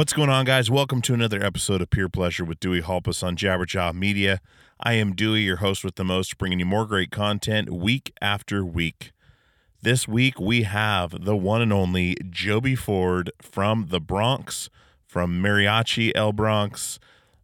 What's 0.00 0.14
going 0.14 0.30
on, 0.30 0.46
guys? 0.46 0.70
Welcome 0.70 1.02
to 1.02 1.12
another 1.12 1.44
episode 1.44 1.82
of 1.82 1.90
Peer 1.90 2.08
Pleasure 2.08 2.42
with 2.42 2.58
Dewey 2.58 2.80
Halpus 2.80 3.22
on 3.22 3.36
Jabberjaw 3.36 3.92
Media. 3.92 4.40
I 4.82 4.94
am 4.94 5.14
Dewey, 5.14 5.42
your 5.42 5.56
host 5.56 5.84
with 5.84 5.96
the 5.96 6.04
most, 6.04 6.38
bringing 6.38 6.58
you 6.58 6.64
more 6.64 6.86
great 6.86 7.10
content 7.10 7.68
week 7.68 8.10
after 8.18 8.64
week. 8.64 9.12
This 9.82 10.08
week, 10.08 10.40
we 10.40 10.62
have 10.62 11.26
the 11.26 11.36
one 11.36 11.60
and 11.60 11.70
only 11.70 12.16
Joby 12.30 12.74
Ford 12.74 13.30
from 13.42 13.88
the 13.90 14.00
Bronx, 14.00 14.70
from 15.06 15.42
Mariachi 15.42 16.12
El 16.14 16.32
Bronx. 16.32 16.98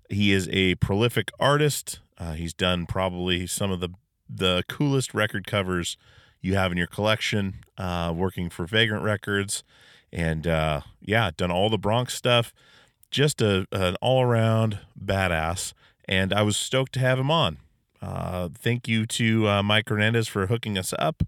He 0.08 0.32
is 0.32 0.48
a 0.50 0.76
prolific 0.76 1.30
artist. 1.38 2.00
Uh, 2.16 2.32
he's 2.32 2.54
done 2.54 2.86
probably 2.86 3.46
some 3.46 3.70
of 3.70 3.80
the 3.80 3.90
the 4.30 4.62
coolest 4.66 5.12
record 5.12 5.46
covers 5.46 5.98
you 6.40 6.54
have 6.54 6.72
in 6.72 6.78
your 6.78 6.86
collection, 6.86 7.64
uh, 7.76 8.14
working 8.16 8.48
for 8.48 8.64
Vagrant 8.64 9.04
Records, 9.04 9.62
and 10.16 10.46
uh, 10.46 10.80
yeah, 11.02 11.30
done 11.36 11.50
all 11.50 11.68
the 11.68 11.78
Bronx 11.78 12.14
stuff. 12.14 12.54
Just 13.10 13.40
a 13.40 13.66
an 13.70 13.96
all 14.00 14.22
around 14.22 14.80
badass, 14.98 15.74
and 16.08 16.32
I 16.32 16.42
was 16.42 16.56
stoked 16.56 16.92
to 16.94 17.00
have 17.00 17.18
him 17.18 17.30
on. 17.30 17.58
Uh, 18.02 18.48
thank 18.52 18.88
you 18.88 19.06
to 19.06 19.48
uh, 19.48 19.62
Mike 19.62 19.88
Hernandez 19.88 20.26
for 20.26 20.46
hooking 20.46 20.76
us 20.76 20.92
up. 20.98 21.22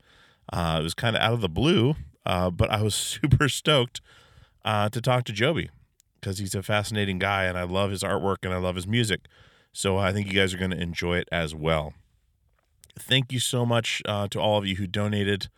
Uh, 0.53 0.79
it 0.81 0.83
was 0.83 0.95
kind 0.95 1.15
of 1.15 1.23
out 1.23 1.35
of 1.35 1.41
the 1.41 1.49
blue, 1.49 1.95
uh, 2.27 2.51
but 2.51 2.71
I 2.71 2.83
was 2.83 2.95
super 3.21 3.49
stoked 3.49 4.01
uh, 4.65 4.89
to 4.89 5.01
talk 5.01 5.25
to 5.25 5.33
Joby 5.33 5.71
because 6.19 6.39
he's 6.39 6.55
a 6.55 6.63
fascinating 6.63 7.19
guy, 7.19 7.45
and 7.45 7.59
I 7.59 7.63
love 7.65 7.91
his 7.91 8.03
artwork 8.03 8.39
and 8.43 8.53
I 8.53 8.59
love 8.59 8.75
his 8.75 8.87
music. 8.87 9.27
So 9.73 9.99
I 9.99 10.13
think 10.13 10.27
you 10.27 10.33
guys 10.33 10.55
are 10.55 10.59
going 10.59 10.73
to 10.73 10.81
enjoy 10.81 11.19
it 11.19 11.29
as 11.31 11.55
well. 11.55 11.93
Thank 12.99 13.33
you 13.33 13.39
so 13.39 13.65
much 13.65 14.03
to 14.07 14.41
all 14.41 14.59
of 14.59 14.67
you 14.67 14.77
who 14.77 14.87
donated 14.89 15.49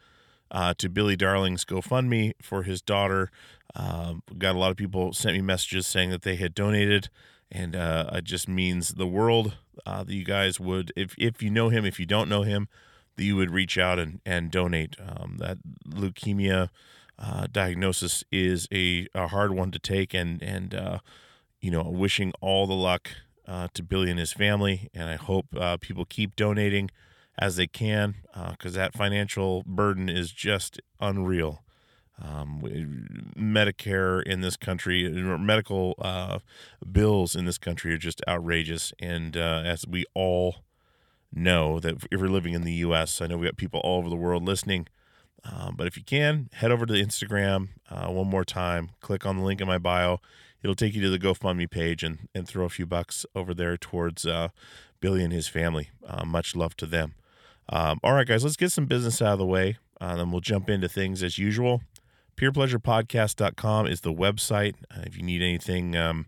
uh, 0.51 0.75
to 0.79 0.89
Billy 0.89 1.17
Darling's 1.17 1.65
GoFundMe 1.65 2.35
for 2.43 2.63
his 2.63 2.83
daughter. 2.83 3.31
Um, 3.75 4.23
got 4.39 4.57
a 4.57 4.59
lot 4.59 4.71
of 4.71 4.77
people 4.77 5.13
sent 5.13 5.37
me 5.37 5.43
messages 5.43 5.87
saying 5.87 6.11
that 6.11 6.23
they 6.23 6.37
had 6.37 6.55
donated, 6.55 7.09
and 7.53 7.77
uh, 7.77 8.11
it 8.15 8.25
just 8.25 8.49
means 8.49 8.95
the 8.95 9.07
world 9.07 9.57
uh, 9.87 10.03
that 10.03 10.13
you 10.13 10.25
guys 10.25 10.59
would, 10.59 10.93
if 10.97 11.15
if 11.19 11.43
you 11.43 11.51
know 11.51 11.69
him, 11.69 11.85
if 11.85 12.01
you 12.01 12.07
don't 12.07 12.29
know 12.29 12.43
him, 12.43 12.69
that 13.17 13.25
you 13.25 13.37
would 13.37 13.51
reach 13.51 13.79
out 13.79 13.99
and 13.99 14.21
and 14.27 14.51
donate. 14.51 14.97
Um, 14.99 15.37
that 15.39 15.59
leukemia 15.89 16.71
uh, 17.19 17.47
diagnosis 17.51 18.25
is 18.33 18.67
a, 18.73 19.07
a 19.15 19.29
hard 19.29 19.53
one 19.53 19.71
to 19.71 19.79
take, 19.79 20.15
and 20.15 20.43
and 20.43 20.75
uh, 20.75 20.99
you 21.61 21.71
know, 21.71 21.83
wishing 21.83 22.33
all 22.41 22.67
the 22.67 22.75
luck 22.75 23.09
uh, 23.47 23.69
to 23.75 23.85
Billy 23.85 24.11
and 24.11 24.19
his 24.19 24.33
family, 24.33 24.91
and 24.95 25.09
I 25.09 25.17
hope 25.17 25.47
people 25.81 26.05
keep 26.05 26.35
donating 26.35 26.91
as 27.41 27.57
they 27.57 27.67
can 27.67 28.17
because 28.51 28.75
that 28.75 28.93
financial 28.93 29.65
burden 29.67 30.09
is 30.09 30.31
just 30.31 30.81
unreal. 31.01 31.63
Um, 32.23 32.61
Medicare 33.37 34.23
in 34.23 34.43
this 34.43 34.57
country, 34.57 35.09
medical 35.09 35.95
uh, 35.99 36.41
bills 36.93 37.35
in 37.35 37.47
this 37.47 37.57
country 37.57 37.95
are 37.95 37.99
just 37.99 38.21
outrageous, 38.29 38.93
and 39.01 39.37
uh, 39.37 39.63
as 39.65 39.87
we 39.89 40.05
all 40.15 40.57
know, 41.33 41.81
that 41.81 42.05
if 42.11 42.21
we're 42.21 42.29
living 42.29 42.53
in 42.53 42.63
the 42.63 42.75
U.S., 42.75 43.23
I 43.23 43.27
know 43.27 43.39
we 43.39 43.47
got 43.47 43.57
people 43.57 43.81
all 43.81 43.99
over 43.99 44.11
the 44.11 44.17
world 44.17 44.45
listening. 44.45 44.87
Um, 45.43 45.75
but 45.77 45.87
if 45.87 45.97
you 45.97 46.05
can, 46.05 46.51
head 46.53 46.71
over 46.71 46.85
to 46.85 46.93
Instagram 46.93 47.69
uh, 47.89 48.09
one 48.09 48.29
more 48.29 48.45
time. 48.45 48.91
Click 49.01 49.25
on 49.25 49.39
the 49.39 49.43
link 49.43 49.63
in 49.63 49.67
my 49.67 49.79
bio. 49.79 50.21
It'll 50.63 50.75
take 50.75 50.95
you 50.95 51.01
to 51.01 51.09
the 51.09 51.19
GoFundMe 51.19 51.71
page 51.71 52.03
and, 52.03 52.29
and 52.35 52.47
throw 52.47 52.67
a 52.67 52.69
few 52.69 52.85
bucks 52.85 53.25
over 53.35 53.55
there 53.55 53.79
towards 53.79 54.27
uh, 54.27 54.49
Billy 55.01 55.25
and 55.25 55.33
his 55.33 55.49
family. 55.49 55.89
Uh, 56.07 56.27
much 56.27 56.55
love 56.55 56.77
to 56.77 56.87
them. 56.87 57.15
Um, 57.71 58.01
all 58.03 58.13
right, 58.13 58.27
guys, 58.27 58.43
let's 58.43 58.57
get 58.57 58.73
some 58.73 58.87
business 58.87 59.23
out 59.23 59.35
of 59.35 59.39
the 59.39 59.47
way. 59.47 59.79
Uh, 60.01 60.17
then 60.17 60.31
we'll 60.31 60.41
jump 60.41 60.69
into 60.69 60.89
things 60.89 61.23
as 61.23 61.39
usual. 61.39 61.83
PeerPleasurePodcast.com 62.37 63.87
is 63.87 64.01
the 64.01 64.13
website. 64.13 64.75
Uh, 64.91 65.03
if 65.05 65.17
you 65.17 65.23
need 65.23 65.41
anything, 65.41 65.97
um, 65.97 66.27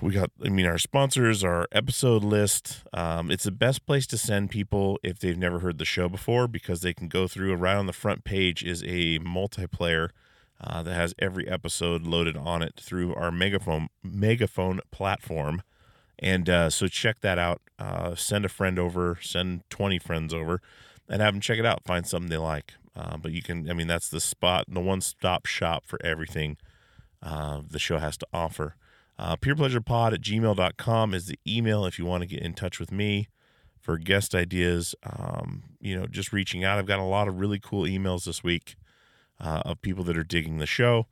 we 0.00 0.12
got, 0.12 0.30
I 0.44 0.48
mean, 0.48 0.66
our 0.66 0.78
sponsors, 0.78 1.44
our 1.44 1.68
episode 1.70 2.24
list. 2.24 2.82
Um, 2.92 3.30
it's 3.30 3.44
the 3.44 3.52
best 3.52 3.86
place 3.86 4.06
to 4.08 4.18
send 4.18 4.50
people 4.50 4.98
if 5.02 5.18
they've 5.18 5.38
never 5.38 5.60
heard 5.60 5.78
the 5.78 5.84
show 5.84 6.08
before 6.08 6.48
because 6.48 6.80
they 6.80 6.94
can 6.94 7.08
go 7.08 7.28
through. 7.28 7.54
Right 7.54 7.76
on 7.76 7.86
the 7.86 7.92
front 7.92 8.24
page 8.24 8.64
is 8.64 8.82
a 8.82 9.18
multiplayer 9.18 10.10
uh, 10.60 10.82
that 10.82 10.94
has 10.94 11.14
every 11.18 11.46
episode 11.48 12.02
loaded 12.02 12.36
on 12.36 12.62
it 12.62 12.74
through 12.80 13.14
our 13.14 13.30
megaphone 13.30 13.88
megaphone 14.02 14.80
platform. 14.90 15.62
And 16.20 16.48
uh, 16.48 16.70
so 16.70 16.86
check 16.86 17.20
that 17.20 17.38
out. 17.38 17.62
Uh, 17.78 18.14
send 18.14 18.44
a 18.44 18.48
friend 18.48 18.78
over, 18.78 19.18
send 19.22 19.62
20 19.70 19.98
friends 19.98 20.34
over, 20.34 20.60
and 21.08 21.22
have 21.22 21.34
them 21.34 21.40
check 21.40 21.58
it 21.58 21.66
out. 21.66 21.82
Find 21.84 22.06
something 22.06 22.30
they 22.30 22.36
like. 22.36 22.74
Uh, 22.94 23.16
but 23.16 23.32
you 23.32 23.42
can, 23.42 23.70
I 23.70 23.72
mean, 23.72 23.86
that's 23.86 24.08
the 24.08 24.20
spot, 24.20 24.66
the 24.68 24.80
one 24.80 25.00
stop 25.00 25.46
shop 25.46 25.86
for 25.86 25.98
everything 26.04 26.58
uh, 27.22 27.62
the 27.68 27.78
show 27.78 27.98
has 27.98 28.16
to 28.18 28.26
offer. 28.32 28.76
Uh, 29.18 29.36
peerpleasurepod 29.36 30.12
at 30.14 30.20
gmail.com 30.20 31.14
is 31.14 31.26
the 31.26 31.38
email 31.46 31.84
if 31.84 31.98
you 31.98 32.04
want 32.04 32.22
to 32.22 32.26
get 32.26 32.42
in 32.42 32.54
touch 32.54 32.78
with 32.78 32.90
me 32.90 33.28
for 33.80 33.98
guest 33.98 34.34
ideas. 34.34 34.94
Um, 35.02 35.62
you 35.80 35.98
know, 35.98 36.06
just 36.06 36.32
reaching 36.32 36.64
out. 36.64 36.78
I've 36.78 36.86
got 36.86 36.98
a 36.98 37.04
lot 37.04 37.28
of 37.28 37.38
really 37.38 37.58
cool 37.58 37.84
emails 37.84 38.24
this 38.24 38.42
week 38.42 38.76
uh, 39.38 39.62
of 39.64 39.82
people 39.82 40.04
that 40.04 40.16
are 40.16 40.24
digging 40.24 40.58
the 40.58 40.66
show, 40.66 41.06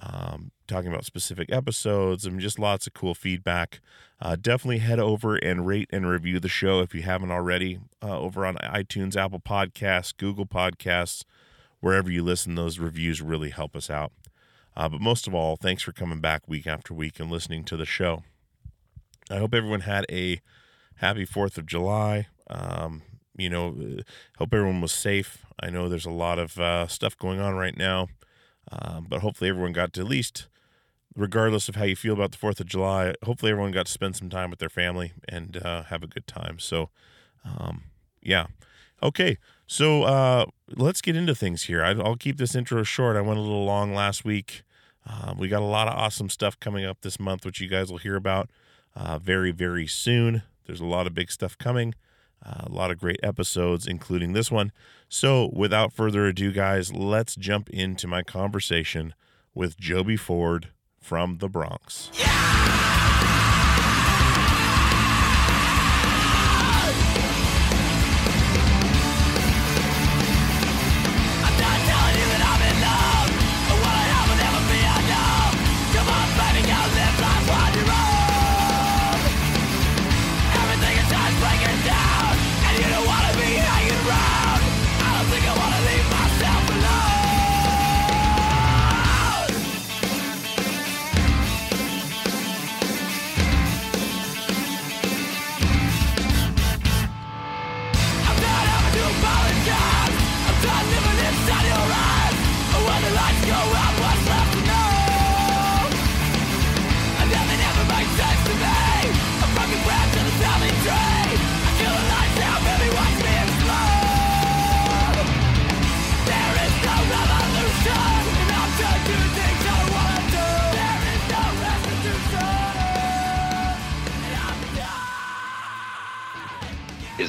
um, 0.00 0.50
talking 0.66 0.90
about 0.90 1.04
specific 1.04 1.52
episodes, 1.52 2.24
and 2.24 2.40
just 2.40 2.58
lots 2.58 2.86
of 2.86 2.94
cool 2.94 3.14
feedback. 3.14 3.80
Uh, 4.20 4.36
definitely 4.36 4.78
head 4.78 4.98
over 4.98 5.36
and 5.36 5.66
rate 5.66 5.88
and 5.92 6.08
review 6.08 6.40
the 6.40 6.48
show 6.48 6.80
if 6.80 6.94
you 6.94 7.02
haven't 7.02 7.30
already 7.30 7.78
uh, 8.02 8.18
over 8.18 8.44
on 8.44 8.56
iTunes, 8.56 9.16
Apple 9.16 9.40
Podcasts, 9.40 10.16
Google 10.16 10.46
Podcasts, 10.46 11.24
wherever 11.80 12.10
you 12.10 12.22
listen. 12.22 12.54
Those 12.54 12.78
reviews 12.78 13.22
really 13.22 13.50
help 13.50 13.76
us 13.76 13.88
out. 13.88 14.12
Uh, 14.76 14.88
but 14.88 15.00
most 15.00 15.26
of 15.26 15.34
all, 15.34 15.56
thanks 15.56 15.82
for 15.82 15.92
coming 15.92 16.20
back 16.20 16.42
week 16.46 16.66
after 16.66 16.94
week 16.94 17.18
and 17.20 17.30
listening 17.30 17.64
to 17.64 17.76
the 17.76 17.86
show. 17.86 18.22
I 19.30 19.36
hope 19.36 19.54
everyone 19.54 19.80
had 19.80 20.06
a 20.10 20.40
happy 20.96 21.26
4th 21.26 21.58
of 21.58 21.66
July. 21.66 22.28
Um, 22.48 23.02
you 23.36 23.48
know, 23.48 23.68
uh, 23.68 24.02
hope 24.38 24.52
everyone 24.52 24.80
was 24.80 24.92
safe. 24.92 25.44
I 25.60 25.70
know 25.70 25.88
there's 25.88 26.06
a 26.06 26.10
lot 26.10 26.38
of 26.38 26.58
uh, 26.58 26.86
stuff 26.86 27.16
going 27.16 27.40
on 27.40 27.54
right 27.54 27.76
now, 27.76 28.08
um, 28.70 29.06
but 29.08 29.20
hopefully 29.20 29.50
everyone 29.50 29.72
got 29.72 29.92
to 29.94 30.00
at 30.00 30.06
least, 30.06 30.48
regardless 31.16 31.68
of 31.68 31.76
how 31.76 31.84
you 31.84 31.96
feel 31.96 32.14
about 32.14 32.32
the 32.32 32.38
4th 32.38 32.60
of 32.60 32.66
July, 32.66 33.14
hopefully 33.24 33.52
everyone 33.52 33.72
got 33.72 33.86
to 33.86 33.92
spend 33.92 34.16
some 34.16 34.30
time 34.30 34.50
with 34.50 34.58
their 34.58 34.68
family 34.68 35.12
and 35.28 35.56
uh, 35.56 35.84
have 35.84 36.02
a 36.02 36.06
good 36.06 36.26
time. 36.26 36.58
So, 36.58 36.90
um, 37.44 37.84
yeah. 38.22 38.46
Okay. 39.02 39.38
So 39.66 40.02
uh, 40.02 40.46
let's 40.68 41.00
get 41.00 41.16
into 41.16 41.34
things 41.34 41.64
here. 41.64 41.82
I, 41.82 41.90
I'll 41.90 42.16
keep 42.16 42.38
this 42.38 42.54
intro 42.54 42.82
short. 42.82 43.16
I 43.16 43.20
went 43.20 43.38
a 43.38 43.42
little 43.42 43.64
long 43.64 43.94
last 43.94 44.24
week. 44.24 44.62
Uh, 45.08 45.34
we 45.36 45.48
got 45.48 45.62
a 45.62 45.66
lot 45.66 45.88
of 45.88 45.94
awesome 45.94 46.28
stuff 46.28 46.58
coming 46.60 46.84
up 46.84 47.00
this 47.00 47.18
month, 47.18 47.44
which 47.44 47.60
you 47.60 47.68
guys 47.68 47.90
will 47.90 47.98
hear 47.98 48.16
about 48.16 48.50
uh, 48.94 49.18
very, 49.18 49.50
very 49.50 49.86
soon. 49.86 50.42
There's 50.66 50.80
a 50.80 50.86
lot 50.86 51.06
of 51.06 51.14
big 51.14 51.30
stuff 51.30 51.56
coming, 51.56 51.94
uh, 52.44 52.64
a 52.66 52.70
lot 52.70 52.90
of 52.90 52.98
great 52.98 53.20
episodes, 53.22 53.86
including 53.86 54.32
this 54.32 54.50
one. 54.50 54.72
So, 55.08 55.50
without 55.52 55.92
further 55.92 56.26
ado, 56.26 56.52
guys, 56.52 56.92
let's 56.92 57.34
jump 57.36 57.68
into 57.70 58.06
my 58.06 58.22
conversation 58.22 59.14
with 59.54 59.78
Joby 59.78 60.16
Ford 60.16 60.68
from 61.00 61.38
the 61.38 61.48
Bronx. 61.48 62.10
I'm 62.24 62.89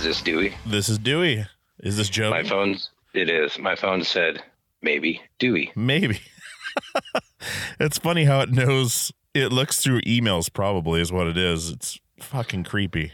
Is 0.01 0.07
this 0.07 0.21
Dewey? 0.23 0.55
This 0.65 0.89
is 0.89 0.97
Dewey. 0.97 1.45
Is 1.77 1.95
this 1.95 2.09
Joe? 2.09 2.31
My 2.31 2.41
phone's. 2.41 2.89
It 3.13 3.29
is. 3.29 3.59
My 3.59 3.75
phone 3.75 4.03
said 4.03 4.41
maybe 4.81 5.21
Dewey. 5.37 5.71
Maybe. 5.75 6.19
it's 7.79 7.99
funny 7.99 8.25
how 8.25 8.41
it 8.41 8.49
knows. 8.49 9.11
It 9.35 9.51
looks 9.51 9.79
through 9.79 10.01
emails, 10.01 10.51
probably, 10.51 11.01
is 11.01 11.11
what 11.11 11.27
it 11.27 11.37
is. 11.37 11.69
It's 11.69 11.99
fucking 12.19 12.63
creepy. 12.63 13.11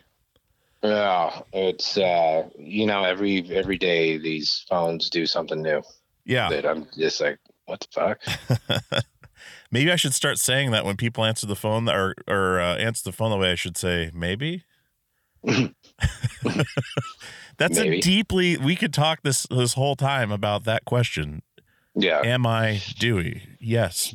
Yeah, 0.82 1.42
it's 1.52 1.98
uh, 1.98 2.48
you 2.58 2.86
know 2.86 3.04
every 3.04 3.46
every 3.54 3.78
day 3.78 4.18
these 4.18 4.64
phones 4.70 5.10
do 5.10 5.26
something 5.26 5.62
new 5.62 5.84
Yeah. 6.24 6.48
that 6.48 6.66
I'm 6.66 6.88
just 6.98 7.20
like, 7.20 7.40
what 7.66 7.82
the 7.82 8.16
fuck? 8.62 9.04
Maybe 9.72 9.92
I 9.92 9.98
should 9.98 10.14
start 10.14 10.38
saying 10.40 10.72
that 10.72 10.86
when 10.86 10.96
people 10.96 11.26
answer 11.26 11.48
the 11.48 11.58
phone 11.58 11.90
or 11.90 12.16
or 12.30 12.62
uh, 12.62 12.78
answer 12.78 13.04
the 13.04 13.12
phone 13.12 13.32
the 13.32 13.38
way 13.38 13.52
I 13.52 13.56
should 13.56 13.76
say 13.76 14.10
maybe. 14.14 14.64
That's 17.58 17.80
Maybe. 17.80 17.98
a 17.98 18.02
deeply 18.02 18.58
we 18.58 18.76
could 18.76 18.94
talk 18.94 19.22
this 19.24 19.48
this 19.50 19.74
whole 19.74 19.96
time 19.96 20.32
about 20.32 20.64
that 20.66 20.86
question. 20.86 21.42
Yeah, 22.00 22.22
Am 22.24 22.46
I 22.46 22.80
Dewey? 23.00 23.42
Yes. 23.60 24.14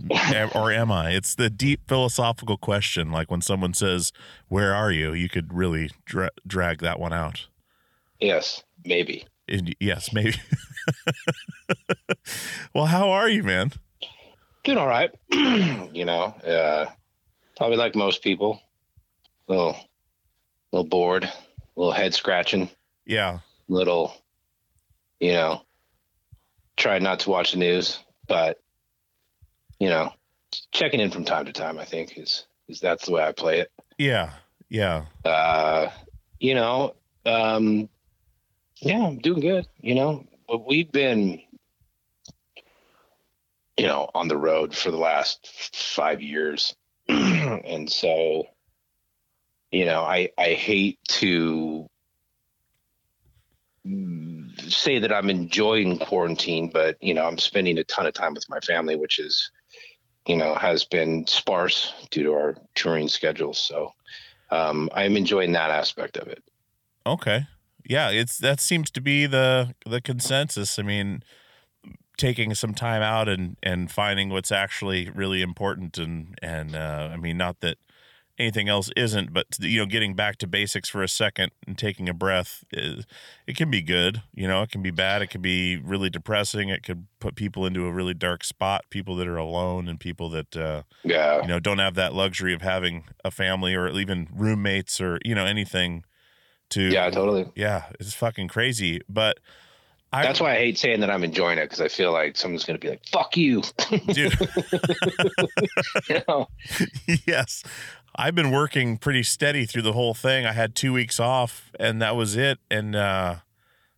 Or 0.54 0.70
am 0.70 0.92
I? 0.92 1.10
It's 1.10 1.34
the 1.34 1.50
deep 1.50 1.80
philosophical 1.88 2.56
question. 2.56 3.10
Like 3.10 3.28
when 3.28 3.40
someone 3.40 3.74
says, 3.74 4.12
"Where 4.46 4.72
are 4.72 4.92
you?" 4.92 5.12
You 5.12 5.28
could 5.28 5.52
really 5.52 5.90
dra- 6.04 6.30
drag 6.46 6.78
that 6.82 7.00
one 7.00 7.12
out. 7.12 7.48
yes, 8.20 8.62
maybe. 8.84 9.26
And 9.48 9.74
yes, 9.80 10.12
maybe. 10.12 10.34
well, 12.74 12.86
how 12.86 13.10
are 13.10 13.28
you, 13.28 13.42
man? 13.42 13.72
Doing 14.62 14.78
all 14.78 14.86
right. 14.86 15.10
you 15.32 16.04
know, 16.04 16.22
uh, 16.46 16.86
probably 17.56 17.76
like 17.76 17.96
most 17.96 18.22
people, 18.22 18.60
little 19.48 19.76
little 20.72 20.88
bored, 20.88 21.24
a 21.24 21.32
little 21.76 21.92
head 21.92 22.14
scratching, 22.14 22.70
Yeah. 23.06 23.40
little, 23.68 24.14
you 25.20 25.32
know, 25.32 25.62
try 26.76 26.98
not 26.98 27.20
to 27.20 27.30
watch 27.30 27.52
the 27.52 27.58
news, 27.58 27.98
but 28.26 28.58
you 29.78 29.88
know, 29.88 30.12
checking 30.70 31.00
in 31.00 31.10
from 31.10 31.24
time 31.24 31.44
to 31.46 31.52
time. 31.52 31.78
I 31.78 31.84
think 31.84 32.16
is 32.16 32.46
is 32.68 32.80
that's 32.80 33.06
the 33.06 33.12
way 33.12 33.22
I 33.24 33.32
play 33.32 33.60
it. 33.60 33.70
Yeah. 33.98 34.32
Yeah. 34.68 35.04
uh, 35.24 35.90
you 36.40 36.54
know, 36.54 36.94
um, 37.26 37.88
yeah, 38.80 39.04
I'm 39.06 39.18
doing 39.18 39.40
good. 39.40 39.66
You 39.80 39.94
know, 39.94 40.26
but 40.48 40.66
we've 40.66 40.90
been, 40.90 41.40
you 43.76 43.86
know, 43.86 44.08
on 44.14 44.28
the 44.28 44.36
road 44.36 44.74
for 44.74 44.90
the 44.90 44.96
last 44.96 45.70
five 45.74 46.22
years, 46.22 46.74
and 47.08 47.90
so, 47.90 48.44
you 49.72 49.86
know, 49.86 50.02
I 50.02 50.28
I 50.38 50.52
hate 50.52 50.98
to 51.08 51.88
say 54.68 55.00
that 55.00 55.12
I'm 55.12 55.28
enjoying 55.28 55.98
quarantine, 55.98 56.70
but 56.72 56.96
you 57.00 57.14
know, 57.14 57.24
I'm 57.24 57.38
spending 57.38 57.78
a 57.78 57.84
ton 57.84 58.06
of 58.06 58.14
time 58.14 58.34
with 58.34 58.48
my 58.48 58.60
family, 58.60 58.94
which 58.94 59.18
is, 59.18 59.50
you 60.26 60.36
know, 60.36 60.54
has 60.54 60.84
been 60.84 61.26
sparse 61.26 61.92
due 62.10 62.22
to 62.22 62.32
our 62.32 62.56
touring 62.76 63.08
schedules. 63.08 63.58
So, 63.58 63.92
um, 64.50 64.88
I'm 64.94 65.16
enjoying 65.16 65.52
that 65.52 65.70
aspect 65.70 66.16
of 66.16 66.28
it. 66.28 66.44
Okay. 67.04 67.46
Yeah, 67.84 68.10
it's 68.10 68.38
that 68.38 68.60
seems 68.60 68.90
to 68.92 69.00
be 69.00 69.26
the 69.26 69.74
the 69.84 70.00
consensus. 70.00 70.78
I 70.78 70.82
mean, 70.82 71.24
taking 72.16 72.54
some 72.54 72.74
time 72.74 73.02
out 73.02 73.28
and 73.28 73.56
and 73.62 73.90
finding 73.90 74.28
what's 74.28 74.52
actually 74.52 75.10
really 75.10 75.42
important 75.42 75.98
and 75.98 76.38
and 76.42 76.76
uh, 76.76 77.08
I 77.12 77.16
mean, 77.16 77.38
not 77.38 77.60
that 77.60 77.78
anything 78.38 78.68
else 78.68 78.90
isn't, 78.96 79.32
but 79.32 79.46
you 79.60 79.78
know, 79.80 79.86
getting 79.86 80.14
back 80.14 80.36
to 80.38 80.46
basics 80.46 80.88
for 80.88 81.02
a 81.02 81.08
second 81.08 81.52
and 81.66 81.76
taking 81.76 82.08
a 82.08 82.14
breath 82.14 82.64
is 82.72 83.04
it 83.46 83.56
can 83.56 83.70
be 83.70 83.82
good. 83.82 84.22
You 84.34 84.48
know, 84.48 84.62
it 84.62 84.70
can 84.70 84.82
be 84.82 84.90
bad. 84.90 85.22
It 85.22 85.28
can 85.28 85.42
be 85.42 85.76
really 85.76 86.10
depressing. 86.10 86.68
It 86.68 86.82
could 86.82 87.06
put 87.20 87.34
people 87.36 87.66
into 87.66 87.86
a 87.86 87.92
really 87.92 88.14
dark 88.14 88.42
spot. 88.42 88.84
People 88.90 89.16
that 89.16 89.28
are 89.28 89.36
alone 89.36 89.86
and 89.88 90.00
people 90.00 90.28
that 90.30 90.56
uh, 90.56 90.82
Yeah. 91.04 91.42
you 91.42 91.48
know 91.48 91.60
don't 91.60 91.78
have 91.78 91.94
that 91.94 92.14
luxury 92.14 92.54
of 92.54 92.62
having 92.62 93.04
a 93.24 93.30
family 93.30 93.74
or 93.74 93.88
even 93.90 94.28
roommates 94.34 95.00
or 95.00 95.18
you 95.24 95.34
know 95.34 95.44
anything 95.44 96.04
to 96.70 96.88
Yeah, 96.88 97.10
totally. 97.10 97.46
yeah 97.54 97.84
it's 98.00 98.14
fucking 98.14 98.48
crazy 98.48 99.02
but 99.08 99.38
I, 100.14 100.22
That's 100.24 100.40
why 100.40 100.52
I 100.52 100.56
hate 100.56 100.76
saying 100.78 101.00
that 101.00 101.10
I'm 101.10 101.24
enjoying 101.24 101.56
it 101.58 101.64
because 101.64 101.80
I 101.80 101.88
feel 101.88 102.12
like 102.12 102.36
someone's 102.36 102.66
going 102.66 102.78
to 102.78 102.86
be 102.86 102.90
like, 102.90 103.00
fuck 103.10 103.34
you. 103.34 103.62
dude 104.08 104.34
you 106.08 106.20
know? 106.28 106.48
yes 107.26 107.62
i've 108.16 108.34
been 108.34 108.50
working 108.50 108.96
pretty 108.96 109.22
steady 109.22 109.64
through 109.66 109.82
the 109.82 109.92
whole 109.92 110.14
thing 110.14 110.44
i 110.46 110.52
had 110.52 110.74
two 110.74 110.92
weeks 110.92 111.18
off 111.20 111.70
and 111.78 112.00
that 112.02 112.14
was 112.16 112.36
it 112.36 112.58
and 112.70 112.94
uh 112.94 113.36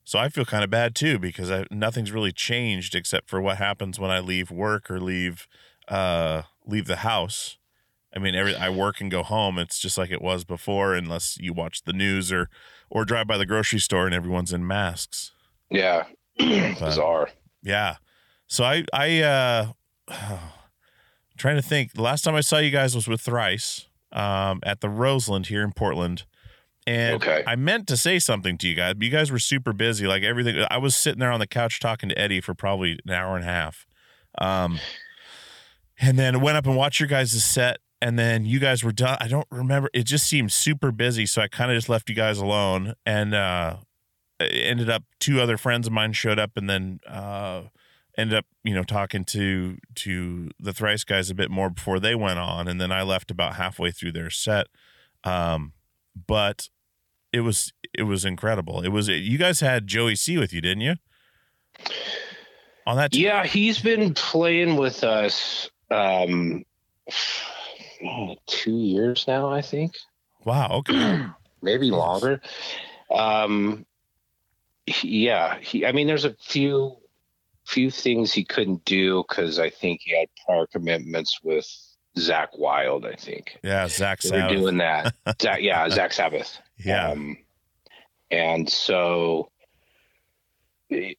so 0.04 0.18
i 0.18 0.28
feel 0.28 0.44
kind 0.44 0.62
of 0.64 0.70
bad 0.70 0.94
too 0.94 1.18
because 1.18 1.50
I, 1.50 1.64
nothing's 1.70 2.12
really 2.12 2.32
changed 2.32 2.94
except 2.94 3.28
for 3.28 3.40
what 3.40 3.56
happens 3.58 3.98
when 3.98 4.10
i 4.10 4.20
leave 4.20 4.50
work 4.50 4.90
or 4.90 5.00
leave 5.00 5.46
uh 5.88 6.42
leave 6.66 6.86
the 6.86 6.96
house 6.96 7.58
i 8.14 8.18
mean 8.18 8.34
every 8.34 8.54
i 8.56 8.68
work 8.70 9.00
and 9.00 9.10
go 9.10 9.22
home 9.22 9.58
it's 9.58 9.78
just 9.78 9.98
like 9.98 10.10
it 10.10 10.22
was 10.22 10.44
before 10.44 10.94
unless 10.94 11.36
you 11.40 11.52
watch 11.52 11.82
the 11.84 11.92
news 11.92 12.32
or 12.32 12.48
or 12.90 13.04
drive 13.04 13.26
by 13.26 13.36
the 13.36 13.46
grocery 13.46 13.80
store 13.80 14.06
and 14.06 14.14
everyone's 14.14 14.52
in 14.52 14.66
masks 14.66 15.32
Yeah. 15.70 16.04
Bizarre. 16.38 17.30
Yeah. 17.62 17.96
So 18.46 18.64
I 18.64 18.84
I 18.92 19.20
uh 19.22 19.66
trying 21.38 21.56
to 21.56 21.62
think. 21.62 21.92
The 21.92 22.02
last 22.02 22.22
time 22.22 22.34
I 22.34 22.40
saw 22.40 22.58
you 22.58 22.70
guys 22.70 22.94
was 22.94 23.08
with 23.08 23.20
Thrice 23.20 23.86
um, 24.14 24.60
at 24.62 24.80
the 24.80 24.88
Roseland 24.88 25.46
here 25.48 25.62
in 25.62 25.72
Portland. 25.72 26.24
And 26.86 27.16
Okay. 27.16 27.42
I 27.46 27.56
meant 27.56 27.86
to 27.88 27.96
say 27.96 28.18
something 28.18 28.58
to 28.58 28.68
you 28.68 28.74
guys, 28.74 28.94
but 28.94 29.02
you 29.04 29.10
guys 29.10 29.30
were 29.30 29.38
super 29.38 29.72
busy. 29.72 30.06
Like 30.06 30.22
everything, 30.22 30.64
I 30.70 30.78
was 30.78 30.94
sitting 30.94 31.18
there 31.20 31.32
on 31.32 31.40
the 31.40 31.46
couch 31.46 31.80
talking 31.80 32.08
to 32.10 32.18
Eddie 32.18 32.40
for 32.42 32.54
probably 32.54 32.98
an 33.06 33.12
hour 33.12 33.36
and 33.36 33.44
a 33.44 33.48
half. 33.48 33.86
Um, 34.38 34.78
and 35.98 36.18
then 36.18 36.40
went 36.40 36.56
up 36.56 36.66
and 36.66 36.76
watched 36.76 37.00
your 37.00 37.08
guys' 37.08 37.42
set. 37.44 37.78
And 38.02 38.18
then 38.18 38.44
you 38.44 38.58
guys 38.58 38.84
were 38.84 38.92
done. 38.92 39.16
I 39.18 39.28
don't 39.28 39.46
remember. 39.50 39.88
It 39.94 40.02
just 40.04 40.26
seemed 40.26 40.52
super 40.52 40.92
busy. 40.92 41.24
So 41.24 41.40
I 41.40 41.48
kind 41.48 41.70
of 41.70 41.76
just 41.76 41.88
left 41.88 42.10
you 42.10 42.14
guys 42.14 42.36
alone. 42.38 42.92
And 43.06 43.32
uh, 43.34 43.76
ended 44.40 44.90
up 44.90 45.04
two 45.20 45.40
other 45.40 45.56
friends 45.56 45.86
of 45.86 45.92
mine 45.94 46.12
showed 46.12 46.38
up 46.38 46.50
and 46.56 46.68
then 46.68 47.00
uh, 47.08 47.62
ended 48.16 48.38
up, 48.38 48.46
you 48.62 48.74
know, 48.74 48.82
talking 48.84 49.24
to 49.26 49.78
to 49.96 50.50
the 50.58 50.72
Thrice 50.72 51.04
guys 51.04 51.30
a 51.30 51.34
bit 51.34 51.50
more 51.50 51.70
before 51.70 52.00
they 52.00 52.14
went 52.14 52.38
on. 52.38 52.68
And 52.68 52.80
then 52.80 52.92
I 52.92 53.02
left 53.02 53.30
about 53.30 53.56
halfway 53.56 53.90
through 53.90 54.12
their 54.12 54.30
set. 54.30 54.66
Um, 55.24 55.72
but 56.26 56.68
it 57.32 57.40
was 57.40 57.72
it 57.92 58.04
was 58.04 58.24
incredible. 58.24 58.80
It 58.82 58.88
was 58.90 59.08
you 59.08 59.38
guys 59.38 59.60
had 59.60 59.86
Joey 59.86 60.16
C 60.16 60.38
with 60.38 60.52
you, 60.52 60.60
didn't 60.60 60.82
you? 60.82 60.94
On 62.86 62.96
that, 62.96 63.14
Yeah, 63.14 63.46
he's 63.46 63.80
been 63.80 64.12
playing 64.14 64.76
with 64.76 65.02
us 65.04 65.70
um, 65.90 66.64
two 68.46 68.76
years 68.76 69.24
now, 69.26 69.48
I 69.48 69.62
think. 69.62 69.94
wow. 70.44 70.68
Okay. 70.70 71.24
maybe 71.62 71.90
longer. 71.90 72.40
Um, 73.10 73.86
yeah, 75.02 75.58
he, 75.60 75.86
I 75.86 75.92
mean, 75.92 76.06
there's 76.06 76.26
a 76.26 76.34
few 76.34 76.96
few 77.66 77.90
things 77.90 78.32
he 78.32 78.44
couldn't 78.44 78.84
do 78.84 79.24
because 79.28 79.58
I 79.58 79.70
think 79.70 80.00
he 80.04 80.18
had 80.18 80.28
prior 80.46 80.66
commitments 80.66 81.40
with 81.42 81.66
Zakk 82.18 82.58
Wylde. 82.58 83.06
I 83.06 83.14
think 83.16 83.58
Yeah, 83.62 83.86
Zakk 83.86 84.22
they 84.22 84.30
were 84.30 84.36
Sabbath. 84.42 84.56
doing 84.58 84.76
that. 84.78 85.14
Zakk, 85.38 85.62
yeah, 85.62 85.88
Zakk 85.88 86.12
Sabbath. 86.12 86.58
Yeah. 86.78 87.10
Um, 87.10 87.38
and 88.30 88.68
so 88.68 89.50
I, 90.92 91.14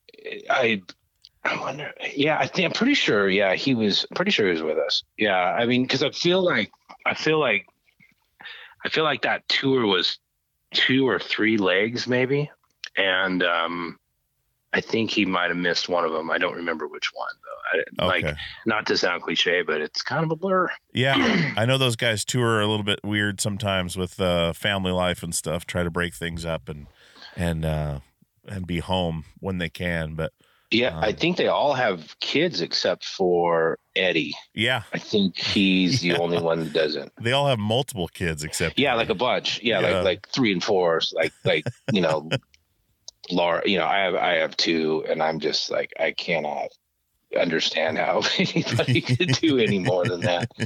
I 0.49 0.81
I 1.43 1.59
wonder. 1.59 1.91
Yeah, 2.15 2.37
I 2.39 2.47
think 2.47 2.65
I'm 2.65 2.71
pretty 2.71 2.95
sure. 2.95 3.29
Yeah, 3.29 3.53
he 3.55 3.75
was 3.75 4.05
pretty 4.15 4.31
sure 4.31 4.47
he 4.47 4.53
was 4.53 4.63
with 4.63 4.77
us. 4.79 5.03
Yeah, 5.17 5.37
I 5.37 5.65
mean, 5.65 5.83
because 5.83 6.01
I 6.03 6.09
feel 6.09 6.43
like 6.43 6.71
I 7.05 7.13
feel 7.13 7.39
like 7.39 7.67
I 8.83 8.89
feel 8.89 9.03
like 9.03 9.21
that 9.23 9.47
tour 9.47 9.85
was 9.85 10.17
two 10.73 11.07
or 11.07 11.19
three 11.19 11.57
legs 11.57 12.07
maybe, 12.07 12.49
and 12.97 13.43
um, 13.43 13.99
I 14.75 14.81
think 14.81 15.09
he 15.09 15.25
might 15.25 15.47
have 15.49 15.57
missed 15.57 15.87
one 15.87 16.03
of 16.03 16.11
them. 16.11 16.29
I 16.29 16.37
don't 16.37 16.55
remember 16.55 16.85
which 16.87 17.09
one 17.13 17.29
though. 17.43 18.05
I, 18.05 18.07
okay. 18.17 18.27
Like, 18.27 18.35
not 18.65 18.85
to 18.87 18.97
sound 18.97 19.23
cliche, 19.23 19.61
but 19.61 19.79
it's 19.81 20.01
kind 20.01 20.23
of 20.23 20.29
a 20.31 20.35
blur. 20.35 20.69
Yeah, 20.93 21.15
I 21.57 21.65
know 21.65 21.77
those 21.77 21.95
guys 21.95 22.25
tour 22.25 22.59
a 22.59 22.67
little 22.67 22.83
bit 22.83 22.99
weird 23.03 23.39
sometimes 23.39 23.95
with 23.97 24.19
uh, 24.19 24.51
family 24.53 24.91
life 24.91 25.23
and 25.23 25.33
stuff. 25.33 25.65
Try 25.65 25.83
to 25.83 25.89
break 25.89 26.13
things 26.13 26.45
up 26.45 26.67
and 26.69 26.87
and 27.37 27.63
uh, 27.65 27.99
and 28.47 28.67
be 28.67 28.79
home 28.79 29.23
when 29.39 29.57
they 29.59 29.69
can. 29.69 30.15
But 30.15 30.33
Yeah, 30.71 30.99
I 30.99 31.09
Um, 31.11 31.15
think 31.15 31.37
they 31.37 31.47
all 31.47 31.73
have 31.73 32.19
kids 32.19 32.59
except 32.61 33.05
for 33.05 33.79
Eddie. 33.95 34.33
yeah, 34.53 34.83
I 34.93 34.99
think 34.99 35.37
he's 35.37 36.01
the 36.01 36.09
Yeah. 36.09 36.17
only 36.19 36.39
one 36.41 36.59
that 36.65 36.73
doesn't. 36.73 37.13
they 37.21 37.31
all 37.31 37.47
have 37.47 37.59
multiple 37.59 38.09
kids 38.09 38.43
except 38.43 38.77
Yeah, 38.77 38.95
like 38.95 39.09
a 39.09 39.15
bunch. 39.15 39.61
Yeah, 39.63 39.79
Yeah. 39.79 39.87
like 39.99 40.03
like 40.03 40.27
three 40.29 40.51
and 40.51 40.61
fours. 40.63 41.13
Like 41.15 41.31
like 41.45 41.65
you 41.93 42.01
know, 42.01 42.29
Laura. 43.31 43.61
You 43.65 43.79
know, 43.79 43.85
I 43.85 43.97
have 43.99 44.15
I 44.15 44.33
have 44.35 44.55
two, 44.57 45.05
and 45.09 45.21
I'm 45.21 45.39
just 45.39 45.71
like 45.71 45.93
I 45.99 46.11
cannot 46.11 46.69
understand 47.39 47.97
how 47.97 48.21
anybody 48.37 49.01
could 49.01 49.33
do 49.33 49.57
any 49.57 49.79
more 49.79 50.05
than 50.05 50.21
that. 50.21 50.49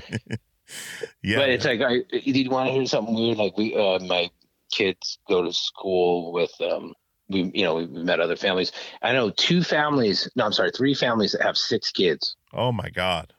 yeah. 1.24 1.38
But 1.38 1.50
it's 1.50 1.66
like, 1.66 1.82
I, 1.82 2.04
did 2.12 2.36
you 2.38 2.50
want 2.50 2.68
to 2.68 2.74
hear 2.74 2.86
something 2.86 3.16
weird? 3.16 3.38
Like 3.38 3.58
we, 3.58 3.76
uh, 3.76 4.00
my 4.00 4.30
kids 4.72 5.18
go 5.28 5.44
to 5.44 5.54
school 5.54 6.32
with 6.32 6.52
um. 6.62 6.94
We, 7.32 7.52
you 7.54 7.64
know, 7.64 7.76
we 7.76 7.86
met 7.86 8.20
other 8.20 8.36
families. 8.36 8.72
I 9.04 9.14
know 9.14 9.30
two 9.30 9.62
families. 9.62 10.28
No, 10.36 10.46
I'm 10.46 10.52
sorry, 10.52 10.72
three 10.72 10.96
families 10.96 11.34
that 11.34 11.44
have 11.44 11.58
six 11.58 11.92
kids. 11.92 12.36
oh 12.54 12.72
my 12.72 12.90
god, 12.90 13.34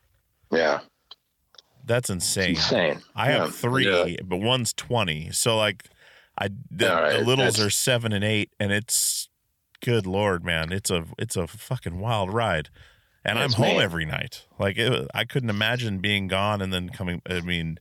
Yeah, 0.52 0.78
that's 1.86 2.08
insane. 2.08 2.50
insane. 2.50 3.00
I 3.16 3.32
have 3.32 3.52
three, 3.52 3.90
yeah. 3.90 4.18
but 4.24 4.36
one's 4.36 4.72
twenty. 4.72 5.32
So 5.32 5.56
like, 5.56 5.88
I 6.38 6.48
the, 6.70 6.86
right, 6.88 7.12
the 7.18 7.24
littles 7.24 7.56
that's- 7.56 7.60
are 7.60 7.70
seven 7.70 8.12
and 8.12 8.24
eight, 8.24 8.50
and 8.58 8.72
it's 8.72 9.28
good 9.82 10.06
lord, 10.06 10.44
man, 10.44 10.72
it's 10.72 10.90
a 10.90 11.04
it's 11.18 11.36
a 11.36 11.46
fucking 11.46 11.98
wild 11.98 12.32
ride. 12.32 12.68
And 13.22 13.38
I'm 13.38 13.52
home 13.52 13.76
man. 13.76 13.82
every 13.82 14.06
night. 14.06 14.46
Like 14.58 14.78
it, 14.78 15.06
I 15.14 15.24
couldn't 15.26 15.50
imagine 15.50 15.98
being 15.98 16.26
gone 16.26 16.62
and 16.62 16.72
then 16.72 16.88
coming. 16.88 17.20
I 17.28 17.40
mean, 17.40 17.78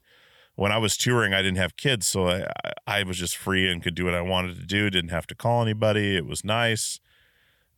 when 0.56 0.74
I 0.74 0.78
was 0.78 0.98
touring, 0.98 1.34
I 1.34 1.42
didn't 1.42 1.60
have 1.60 1.78
kids, 1.78 2.08
so 2.08 2.28
I 2.28 2.48
I- 2.66 2.74
I 2.88 3.04
was 3.04 3.18
just 3.18 3.38
free 3.38 3.72
and 3.72 3.82
could 3.84 3.96
do 3.96 4.04
what 4.06 4.16
I 4.16 4.22
wanted 4.22 4.58
to 4.60 4.66
do. 4.66 4.90
Didn't 4.90 5.12
have 5.12 5.28
to 5.28 5.36
call 5.36 5.62
anybody. 5.62 6.18
It 6.18 6.26
was 6.26 6.44
nice. 6.44 7.00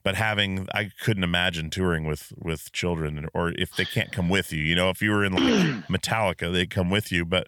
But 0.04 0.16
having, 0.16 0.68
I 0.74 0.90
couldn't 1.00 1.24
imagine 1.24 1.70
touring 1.70 2.06
with 2.06 2.34
with 2.36 2.72
children, 2.72 3.28
or 3.36 3.50
if 3.50 3.76
they 3.76 3.86
can't 3.86 4.12
come 4.12 4.30
with 4.30 4.52
you. 4.52 4.64
You 4.64 4.74
know, 4.74 4.90
if 4.90 5.00
you 5.02 5.12
were 5.12 5.24
in 5.24 5.34
like 5.34 5.44
Metallica, 5.90 6.52
they'd 6.52 6.72
come 6.72 6.90
with 6.90 7.12
you. 7.12 7.24
But 7.26 7.48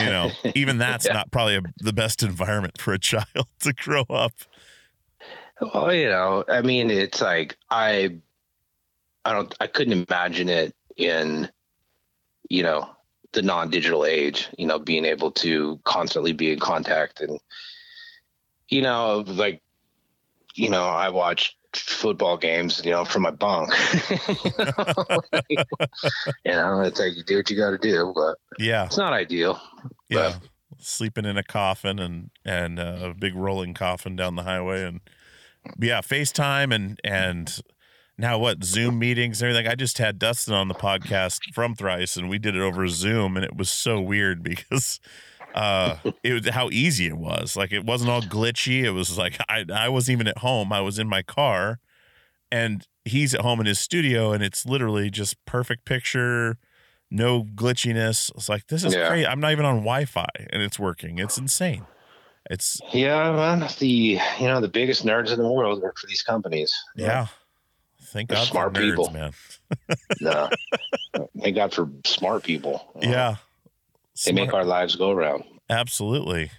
you 0.00 0.06
know, 0.06 0.30
even 0.54 0.78
that's 0.78 1.06
Yeah. 1.06 1.14
not 1.14 1.30
probably 1.30 1.56
a, 1.56 1.62
the 1.78 1.92
best 1.92 2.22
environment 2.22 2.80
for 2.80 2.92
a 2.92 2.98
child 2.98 3.46
to 3.60 3.72
grow 3.72 4.04
up. 4.08 4.32
Well, 5.60 5.94
you 5.94 6.08
know, 6.08 6.44
I 6.48 6.60
mean, 6.62 6.90
it's 6.90 7.20
like 7.20 7.56
I, 7.70 8.18
I 9.24 9.32
don't, 9.32 9.54
I 9.60 9.66
couldn't 9.68 10.04
imagine 10.08 10.48
it 10.48 10.74
in, 10.96 11.48
you 12.48 12.62
know, 12.62 12.90
the 13.32 13.42
non-digital 13.42 14.04
age. 14.04 14.48
You 14.58 14.66
know, 14.66 14.78
being 14.78 15.04
able 15.04 15.30
to 15.32 15.78
constantly 15.84 16.32
be 16.32 16.52
in 16.52 16.58
contact 16.58 17.20
and, 17.20 17.38
you 18.68 18.82
know, 18.82 19.22
like, 19.26 19.62
you 20.54 20.68
know, 20.68 20.84
I 20.84 21.10
watch 21.10 21.56
football 21.74 22.36
games, 22.36 22.82
you 22.84 22.90
know, 22.90 23.04
from 23.04 23.22
my 23.22 23.30
bunk. 23.30 23.70
you 25.48 25.56
know, 26.46 26.80
it's 26.82 27.00
like 27.00 27.16
you 27.16 27.22
do 27.24 27.36
what 27.36 27.50
you 27.50 27.56
got 27.56 27.70
to 27.70 27.78
do, 27.78 28.12
but 28.14 28.36
Yeah, 28.58 28.86
it's 28.86 28.96
not 28.96 29.12
ideal. 29.12 29.60
yeah. 30.08 30.34
Sleeping 30.78 31.24
in 31.24 31.36
a 31.36 31.42
coffin 31.44 31.98
and 31.98 32.30
and 32.44 32.78
uh, 32.80 32.98
a 33.02 33.14
big 33.14 33.34
rolling 33.34 33.74
coffin 33.74 34.16
down 34.16 34.34
the 34.36 34.42
highway 34.42 34.84
and 34.84 35.00
yeah, 35.78 36.00
FaceTime 36.00 36.74
and 36.74 36.98
and 37.04 37.60
now 38.18 38.38
what 38.38 38.64
Zoom 38.64 38.98
meetings 38.98 39.40
and 39.40 39.50
everything. 39.50 39.70
I 39.70 39.74
just 39.74 39.98
had 39.98 40.18
Dustin 40.18 40.54
on 40.54 40.68
the 40.68 40.74
podcast 40.74 41.40
from 41.54 41.74
Thrice 41.74 42.16
and 42.16 42.28
we 42.28 42.38
did 42.38 42.56
it 42.56 42.60
over 42.62 42.88
Zoom 42.88 43.36
and 43.36 43.44
it 43.44 43.56
was 43.56 43.70
so 43.70 44.00
weird 44.00 44.42
because 44.42 44.98
uh 45.54 45.96
it 46.22 46.32
was 46.32 46.48
how 46.50 46.68
easy 46.70 47.06
it 47.06 47.16
was. 47.18 47.56
Like 47.56 47.72
it 47.72 47.84
wasn't 47.84 48.10
all 48.10 48.22
glitchy. 48.22 48.82
It 48.84 48.90
was 48.92 49.16
like 49.18 49.38
I 49.48 49.64
I 49.72 49.88
wasn't 49.88 50.14
even 50.16 50.28
at 50.28 50.38
home. 50.38 50.72
I 50.72 50.80
was 50.80 50.98
in 50.98 51.08
my 51.08 51.22
car 51.22 51.78
and 52.50 52.86
he's 53.04 53.34
at 53.34 53.40
home 53.40 53.60
in 53.60 53.66
his 53.66 53.78
studio 53.78 54.32
and 54.32 54.42
it's 54.44 54.64
literally 54.66 55.10
just 55.10 55.42
perfect 55.44 55.84
picture 55.84 56.56
no 57.10 57.42
glitchiness 57.42 58.30
it's 58.36 58.48
like 58.48 58.66
this 58.68 58.84
is 58.84 58.94
Yeah. 58.94 59.08
great 59.08 59.26
i'm 59.26 59.40
not 59.40 59.50
even 59.52 59.64
on 59.64 59.76
wi-fi 59.78 60.24
and 60.50 60.62
it's 60.62 60.78
working 60.78 61.18
it's 61.18 61.36
insane 61.36 61.84
it's 62.48 62.80
Yeah, 62.92 63.32
man. 63.32 63.68
The 63.78 63.86
you 63.86 64.18
know 64.46 64.60
the 64.60 64.68
biggest 64.68 65.04
nerds 65.04 65.32
in 65.32 65.38
the 65.42 65.50
world 65.50 65.82
work 65.82 65.98
for 65.98 66.06
these 66.06 66.22
companies. 66.22 66.72
yeah 66.94 67.26
thank 68.04 68.28
They're 68.28 68.38
god 68.38 68.46
smart 68.48 68.74
for 68.76 68.80
nerds 68.80 68.90
people. 68.90 69.10
man 69.10 69.32
No, 70.20 70.48
thank 71.40 71.56
God 71.56 71.72
for 71.74 71.88
smart 72.06 72.44
people. 72.44 72.86
yeah 73.02 73.36
they 74.24 74.32
make 74.32 74.52
our 74.52 74.64
lives 74.64 74.96
go 74.96 75.10
around. 75.10 75.44
absolutely. 75.70 76.50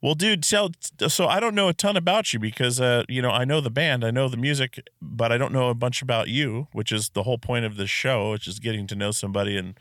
Well 0.00 0.14
dude 0.14 0.44
tell 0.44 0.70
so 1.08 1.26
i 1.26 1.40
don't 1.40 1.56
know 1.56 1.66
a 1.68 1.74
ton 1.74 1.96
about 1.96 2.32
you 2.32 2.38
because 2.38 2.80
uh 2.80 3.02
you 3.08 3.20
know 3.20 3.30
i 3.30 3.44
know 3.44 3.60
the 3.60 3.68
band 3.68 4.04
i 4.04 4.12
know 4.12 4.28
the 4.28 4.36
music 4.36 4.78
but 5.02 5.32
i 5.32 5.36
don't 5.36 5.52
know 5.52 5.70
a 5.70 5.74
bunch 5.74 6.02
about 6.02 6.28
you 6.28 6.68
which 6.70 6.92
is 6.92 7.08
the 7.08 7.24
whole 7.24 7.36
point 7.36 7.64
of 7.64 7.76
this 7.76 7.90
show 7.90 8.30
which 8.30 8.46
is 8.46 8.60
getting 8.60 8.86
to 8.86 8.94
know 8.94 9.10
somebody 9.10 9.56
and 9.56 9.74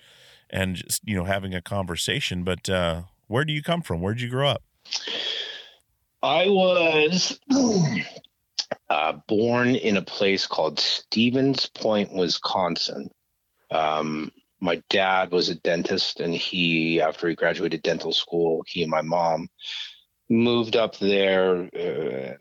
and 0.50 0.76
just 0.76 1.02
you 1.08 1.16
know 1.16 1.26
having 1.26 1.54
a 1.54 1.62
conversation. 1.62 2.44
But 2.44 2.70
uh 2.70 3.04
where 3.28 3.44
do 3.46 3.54
you 3.54 3.62
come 3.62 3.82
from? 3.82 4.02
Where 4.02 4.14
did 4.14 4.22
you 4.22 4.30
grow 4.30 4.50
up? 4.50 4.64
I 6.24 6.48
was 6.48 7.40
uh, 8.90 9.14
born 9.28 9.76
in 9.76 9.98
a 9.98 10.02
place 10.02 10.48
called 10.48 10.80
Stevens 10.80 11.68
Point, 11.68 12.14
Wisconsin. 12.14 13.12
Um, 13.70 14.32
my 14.60 14.82
dad 14.90 15.32
was 15.32 15.50
a 15.50 15.56
dentist, 15.56 16.20
and 16.20 16.34
he, 16.34 17.02
after 17.02 17.28
he 17.28 17.36
graduated 17.36 17.82
dental 17.82 18.12
school, 18.12 18.64
he 18.68 18.82
and 18.82 18.92
my 18.92 19.02
mom 19.02 19.50
moved 20.30 20.76
up 20.76 20.98
there, 20.98 21.70
uh, 21.76 22.34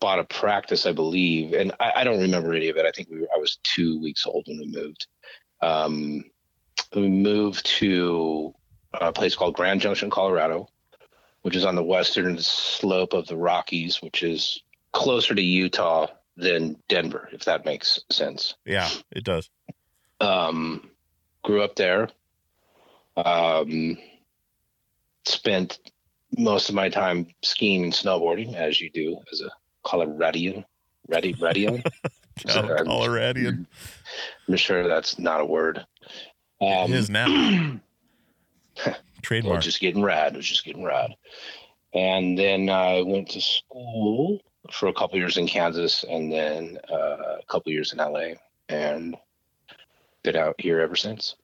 bought 0.00 0.18
a 0.18 0.24
practice, 0.24 0.86
I 0.86 0.92
believe, 0.92 1.54
and 1.54 1.72
I, 1.80 1.92
I 1.96 2.04
don't 2.04 2.20
remember 2.20 2.54
any 2.54 2.68
of 2.68 2.76
it. 2.76 2.86
I 2.86 2.90
think 2.90 3.08
we 3.10 3.20
were, 3.20 3.28
I 3.34 3.38
was 3.38 3.58
two 3.62 4.00
weeks 4.00 4.26
old 4.26 4.44
when 4.46 4.58
we 4.58 4.66
moved. 4.70 5.06
Um, 5.62 6.24
we 6.94 7.08
moved 7.08 7.66
to 7.78 8.54
a 8.92 9.12
place 9.12 9.34
called 9.34 9.54
Grand 9.54 9.80
Junction, 9.80 10.10
Colorado 10.10 10.68
which 11.46 11.54
is 11.54 11.64
on 11.64 11.76
the 11.76 11.84
western 11.84 12.36
slope 12.40 13.12
of 13.12 13.28
the 13.28 13.36
Rockies, 13.36 14.02
which 14.02 14.24
is 14.24 14.64
closer 14.92 15.32
to 15.32 15.40
Utah 15.40 16.08
than 16.36 16.74
Denver, 16.88 17.28
if 17.30 17.44
that 17.44 17.64
makes 17.64 18.00
sense. 18.10 18.56
Yeah, 18.64 18.90
it 19.12 19.22
does. 19.22 19.48
Um, 20.20 20.90
grew 21.42 21.62
up 21.62 21.76
there. 21.76 22.08
Um, 23.16 23.96
spent 25.24 25.78
most 26.36 26.68
of 26.68 26.74
my 26.74 26.88
time 26.88 27.26
skiing 27.42 27.84
and 27.84 27.92
snowboarding, 27.92 28.54
as 28.54 28.80
you 28.80 28.90
do 28.90 29.18
as 29.32 29.40
a 29.40 29.50
Coloradian. 29.84 30.64
Ready, 31.08 31.34
radio. 31.34 31.78
Cal- 32.46 32.64
Coloradian. 32.64 33.66
I'm 34.48 34.56
sure 34.56 34.86
that's 34.88 35.18
not 35.18 35.40
a 35.40 35.44
word. 35.44 35.78
Um, 36.60 36.92
it 36.92 36.96
is 36.96 37.10
now. 37.10 37.80
It 38.84 38.94
Trademark. 39.22 39.56
was 39.56 39.64
just 39.64 39.80
getting 39.80 40.02
rad. 40.02 40.34
It 40.34 40.36
was 40.36 40.46
just 40.46 40.64
getting 40.64 40.84
rad. 40.84 41.10
And 41.94 42.38
then 42.38 42.68
I 42.70 43.02
went 43.02 43.28
to 43.30 43.40
school 43.40 44.38
for 44.70 44.88
a 44.88 44.92
couple 44.92 45.18
years 45.18 45.36
in 45.36 45.48
Kansas, 45.48 46.04
and 46.08 46.30
then 46.30 46.78
uh, 46.92 47.38
a 47.40 47.46
couple 47.48 47.72
years 47.72 47.92
in 47.92 47.98
LA, 47.98 48.34
and 48.68 49.16
been 50.26 50.36
out 50.36 50.56
here 50.58 50.80
ever 50.80 50.96
since. 50.96 51.36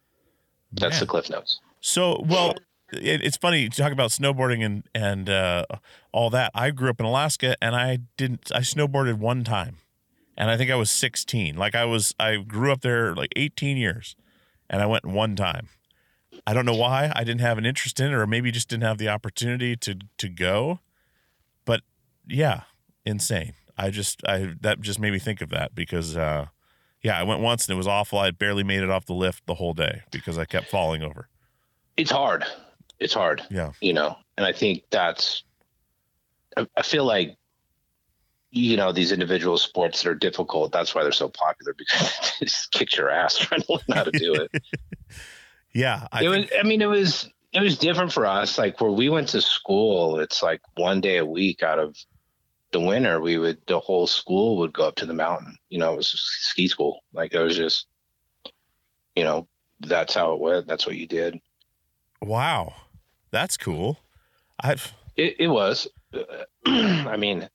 That's 0.72 0.96
Man. 0.96 1.00
the 1.00 1.06
cliff 1.06 1.30
notes. 1.30 1.60
So, 1.80 2.22
well, 2.26 2.54
it, 2.92 3.22
it's 3.22 3.36
funny 3.36 3.68
to 3.68 3.82
talk 3.82 3.92
about 3.92 4.10
snowboarding 4.10 4.64
and 4.64 4.84
and 4.94 5.30
uh, 5.30 5.64
all 6.12 6.28
that. 6.30 6.50
I 6.54 6.70
grew 6.70 6.90
up 6.90 7.00
in 7.00 7.06
Alaska, 7.06 7.56
and 7.62 7.74
I 7.74 8.00
didn't. 8.16 8.52
I 8.54 8.60
snowboarded 8.60 9.18
one 9.18 9.44
time, 9.44 9.76
and 10.36 10.50
I 10.50 10.56
think 10.56 10.70
I 10.70 10.76
was 10.76 10.90
16. 10.90 11.56
Like 11.56 11.74
I 11.74 11.84
was, 11.84 12.14
I 12.20 12.36
grew 12.36 12.72
up 12.72 12.82
there 12.82 13.14
like 13.14 13.32
18 13.36 13.76
years, 13.76 14.16
and 14.68 14.82
I 14.82 14.86
went 14.86 15.06
one 15.06 15.36
time. 15.36 15.68
I 16.46 16.54
don't 16.54 16.66
know 16.66 16.74
why. 16.74 17.12
I 17.14 17.24
didn't 17.24 17.40
have 17.40 17.58
an 17.58 17.66
interest 17.66 18.00
in 18.00 18.06
it, 18.12 18.14
or 18.14 18.26
maybe 18.26 18.50
just 18.50 18.68
didn't 18.68 18.84
have 18.84 18.98
the 18.98 19.08
opportunity 19.08 19.76
to 19.76 19.96
to 20.18 20.28
go. 20.28 20.80
But 21.64 21.82
yeah, 22.26 22.62
insane. 23.06 23.54
I 23.76 23.90
just 23.90 24.20
I 24.26 24.54
that 24.60 24.80
just 24.80 24.98
made 24.98 25.12
me 25.12 25.18
think 25.18 25.40
of 25.40 25.50
that 25.50 25.74
because 25.74 26.16
uh 26.16 26.46
yeah, 27.02 27.18
I 27.18 27.22
went 27.22 27.40
once 27.40 27.66
and 27.66 27.74
it 27.74 27.76
was 27.76 27.86
awful. 27.86 28.18
I 28.18 28.30
barely 28.30 28.64
made 28.64 28.82
it 28.82 28.90
off 28.90 29.06
the 29.06 29.14
lift 29.14 29.46
the 29.46 29.54
whole 29.54 29.74
day 29.74 30.02
because 30.10 30.38
I 30.38 30.44
kept 30.44 30.68
falling 30.68 31.02
over. 31.02 31.28
It's 31.96 32.10
hard. 32.10 32.44
It's 32.98 33.14
hard. 33.14 33.42
Yeah. 33.50 33.72
you 33.80 33.92
know 33.92 34.16
and 34.36 34.46
i 34.46 34.52
think 34.52 34.82
that's 34.90 35.44
I, 36.56 36.66
I 36.76 36.82
feel 36.82 37.04
like 37.04 37.36
you 38.50 38.76
know 38.76 38.92
these 38.92 39.12
individual 39.12 39.58
sports 39.58 40.02
that 40.02 40.10
are 40.10 40.14
difficult 40.14 40.72
that's 40.72 40.94
why 40.94 41.02
they're 41.02 41.12
so 41.12 41.28
popular 41.28 41.74
because 41.74 42.32
it 42.40 42.48
just 42.48 42.72
kicks 42.72 42.96
your 42.96 43.10
ass 43.10 43.38
trying 43.38 43.62
to 43.62 43.72
learn 43.72 43.96
how 43.96 44.04
to 44.04 44.10
do 44.12 44.34
it 44.34 44.62
Yeah, 45.74 46.06
I 46.12 46.24
it 46.24 46.28
was 46.28 46.44
i 46.60 46.62
mean 46.64 46.82
it 46.82 46.88
was 46.88 47.30
it 47.54 47.62
was 47.62 47.78
different 47.78 48.12
for 48.12 48.26
us 48.26 48.58
like 48.58 48.78
where 48.78 48.90
we 48.90 49.08
went 49.08 49.28
to 49.28 49.40
school 49.40 50.18
it's 50.18 50.42
like 50.42 50.60
one 50.76 51.00
day 51.00 51.16
a 51.16 51.24
week 51.24 51.62
out 51.62 51.78
of 51.78 51.96
the 52.72 52.80
winter 52.80 53.20
we 53.20 53.38
would 53.38 53.58
the 53.66 53.78
whole 53.78 54.06
school 54.06 54.58
would 54.58 54.72
go 54.72 54.88
up 54.88 54.96
to 54.96 55.06
the 55.06 55.14
mountain 55.14 55.56
you 55.68 55.78
know 55.78 55.92
it 55.92 55.96
was 55.96 56.08
ski 56.08 56.66
school 56.66 57.00
like 57.12 57.32
it 57.34 57.40
was 57.40 57.56
just 57.56 57.86
you 59.14 59.24
know 59.24 59.46
that's 59.80 60.14
how 60.14 60.32
it 60.32 60.40
went 60.40 60.66
that's 60.66 60.86
what 60.86 60.96
you 60.96 61.06
did 61.06 61.40
wow, 62.22 62.74
that's 63.30 63.56
cool. 63.56 63.98
I 64.62 64.76
It, 65.16 65.36
it 65.40 65.48
was. 65.48 65.88
I 66.66 67.16
mean, 67.16 67.48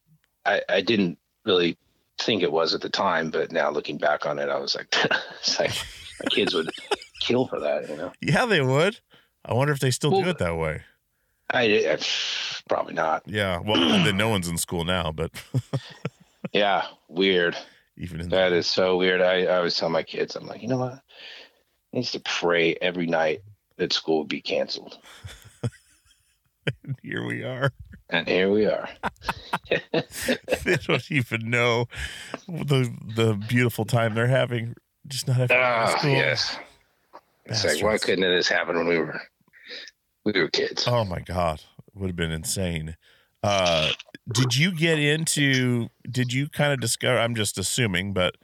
I, 0.45 0.61
I 0.69 0.81
didn't 0.81 1.17
really 1.45 1.77
think 2.19 2.43
it 2.43 2.51
was 2.51 2.73
at 2.73 2.81
the 2.81 2.89
time, 2.89 3.31
but 3.31 3.51
now 3.51 3.69
looking 3.71 3.97
back 3.97 4.25
on 4.25 4.39
it, 4.39 4.49
I 4.49 4.59
was 4.59 4.75
like, 4.75 4.93
it's 5.39 5.59
like 5.59 5.71
my 6.21 6.29
kids 6.29 6.53
would 6.53 6.69
kill 7.21 7.47
for 7.47 7.59
that, 7.59 7.89
you 7.89 7.95
know. 7.95 8.11
yeah, 8.21 8.45
they 8.45 8.61
would. 8.61 8.99
I 9.45 9.53
wonder 9.53 9.73
if 9.73 9.79
they 9.79 9.91
still 9.91 10.21
do 10.21 10.27
it 10.29 10.39
that 10.39 10.57
way. 10.57 10.81
I, 11.51 11.63
I 11.93 11.97
probably 12.67 12.93
not. 12.93 13.23
Yeah, 13.25 13.59
well, 13.59 13.75
then 14.03 14.17
no 14.17 14.29
one's 14.29 14.47
in 14.47 14.57
school 14.57 14.83
now, 14.83 15.11
but 15.11 15.31
Yeah, 16.51 16.85
weird. 17.07 17.55
even 17.97 18.21
in 18.21 18.29
That 18.29 18.51
is 18.53 18.67
so 18.67 18.97
weird. 18.97 19.21
I, 19.21 19.43
I 19.43 19.57
always 19.57 19.75
tell 19.77 19.89
my 19.89 20.03
kids, 20.03 20.35
I'm 20.35 20.45
like, 20.45 20.61
you 20.61 20.67
know 20.67 20.77
what? 20.77 20.93
I 21.93 21.97
used 21.97 22.13
to 22.13 22.19
pray 22.19 22.75
every 22.81 23.07
night 23.07 23.41
that 23.77 23.93
school 23.93 24.19
would 24.19 24.27
be 24.27 24.41
canceled, 24.41 24.97
here 27.01 27.25
we 27.25 27.43
are. 27.43 27.71
and 28.09 28.27
here 28.27 28.51
we 28.51 28.65
are. 28.65 28.89
they 29.69 30.75
don't 30.85 31.11
even 31.11 31.49
know 31.49 31.87
the 32.47 32.91
the 33.15 33.33
beautiful 33.47 33.85
time 33.85 34.15
they're 34.15 34.27
having. 34.27 34.75
Just 35.07 35.27
not 35.27 35.37
having 35.37 35.49
to 35.49 35.53
go 35.55 35.59
to 35.61 35.65
Ah, 35.93 35.97
school. 35.97 36.11
yes. 36.11 36.57
It's 37.45 37.63
like, 37.63 37.81
why 37.81 37.97
couldn't 37.97 38.25
it 38.25 38.35
this 38.35 38.49
happen 38.49 38.75
when 38.75 38.87
we 38.87 38.97
were 38.97 39.21
we 40.33 40.41
were 40.41 40.49
kids? 40.49 40.87
Oh 40.87 41.03
my 41.03 41.19
god, 41.19 41.61
would 41.93 42.07
have 42.07 42.15
been 42.15 42.31
insane. 42.31 42.95
Uh, 43.43 43.91
did 44.31 44.55
you 44.55 44.75
get 44.75 44.99
into? 44.99 45.89
Did 46.09 46.33
you 46.33 46.49
kind 46.49 46.73
of 46.73 46.79
discover? 46.79 47.17
I'm 47.17 47.35
just 47.35 47.57
assuming, 47.57 48.13
but 48.13 48.35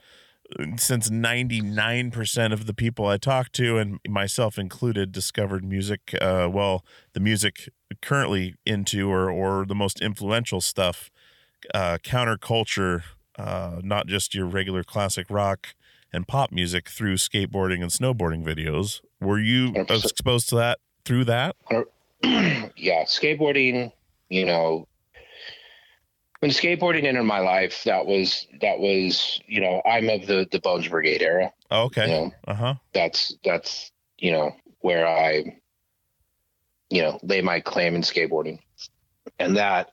uh, 0.58 0.76
since 0.76 1.10
99% 1.10 2.52
of 2.52 2.66
the 2.66 2.74
people 2.74 3.06
I 3.06 3.16
talked 3.16 3.52
to, 3.54 3.78
and 3.78 3.98
myself 4.08 4.58
included, 4.58 5.12
discovered 5.12 5.64
music, 5.64 6.14
uh, 6.20 6.48
well, 6.50 6.84
the 7.12 7.20
music 7.20 7.68
currently 8.00 8.54
into 8.64 9.10
or 9.10 9.30
or 9.30 9.66
the 9.66 9.74
most 9.74 10.00
influential 10.00 10.60
stuff, 10.60 11.10
uh, 11.74 11.98
counterculture, 12.02 13.02
uh, 13.38 13.80
not 13.82 14.06
just 14.06 14.34
your 14.34 14.46
regular 14.46 14.84
classic 14.84 15.26
rock 15.28 15.74
and 16.12 16.28
pop 16.28 16.52
music 16.52 16.88
through 16.88 17.16
skateboarding 17.16 17.82
and 17.82 17.90
snowboarding 17.90 18.44
videos. 18.44 19.00
Were 19.20 19.40
you 19.40 19.72
100%. 19.72 20.04
exposed 20.04 20.48
to 20.50 20.54
that 20.56 20.78
through 21.04 21.24
that? 21.24 21.56
yeah, 22.22 23.04
skateboarding, 23.04 23.92
you 24.28 24.44
know, 24.44 24.88
when 26.40 26.50
skateboarding 26.50 27.04
entered 27.04 27.24
my 27.24 27.38
life, 27.38 27.84
that 27.84 28.04
was 28.06 28.46
that 28.60 28.78
was, 28.78 29.40
you 29.46 29.60
know, 29.60 29.80
I'm 29.86 30.08
of 30.10 30.26
the 30.26 30.46
the 30.50 30.60
Bones 30.60 30.88
Brigade 30.88 31.22
era. 31.22 31.52
Oh, 31.70 31.84
okay. 31.84 32.06
You 32.06 32.12
know, 32.12 32.34
Uh 32.46 32.54
huh. 32.54 32.74
that's 32.92 33.34
that's 33.44 33.90
you 34.18 34.32
know 34.32 34.54
where 34.80 35.06
I, 35.06 35.58
you 36.90 37.02
know, 37.02 37.18
lay 37.22 37.40
my 37.40 37.60
claim 37.60 37.94
in 37.94 38.02
skateboarding, 38.02 38.58
and 39.38 39.56
that, 39.56 39.90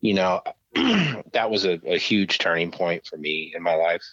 you 0.00 0.14
know, 0.14 0.40
that 0.74 1.50
was 1.50 1.66
a, 1.66 1.78
a 1.86 1.98
huge 1.98 2.38
turning 2.38 2.70
point 2.70 3.06
for 3.06 3.18
me 3.18 3.52
in 3.54 3.62
my 3.62 3.74
life, 3.74 4.04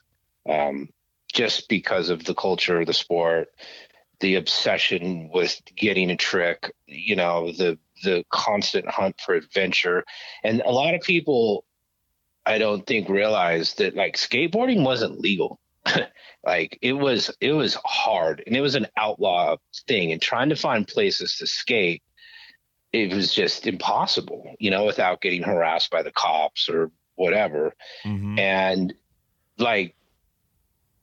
um, 0.50 0.90
just 1.32 1.70
because 1.70 2.10
of 2.10 2.26
the 2.26 2.36
culture 2.36 2.84
the 2.84 2.94
sport, 2.94 3.48
the 4.20 4.36
obsession 4.36 5.30
with 5.34 5.62
getting 5.76 6.12
a 6.12 6.18
trick, 6.18 6.74
you 6.86 7.16
know, 7.16 7.52
the 7.52 7.78
the 8.04 8.24
constant 8.32 8.88
hunt 8.88 9.20
for 9.20 9.36
adventure, 9.36 10.06
and 10.44 10.62
a 10.62 10.72
lot 10.72 10.96
of 10.96 11.02
people, 11.02 11.66
I 12.46 12.58
don't 12.58 12.86
think 12.86 13.10
realize 13.10 13.76
that 13.76 13.96
like 13.96 14.16
skateboarding 14.16 14.84
wasn't 14.84 15.20
legal. 15.20 15.60
Like 16.46 16.80
it 16.82 16.94
was 16.94 17.36
it 17.42 17.52
was 17.52 17.78
hard 17.84 18.44
and 18.48 18.56
it 18.56 18.62
was 18.62 18.76
an 18.76 18.88
outlaw 18.98 19.58
thing. 19.88 20.12
And 20.12 20.22
trying 20.22 20.50
to 20.50 20.56
find 20.56 20.88
places 20.88 21.38
to 21.38 21.48
skate 21.48 22.02
it 22.92 23.14
was 23.14 23.34
just 23.34 23.68
impossible 23.68 24.56
you 24.58 24.72
know 24.72 24.86
without 24.86 25.22
getting 25.22 25.44
harassed 25.44 25.92
by 25.92 26.02
the 26.02 26.12
cops 26.12 26.70
or 26.70 26.92
whatever. 27.16 27.74
Hmm 28.04 28.40
and 28.40 28.94
like 29.58 29.96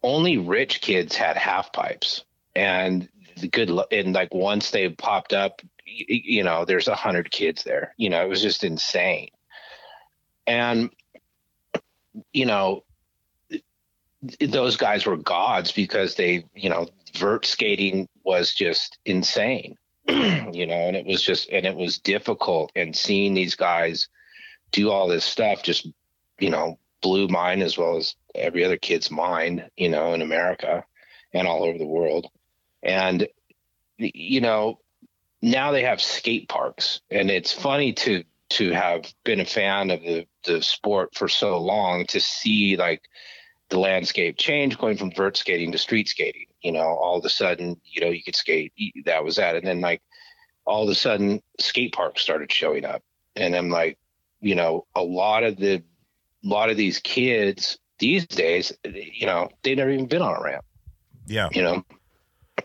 only 0.03 0.39
rich 0.39 0.81
kids 0.81 1.15
had 1.15 1.37
half 1.37 1.73
pipes 1.73 2.25
and 2.57 3.09
the 3.37 3.49
good 3.49 3.71
and 3.93 4.15
like 4.15 4.33
once 4.33 4.71
they 4.71 4.89
popped 4.89 5.33
up 5.35 5.61
you 5.85 6.43
know 6.43 6.65
there's 6.65 6.89
a 6.89 6.95
hundred 6.95 7.31
kids 7.31 7.63
there 7.63 7.95
you 7.97 8.11
know 8.11 8.25
it 8.25 8.29
was 8.29 8.43
just 8.43 8.65
insane. 8.65 9.29
And 10.49 10.91
you 12.33 12.47
know 12.47 12.85
those 14.41 14.77
guys 14.77 15.05
were 15.05 15.17
gods 15.17 15.71
because 15.71 16.15
they 16.15 16.45
you 16.55 16.71
know 16.71 16.89
vert 17.17 17.45
skating 17.45 18.09
was 18.25 18.55
just 18.55 18.99
insane 19.05 19.77
you 20.09 20.67
know 20.67 20.75
and 20.75 20.97
it 20.97 21.05
was 21.05 21.23
just 21.23 21.49
and 21.51 21.67
it 21.67 21.77
was 21.77 21.99
difficult 21.99 22.73
and 22.75 22.97
seeing 22.97 23.35
these 23.35 23.55
guys 23.55 24.09
do 24.73 24.91
all 24.91 25.07
this 25.07 25.25
stuff 25.25 25.63
just 25.63 25.87
you 26.41 26.49
know 26.49 26.79
blew 27.03 27.29
mine 27.29 27.61
as 27.61 27.77
well 27.77 27.97
as 27.97 28.15
every 28.35 28.65
other 28.65 28.79
kid's 28.79 29.11
mind 29.11 29.69
you 29.77 29.89
know 29.89 30.15
in 30.15 30.23
america 30.23 30.85
and 31.35 31.47
all 31.47 31.63
over 31.63 31.79
the 31.79 31.87
world 31.87 32.27
and 32.87 33.27
you 33.99 34.41
know 34.41 34.79
now 35.43 35.73
they 35.73 35.83
have 35.83 36.01
skate 36.01 36.49
parks. 36.49 37.01
And 37.11 37.31
it's 37.31 37.53
funny 37.53 37.93
to 37.95 38.25
to 38.49 38.71
have 38.71 39.13
been 39.25 39.41
a 39.41 39.45
fan 39.45 39.91
of 39.91 40.01
the 40.01 40.27
the 40.45 40.63
sport 40.63 41.15
for 41.15 41.29
so 41.29 41.59
long 41.59 42.07
to 42.07 42.21
see 42.21 42.77
like 42.77 43.03
the 43.69 43.79
landscape 43.79 44.39
change 44.39 44.79
going 44.79 44.97
from 44.97 45.11
vert 45.11 45.37
skating 45.37 45.73
to 45.73 45.79
street 45.79 46.09
skating. 46.09 46.47
You 46.63 46.73
know 46.73 46.87
all 46.87 47.19
of 47.19 47.25
a 47.25 47.29
sudden 47.29 47.79
you 47.85 48.01
know 48.01 48.11
you 48.11 48.23
could 48.23 48.37
skate 48.37 48.73
that 49.05 49.25
was 49.25 49.37
that. 49.37 49.57
And 49.57 49.67
then 49.67 49.81
like 49.81 50.01
all 50.65 50.85
of 50.85 50.89
a 50.89 50.95
sudden 50.95 51.43
skate 51.59 51.93
parks 51.93 52.23
started 52.23 52.51
showing 52.51 52.85
up. 52.85 53.03
And 53.35 53.55
i'm 53.55 53.69
like 53.69 53.99
you 54.41 54.55
know 54.55 54.87
a 54.95 55.03
lot 55.03 55.43
of 55.43 55.57
the 55.57 55.75
a 56.45 56.49
lot 56.49 56.71
of 56.71 56.77
these 56.77 57.01
kids 57.01 57.79
these 57.99 58.27
days 58.27 58.73
you 58.85 59.27
know 59.27 59.49
they've 59.63 59.77
never 59.77 59.91
even 59.91 60.07
been 60.07 60.23
on 60.23 60.37
a 60.37 60.43
ramp. 60.43 60.65
Yeah. 61.27 61.49
you 61.53 61.63
know 61.63 61.85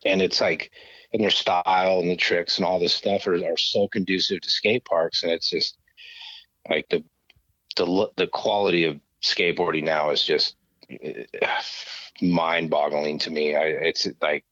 and 0.05 0.21
it's 0.21 0.41
like 0.41 0.71
and 1.13 1.21
their 1.21 1.29
style 1.29 1.99
and 1.99 2.09
the 2.09 2.15
tricks 2.15 2.57
and 2.57 2.65
all 2.65 2.79
this 2.79 2.93
stuff 2.93 3.27
are, 3.27 3.35
are 3.35 3.57
so 3.57 3.87
conducive 3.87 4.41
to 4.41 4.49
skate 4.49 4.85
parks 4.85 5.23
and 5.23 5.31
it's 5.31 5.49
just 5.49 5.77
like 6.69 6.87
the 6.89 7.03
the 7.75 8.07
the 8.17 8.27
quality 8.27 8.85
of 8.85 8.99
skateboarding 9.21 9.83
now 9.83 10.09
is 10.09 10.23
just 10.23 10.55
eh, 10.89 11.23
mind 12.21 12.69
boggling 12.69 13.19
to 13.19 13.31
me. 13.31 13.55
I, 13.55 13.65
it's 13.65 14.07
like 14.21 14.45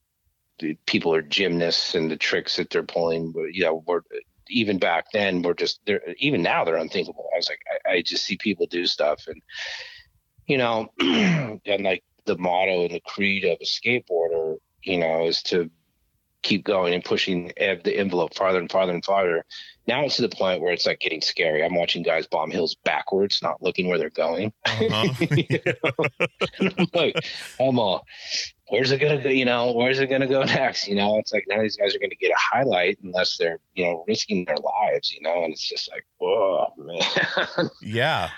people 0.86 1.14
are 1.14 1.22
gymnasts 1.22 1.94
and 1.94 2.10
the 2.10 2.16
tricks 2.16 2.56
that 2.56 2.70
they're 2.70 2.82
pulling, 2.82 3.32
you 3.52 3.64
know, 3.64 3.82
we're 3.86 4.02
even 4.48 4.78
back 4.78 5.06
then 5.12 5.42
we're 5.42 5.54
just 5.54 5.80
they're 5.86 6.02
even 6.18 6.42
now 6.42 6.64
they're 6.64 6.76
unthinkable. 6.76 7.28
I 7.32 7.36
was 7.36 7.48
like, 7.48 7.60
I, 7.86 7.90
I 7.92 8.02
just 8.02 8.24
see 8.24 8.36
people 8.36 8.66
do 8.66 8.86
stuff 8.86 9.26
and 9.26 9.40
you 10.46 10.58
know, 10.58 10.88
and 11.00 11.84
like 11.84 12.02
the 12.24 12.36
motto 12.36 12.82
and 12.84 12.94
the 12.94 13.00
creed 13.00 13.44
of 13.44 13.58
a 13.60 13.64
skateboarder, 13.64 14.56
you 14.82 14.98
know, 14.98 15.26
is 15.26 15.42
to 15.44 15.70
keep 16.42 16.64
going 16.64 16.94
and 16.94 17.04
pushing 17.04 17.52
the 17.56 17.96
envelope 17.96 18.34
farther 18.34 18.58
and 18.58 18.70
farther 18.70 18.92
and 18.92 19.04
farther. 19.04 19.44
Now 19.86 20.04
it's 20.04 20.16
to 20.16 20.22
the 20.22 20.28
point 20.28 20.62
where 20.62 20.72
it's 20.72 20.86
like 20.86 21.00
getting 21.00 21.20
scary. 21.20 21.64
I'm 21.64 21.74
watching 21.74 22.02
guys 22.02 22.26
bomb 22.26 22.50
hills 22.50 22.76
backwards, 22.84 23.40
not 23.42 23.62
looking 23.62 23.88
where 23.88 23.98
they're 23.98 24.10
going. 24.10 24.52
Uh-huh. 24.64 25.08
I'm 26.78 26.86
like, 26.94 27.16
I'm 27.58 27.78
all, 27.78 28.06
where's 28.68 28.90
it 28.92 28.98
gonna 28.98 29.22
go? 29.22 29.28
You 29.28 29.44
know, 29.44 29.72
where's 29.72 29.98
it 29.98 30.06
gonna 30.06 30.28
go 30.28 30.42
next? 30.44 30.88
You 30.88 30.94
know, 30.94 31.18
it's 31.18 31.32
like 31.32 31.44
none 31.48 31.58
of 31.58 31.64
these 31.64 31.76
guys 31.76 31.94
are 31.94 31.98
gonna 31.98 32.14
get 32.14 32.30
a 32.30 32.38
highlight 32.38 32.98
unless 33.02 33.36
they're, 33.36 33.58
you 33.74 33.84
know, 33.84 34.04
risking 34.06 34.44
their 34.44 34.56
lives. 34.56 35.12
You 35.12 35.22
know, 35.22 35.44
and 35.44 35.52
it's 35.52 35.68
just 35.68 35.90
like, 35.90 36.06
whoa, 36.18 36.72
man. 36.78 37.70
yeah. 37.82 38.30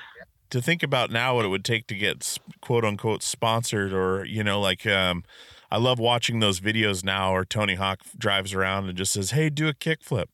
To 0.50 0.61
think 0.61 0.83
about 0.83 1.11
now 1.11 1.37
what 1.37 1.46
it 1.46 1.48
would 1.48 1.64
take 1.64 1.87
to 1.87 1.94
get 1.94 2.38
quote 2.61 2.85
unquote 2.85 3.22
sponsored 3.22 3.92
or, 3.92 4.24
you 4.24 4.44
know, 4.44 4.61
like 4.61 4.87
um 4.87 5.24
I 5.72 5.78
love 5.78 5.98
watching 5.98 6.40
those 6.40 6.61
videos 6.61 7.02
now 7.02 7.32
where 7.32 7.46
Tony 7.46 7.76
Hawk 7.76 8.00
drives 8.18 8.52
around 8.52 8.90
and 8.90 8.98
just 8.98 9.11
says, 9.11 9.30
Hey, 9.30 9.48
do 9.48 9.68
a 9.68 9.72
kickflip 9.72 10.26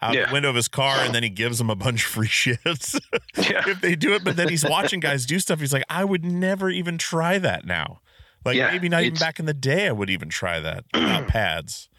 out 0.00 0.14
yeah. 0.14 0.28
the 0.28 0.32
window 0.32 0.48
of 0.48 0.56
his 0.56 0.66
car 0.66 0.96
and 1.00 1.14
then 1.14 1.22
he 1.22 1.28
gives 1.28 1.58
them 1.58 1.68
a 1.68 1.76
bunch 1.76 2.06
of 2.06 2.10
free 2.10 2.26
shits 2.26 2.98
yeah. 3.36 3.68
if 3.68 3.82
they 3.82 3.94
do 3.94 4.14
it. 4.14 4.24
But 4.24 4.36
then 4.36 4.48
he's 4.48 4.64
watching 4.64 4.98
guys 4.98 5.26
do 5.26 5.38
stuff. 5.40 5.60
He's 5.60 5.74
like, 5.74 5.84
I 5.90 6.06
would 6.06 6.24
never 6.24 6.70
even 6.70 6.96
try 6.96 7.36
that 7.36 7.66
now. 7.66 8.00
Like 8.46 8.56
yeah, 8.56 8.70
maybe 8.70 8.88
not 8.88 9.02
even 9.02 9.18
back 9.18 9.38
in 9.38 9.44
the 9.44 9.52
day, 9.52 9.88
I 9.88 9.92
would 9.92 10.08
even 10.08 10.30
try 10.30 10.58
that 10.58 10.84
without 10.94 11.28
pads. 11.28 11.90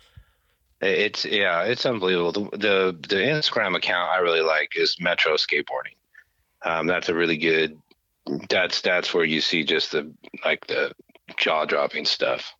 It's 0.82 1.26
yeah, 1.26 1.66
it's 1.66 1.86
unbelievable. 1.86 2.32
The, 2.32 2.58
the, 2.58 3.08
the 3.08 3.18
Instagram 3.18 3.78
account 3.78 4.10
I 4.10 4.18
really 4.18 4.42
like 4.42 4.72
is 4.76 4.98
Metro 5.00 5.34
Skateboarding. 5.34 5.96
Um, 6.66 6.88
that's 6.88 7.10
a 7.10 7.14
really 7.14 7.38
good. 7.38 7.78
That's 8.50 8.82
that's 8.82 9.14
where 9.14 9.26
you 9.26 9.42
see 9.42 9.64
just 9.64 9.92
the 9.92 10.12
like 10.44 10.66
the 10.66 10.92
jaw 11.38 11.66
dropping 11.66 12.06
stuff 12.06 12.56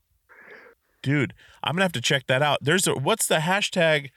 dude, 1.02 1.34
I'm 1.64 1.76
gonna 1.76 1.84
have 1.84 1.92
to 1.94 2.02
check 2.02 2.28
that 2.28 2.42
out. 2.42 2.60
There's 2.62 2.88
a 2.88 2.94
what's 2.94 3.28
the 3.28 3.38
hashtag? 3.38 4.10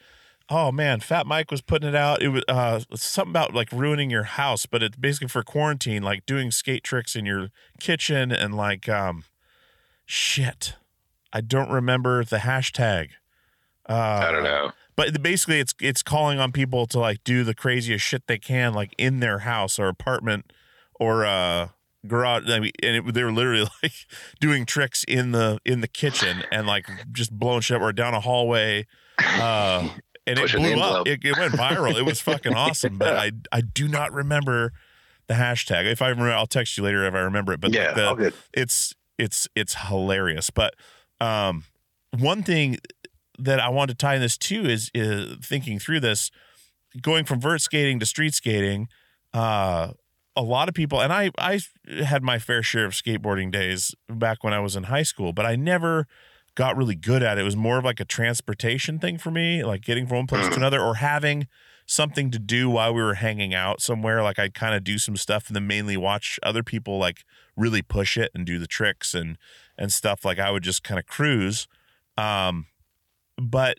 Oh 0.49 0.73
man, 0.73 1.01
Fat 1.01 1.27
Mike 1.27 1.51
was 1.51 1.63
putting 1.63 1.89
it 1.89 1.95
out. 1.95 2.21
It 2.23 2.29
was 2.29 2.43
uh, 2.49 2.81
something 2.95 3.31
about 3.33 3.55
like 3.55 3.73
ruining 3.73 4.11
your 4.11 4.25
house, 4.25 4.67
but 4.67 4.83
it's 4.83 4.97
basically 4.97 5.29
for 5.29 5.43
quarantine, 5.43 6.03
like 6.03 6.27
doing 6.27 6.51
skate 6.51 6.85
tricks 6.85 7.17
in 7.17 7.25
your 7.25 7.49
kitchen 7.81 8.33
and 8.33 8.55
like 8.55 8.89
um, 8.89 9.25
shit. 10.05 10.75
I 11.33 11.41
don't 11.41 11.71
remember 11.71 12.25
the 12.25 12.39
hashtag. 12.39 13.11
Uh, 13.89 14.27
I 14.29 14.33
don't 14.33 14.45
know. 14.45 14.73
But 14.95 15.23
basically, 15.23 15.61
it's 15.61 15.75
it's 15.81 16.03
calling 16.03 16.39
on 16.39 16.53
people 16.53 16.87
to 16.89 16.99
like 16.99 17.25
do 17.25 17.45
the 17.45 17.55
craziest 17.55 18.05
shit 18.05 18.27
they 18.27 18.39
can, 18.39 18.75
like 18.75 18.95
in 18.99 19.21
their 19.21 19.41
house 19.41 19.79
or 19.79 19.89
apartment 19.89 20.53
or 21.01 21.25
uh 21.25 21.69
garage 22.07 22.49
I 22.49 22.61
mean, 22.61 22.73
and 22.83 22.97
it, 23.09 23.15
they 23.15 23.23
were 23.23 23.33
literally 23.33 23.69
like 23.83 23.93
doing 24.41 24.67
tricks 24.67 25.05
in 25.07 25.33
the 25.33 25.61
in 25.65 25.81
the 25.81 25.89
kitchen 25.89 26.43
and 26.51 26.67
like 26.67 26.87
just 27.13 27.33
blowing 27.33 27.61
shit 27.61 27.81
or 27.81 27.93
down 27.93 28.15
a 28.15 28.21
hallway 28.21 28.87
uh 29.19 29.89
and 30.27 30.39
it 30.39 30.53
blew 30.53 30.81
up. 30.81 31.07
it, 31.09 31.25
it, 31.25 31.37
went 31.37 31.53
viral. 31.55 31.97
It 31.97 32.05
was 32.05 32.21
fucking 32.21 32.55
awesome 32.55 32.99
but 32.99 33.17
i 33.17 33.33
i 33.51 33.61
do 33.61 33.89
not 33.89 34.13
remember 34.13 34.73
the 35.29 35.35
hashtag. 35.35 35.91
If 35.91 36.03
i 36.03 36.09
remember 36.09 36.33
i'll 36.33 36.47
text 36.47 36.77
you 36.77 36.85
later 36.85 37.05
if 37.07 37.15
i 37.15 37.21
remember 37.21 37.53
it 37.53 37.61
but 37.61 37.73
yeah, 37.73 37.93
the, 37.93 38.35
it's 38.53 38.95
it's 39.19 39.49
it's 39.55 39.75
hilarious 39.89 40.51
but 40.51 40.75
um 41.21 41.65
one 42.19 42.43
thing 42.43 42.79
that 43.39 43.61
i 43.61 43.69
want 43.69 43.91
to 43.91 43.95
tie 43.95 44.17
in 44.17 44.21
this 44.21 44.37
too 44.37 44.65
is, 44.65 44.91
is 44.95 45.37
thinking 45.45 45.79
through 45.79 46.01
this 46.01 46.31
going 47.01 47.25
from 47.25 47.41
vert 47.41 47.61
skating 47.61 48.01
to 48.01 48.07
street 48.07 48.35
skating 48.35 48.89
uh 49.33 49.93
a 50.35 50.43
lot 50.43 50.69
of 50.69 50.75
people 50.75 51.01
and 51.01 51.13
I 51.13 51.31
I 51.39 51.61
had 52.03 52.23
my 52.23 52.39
fair 52.39 52.63
share 52.63 52.85
of 52.85 52.93
skateboarding 52.93 53.51
days 53.51 53.95
back 54.09 54.43
when 54.43 54.53
I 54.53 54.61
was 54.61 54.77
in 54.77 54.85
high 54.85 55.03
school, 55.03 55.33
but 55.33 55.45
I 55.45 55.57
never 55.57 56.07
got 56.55 56.77
really 56.77 56.95
good 56.95 57.23
at 57.23 57.39
it. 57.39 57.43
It 57.43 57.45
was 57.45 57.57
more 57.57 57.79
of 57.79 57.85
like 57.85 58.01
a 58.01 58.05
transportation 58.05 58.99
thing 58.99 59.19
for 59.19 59.31
me, 59.31 59.65
like 59.65 59.83
getting 59.83 60.07
from 60.07 60.19
one 60.19 60.27
place 60.27 60.49
to 60.49 60.57
another 60.57 60.81
or 60.81 60.97
having 60.97 61.49
something 61.87 62.31
to 62.31 62.39
do 62.39 62.71
while 62.71 62.95
we 62.95 63.03
were 63.03 63.15
hanging 63.15 63.55
out 63.55 63.81
somewhere. 63.81 64.23
Like 64.23 64.39
I'd 64.39 64.55
kind 64.55 64.75
of 64.75 64.85
do 64.85 64.99
some 64.99 65.17
stuff 65.17 65.49
and 65.49 65.57
then 65.57 65.67
mainly 65.67 65.97
watch 65.97 66.39
other 66.43 66.63
people 66.63 66.99
like 66.99 67.25
really 67.57 67.83
push 67.83 68.17
it 68.17 68.31
and 68.35 68.47
do 68.47 68.59
the 68.59 68.67
tricks 68.67 69.15
and 69.15 69.39
and 69.77 69.93
stuff. 69.93 70.25
Like 70.25 70.39
I 70.39 70.51
would 70.51 70.63
just 70.63 70.83
kind 70.83 70.99
of 70.99 71.07
cruise. 71.07 71.67
Um 72.17 72.67
but 73.37 73.79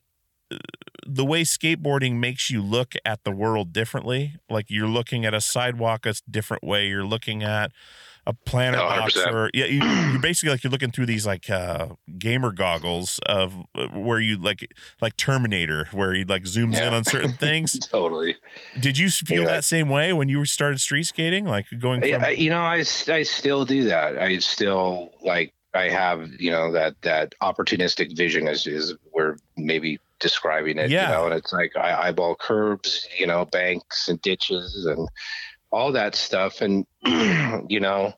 the 1.06 1.26
way 1.26 1.44
skateboarding 1.44 2.20
makes 2.20 2.50
you 2.50 2.62
look 2.62 2.94
at 3.06 3.24
the 3.24 3.32
world 3.32 3.74
differently. 3.74 4.36
Like 4.50 4.66
you're 4.70 4.88
looking 4.88 5.26
at 5.26 5.34
a 5.34 5.42
sidewalk 5.42 6.06
a 6.06 6.14
different 6.30 6.64
way. 6.64 6.88
You're 6.88 7.06
looking 7.06 7.44
at 7.44 7.72
a 8.26 8.34
planet 8.34 8.80
oh, 8.80 8.88
box 8.88 9.18
or 9.18 9.50
yeah, 9.54 9.66
you, 9.66 9.82
are 9.84 10.20
basically 10.20 10.52
like 10.52 10.64
you're 10.64 10.72
looking 10.72 10.92
through 10.92 11.06
these 11.06 11.26
like 11.26 11.50
uh, 11.50 11.88
gamer 12.18 12.52
goggles 12.52 13.20
of 13.26 13.54
uh, 13.76 13.88
where 13.88 14.20
you 14.20 14.38
like 14.38 14.74
like 15.02 15.18
Terminator, 15.18 15.90
where 15.92 16.14
he 16.14 16.24
like 16.24 16.44
zooms 16.44 16.76
yeah. 16.76 16.88
in 16.88 16.94
on 16.94 17.04
certain 17.04 17.34
things. 17.34 17.78
totally. 17.92 18.38
Did 18.80 18.98
you 18.98 19.10
feel 19.10 19.44
yeah. 19.44 19.50
that 19.50 19.64
same 19.66 19.90
way 19.90 20.14
when 20.14 20.30
you 20.30 20.46
started 20.46 20.80
street 20.80 21.04
skating? 21.04 21.46
Like 21.46 21.66
going, 21.80 22.00
from- 22.02 22.10
yeah, 22.10 22.30
you 22.30 22.50
know, 22.50 22.62
I 22.62 22.86
I 23.08 23.24
still 23.24 23.66
do 23.66 23.84
that. 23.86 24.18
I 24.18 24.38
still 24.40 25.12
like 25.22 25.54
I 25.74 25.90
have 25.90 26.30
you 26.40 26.52
know 26.52 26.72
that 26.72 27.02
that 27.02 27.36
opportunistic 27.42 28.16
vision 28.16 28.48
is 28.48 28.68
is 28.68 28.94
where 29.12 29.38
maybe 29.58 30.00
describing 30.24 30.80
it. 30.80 30.90
Yeah. 30.90 31.10
You 31.10 31.16
know, 31.16 31.26
and 31.26 31.36
it's 31.36 31.54
like 31.54 31.76
I 31.76 32.08
eyeball 32.08 32.36
curbs, 32.36 33.08
you 33.20 33.28
know, 33.28 33.46
banks 33.46 34.08
and 34.08 34.20
ditches 34.22 34.86
and 34.86 35.08
all 35.70 35.92
that 35.92 36.16
stuff. 36.16 36.62
And, 36.62 36.88
you 37.70 37.80
know, 37.80 38.14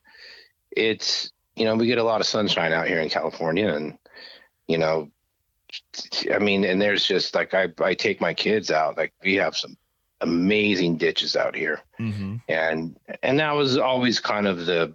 it's, 0.70 1.30
you 1.56 1.64
know, 1.64 1.74
we 1.74 1.86
get 1.86 1.98
a 1.98 2.04
lot 2.04 2.20
of 2.20 2.26
sunshine 2.26 2.72
out 2.72 2.86
here 2.86 3.00
in 3.00 3.10
California 3.10 3.68
and, 3.68 3.98
you 4.68 4.78
know, 4.78 5.10
I 6.32 6.38
mean, 6.38 6.64
and 6.64 6.80
there's 6.80 7.06
just 7.06 7.34
like 7.34 7.52
I, 7.52 7.68
I 7.82 7.94
take 7.94 8.20
my 8.20 8.32
kids 8.32 8.70
out, 8.70 8.96
like 8.96 9.12
we 9.22 9.34
have 9.34 9.56
some 9.56 9.76
amazing 10.20 10.96
ditches 10.96 11.34
out 11.34 11.56
here. 11.56 11.80
Mm-hmm. 11.98 12.36
And 12.48 12.96
and 13.22 13.40
that 13.40 13.52
was 13.52 13.76
always 13.76 14.20
kind 14.20 14.46
of 14.46 14.64
the 14.64 14.94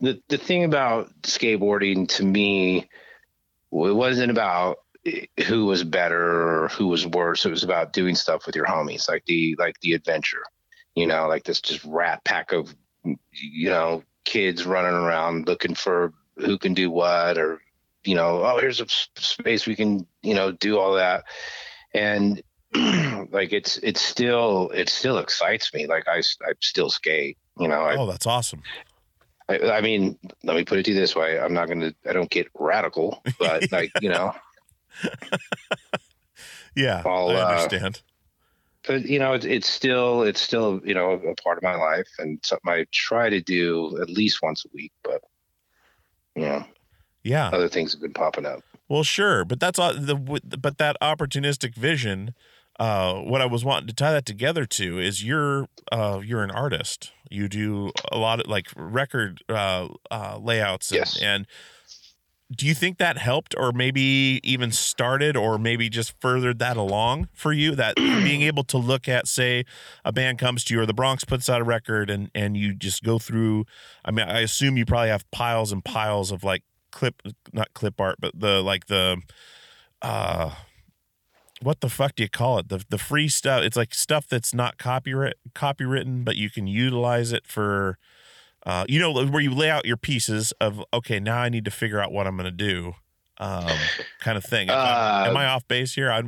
the 0.00 0.20
the 0.28 0.36
thing 0.36 0.64
about 0.64 1.10
skateboarding 1.22 2.08
to 2.08 2.24
me 2.24 2.88
it 3.72 3.94
wasn't 3.94 4.30
about 4.30 4.78
who 5.46 5.66
was 5.66 5.84
better 5.84 6.64
or 6.64 6.68
who 6.68 6.88
was 6.88 7.06
worse. 7.06 7.44
It 7.44 7.50
was 7.50 7.64
about 7.64 7.92
doing 7.92 8.14
stuff 8.14 8.46
with 8.46 8.56
your 8.56 8.66
homies, 8.66 9.08
like 9.08 9.24
the 9.26 9.56
like 9.58 9.78
the 9.80 9.92
adventure, 9.92 10.42
you 10.94 11.06
know, 11.06 11.28
like 11.28 11.44
this 11.44 11.60
just 11.60 11.84
rat 11.84 12.24
pack 12.24 12.52
of 12.52 12.74
you 13.32 13.70
know 13.70 14.02
kids 14.24 14.66
running 14.66 14.94
around 14.94 15.46
looking 15.46 15.74
for 15.74 16.12
who 16.36 16.58
can 16.58 16.74
do 16.74 16.90
what, 16.90 17.38
or 17.38 17.60
you 18.04 18.14
know, 18.14 18.44
oh 18.44 18.58
here's 18.58 18.80
a 18.80 18.86
space 18.88 19.66
we 19.66 19.76
can 19.76 20.06
you 20.22 20.34
know 20.34 20.52
do 20.52 20.78
all 20.78 20.94
that, 20.94 21.24
and 21.94 22.42
like 23.30 23.52
it's 23.52 23.78
it's 23.78 24.00
still 24.00 24.70
it 24.70 24.88
still 24.88 25.18
excites 25.18 25.72
me. 25.72 25.86
Like 25.86 26.08
I 26.08 26.18
I 26.18 26.52
still 26.60 26.90
skate, 26.90 27.38
you 27.58 27.68
know. 27.68 27.82
I, 27.82 27.96
oh, 27.96 28.06
that's 28.06 28.26
awesome. 28.26 28.62
I, 29.48 29.58
I 29.58 29.80
mean, 29.80 30.18
let 30.42 30.56
me 30.56 30.64
put 30.64 30.78
it 30.78 30.84
to 30.84 30.92
you 30.92 30.98
this 30.98 31.14
way: 31.14 31.38
I'm 31.38 31.54
not 31.54 31.68
gonna, 31.68 31.94
I 32.08 32.12
don't 32.12 32.30
get 32.30 32.48
radical, 32.58 33.22
but 33.38 33.70
like 33.70 33.92
you 34.00 34.08
know, 34.08 34.34
yeah, 36.76 37.02
I'll, 37.04 37.30
I 37.30 37.34
uh, 37.34 37.46
understand. 37.46 37.96
Uh, 37.96 38.12
but 38.86 39.06
you 39.06 39.18
know, 39.18 39.32
it's, 39.32 39.44
it's 39.44 39.68
still 39.68 40.22
it's 40.22 40.40
still 40.40 40.80
you 40.84 40.94
know 40.94 41.12
a 41.12 41.34
part 41.34 41.58
of 41.58 41.62
my 41.62 41.74
life 41.74 42.08
and 42.18 42.38
something 42.42 42.70
I 42.72 42.86
try 42.92 43.28
to 43.28 43.40
do 43.40 44.00
at 44.00 44.08
least 44.08 44.42
once 44.42 44.64
a 44.64 44.68
week. 44.72 44.92
But 45.02 45.22
you 46.34 46.42
know, 46.42 46.64
yeah, 47.22 47.48
other 47.48 47.68
things 47.68 47.92
have 47.92 48.00
been 48.00 48.12
popping 48.12 48.46
up. 48.46 48.60
Well, 48.88 49.02
sure, 49.02 49.44
but 49.44 49.58
that's 49.58 49.78
all 49.78 49.94
the 49.94 50.14
but 50.60 50.78
that 50.78 50.96
opportunistic 51.02 51.74
vision. 51.74 52.34
Uh, 52.78 53.14
what 53.14 53.40
I 53.40 53.46
was 53.46 53.64
wanting 53.64 53.86
to 53.88 53.94
tie 53.94 54.12
that 54.12 54.26
together 54.26 54.66
to 54.66 54.98
is 54.98 55.24
you're 55.24 55.66
uh, 55.90 56.20
you're 56.22 56.42
an 56.42 56.50
artist. 56.50 57.10
You 57.30 57.48
do 57.48 57.90
a 58.12 58.18
lot 58.18 58.40
of 58.40 58.46
like 58.46 58.68
record 58.76 59.42
uh, 59.48 59.88
uh, 60.10 60.38
layouts 60.40 60.90
and, 60.90 60.98
yes. 60.98 61.20
and 61.20 61.46
do 62.54 62.64
you 62.66 62.74
think 62.74 62.98
that 62.98 63.18
helped 63.18 63.54
or 63.58 63.72
maybe 63.72 64.40
even 64.44 64.70
started 64.70 65.36
or 65.36 65.58
maybe 65.58 65.88
just 65.88 66.14
furthered 66.20 66.58
that 66.60 66.76
along 66.76 67.28
for 67.32 67.52
you 67.52 67.74
that 67.74 67.96
being 67.96 68.42
able 68.42 68.62
to 68.64 68.78
look 68.78 69.08
at 69.08 69.26
say 69.26 69.64
a 70.04 70.12
band 70.12 70.38
comes 70.38 70.62
to 70.64 70.74
you 70.74 70.80
or 70.80 70.86
the 70.86 70.94
bronx 70.94 71.24
puts 71.24 71.48
out 71.48 71.60
a 71.60 71.64
record 71.64 72.08
and 72.08 72.30
and 72.34 72.56
you 72.56 72.72
just 72.72 73.02
go 73.02 73.18
through 73.18 73.64
i 74.04 74.10
mean 74.10 74.26
i 74.28 74.40
assume 74.40 74.76
you 74.76 74.86
probably 74.86 75.08
have 75.08 75.28
piles 75.30 75.72
and 75.72 75.84
piles 75.84 76.30
of 76.30 76.44
like 76.44 76.62
clip 76.92 77.20
not 77.52 77.72
clip 77.74 78.00
art 78.00 78.16
but 78.20 78.32
the 78.38 78.62
like 78.62 78.86
the 78.86 79.20
uh 80.02 80.50
what 81.62 81.80
the 81.80 81.88
fuck 81.88 82.14
do 82.14 82.22
you 82.22 82.28
call 82.28 82.58
it? 82.58 82.68
The 82.68 82.84
the 82.88 82.98
free 82.98 83.28
stuff. 83.28 83.62
It's 83.62 83.76
like 83.76 83.94
stuff 83.94 84.26
that's 84.28 84.54
not 84.54 84.78
copyright 84.78 85.36
copywritten 85.54 86.24
but 86.24 86.36
you 86.36 86.50
can 86.50 86.66
utilize 86.66 87.32
it 87.32 87.46
for 87.46 87.98
uh, 88.66 88.84
you 88.88 88.98
know, 89.00 89.12
where 89.26 89.40
you 89.40 89.54
lay 89.54 89.70
out 89.70 89.86
your 89.86 89.96
pieces 89.96 90.52
of 90.60 90.82
okay, 90.92 91.18
now 91.20 91.38
I 91.38 91.48
need 91.48 91.64
to 91.64 91.70
figure 91.70 92.00
out 92.00 92.12
what 92.12 92.26
I'm 92.26 92.36
going 92.36 92.44
to 92.44 92.50
do, 92.50 92.92
um, 93.38 93.66
kind 94.20 94.36
of 94.36 94.44
thing. 94.44 94.68
Am 94.68 94.76
I- 94.76 95.26
Uh, 95.26 95.30
am 95.30 95.36
I 95.38 95.46
off 95.46 95.66
base 95.68 95.94
here? 95.94 96.10
I, 96.12 96.22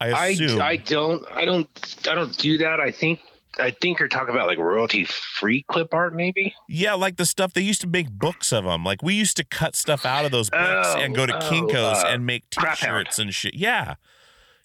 I 0.00 0.10
I, 0.10 0.26
assume. 0.28 0.60
I 0.60 0.76
don't 0.76 1.24
I 1.32 1.44
don't 1.44 1.68
I 2.10 2.14
don't 2.14 2.36
do 2.36 2.58
that. 2.58 2.80
I 2.80 2.90
think 2.90 3.20
I 3.58 3.70
think 3.72 3.98
you're 3.98 4.08
talking 4.08 4.34
about 4.34 4.46
like 4.46 4.58
royalty 4.58 5.04
free 5.04 5.62
clip 5.68 5.92
art, 5.94 6.14
maybe. 6.14 6.54
yeah, 6.68 6.94
like 6.94 7.16
the 7.16 7.26
stuff 7.26 7.52
they 7.54 7.62
used 7.62 7.80
to 7.80 7.88
make 7.88 8.08
books 8.10 8.52
of 8.52 8.64
them. 8.64 8.84
Like 8.84 9.02
we 9.02 9.14
used 9.14 9.36
to 9.38 9.44
cut 9.44 9.74
stuff 9.74 10.04
out 10.06 10.24
of 10.24 10.30
those 10.30 10.50
books 10.50 10.88
Oh, 10.94 10.98
and 11.00 11.14
go 11.14 11.26
to 11.26 11.34
oh, 11.36 11.40
Kinkos 11.50 12.04
uh, 12.04 12.08
and 12.08 12.24
make 12.26 12.48
T-shirts 12.50 13.18
and 13.18 13.34
shit. 13.34 13.54
Yeah, 13.54 13.94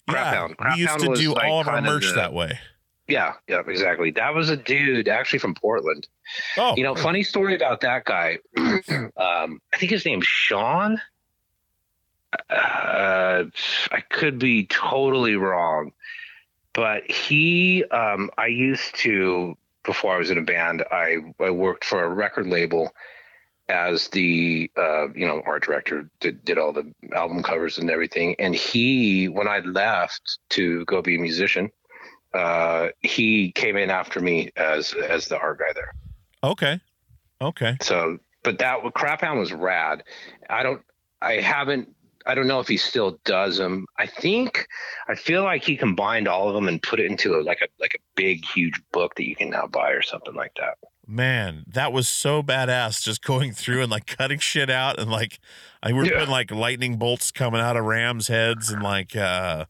Crap 0.08 0.24
yeah. 0.26 0.34
Hound. 0.38 0.56
Crap 0.56 0.76
we 0.76 0.82
used 0.82 0.98
to 1.00 1.14
do 1.16 1.34
like, 1.34 1.44
all 1.44 1.60
of 1.60 1.66
our 1.68 1.80
merch 1.82 2.06
the- 2.06 2.12
that 2.14 2.32
way. 2.32 2.58
Yeah, 3.06 3.34
yeah, 3.48 3.62
exactly. 3.66 4.10
That 4.12 4.34
was 4.34 4.48
a 4.48 4.56
dude 4.56 5.08
actually 5.08 5.38
from 5.38 5.54
Portland. 5.54 6.08
Oh, 6.56 6.74
You 6.76 6.84
know, 6.84 6.94
funny 6.94 7.22
story 7.22 7.54
about 7.54 7.82
that 7.82 8.04
guy. 8.04 8.38
um, 8.56 9.60
I 9.72 9.76
think 9.78 9.90
his 9.90 10.06
name's 10.06 10.26
Sean. 10.26 11.00
Uh, 12.50 13.44
I 13.92 14.00
could 14.08 14.38
be 14.38 14.66
totally 14.66 15.36
wrong, 15.36 15.92
but 16.72 17.08
he, 17.10 17.84
um, 17.84 18.30
I 18.36 18.46
used 18.46 18.96
to 18.96 19.56
before 19.84 20.14
I 20.14 20.18
was 20.18 20.30
in 20.30 20.38
a 20.38 20.42
band. 20.42 20.82
I 20.90 21.18
I 21.38 21.50
worked 21.50 21.84
for 21.84 22.02
a 22.02 22.08
record 22.08 22.46
label 22.46 22.92
as 23.68 24.08
the 24.08 24.70
uh, 24.76 25.08
you 25.14 25.26
know 25.26 25.42
art 25.46 25.64
director. 25.64 26.08
Did 26.20 26.44
did 26.44 26.58
all 26.58 26.72
the 26.72 26.92
album 27.14 27.42
covers 27.42 27.78
and 27.78 27.90
everything. 27.90 28.34
And 28.38 28.54
he, 28.54 29.28
when 29.28 29.46
I 29.46 29.60
left 29.60 30.38
to 30.50 30.84
go 30.86 31.02
be 31.02 31.16
a 31.16 31.20
musician, 31.20 31.70
uh, 32.34 32.88
he 33.00 33.52
came 33.52 33.76
in 33.76 33.90
after 33.90 34.20
me 34.20 34.50
as 34.56 34.92
as 34.94 35.26
the 35.26 35.38
art 35.38 35.58
guy 35.60 35.72
there. 35.74 35.94
okay, 36.42 36.80
okay. 37.40 37.76
So, 37.80 38.18
but 38.42 38.58
that 38.58 38.78
Crap 38.94 39.20
Hound 39.22 39.38
was 39.40 39.52
rad. 39.52 40.02
I 40.50 40.62
don't, 40.62 40.82
I 41.22 41.34
haven't, 41.34 41.88
I 42.26 42.34
don't 42.34 42.46
know 42.46 42.60
if 42.60 42.68
he 42.68 42.76
still 42.76 43.18
does 43.24 43.58
them. 43.58 43.86
I 43.98 44.06
think, 44.06 44.66
I 45.08 45.14
feel 45.14 45.42
like 45.44 45.64
he 45.64 45.76
combined 45.76 46.28
all 46.28 46.48
of 46.48 46.54
them 46.54 46.68
and 46.68 46.82
put 46.82 47.00
it 47.00 47.10
into 47.10 47.34
a, 47.36 47.40
like 47.42 47.60
a 47.62 47.68
like 47.80 47.94
a 47.94 48.02
big 48.16 48.44
huge 48.44 48.80
book 48.92 49.14
that 49.16 49.26
you 49.28 49.36
can 49.36 49.50
now 49.50 49.66
buy 49.66 49.90
or 49.92 50.02
something 50.02 50.34
like 50.34 50.52
that. 50.56 50.76
Man, 51.06 51.64
that 51.66 51.92
was 51.92 52.08
so 52.08 52.42
badass. 52.42 53.02
Just 53.02 53.22
going 53.22 53.52
through 53.52 53.82
and 53.82 53.90
like 53.90 54.06
cutting 54.06 54.38
shit 54.38 54.70
out 54.70 54.98
and 54.98 55.10
like 55.10 55.38
I 55.82 55.88
we 55.92 55.98
were 55.98 56.06
Yeah. 56.06 56.12
putting 56.14 56.30
like 56.30 56.50
lightning 56.50 56.96
bolts 56.96 57.30
coming 57.30 57.60
out 57.60 57.76
of 57.76 57.84
rams' 57.84 58.28
heads 58.28 58.70
and 58.70 58.82
like 58.82 59.14
uh 59.14 59.66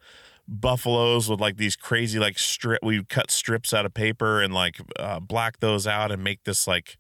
buffaloes 0.46 1.28
with 1.28 1.40
like 1.40 1.56
these 1.56 1.76
crazy 1.76 2.18
like 2.18 2.38
strip. 2.38 2.82
We 2.82 3.04
cut 3.04 3.30
strips 3.30 3.72
out 3.72 3.86
of 3.86 3.94
paper 3.94 4.40
and 4.42 4.52
like 4.52 4.76
uh, 4.98 5.20
black 5.20 5.60
those 5.60 5.86
out 5.86 6.10
and 6.10 6.22
make 6.22 6.44
this 6.44 6.66
like. 6.66 6.96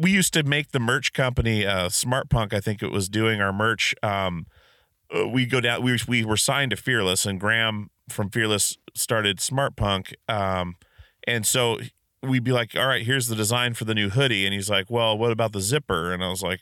We 0.00 0.10
used 0.10 0.34
to 0.34 0.42
make 0.42 0.72
the 0.72 0.80
merch 0.80 1.14
company, 1.14 1.64
uh, 1.64 1.88
Smart 1.88 2.28
Punk. 2.28 2.52
I 2.52 2.60
think 2.60 2.82
it 2.82 2.90
was 2.90 3.08
doing 3.08 3.40
our 3.40 3.54
merch. 3.54 3.94
Um, 4.02 4.44
uh, 5.14 5.26
we 5.26 5.46
go 5.46 5.60
down. 5.60 5.82
We 5.82 5.98
we 6.06 6.24
were 6.24 6.36
signed 6.36 6.70
to 6.72 6.76
Fearless, 6.76 7.24
and 7.24 7.40
Graham 7.40 7.88
from 8.10 8.28
Fearless 8.28 8.76
started 8.94 9.40
Smart 9.40 9.76
Punk. 9.76 10.14
Um, 10.28 10.76
and 11.26 11.46
so 11.46 11.78
we'd 12.22 12.44
be 12.44 12.52
like, 12.52 12.76
"All 12.76 12.86
right, 12.86 13.02
here's 13.02 13.28
the 13.28 13.36
design 13.36 13.72
for 13.74 13.86
the 13.86 13.94
new 13.94 14.10
hoodie," 14.10 14.44
and 14.44 14.52
he's 14.52 14.68
like, 14.68 14.90
"Well, 14.90 15.16
what 15.16 15.32
about 15.32 15.52
the 15.52 15.60
zipper?" 15.60 16.12
And 16.12 16.22
I 16.22 16.28
was 16.28 16.42
like, 16.42 16.60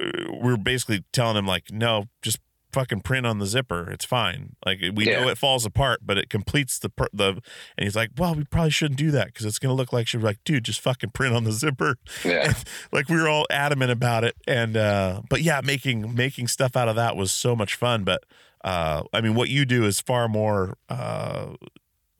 uh, 0.00 0.32
"We 0.42 0.52
are 0.52 0.56
basically 0.56 1.04
telling 1.12 1.36
him 1.36 1.46
like, 1.46 1.70
no, 1.70 2.06
just 2.20 2.38
fucking 2.74 3.00
print 3.00 3.26
on 3.26 3.38
the 3.38 3.46
zipper. 3.46 3.90
It's 3.90 4.04
fine. 4.04 4.56
Like 4.66 4.80
we 4.94 5.06
know 5.06 5.28
it 5.28 5.38
falls 5.38 5.64
apart, 5.64 6.00
but 6.02 6.18
it 6.18 6.28
completes 6.28 6.78
the 6.78 6.90
the." 7.12 7.40
And 7.78 7.84
he's 7.84 7.96
like, 7.96 8.10
"Well, 8.18 8.34
we 8.34 8.44
probably 8.44 8.70
shouldn't 8.70 8.98
do 8.98 9.10
that 9.12 9.28
because 9.28 9.46
it's 9.46 9.58
gonna 9.58 9.74
look 9.74 9.92
like 9.92 10.06
she's 10.06 10.22
like, 10.22 10.38
dude, 10.44 10.64
just 10.64 10.80
fucking 10.80 11.10
print 11.10 11.34
on 11.34 11.44
the 11.44 11.52
zipper." 11.52 11.96
Yeah. 12.24 12.52
like 12.92 13.08
we 13.08 13.16
were 13.16 13.28
all 13.28 13.46
adamant 13.50 13.90
about 13.90 14.24
it 14.24 14.36
and 14.46 14.76
uh 14.76 15.22
but 15.28 15.42
yeah 15.42 15.60
making 15.62 16.14
making 16.14 16.48
stuff 16.48 16.76
out 16.76 16.88
of 16.88 16.96
that 16.96 17.16
was 17.16 17.32
so 17.32 17.54
much 17.56 17.74
fun 17.74 18.04
but 18.04 18.24
uh 18.64 19.02
i 19.12 19.20
mean 19.20 19.34
what 19.34 19.48
you 19.48 19.64
do 19.64 19.84
is 19.84 20.00
far 20.00 20.28
more 20.28 20.76
uh 20.88 21.54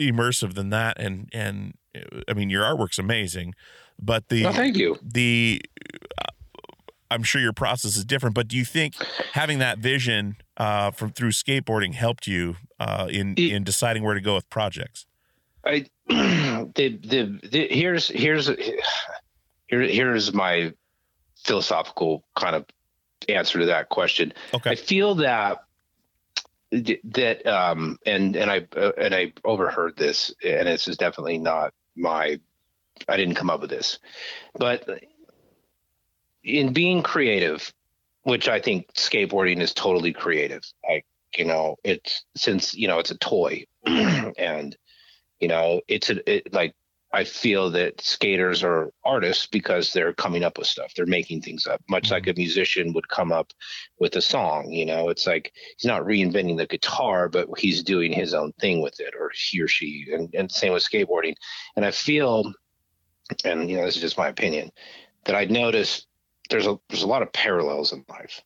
immersive 0.00 0.54
than 0.54 0.70
that 0.70 0.98
and 0.98 1.28
and 1.32 1.74
i 2.28 2.32
mean 2.32 2.50
your 2.50 2.62
artwork's 2.62 2.98
amazing 2.98 3.54
but 4.00 4.28
the 4.28 4.42
thank 4.52 4.76
you. 4.76 4.98
the 5.02 5.62
uh, 6.18 6.24
i'm 7.10 7.22
sure 7.22 7.40
your 7.40 7.52
process 7.52 7.96
is 7.96 8.04
different 8.04 8.34
but 8.34 8.48
do 8.48 8.56
you 8.56 8.64
think 8.64 8.94
having 9.32 9.58
that 9.58 9.78
vision 9.78 10.36
uh 10.56 10.90
from 10.90 11.10
through 11.10 11.30
skateboarding 11.30 11.94
helped 11.94 12.26
you 12.26 12.56
uh 12.80 13.08
in 13.10 13.34
It- 13.36 13.52
in 13.52 13.64
deciding 13.64 14.02
where 14.02 14.14
to 14.14 14.20
go 14.20 14.34
with 14.34 14.48
projects 14.50 15.06
I 15.64 15.86
the, 16.08 16.98
the 17.02 17.40
the 17.48 17.68
here's 17.70 18.08
here's 18.08 18.48
here 19.68 19.80
here's 19.82 20.32
my 20.34 20.72
philosophical 21.44 22.24
kind 22.36 22.56
of 22.56 22.66
answer 23.28 23.58
to 23.60 23.66
that 23.66 23.88
question. 23.88 24.32
Okay. 24.52 24.70
I 24.70 24.74
feel 24.74 25.14
that 25.16 25.64
that 26.70 27.46
um 27.46 27.98
and 28.04 28.36
and 28.36 28.50
I 28.50 28.66
uh, 28.76 28.92
and 28.98 29.14
I 29.14 29.32
overheard 29.44 29.96
this 29.96 30.34
and 30.44 30.66
this 30.68 30.88
is 30.88 30.96
definitely 30.96 31.38
not 31.38 31.72
my 31.96 32.38
I 33.08 33.16
didn't 33.16 33.36
come 33.36 33.50
up 33.50 33.60
with 33.60 33.70
this. 33.70 33.98
But 34.54 34.88
in 36.42 36.72
being 36.72 37.02
creative, 37.02 37.72
which 38.24 38.48
I 38.48 38.60
think 38.60 38.92
skateboarding 38.94 39.60
is 39.60 39.72
totally 39.72 40.12
creative. 40.12 40.62
Like, 40.88 41.06
you 41.36 41.44
know, 41.44 41.76
it's 41.84 42.24
since, 42.36 42.74
you 42.74 42.88
know, 42.88 42.98
it's 42.98 43.10
a 43.10 43.18
toy 43.18 43.64
and 43.86 44.76
you 45.40 45.48
know, 45.48 45.80
it's 45.88 46.10
a 46.10 46.32
it, 46.32 46.54
like 46.54 46.74
I 47.12 47.24
feel 47.24 47.70
that 47.72 48.00
skaters 48.00 48.64
are 48.64 48.90
artists 49.04 49.46
because 49.46 49.92
they're 49.92 50.12
coming 50.12 50.42
up 50.42 50.58
with 50.58 50.66
stuff. 50.66 50.94
They're 50.94 51.06
making 51.06 51.42
things 51.42 51.66
up, 51.66 51.82
much 51.88 52.10
like 52.10 52.24
mm-hmm. 52.24 52.30
a 52.30 52.44
musician 52.44 52.92
would 52.92 53.08
come 53.08 53.30
up 53.30 53.52
with 54.00 54.16
a 54.16 54.22
song. 54.22 54.70
You 54.72 54.86
know, 54.86 55.10
it's 55.10 55.26
like 55.26 55.52
he's 55.76 55.86
not 55.86 56.02
reinventing 56.02 56.56
the 56.56 56.66
guitar, 56.66 57.28
but 57.28 57.48
he's 57.58 57.82
doing 57.82 58.12
his 58.12 58.34
own 58.34 58.52
thing 58.60 58.80
with 58.80 58.98
it, 59.00 59.14
or 59.18 59.30
he 59.32 59.60
or 59.60 59.68
she. 59.68 60.06
And, 60.12 60.34
and 60.34 60.50
same 60.50 60.72
with 60.72 60.82
skateboarding. 60.82 61.34
And 61.76 61.84
I 61.84 61.90
feel, 61.90 62.52
and 63.44 63.70
you 63.70 63.76
know, 63.76 63.84
this 63.84 63.96
is 63.96 64.02
just 64.02 64.18
my 64.18 64.28
opinion, 64.28 64.72
that 65.24 65.36
I 65.36 65.44
noticed 65.44 66.06
there's 66.50 66.66
a 66.66 66.78
there's 66.88 67.02
a 67.02 67.08
lot 67.08 67.22
of 67.22 67.32
parallels 67.32 67.92
in 67.92 68.04
life, 68.08 68.42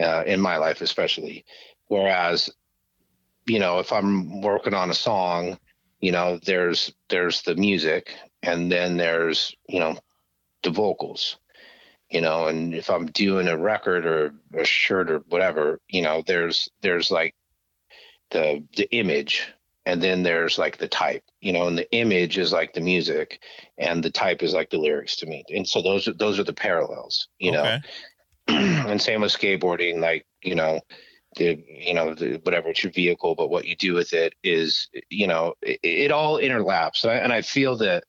uh, 0.00 0.24
in 0.26 0.40
my 0.40 0.56
life 0.56 0.80
especially. 0.80 1.44
Whereas, 1.88 2.50
you 3.46 3.58
know, 3.58 3.78
if 3.80 3.92
I'm 3.92 4.40
working 4.42 4.74
on 4.74 4.90
a 4.90 4.94
song 4.94 5.58
you 6.00 6.12
know 6.12 6.38
there's 6.44 6.92
there's 7.08 7.42
the 7.42 7.54
music 7.54 8.14
and 8.42 8.72
then 8.72 8.96
there's 8.96 9.54
you 9.68 9.78
know 9.78 9.96
the 10.62 10.70
vocals 10.70 11.36
you 12.10 12.20
know 12.20 12.46
and 12.46 12.74
if 12.74 12.90
i'm 12.90 13.06
doing 13.06 13.48
a 13.48 13.56
record 13.56 14.06
or 14.06 14.34
a 14.54 14.64
shirt 14.64 15.10
or 15.10 15.18
whatever 15.28 15.80
you 15.88 16.02
know 16.02 16.22
there's 16.26 16.68
there's 16.82 17.10
like 17.10 17.34
the 18.30 18.64
the 18.76 18.90
image 18.96 19.48
and 19.90 20.00
then 20.00 20.22
there's 20.22 20.56
like 20.56 20.78
the 20.78 20.86
type 20.86 21.24
you 21.40 21.52
know 21.52 21.66
and 21.66 21.76
the 21.76 21.90
image 21.92 22.38
is 22.38 22.52
like 22.52 22.72
the 22.72 22.80
music 22.80 23.42
and 23.76 24.02
the 24.04 24.10
type 24.10 24.42
is 24.42 24.54
like 24.54 24.70
the 24.70 24.78
lyrics 24.78 25.16
to 25.16 25.26
me. 25.26 25.44
And 25.48 25.66
so 25.66 25.82
those 25.82 26.06
are 26.06 26.12
those 26.12 26.38
are 26.38 26.44
the 26.44 26.52
parallels 26.52 27.28
you 27.38 27.52
know? 27.52 27.78
And 28.48 29.00
same 29.00 29.20
with 29.20 29.32
skateboarding 29.32 30.00
like 30.00 30.26
you 30.42 30.54
know 30.54 30.80
the 31.36 31.62
you 31.66 31.94
know 31.94 32.14
the, 32.14 32.40
whatever 32.42 32.70
it's 32.70 32.82
your 32.82 32.92
vehicle 32.92 33.36
but 33.36 33.50
what 33.50 33.64
you 33.64 33.76
do 33.76 33.94
with 33.94 34.12
it 34.12 34.34
is 34.42 34.88
you 35.08 35.26
know 35.26 35.54
it, 35.62 35.78
it 35.82 36.12
all 36.12 36.38
interlaps. 36.38 37.04
And 37.04 37.12
I, 37.12 37.16
and 37.16 37.32
I 37.32 37.42
feel 37.42 37.76
that 37.76 38.04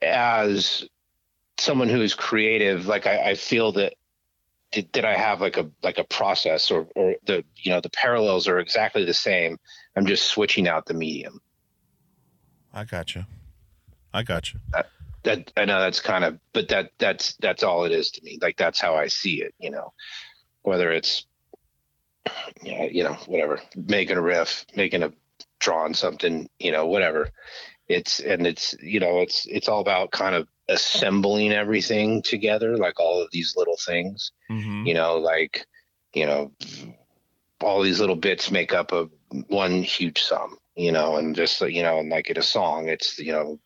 as 0.00 0.88
someone 1.58 1.88
who 1.88 2.00
is 2.00 2.14
creative 2.14 2.86
like 2.86 3.06
I, 3.06 3.30
I 3.30 3.34
feel 3.34 3.72
that 3.72 3.94
did, 4.72 4.90
did 4.92 5.04
I 5.04 5.16
have 5.16 5.40
like 5.40 5.56
a 5.56 5.70
like 5.82 5.98
a 5.98 6.04
process 6.04 6.70
or 6.70 6.86
or 6.94 7.14
the 7.26 7.44
you 7.56 7.72
know 7.72 7.80
the 7.80 7.90
parallels 7.90 8.48
are 8.48 8.58
exactly 8.58 9.04
the 9.04 9.14
same 9.14 9.58
I'm 9.96 10.06
just 10.06 10.26
switching 10.26 10.68
out 10.68 10.86
the 10.86 10.94
medium 10.94 11.40
i 12.74 12.84
got 12.84 13.14
you 13.14 13.24
i 14.12 14.22
got 14.22 14.52
you 14.52 14.60
that 15.28 15.52
I 15.56 15.64
know 15.64 15.80
that's 15.80 16.00
kind 16.00 16.24
of, 16.24 16.38
but 16.52 16.68
that 16.68 16.92
that's 16.98 17.34
that's 17.34 17.62
all 17.62 17.84
it 17.84 17.92
is 17.92 18.10
to 18.12 18.24
me. 18.24 18.38
Like 18.40 18.56
that's 18.56 18.80
how 18.80 18.94
I 18.94 19.08
see 19.08 19.42
it. 19.42 19.54
You 19.58 19.70
know, 19.70 19.92
whether 20.62 20.90
it's, 20.90 21.26
yeah, 22.62 22.84
you 22.84 23.04
know, 23.04 23.14
whatever, 23.26 23.60
making 23.76 24.16
a 24.16 24.22
riff, 24.22 24.64
making 24.74 25.02
a 25.02 25.12
drawing 25.58 25.94
something, 25.94 26.48
you 26.58 26.72
know, 26.72 26.86
whatever. 26.86 27.30
It's 27.88 28.20
and 28.20 28.46
it's 28.46 28.74
you 28.80 29.00
know 29.00 29.20
it's 29.20 29.46
it's 29.46 29.68
all 29.68 29.80
about 29.80 30.10
kind 30.12 30.34
of 30.34 30.48
assembling 30.68 31.52
everything 31.52 32.22
together, 32.22 32.76
like 32.76 33.00
all 33.00 33.22
of 33.22 33.30
these 33.32 33.54
little 33.56 33.78
things. 33.84 34.32
Mhm. 34.50 34.86
You 34.86 34.94
know, 34.94 35.16
like 35.16 35.66
you 36.14 36.26
know, 36.26 36.52
all 37.60 37.82
these 37.82 38.00
little 38.00 38.16
bits 38.16 38.50
make 38.50 38.72
up 38.72 38.92
a 38.92 39.08
one 39.48 39.82
huge 39.82 40.22
sum. 40.22 40.58
You 40.76 40.92
know, 40.92 41.16
and 41.16 41.34
just 41.34 41.60
you 41.60 41.82
know, 41.82 41.98
and 41.98 42.08
like 42.08 42.30
in 42.30 42.38
a 42.38 42.42
song, 42.42 42.88
it's 42.88 43.18
you 43.18 43.32
know 43.32 43.58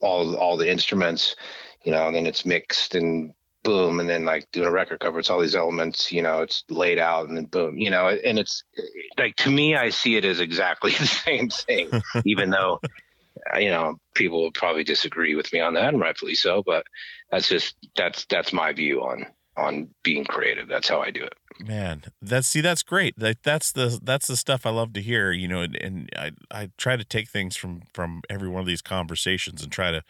all 0.00 0.36
all 0.36 0.56
the 0.56 0.70
instruments, 0.70 1.36
you 1.82 1.92
know, 1.92 2.06
and 2.06 2.14
then 2.16 2.26
it's 2.26 2.46
mixed 2.46 2.94
and 2.94 3.32
boom, 3.62 4.00
and 4.00 4.08
then 4.08 4.24
like 4.24 4.50
doing 4.52 4.66
a 4.66 4.70
record 4.70 5.00
cover, 5.00 5.18
it's 5.18 5.30
all 5.30 5.40
these 5.40 5.56
elements, 5.56 6.10
you 6.10 6.22
know, 6.22 6.42
it's 6.42 6.64
laid 6.70 6.98
out 6.98 7.28
and 7.28 7.36
then 7.36 7.44
boom, 7.44 7.76
you 7.78 7.90
know, 7.90 8.08
and 8.08 8.38
it's 8.38 8.64
like 9.18 9.36
to 9.36 9.50
me, 9.50 9.76
I 9.76 9.90
see 9.90 10.16
it 10.16 10.24
as 10.24 10.40
exactly 10.40 10.92
the 10.98 11.06
same 11.06 11.50
thing, 11.50 11.90
even 12.24 12.50
though 12.50 12.80
you 13.58 13.70
know, 13.70 13.96
people 14.14 14.42
will 14.42 14.52
probably 14.52 14.84
disagree 14.84 15.34
with 15.34 15.52
me 15.52 15.60
on 15.60 15.74
that, 15.74 15.88
and 15.88 16.00
rightfully 16.00 16.34
so. 16.34 16.62
But 16.64 16.84
that's 17.30 17.48
just 17.48 17.76
that's 17.96 18.26
that's 18.26 18.52
my 18.52 18.72
view 18.72 19.02
on 19.02 19.26
on 19.56 19.88
being 20.02 20.24
creative. 20.24 20.68
That's 20.68 20.88
how 20.88 21.00
I 21.00 21.10
do 21.10 21.22
it. 21.22 21.34
Man, 21.58 22.04
that's 22.22 22.48
see, 22.48 22.60
that's 22.60 22.82
great. 22.82 23.18
That 23.18 23.42
that's 23.42 23.72
the 23.72 23.98
that's 24.02 24.26
the 24.26 24.36
stuff 24.36 24.64
I 24.64 24.70
love 24.70 24.92
to 24.94 25.02
hear. 25.02 25.32
You 25.32 25.48
know, 25.48 25.60
and, 25.60 25.76
and 25.76 26.10
I 26.16 26.32
I 26.50 26.70
try 26.78 26.96
to 26.96 27.04
take 27.04 27.28
things 27.28 27.56
from 27.56 27.82
from 27.92 28.22
every 28.30 28.48
one 28.48 28.60
of 28.60 28.66
these 28.66 28.82
conversations 28.82 29.62
and 29.62 29.70
try 29.70 29.90
to 29.90 30.02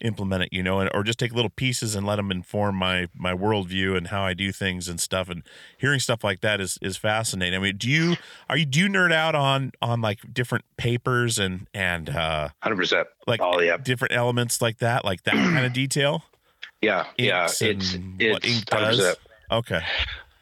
implement 0.00 0.44
it. 0.44 0.48
You 0.52 0.62
know, 0.62 0.80
and 0.80 0.90
or 0.94 1.02
just 1.02 1.18
take 1.18 1.32
little 1.32 1.50
pieces 1.50 1.94
and 1.94 2.06
let 2.06 2.16
them 2.16 2.30
inform 2.30 2.76
my 2.76 3.08
my 3.14 3.32
worldview 3.32 3.96
and 3.96 4.08
how 4.08 4.22
I 4.22 4.34
do 4.34 4.52
things 4.52 4.88
and 4.88 5.00
stuff. 5.00 5.28
And 5.28 5.42
hearing 5.78 6.00
stuff 6.00 6.24
like 6.24 6.40
that 6.40 6.60
is 6.60 6.78
is 6.82 6.96
fascinating. 6.96 7.58
I 7.58 7.62
mean, 7.62 7.76
do 7.76 7.88
you 7.88 8.16
are 8.48 8.56
you 8.56 8.66
do 8.66 8.80
you 8.80 8.88
nerd 8.88 9.12
out 9.12 9.34
on 9.34 9.72
on 9.80 10.00
like 10.00 10.18
different 10.32 10.64
papers 10.76 11.38
and 11.38 11.66
and 11.74 12.10
uh 12.10 12.48
Hundred 12.62 12.76
percent. 12.76 13.08
like 13.26 13.40
Oh 13.42 13.60
yeah, 13.60 13.76
different 13.76 14.14
elements 14.14 14.60
like 14.60 14.78
that, 14.78 15.04
like 15.04 15.22
that 15.24 15.34
kind 15.34 15.64
of 15.64 15.72
detail? 15.72 16.24
yeah, 16.82 17.06
yeah. 17.16 17.44
It's 17.44 17.62
it's 17.62 17.94
ink 17.94 18.14
100%. 18.20 18.66
does? 18.70 19.16
Okay. 19.50 19.82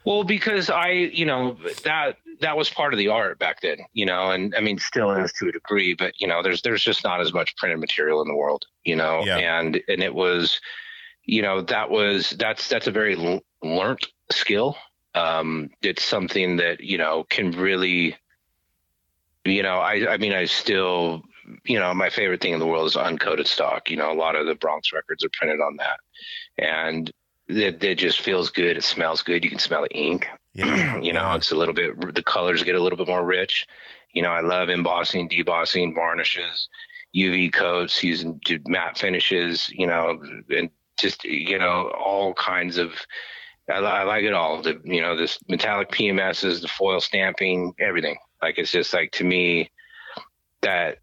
Well, 0.05 0.23
because 0.23 0.69
I, 0.69 0.89
you 0.89 1.25
know, 1.25 1.57
that 1.83 2.17
that 2.41 2.57
was 2.57 2.69
part 2.69 2.93
of 2.93 2.97
the 2.97 3.07
art 3.09 3.39
back 3.39 3.61
then, 3.61 3.77
you 3.93 4.05
know, 4.05 4.31
and 4.31 4.53
I 4.55 4.59
mean, 4.61 4.77
still 4.79 5.11
is 5.11 5.33
to 5.33 5.49
a 5.49 5.51
degree, 5.51 5.93
but 5.93 6.13
you 6.19 6.27
know, 6.27 6.41
there's 6.43 6.61
there's 6.61 6.83
just 6.83 7.03
not 7.03 7.21
as 7.21 7.33
much 7.33 7.55
printed 7.57 7.79
material 7.79 8.21
in 8.21 8.27
the 8.27 8.35
world, 8.35 8.65
you 8.83 8.95
know, 8.95 9.23
Yeah. 9.25 9.37
and 9.37 9.81
and 9.87 10.03
it 10.03 10.13
was, 10.13 10.59
you 11.23 11.41
know, 11.41 11.61
that 11.61 11.89
was 11.89 12.31
that's 12.31 12.67
that's 12.67 12.87
a 12.87 12.91
very 12.91 13.15
l- 13.15 13.41
learnt 13.63 14.07
skill. 14.31 14.77
Um, 15.13 15.69
it's 15.81 16.03
something 16.03 16.57
that 16.57 16.81
you 16.81 16.97
know 16.97 17.25
can 17.29 17.51
really, 17.51 18.15
you 19.45 19.63
know, 19.63 19.77
I 19.77 20.13
I 20.13 20.17
mean, 20.17 20.33
I 20.33 20.45
still, 20.45 21.23
you 21.63 21.79
know, 21.79 21.93
my 21.93 22.09
favorite 22.09 22.41
thing 22.41 22.53
in 22.53 22.59
the 22.59 22.67
world 22.67 22.87
is 22.87 22.95
uncoated 22.95 23.47
stock. 23.47 23.89
You 23.89 23.97
know, 23.97 24.11
a 24.11 24.13
lot 24.15 24.35
of 24.35 24.45
the 24.45 24.55
Bronx 24.55 24.91
records 24.91 25.23
are 25.23 25.29
printed 25.33 25.61
on 25.61 25.77
that, 25.77 25.99
and 26.57 27.11
it, 27.47 27.83
it 27.83 27.95
just 27.97 28.21
feels 28.21 28.49
good. 28.49 28.77
It 28.77 28.83
smells 28.83 29.21
good. 29.21 29.43
You 29.43 29.49
can 29.49 29.59
smell 29.59 29.83
the 29.83 29.95
ink 29.95 30.27
Yeah. 30.55 30.99
you 31.01 31.13
know 31.13 31.33
it's 31.33 31.51
a 31.51 31.55
little 31.55 31.73
bit 31.73 32.15
the 32.15 32.23
colors 32.23 32.63
get 32.63 32.75
a 32.75 32.81
little 32.81 32.97
bit 32.97 33.07
more 33.07 33.25
rich. 33.25 33.67
You 34.13 34.21
know 34.21 34.31
i 34.31 34.39
love 34.39 34.69
embossing 34.69 35.29
debossing 35.29 35.93
varnishes 35.93 36.69
uv 37.15 37.53
coats 37.53 38.01
using 38.03 38.39
to 38.45 38.59
matte 38.65 38.97
finishes 38.97 39.69
you 39.69 39.85
know 39.85 40.19
and 40.49 40.69
just 40.97 41.25
you 41.25 41.59
know 41.59 41.91
all 41.97 42.33
kinds 42.33 42.77
of 42.77 42.93
I, 43.69 43.77
I 43.77 44.03
like 44.03 44.23
it 44.23 44.33
all. 44.33 44.61
The 44.61 44.79
you 44.83 45.01
know 45.01 45.15
this 45.15 45.39
metallic 45.47 45.91
pms's 45.91 46.61
the 46.61 46.67
foil 46.67 46.99
stamping 46.99 47.73
everything. 47.79 48.17
Like 48.41 48.57
it's 48.57 48.71
just 48.71 48.93
like 48.93 49.11
to 49.13 49.23
me 49.23 49.71
that 50.61 50.99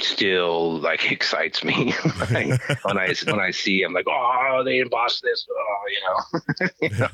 still 0.00 0.78
like 0.80 1.10
excites 1.12 1.64
me. 1.64 1.94
Like, 2.30 2.60
when 2.84 2.98
i 2.98 3.14
when 3.26 3.40
i 3.40 3.50
see 3.50 3.82
i'm 3.82 3.92
like 3.92 4.06
oh 4.08 4.62
they 4.64 4.78
embossed 4.78 5.22
this. 5.22 5.46
Oh 5.50 5.82
you 5.90 6.00
know, 6.06 6.68
you 6.82 6.98
know? 6.98 7.08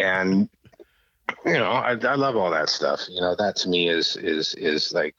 and 0.02 0.48
you 1.44 1.52
know 1.54 1.70
I, 1.70 1.92
I 1.92 2.14
love 2.14 2.36
all 2.36 2.50
that 2.50 2.68
stuff 2.68 3.00
you 3.08 3.20
know 3.20 3.34
that 3.38 3.56
to 3.56 3.68
me 3.68 3.88
is 3.88 4.16
is 4.16 4.54
is 4.54 4.92
like 4.92 5.14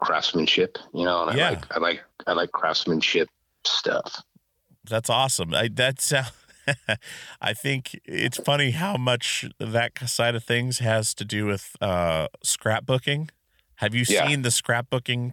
craftsmanship 0.00 0.78
you 0.92 1.04
know 1.04 1.22
and 1.28 1.36
Yeah. 1.36 1.46
i 1.46 1.50
like 1.50 1.66
i 1.76 1.78
like 1.78 2.00
i 2.26 2.32
like 2.32 2.52
craftsmanship 2.52 3.28
stuff 3.64 4.22
That's 4.88 5.10
awesome. 5.10 5.54
I 5.54 5.68
that's 5.72 6.12
uh, 6.12 6.24
I 7.40 7.52
think 7.54 7.98
it's 8.04 8.38
funny 8.38 8.72
how 8.72 8.96
much 8.96 9.44
that 9.58 9.98
side 10.08 10.34
of 10.34 10.44
things 10.44 10.78
has 10.80 11.14
to 11.14 11.24
do 11.24 11.46
with 11.46 11.76
uh 11.80 12.28
scrapbooking. 12.44 13.30
Have 13.76 13.94
you 13.94 14.04
Yeah. 14.04 14.26
seen 14.26 14.42
the 14.42 14.50
scrapbooking 14.50 15.32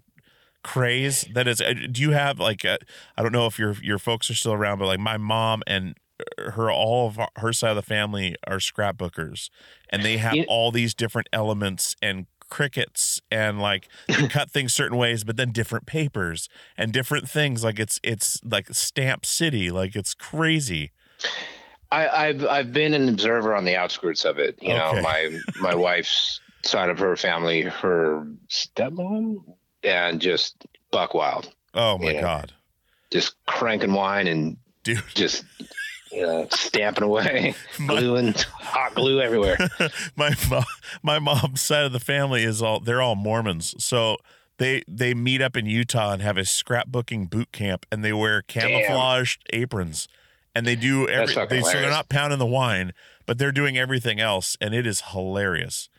craze 0.63 1.25
that 1.33 1.47
is 1.47 1.59
uh, 1.61 1.73
do 1.91 2.01
you 2.01 2.11
have 2.11 2.39
like 2.39 2.63
uh, 2.65 2.77
I 3.17 3.21
don't 3.21 3.31
know 3.33 3.45
if 3.47 3.59
your 3.59 3.75
your 3.81 3.99
folks 3.99 4.29
are 4.29 4.35
still 4.35 4.53
around 4.53 4.79
but 4.79 4.87
like 4.87 4.99
my 4.99 5.17
mom 5.17 5.61
and 5.67 5.95
her 6.37 6.71
all 6.71 7.07
of 7.07 7.19
her 7.37 7.53
side 7.53 7.71
of 7.71 7.75
the 7.75 7.81
family 7.81 8.35
are 8.47 8.57
scrapbookers 8.57 9.49
and 9.89 10.03
they 10.03 10.17
have 10.17 10.37
all 10.47 10.71
these 10.71 10.93
different 10.93 11.27
elements 11.33 11.95
and 12.01 12.25
Cricuts 12.49 13.19
and 13.31 13.59
like 13.59 13.87
cut 14.29 14.51
things 14.51 14.73
certain 14.73 14.95
ways 14.97 15.23
but 15.23 15.37
then 15.37 15.51
different 15.51 15.87
papers 15.87 16.49
and 16.77 16.91
different 16.93 17.27
things. 17.27 17.63
Like 17.63 17.79
it's 17.79 17.99
it's 18.03 18.39
like 18.43 18.67
stamp 18.71 19.25
city. 19.25 19.71
Like 19.71 19.95
it's 19.95 20.13
crazy. 20.13 20.91
I, 21.91 22.07
I've 22.07 22.45
I've 22.45 22.73
been 22.73 22.93
an 22.93 23.09
observer 23.09 23.55
on 23.55 23.65
the 23.65 23.75
outskirts 23.75 24.23
of 24.25 24.37
it. 24.37 24.57
You 24.61 24.73
Okay. 24.73 24.77
know, 24.77 25.01
my 25.01 25.29
my 25.55 25.73
wife's 25.75 26.41
side 26.63 26.89
of 26.89 26.99
her 26.99 27.15
family, 27.15 27.61
her 27.63 28.27
stepmom, 28.49 29.37
and 29.83 30.21
just 30.21 30.65
buck 30.91 31.13
wild, 31.13 31.51
oh 31.73 31.97
my 31.97 32.13
god. 32.13 32.53
Just 33.11 33.35
cranking 33.47 33.93
wine 33.93 34.27
and 34.27 34.57
dude. 34.83 35.03
just 35.15 35.43
you 36.13 36.21
know 36.21 36.47
stamping 36.51 37.03
away, 37.03 37.55
My- 37.79 37.87
gluing 37.99 38.33
hot 38.33 38.95
glue 38.95 39.21
everywhere. 39.21 39.57
my 40.15 40.35
mom, 40.49 40.63
my 41.01 41.19
mom's 41.19 41.61
side 41.61 41.85
of 41.85 41.91
the 41.91 41.99
family 41.99 42.43
is 42.43 42.61
all 42.61 42.79
they're 42.79 43.01
all 43.01 43.15
Mormons. 43.15 43.73
So 43.83 44.17
they 44.57 44.83
they 44.87 45.13
meet 45.13 45.41
up 45.41 45.57
in 45.57 45.65
Utah 45.65 46.11
and 46.13 46.21
have 46.21 46.37
a 46.37 46.41
scrapbooking 46.41 47.29
boot 47.29 47.51
camp 47.51 47.85
and 47.91 48.03
they 48.03 48.13
wear 48.13 48.41
camouflaged 48.43 49.43
aprons 49.51 50.07
and 50.55 50.65
they 50.67 50.75
do 50.75 51.07
every 51.09 51.33
they, 51.47 51.61
so 51.61 51.71
they're 51.73 51.89
not 51.89 52.09
pounding 52.09 52.37
the 52.39 52.45
wine, 52.45 52.93
but 53.25 53.37
they're 53.39 53.51
doing 53.51 53.77
everything 53.77 54.19
else 54.19 54.55
and 54.61 54.73
it 54.75 54.85
is 54.85 55.01
hilarious. 55.11 55.89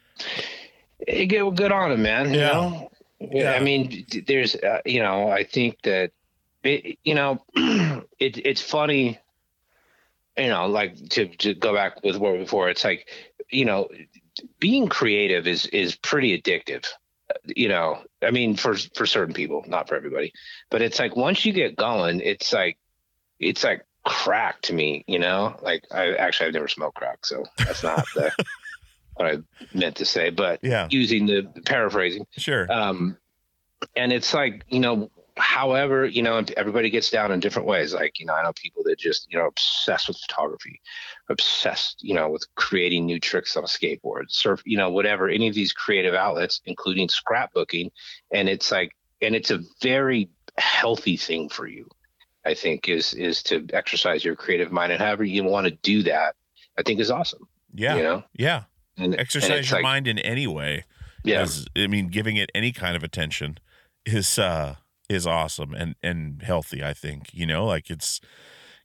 Hey, 1.07 1.27
good, 1.27 1.57
good 1.57 1.73
on 1.73 1.91
them, 1.91 2.03
man. 2.03 2.33
You 2.33 2.41
Yeah. 2.41 2.49
know, 2.53 2.91
Yeah. 3.21 3.53
I 3.53 3.61
mean, 3.61 4.07
there's, 4.27 4.55
uh, 4.55 4.81
you 4.87 5.03
know, 5.03 5.29
I 5.29 5.43
think 5.45 5.83
that, 5.83 6.13
it, 6.63 6.99
you 7.05 7.15
know, 7.15 7.43
it, 7.57 8.39
it's 8.39 8.61
funny, 8.63 9.19
you 10.37 10.49
know, 10.49 10.67
like 10.67 10.97
to, 11.11 11.29
to 11.37 11.55
go 11.55 11.75
back 11.75 12.03
with 12.03 12.17
what 12.17 12.39
before, 12.39 12.69
it's 12.69 12.85
like, 12.85 13.09
you 13.51 13.65
know, 13.65 13.89
being 14.59 14.89
creative 14.89 15.47
is, 15.47 15.67
is 15.67 15.95
pretty 15.95 16.41
addictive. 16.41 16.87
You 17.47 17.69
know, 17.69 18.03
I 18.23 18.31
mean, 18.31 18.57
for, 18.57 18.75
for 18.95 19.07
certain 19.07 19.35
people, 19.35 19.65
not 19.67 19.89
for 19.89 19.97
everybody, 19.97 20.33
but 20.71 20.83
it's 20.83 20.99
like, 20.99 21.17
once 21.17 21.45
you 21.45 21.53
get 21.53 21.77
going, 21.77 22.21
it's 22.21 22.53
like, 22.53 22.79
it's 23.39 23.65
like 23.65 23.85
crack 24.05 24.61
to 24.63 24.73
me, 24.73 25.05
you 25.07 25.19
know, 25.19 25.57
like 25.63 25.85
I 25.91 26.15
actually, 26.15 26.49
I've 26.49 26.55
never 26.55 26.69
smoked 26.69 26.97
crack. 26.97 27.25
So 27.25 27.45
that's 27.59 27.83
not 27.83 28.07
the, 28.15 28.33
what 29.15 29.27
I 29.29 29.39
meant 29.73 29.97
to 29.97 30.05
say, 30.05 30.31
but 30.31 30.61
Yeah, 30.63 30.89
using 30.91 31.27
the 31.27 31.51
paraphrasing. 31.65 32.27
sure. 32.37 32.71
Um, 32.71 33.17
and 33.97 34.13
it's 34.13 34.35
like, 34.35 34.65
you 34.69 34.81
know, 34.81 35.11
however, 35.37 36.05
you 36.07 36.23
know, 36.23 36.45
everybody 36.57 36.91
gets 36.91 37.11
down 37.11 37.33
in 37.33 37.41
different 37.41 37.67
ways. 37.67 37.93
Like, 37.93 38.21
you 38.21 38.27
know, 38.27 38.35
I 38.35 38.43
know 38.43 38.53
people 38.55 38.83
that 38.85 38.99
just, 38.99 39.27
you 39.33 39.39
know, 39.39 39.47
obsessed 39.47 40.09
with 40.09 40.19
photography, 40.19 40.81
obsessed, 41.29 42.03
you 42.03 42.15
know, 42.15 42.29
with 42.31 42.47
creating 42.55 43.07
new 43.07 43.19
tricks 43.19 43.57
on 43.57 43.65
a 43.65 43.67
skateboard, 43.67 44.25
surf, 44.29 44.63
you 44.65 44.77
know, 44.77 44.91
whatever, 44.91 45.29
any 45.29 45.49
of 45.49 45.55
these 45.55 45.73
creative 45.73 46.15
outlets, 46.15 46.61
including 46.67 47.09
scrapbooking. 47.09 47.91
And 48.33 48.49
it's 48.49 48.71
like, 48.71 48.93
and 49.23 49.35
it's 49.35 49.51
a 49.51 49.61
very 49.83 50.31
healthy 50.59 51.17
thing 51.17 51.49
for 51.49 51.67
you, 51.67 51.89
I 52.45 52.55
think, 52.55 52.89
is 52.89 53.15
is 53.15 53.43
to 53.45 53.67
exercise 53.73 54.25
your 54.25 54.37
creative 54.37 54.71
mind. 54.71 54.93
And 54.93 55.01
however 55.01 55.25
you 55.25 55.43
want 55.45 55.67
to 55.67 55.73
do 55.83 56.03
that, 56.05 56.37
I 56.79 56.83
think 56.83 57.01
is 57.01 57.11
awesome. 57.11 57.49
yeah. 57.73 57.97
You 57.97 58.03
know? 58.03 58.23
Yeah. 58.35 58.65
And 58.97 59.13
and 59.13 59.21
Exercise 59.21 59.51
it's 59.51 59.71
your 59.71 59.79
like- 59.79 59.83
mind 59.85 60.07
in 60.07 60.19
any 60.21 60.47
way. 60.47 60.85
Yeah. 61.25 61.43
is- 61.43 61.67
I 61.77 61.87
mean, 61.89 62.09
giving 62.09 62.37
it 62.37 62.51
any 62.55 62.71
kind 62.71 62.95
of 62.97 63.03
attention 63.03 63.59
is 64.07 64.39
uh 64.39 64.77
is 65.09 65.27
awesome 65.27 65.75
and 65.75 65.95
and 66.03 66.43
healthy. 66.43 66.83
I 66.83 66.93
think 66.93 67.33
you 67.33 67.47
know, 67.47 67.67
like 67.67 67.91
it's 67.91 68.21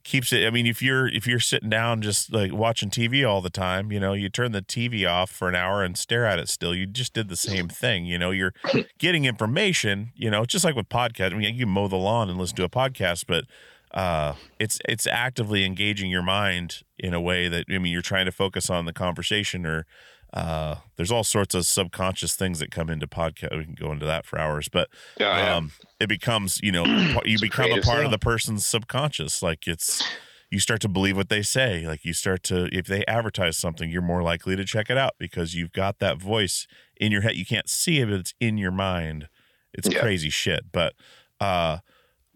keeps 0.04 0.32
it. 0.32 0.46
I 0.46 0.50
mean, 0.50 0.66
if 0.66 0.82
you're 0.82 1.08
if 1.08 1.26
you're 1.26 1.40
sitting 1.40 1.70
down 1.70 2.02
just 2.02 2.32
like 2.32 2.52
watching 2.52 2.90
TV 2.90 3.28
all 3.28 3.40
the 3.40 3.50
time, 3.50 3.92
you 3.92 4.00
know, 4.00 4.12
you 4.12 4.28
turn 4.28 4.52
the 4.52 4.62
TV 4.62 5.08
off 5.08 5.30
for 5.30 5.48
an 5.48 5.54
hour 5.54 5.82
and 5.82 5.96
stare 5.96 6.26
at 6.26 6.38
it 6.38 6.48
still. 6.48 6.74
You 6.74 6.86
just 6.86 7.12
did 7.12 7.28
the 7.28 7.36
same 7.36 7.68
thing. 7.68 8.06
You 8.06 8.18
know, 8.18 8.30
you're 8.30 8.54
getting 8.98 9.24
information. 9.24 10.12
You 10.14 10.30
know, 10.30 10.44
just 10.44 10.64
like 10.64 10.76
with 10.76 10.88
podcast 10.88 11.32
I 11.32 11.36
mean, 11.36 11.54
you 11.54 11.64
can 11.64 11.72
mow 11.72 11.88
the 11.88 11.96
lawn 11.96 12.28
and 12.28 12.38
listen 12.38 12.56
to 12.56 12.64
a 12.64 12.68
podcast, 12.70 13.24
but 13.26 13.44
uh 13.92 14.34
it's 14.60 14.78
it's 14.88 15.04
actively 15.08 15.64
engaging 15.64 16.10
your 16.10 16.22
mind 16.22 16.82
in 16.96 17.12
a 17.12 17.20
way 17.20 17.48
that 17.48 17.64
i 17.68 17.76
mean 17.76 17.92
you're 17.92 18.00
trying 18.00 18.24
to 18.24 18.30
focus 18.30 18.70
on 18.70 18.84
the 18.84 18.92
conversation 18.92 19.66
or 19.66 19.84
uh 20.32 20.76
there's 20.96 21.10
all 21.10 21.24
sorts 21.24 21.54
of 21.54 21.66
subconscious 21.66 22.34
things 22.36 22.58
that 22.60 22.70
come 22.70 22.88
into 22.88 23.06
podcast 23.06 23.56
we 23.58 23.64
can 23.64 23.74
go 23.74 23.90
into 23.90 24.06
that 24.06 24.24
for 24.24 24.38
hours 24.38 24.68
but 24.68 24.88
Yeah, 25.18 25.36
yeah. 25.36 25.56
um 25.56 25.72
it 25.98 26.08
becomes 26.08 26.60
you 26.62 26.70
know 26.72 26.84
you 27.24 27.34
It's 27.34 27.40
become 27.40 27.72
a 27.72 27.80
part 27.82 28.04
of 28.04 28.10
the 28.10 28.18
person's 28.18 28.64
subconscious. 28.64 29.42
Like 29.42 29.66
it's 29.66 30.02
you 30.50 30.58
start 30.58 30.80
to 30.80 30.88
believe 30.88 31.16
what 31.16 31.28
they 31.28 31.42
say. 31.42 31.86
Like 31.86 32.04
you 32.04 32.12
start 32.12 32.42
to 32.44 32.68
if 32.72 32.86
they 32.86 33.04
advertise 33.06 33.56
something 33.56 33.90
you're 33.90 34.02
more 34.02 34.22
likely 34.22 34.56
to 34.56 34.64
check 34.64 34.88
it 34.90 34.96
out 34.96 35.12
because 35.18 35.54
you've 35.54 35.72
got 35.72 35.98
that 35.98 36.18
voice 36.18 36.66
in 36.96 37.12
your 37.12 37.20
head. 37.22 37.34
You 37.36 37.44
can't 37.44 37.68
see 37.68 38.00
it 38.00 38.06
but 38.06 38.14
it's 38.20 38.34
in 38.40 38.56
your 38.56 38.70
mind. 38.72 39.28
It's 39.74 39.88
Yeah. 39.88 40.00
crazy 40.00 40.30
shit. 40.30 40.72
But 40.72 40.94
uh 41.40 41.78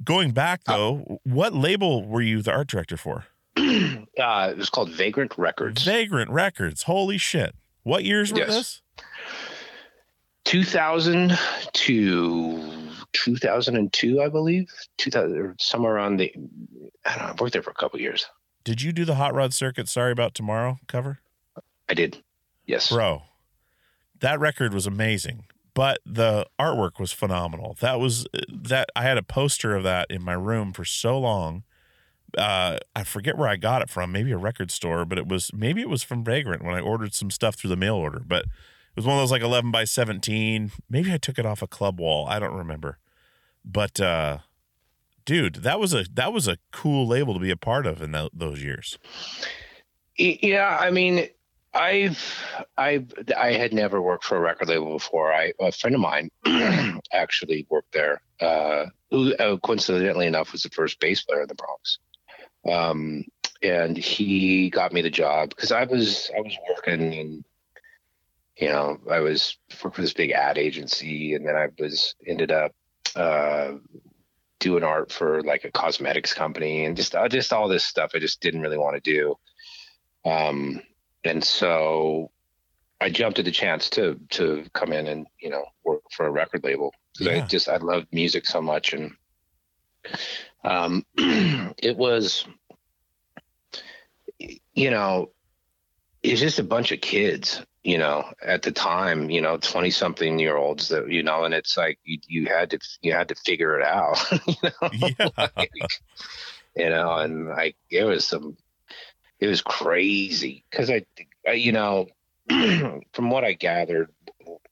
going 0.03 0.33
back 0.33 0.65
though 0.65 1.21
what 1.25 1.55
label 1.55 2.05
were 2.05 2.23
you 2.23 2.43
the 2.43 2.53
art 2.53 2.67
director 2.69 2.97
for? 2.97 3.27
uh, 3.57 4.49
it 4.51 4.57
was 4.57 4.69
called 4.69 4.91
Vagrant 4.91 5.39
Records. 5.39 5.83
vagrant 5.85 6.31
records. 6.31 6.83
Holy 6.85 7.19
shit 7.19 7.55
what 7.85 8.05
years 8.05 8.33
were 8.33 8.41
Yes. 8.41 8.49
this 8.49 8.83
2000 10.45 11.39
to 11.73 12.89
2002, 13.13 14.21
I 14.23 14.29
believe, 14.29 14.69
2000 14.99 15.39
or 15.39 15.55
somewhere 15.59 15.95
around 15.95 16.19
the. 16.19 16.33
I 17.07 17.17
don't 17.17 17.27
know. 17.27 17.33
I 17.33 17.35
worked 17.41 17.53
there 17.53 17.63
for 17.63 17.71
a 17.71 17.75
couple 17.75 18.01
years. 18.01 18.27
Did 18.65 18.83
you 18.83 18.93
do 18.93 19.05
the 19.05 19.15
Hot 19.15 19.35
Rod 19.35 19.55
Circuit 19.55 19.89
Sorry 19.89 20.13
About 20.13 20.35
Tomorrow 20.35 20.79
cover? 20.87 21.21
I 21.89 21.95
did. 21.95 22.23
Yes. 22.67 22.89
Bro, 22.91 23.23
that 24.21 24.41
record 24.41 24.73
was 24.73 24.87
amazing, 24.87 25.45
but 25.75 25.99
the 26.05 26.47
artwork 26.59 26.99
was 26.99 27.13
phenomenal. 27.13 27.77
That 27.81 28.01
was 28.01 28.27
uh, 28.35 28.41
that 28.49 28.89
I 28.97 29.03
had 29.03 29.19
a 29.19 29.23
poster 29.23 29.77
of 29.77 29.83
that 29.85 30.11
in 30.11 30.23
my 30.23 30.33
room 30.33 30.73
for 30.73 30.85
so 30.85 31.19
long. 31.19 31.65
Uh, 32.37 32.79
I 32.95 33.05
forget 33.05 33.37
where 33.39 33.49
I 33.49 33.57
got 33.57 33.83
it 33.83 33.91
from, 33.91 34.13
maybe 34.13 34.33
a 34.33 34.37
record 34.37 34.71
store, 34.71 35.05
but 35.05 35.19
it 35.19 35.27
was 35.29 35.51
maybe 35.53 35.81
it 35.81 35.89
was 35.89 36.03
from 36.03 36.25
Vagrant 36.25 36.65
when 36.65 36.75
I 36.75 36.81
ordered 36.81 37.15
some 37.15 37.31
stuff 37.31 37.55
through 37.55 37.71
the 37.71 37.77
mail 37.77 37.95
order, 37.95 38.23
but 38.27 38.43
it 38.45 38.97
was 38.97 39.07
one 39.07 39.17
of 39.17 39.23
those 39.23 39.31
like 39.31 39.43
11 39.43 39.71
by 39.71 39.85
17. 39.85 40.71
Maybe 40.89 41.13
I 41.13 41.19
took 41.19 41.39
it 41.39 41.47
off 41.47 41.63
a 41.63 41.67
club 41.67 42.01
wall. 42.01 42.27
I 42.27 42.39
don't 42.39 42.55
remember. 42.55 42.99
But 43.65 44.01
uh 44.01 44.39
dude, 45.25 45.57
that 45.57 45.81
was 45.81 45.95
a 45.95 46.05
that 46.15 46.33
was 46.33 46.49
a 46.49 46.59
cool 46.71 47.07
label 47.07 47.35
to 47.35 47.41
be 47.41 47.51
a 47.51 47.57
part 47.57 47.87
of 47.87 48.03
in 48.03 48.13
tho- 48.13 48.31
those 48.33 48.63
years. 48.63 48.99
Yeah, 50.17 50.79
I 50.81 50.91
mean, 50.91 51.29
I've 51.75 52.23
I've 52.79 53.13
I 53.37 53.53
had 53.53 53.73
never 53.73 54.01
worked 54.01 54.25
for 54.25 54.37
a 54.37 54.41
record 54.41 54.69
label 54.69 54.93
before. 54.93 55.33
I 55.33 55.53
a 55.61 55.73
friend 55.73 55.95
of 55.95 56.01
mine 56.01 56.31
actually 57.13 57.67
worked 57.69 57.93
there. 57.93 58.21
Uh, 58.41 58.87
who 59.11 59.35
uh, 59.37 59.57
coincidentally 59.59 60.27
enough 60.27 60.53
was 60.53 60.63
the 60.63 60.71
first 60.71 61.01
bass 61.01 61.23
player 61.23 61.43
in 61.43 61.49
the 61.49 61.55
Bronx. 61.55 61.99
Um, 62.71 63.25
and 63.63 63.97
he 63.97 64.71
got 64.71 64.93
me 64.93 65.01
the 65.01 65.11
job 65.11 65.51
because 65.51 65.73
I 65.73 65.85
was 65.85 66.31
I 66.37 66.41
was 66.41 66.57
working 66.69 67.15
and 67.15 67.45
you 68.57 68.69
know 68.69 68.99
I 69.11 69.21
was 69.21 69.57
working 69.83 69.97
for 69.97 70.03
this 70.03 70.13
big 70.13 70.31
ad 70.33 70.59
agency 70.59 71.35
and 71.35 71.47
then 71.47 71.57
I 71.57 71.69
was 71.79 72.15
ended 72.27 72.53
up 72.53 72.73
uh, 73.17 73.73
doing 74.61 74.85
art 74.85 75.11
for 75.11 75.43
like 75.43 75.65
a 75.65 75.71
cosmetics 75.71 76.35
company 76.35 76.85
and 76.85 76.97
just 76.97 77.15
uh, 77.15 77.29
just 77.29 77.53
all 77.53 77.69
this 77.69 77.85
stuff 77.85 78.13
I 78.15 78.19
just 78.19 78.41
didn't 78.41 78.61
really 78.63 78.79
want 78.79 79.03
to 79.03 79.13
do. 79.13 79.37
Um, 80.31 80.81
and 81.25 81.43
so 81.43 82.31
I 83.01 83.11
jumped 83.11 83.39
at 83.39 83.45
the 83.45 83.51
chance 83.51 83.91
to 83.91 84.21
to 84.31 84.65
come 84.73 84.93
in 84.93 85.07
and 85.07 85.27
you 85.41 85.51
know 85.51 85.65
work 85.85 86.03
for 86.11 86.27
a 86.27 86.31
record 86.31 86.65
label 86.65 86.95
because 87.13 87.27
Yeah. 87.27 87.45
I 87.45 87.47
just 87.47 87.69
I 87.69 87.77
loved 87.79 88.09
music 88.13 88.47
so 88.47 88.61
much 88.61 88.93
and 88.93 89.13
um, 90.65 91.05
it 91.17 91.97
was 91.97 92.47
you 94.39 94.91
know 94.91 95.31
it's 96.23 96.41
just 96.41 96.59
a 96.59 96.65
bunch 96.65 96.93
of 96.93 97.01
kids 97.01 97.63
you 97.83 97.99
know 97.99 98.25
at 98.43 98.63
the 98.63 98.73
time 98.73 99.31
you 99.31 99.41
know 99.41 99.57
20 99.59 99.91
something 99.91 100.39
year 100.39 100.57
olds 100.57 100.89
that 100.89 101.11
you 101.11 101.23
know 101.23 101.45
and 101.45 101.55
it's 101.55 101.77
like 101.77 101.99
you, 102.05 102.19
you 102.27 102.47
had 102.47 102.71
to 102.71 102.79
you 103.03 103.13
had 103.13 103.29
to 103.29 103.35
figure 103.35 103.79
it 103.79 103.87
out 103.87 104.19
you 104.47 104.55
know 104.63 104.91
Yeah. 105.19 105.49
Like, 105.57 105.71
you 106.75 106.91
know 106.91 107.13
and 107.19 107.49
like 107.49 107.77
it 107.91 108.05
was 108.05 108.27
some 108.27 108.57
it 109.39 109.47
was 109.47 109.61
crazy 109.61 110.65
because 110.71 110.91
I, 110.91 111.05
I 111.47 111.53
you 111.53 111.73
know 111.73 112.07
from 112.49 113.31
what 113.31 113.45
i 113.45 113.53
gathered 113.53 114.11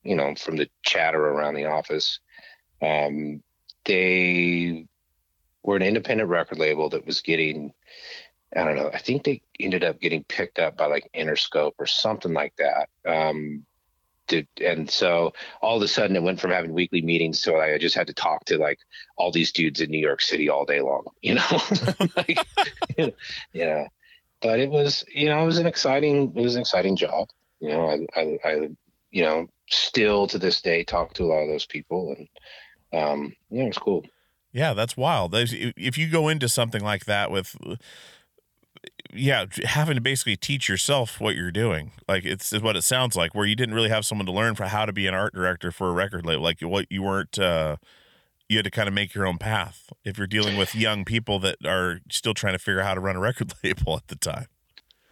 you 0.03 0.17
know 0.17 0.35
from 0.35 0.57
the 0.57 0.69
chatter 0.83 1.25
around 1.25 1.55
the 1.55 1.67
office 1.67 2.19
um 2.83 3.43
they 3.85 4.87
were 5.63 5.77
an 5.77 5.83
independent 5.83 6.29
record 6.29 6.59
label 6.59 6.89
that 6.89 7.07
was 7.07 7.21
getting 7.21 7.73
i 8.57 8.65
don't 8.65 8.77
know 8.77 8.91
i 8.93 8.99
think 8.99 9.25
they 9.25 9.43
ended 9.61 9.85
up 9.85 10.01
getting 10.01 10.25
picked 10.25 10.59
up 10.59 10.77
by 10.77 10.87
like 10.87 11.09
interscope 11.15 11.73
or 11.79 11.87
something 11.87 12.33
like 12.33 12.55
that 12.57 12.89
um 13.07 13.65
and 14.61 14.89
so 14.89 15.33
all 15.61 15.77
of 15.77 15.83
a 15.83 15.89
sudden 15.89 16.17
it 16.17 16.23
went 16.23 16.41
from 16.41 16.51
having 16.51 16.73
weekly 16.73 17.03
meetings 17.03 17.41
to 17.43 17.57
I 17.57 17.79
just 17.79 17.95
had 17.95 18.07
to 18.07 18.15
talk 18.15 18.45
to 18.47 18.59
like 18.59 18.79
all 19.17 19.33
these 19.33 19.53
dudes 19.53 19.81
in 19.81 19.91
New 19.91 19.99
York 19.99 20.21
City 20.21 20.49
all 20.49 20.65
day 20.65 20.81
long, 20.81 21.05
you 21.23 21.35
know, 21.35 21.61
like, 22.17 22.39
you 22.97 23.13
know, 23.67 23.87
but 24.41 24.61
it 24.61 24.71
was, 24.71 25.05
you 25.13 25.27
know, 25.27 25.43
it 25.43 25.47
was 25.47 25.59
an 25.59 25.67
exciting, 25.67 26.33
it 26.35 26.41
was 26.41 26.55
an 26.55 26.63
exciting 26.63 26.97
job. 26.97 27.29
You 27.61 27.71
know, 27.71 27.89
I, 27.89 28.21
I, 28.21 28.39
I 28.45 28.69
you 29.11 29.23
know, 29.23 29.47
still 29.69 30.27
to 30.29 30.39
this 30.39 30.63
day 30.63 30.85
talk 30.85 31.15
to 31.15 31.25
a 31.25 31.27
lot 31.27 31.43
of 31.43 31.49
those 31.49 31.67
people 31.67 32.15
and, 32.17 32.29
um, 33.03 33.35
yeah, 33.51 33.65
it 33.65 33.69
was 33.69 33.79
cool. 33.79 34.05
Yeah, 34.53 34.75
that's 34.75 34.97
wild. 34.97 35.35
If 35.35 35.97
you 35.97 36.09
go 36.09 36.29
into 36.29 36.49
something 36.49 36.83
like 36.83 37.07
that 37.07 37.31
with, 37.31 37.57
yeah, 39.13 39.47
having 39.65 39.95
to 39.95 40.01
basically 40.01 40.37
teach 40.37 40.69
yourself 40.69 41.21
what 41.21 41.37
you're 41.37 41.51
doing, 41.51 41.93
like 42.07 42.25
it's, 42.25 42.53
what 42.61 42.77
it 42.77 42.83
sounds 42.83 43.17
like, 43.17 43.35
where 43.35 43.47
you 43.47 43.57
didn't 43.57 43.75
really 43.75 43.89
have 43.89 44.05
someone 44.05 44.27
to 44.27 44.33
learn 44.33 44.55
for 44.55 44.65
how 44.65 44.85
to 44.85 44.93
be 44.93 45.07
an 45.07 45.15
art 45.15 45.35
director 45.35 45.73
for 45.73 45.89
a 45.89 45.93
record 45.93 46.27
label, 46.27 46.43
like 46.43 46.61
what 46.61 46.87
you 46.91 47.03
weren't. 47.03 47.39
uh 47.39 47.77
you 48.53 48.59
had 48.59 48.65
to 48.65 48.71
kind 48.71 48.87
of 48.87 48.95
make 48.95 49.15
your 49.15 49.27
own 49.27 49.39
path 49.39 49.91
if 50.05 50.19
you're 50.19 50.27
dealing 50.27 50.57
with 50.57 50.75
young 50.75 51.05
people 51.05 51.39
that 51.41 51.57
are 51.65 52.01
still 52.11 52.35
trying 52.35 52.53
to 52.53 52.59
figure 52.59 52.81
out 52.81 52.87
how 52.87 52.95
to 52.95 53.01
run 53.01 53.17
a 53.17 53.21
record 53.29 53.53
label 53.65 53.97
at 53.97 54.07
the 54.09 54.17
time. 54.17 54.47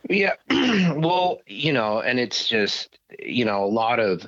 Yeah. 0.09 0.35
well, 0.97 1.41
you 1.47 1.73
know, 1.73 2.01
and 2.01 2.21
it's 2.21 2.47
just, 2.47 2.99
you 3.19 3.45
know, 3.45 3.65
a 3.65 3.67
lot 3.67 3.99
of, 3.99 4.27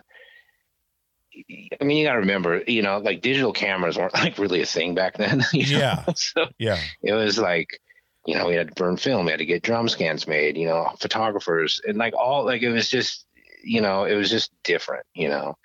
I 1.80 1.84
mean, 1.84 1.96
you 1.96 2.04
got 2.06 2.12
to 2.12 2.18
remember, 2.18 2.62
you 2.66 2.82
know, 2.82 2.98
like 2.98 3.22
digital 3.22 3.52
cameras 3.52 3.96
weren't 3.96 4.14
like 4.24 4.38
really 4.38 4.60
a 4.62 4.66
thing 4.66 4.94
back 4.94 5.16
then. 5.16 5.42
you 5.52 5.72
know? 5.72 5.78
Yeah. 5.78 6.04
So 6.16 6.46
Yeah. 6.58 6.78
it 7.02 7.12
was 7.12 7.38
like, 7.38 7.80
you 8.26 8.36
know, 8.36 8.46
we 8.46 8.54
had 8.54 8.68
to 8.68 8.74
burn 8.74 8.96
film, 8.96 9.24
we 9.24 9.32
had 9.32 9.38
to 9.38 9.46
get 9.46 9.62
drum 9.62 9.88
scans 9.88 10.28
made, 10.28 10.56
you 10.56 10.66
know, 10.66 10.88
photographers, 11.00 11.80
and 11.86 11.98
like 11.98 12.14
all, 12.14 12.44
like 12.44 12.62
it 12.62 12.70
was 12.70 12.88
just, 12.88 13.26
you 13.64 13.80
know, 13.80 14.04
it 14.04 14.14
was 14.14 14.30
just 14.30 14.52
different, 14.62 15.04
you 15.14 15.28
know. 15.28 15.56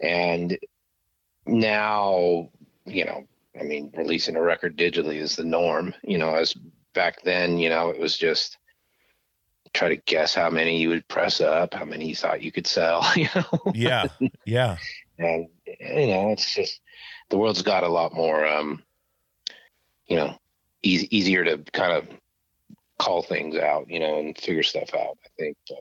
And 0.00 0.58
now, 1.46 2.48
you 2.86 3.04
know, 3.04 3.26
I 3.58 3.64
mean, 3.64 3.92
releasing 3.96 4.36
a 4.36 4.42
record 4.42 4.78
digitally 4.78 5.16
is 5.16 5.36
the 5.36 5.44
norm, 5.44 5.94
you 6.02 6.16
know, 6.16 6.34
as 6.34 6.54
back 6.94 7.22
then, 7.22 7.58
you 7.58 7.68
know, 7.68 7.90
it 7.90 8.00
was 8.00 8.16
just 8.16 8.56
try 9.74 9.88
to 9.88 9.96
guess 9.96 10.34
how 10.34 10.50
many 10.50 10.80
you 10.80 10.88
would 10.88 11.06
press 11.08 11.40
up, 11.40 11.74
how 11.74 11.84
many 11.84 12.08
you 12.08 12.16
thought 12.16 12.42
you 12.42 12.52
could 12.52 12.66
sell, 12.66 13.04
you 13.16 13.28
know. 13.34 13.72
Yeah. 13.74 14.06
Yeah. 14.44 14.76
and 15.18 15.48
you 15.66 16.06
know, 16.06 16.30
it's 16.30 16.54
just 16.54 16.80
the 17.28 17.38
world's 17.38 17.62
got 17.62 17.84
a 17.84 17.88
lot 17.88 18.14
more 18.14 18.46
um 18.46 18.82
you 20.06 20.16
know, 20.16 20.36
easy, 20.82 21.16
easier 21.16 21.44
to 21.44 21.58
kind 21.72 21.92
of 21.92 22.08
call 22.98 23.22
things 23.22 23.56
out, 23.56 23.88
you 23.88 24.00
know, 24.00 24.18
and 24.18 24.36
figure 24.36 24.64
stuff 24.64 24.92
out, 24.94 25.16
I 25.24 25.28
think. 25.38 25.56
But 25.68 25.78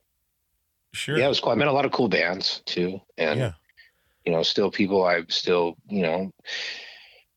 Sure. 0.94 1.18
yeah, 1.18 1.26
it 1.26 1.30
was 1.30 1.40
cool. 1.40 1.52
I 1.52 1.56
met 1.56 1.68
a 1.68 1.72
lot 1.72 1.86
of 1.86 1.92
cool 1.92 2.10
bands 2.10 2.62
too. 2.66 3.02
And 3.18 3.40
Yeah. 3.40 3.54
you 4.26 4.32
know, 4.32 4.44
still 4.44 4.70
people 4.70 5.04
I 5.04 5.24
still, 5.30 5.76
you 5.88 6.02
know, 6.04 6.32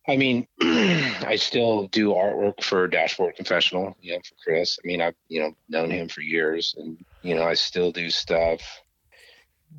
I 0.09 0.17
mean, 0.17 0.47
I 0.61 1.37
still 1.37 1.87
do 1.89 2.09
artwork 2.09 2.63
for 2.63 2.89
Dashboard 2.89 3.37
Confessional, 3.37 3.97
you 4.01 4.13
know, 4.13 4.19
for 4.19 4.35
Chris. 4.43 4.79
I 4.83 4.87
mean, 4.87 5.01
I've, 5.01 5.15
you 5.29 5.41
know, 5.41 5.55
known 5.69 5.91
him 5.91 6.09
for 6.09 6.23
years 6.23 6.75
and, 6.77 6.99
you 7.23 7.35
know, 7.35 7.45
I 7.45 7.55
still 7.55 7.93
do 7.93 8.11
stuff, 8.11 8.61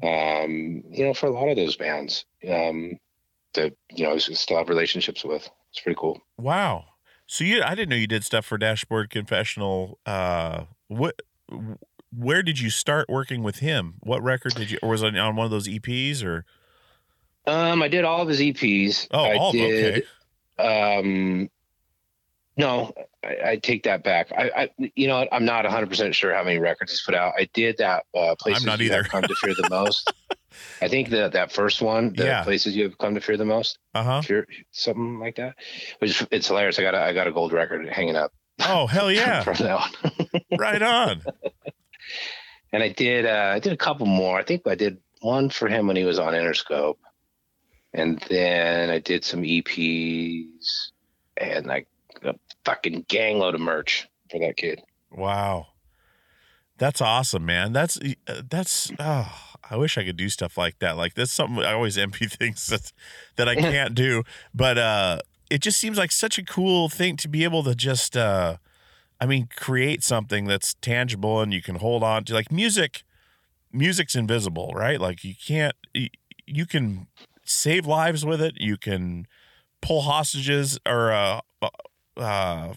um, 0.01 0.83
you 0.89 1.03
know, 1.03 1.13
for 1.13 1.27
a 1.27 1.31
lot 1.31 1.49
of 1.49 1.57
those 1.57 1.75
bands, 1.75 2.25
um, 2.49 2.97
that, 3.53 3.73
you 3.91 4.05
know, 4.05 4.13
I 4.13 4.17
still 4.17 4.57
have 4.57 4.69
relationships 4.69 5.25
with. 5.25 5.49
It's 5.71 5.81
pretty 5.81 5.97
cool. 5.99 6.21
Wow. 6.37 6.85
So 7.27 7.43
you, 7.43 7.61
I 7.61 7.75
didn't 7.75 7.89
know 7.89 7.95
you 7.95 8.07
did 8.07 8.23
stuff 8.23 8.45
for 8.45 8.57
Dashboard 8.57 9.09
Confessional. 9.09 9.99
Uh, 10.05 10.65
what, 10.87 11.21
where 12.15 12.43
did 12.43 12.59
you 12.59 12.69
start 12.69 13.09
working 13.09 13.43
with 13.43 13.57
him? 13.57 13.95
What 13.99 14.23
record 14.23 14.55
did 14.55 14.71
you, 14.71 14.79
or 14.81 14.89
was 14.89 15.03
it 15.03 15.17
on 15.17 15.35
one 15.35 15.45
of 15.45 15.51
those 15.51 15.67
EPs 15.67 16.23
or? 16.23 16.45
Um, 17.45 17.81
I 17.81 17.87
did 17.87 18.03
all 18.05 18.21
of 18.21 18.27
his 18.29 18.39
EPs. 18.39 19.07
Oh, 19.11 19.23
I 19.25 19.35
all 19.37 19.51
did, 19.51 20.05
um, 20.57 21.49
no, 22.55 22.93
I, 23.23 23.37
I 23.51 23.55
take 23.57 23.83
that 23.83 24.03
back. 24.03 24.31
I, 24.31 24.51
I, 24.79 24.89
you 24.95 25.07
know, 25.07 25.27
I'm 25.31 25.45
not 25.45 25.65
100 25.65 25.89
percent 25.89 26.15
sure 26.15 26.33
how 26.33 26.43
many 26.43 26.59
records 26.59 26.91
he's 26.91 27.01
put 27.01 27.15
out. 27.15 27.33
I 27.37 27.49
did 27.53 27.77
that. 27.79 28.05
Uh, 28.15 28.35
places 28.35 28.65
not 28.65 28.79
you 28.79 28.85
either. 28.85 28.97
have 29.03 29.07
come 29.11 29.27
to 29.27 29.35
fear 29.35 29.55
the 29.55 29.63
most. 29.63 30.13
I 30.81 30.87
think 30.87 31.09
that 31.09 31.31
that 31.33 31.51
first 31.51 31.81
one, 31.81 32.13
the 32.13 32.25
Yeah. 32.25 32.43
places 32.43 32.75
you 32.75 32.83
have 32.83 32.97
come 32.97 33.15
to 33.15 33.21
fear 33.21 33.37
the 33.37 33.45
most, 33.45 33.79
Uh 33.93 34.03
huh. 34.03 34.21
fear, 34.21 34.47
something 34.71 35.19
like 35.19 35.35
that. 35.37 35.55
Which 35.99 36.25
it's 36.31 36.47
hilarious. 36.47 36.77
I 36.79 36.83
got 36.83 36.95
a, 36.95 37.01
I 37.01 37.13
got 37.13 37.27
a 37.27 37.31
gold 37.31 37.53
record 37.53 37.87
hanging 37.89 38.15
up. 38.15 38.31
Oh 38.61 38.85
hell 38.87 39.11
yeah! 39.11 39.43
from 39.43 39.55
that 39.55 39.79
one. 39.79 40.41
right 40.59 40.81
on. 40.81 41.23
and 42.71 42.83
I 42.83 42.89
did 42.89 43.25
uh, 43.25 43.51
I 43.55 43.59
did 43.59 43.73
a 43.73 43.77
couple 43.77 44.05
more. 44.05 44.37
I 44.37 44.43
think 44.43 44.67
I 44.67 44.75
did 44.75 44.97
one 45.21 45.49
for 45.49 45.67
him 45.67 45.87
when 45.87 45.95
he 45.95 46.03
was 46.03 46.19
on 46.19 46.33
Interscope, 46.33 46.97
and 47.93 48.23
then 48.29 48.89
I 48.89 48.99
did 48.99 49.23
some 49.23 49.43
EPs 49.43 50.91
and 51.37 51.65
like 51.65 51.87
a 52.23 52.35
fucking 52.65 53.05
gang 53.07 53.37
load 53.39 53.55
of 53.55 53.61
merch 53.61 54.07
for 54.31 54.39
that 54.39 54.57
kid. 54.57 54.81
Wow, 55.11 55.67
that's 56.77 57.01
awesome, 57.01 57.45
man. 57.45 57.73
That's 57.73 57.97
uh, 58.27 58.41
that's. 58.49 58.91
Oh, 58.99 59.31
I 59.69 59.77
wish 59.77 59.97
I 59.97 60.03
could 60.03 60.17
do 60.17 60.29
stuff 60.29 60.57
like 60.57 60.79
that. 60.79 60.97
Like 60.97 61.13
that's 61.13 61.31
something 61.31 61.63
I 61.63 61.73
always 61.73 61.97
envy 61.97 62.25
things 62.27 62.67
that 62.67 62.91
that 63.35 63.47
I 63.47 63.55
can't 63.55 63.93
do. 63.93 64.23
But 64.53 64.77
uh, 64.77 65.19
it 65.49 65.61
just 65.61 65.79
seems 65.79 65.97
like 65.97 66.11
such 66.11 66.37
a 66.37 66.43
cool 66.43 66.89
thing 66.89 67.17
to 67.17 67.27
be 67.27 67.43
able 67.43 67.63
to 67.63 67.75
just. 67.75 68.17
Uh, 68.17 68.57
I 69.21 69.25
mean, 69.25 69.47
create 69.55 70.03
something 70.03 70.45
that's 70.45 70.73
tangible 70.81 71.39
and 71.39 71.53
you 71.53 71.61
can 71.61 71.75
hold 71.75 72.03
on 72.03 72.25
to. 72.25 72.33
Like 72.33 72.51
music, 72.51 73.03
music's 73.71 74.15
invisible, 74.15 74.73
right? 74.75 74.99
Like 74.99 75.23
you 75.23 75.33
can't. 75.35 75.75
You, 75.93 76.09
you 76.45 76.65
can 76.65 77.07
save 77.53 77.85
lives 77.85 78.25
with 78.25 78.41
it. 78.41 78.55
You 78.59 78.77
can 78.77 79.27
pull 79.81 80.01
hostages 80.01 80.79
or 80.87 81.11
uh, 81.11 81.41
uh, 82.17 82.73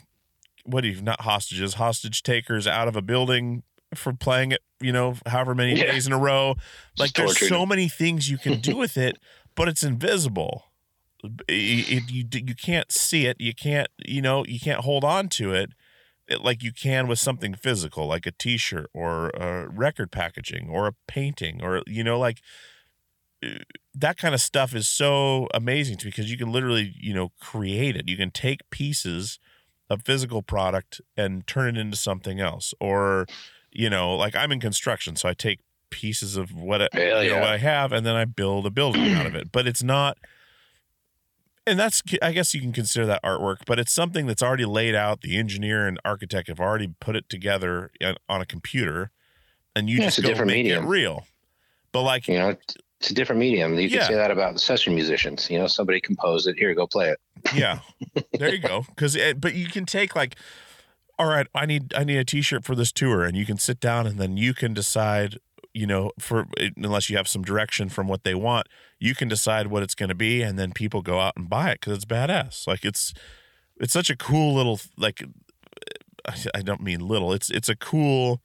what 0.64 0.80
do 0.82 0.88
you 0.88 1.00
not 1.02 1.20
hostages, 1.22 1.74
hostage 1.74 2.22
takers 2.22 2.66
out 2.66 2.88
of 2.88 2.96
a 2.96 3.02
building 3.02 3.62
for 3.94 4.12
playing 4.12 4.52
it, 4.52 4.60
you 4.80 4.92
know, 4.92 5.14
however 5.26 5.54
many 5.54 5.78
Yeah. 5.78 5.92
days 5.92 6.06
in 6.06 6.12
a 6.12 6.18
row. 6.18 6.56
Like 6.98 7.12
there's 7.12 7.38
so 7.48 7.64
many 7.64 7.88
things 7.88 8.28
you 8.30 8.38
can 8.38 8.60
do 8.60 8.76
with 8.76 8.96
it, 8.96 9.18
but 9.54 9.68
it's 9.68 9.82
invisible. 9.84 10.64
It, 11.24 11.32
it- 11.48 12.10
you 12.10 12.24
you 12.32 12.54
can't 12.54 12.90
see 12.92 13.26
it. 13.26 13.36
You 13.40 13.54
can't 13.54 13.88
you 14.04 14.20
know 14.22 14.44
you 14.46 14.60
can't 14.60 14.80
hold 14.80 15.04
on 15.04 15.28
to 15.30 15.52
it, 15.52 15.70
it 16.28 16.40
like 16.42 16.62
you 16.62 16.72
can 16.72 17.06
with 17.08 17.18
something 17.18 17.54
physical, 17.54 18.06
like 18.06 18.26
a 18.26 18.32
T-shirt 18.32 18.90
or 18.92 19.30
a 19.30 19.68
record 19.68 20.10
packaging 20.10 20.68
or 20.68 20.86
a 20.88 20.92
painting 21.08 21.62
or 21.62 21.82
you 21.86 22.02
know 22.04 22.18
like 22.18 22.40
uh, 22.40 22.42
that 23.94 24.16
kind 24.16 24.34
of 24.34 24.40
stuff 24.40 24.74
is 24.74 24.88
so 24.88 25.48
amazing 25.54 25.96
to 25.98 26.06
me 26.06 26.10
because 26.10 26.30
you 26.30 26.36
can 26.38 26.50
literally 26.52 26.94
you 26.98 27.14
know 27.14 27.32
create 27.40 27.96
it. 27.96 28.08
You 28.08 28.16
can 28.16 28.30
take 28.30 28.68
pieces 28.70 29.38
of 29.88 30.02
physical 30.04 30.42
product 30.42 31.00
and 31.16 31.46
turn 31.46 31.76
it 31.76 31.80
into 31.80 31.96
something 31.96 32.40
else 32.40 32.74
or 32.80 33.26
you 33.70 33.88
know 33.90 34.14
like 34.16 34.34
I'm 34.34 34.52
in 34.52 34.60
construction, 34.60 35.16
so 35.16 35.28
I 35.28 35.34
take 35.34 35.60
pieces 35.90 36.36
of 36.36 36.52
what 36.52 36.82
I, 36.82 36.88
Hell 36.92 37.22
you 37.22 37.30
know 37.30 37.38
what 37.38 37.48
I 37.48 37.58
have 37.58 37.92
and 37.92 38.04
then 38.04 38.16
I 38.16 38.24
build 38.24 38.66
a 38.66 38.70
building 38.70 39.12
out 39.14 39.26
of 39.26 39.34
it. 39.40 39.52
But 39.52 39.66
it's 39.66 39.82
not 39.82 40.18
and 41.66 41.78
that's 41.78 42.02
I 42.22 42.32
guess 42.32 42.54
you 42.54 42.60
can 42.60 42.72
consider 42.72 43.06
that 43.06 43.22
artwork, 43.22 43.58
but 43.66 43.78
it's 43.78 43.92
something 43.92 44.26
that's 44.26 44.42
already 44.42 44.64
laid 44.64 44.94
out. 44.94 45.20
The 45.22 45.36
engineer 45.36 45.86
and 45.86 45.98
architect 46.04 46.48
have 46.48 46.60
already 46.60 46.94
put 47.00 47.16
it 47.16 47.28
together 47.28 47.90
on- 48.28 48.40
a 48.40 48.46
computer, 48.46 49.10
and 49.74 49.90
you 49.90 49.98
Yeah, 49.98 50.06
just 50.10 50.22
go 50.22 50.28
make 50.44 50.46
medium. 50.46 50.84
it 50.84 50.88
real. 50.88 51.26
But 51.92 52.02
like, 52.02 52.28
You 52.28 52.38
know, 52.38 52.56
it's- 53.00 53.10
a 53.10 53.14
different 53.14 53.40
medium. 53.40 53.78
You 53.78 53.88
can 53.90 54.00
say 54.06 54.14
that 54.14 54.30
about 54.30 54.60
session 54.60 54.94
musicians. 54.94 55.50
You 55.50 55.58
know, 55.58 55.66
somebody 55.66 56.00
composed 56.00 56.46
it. 56.48 56.56
Here, 56.58 56.74
go 56.74 56.86
play 56.86 57.10
it. 57.10 57.18
yeah, 57.54 57.80
there 58.32 58.52
you 58.54 58.58
go. 58.58 58.82
Because 58.88 59.16
but 59.38 59.54
you 59.54 59.66
can 59.68 59.86
take 59.86 60.16
like, 60.16 60.36
all 61.18 61.26
right, 61.26 61.46
I 61.54 61.66
need 61.66 61.94
I 61.94 62.04
need 62.04 62.16
a 62.18 62.24
T-shirt 62.24 62.64
for 62.64 62.74
this 62.74 62.92
tour, 62.92 63.24
and 63.24 63.36
you 63.36 63.44
can 63.46 63.58
sit 63.58 63.80
down 63.80 64.06
and 64.06 64.18
then 64.18 64.36
you 64.36 64.54
can 64.54 64.74
decide. 64.74 65.38
You 65.74 65.86
know, 65.86 66.12
for 66.18 66.46
unless 66.78 67.10
you 67.10 67.18
have 67.18 67.28
some 67.28 67.42
direction 67.42 67.90
from 67.90 68.08
what 68.08 68.24
they 68.24 68.34
want, 68.34 68.66
you 68.98 69.14
can 69.14 69.28
decide 69.28 69.66
what 69.66 69.82
it's 69.82 69.94
going 69.94 70.08
to 70.08 70.14
be, 70.14 70.40
and 70.40 70.58
then 70.58 70.72
people 70.72 71.02
go 71.02 71.20
out 71.20 71.34
and 71.36 71.50
buy 71.50 71.68
it 71.72 71.80
because 71.80 71.96
it's 71.96 72.06
badass. 72.06 72.66
Like 72.66 72.82
it's 72.82 73.12
it's 73.78 73.92
such 73.92 74.08
a 74.08 74.16
cool 74.16 74.54
little 74.54 74.80
like 74.96 75.22
I 76.54 76.62
don't 76.62 76.80
mean 76.80 77.00
little. 77.00 77.30
It's 77.34 77.50
it's 77.50 77.68
a 77.68 77.76
cool 77.76 78.40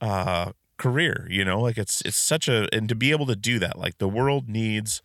uh 0.00 0.50
career, 0.76 1.26
you 1.30 1.44
know? 1.44 1.60
Like 1.60 1.78
it's 1.78 2.00
it's 2.02 2.16
such 2.16 2.48
a 2.48 2.68
and 2.72 2.88
to 2.88 2.94
be 2.94 3.10
able 3.10 3.26
to 3.26 3.36
do 3.36 3.58
that, 3.58 3.78
like 3.78 3.98
the 3.98 4.08
world 4.08 4.48
needs 4.48 5.02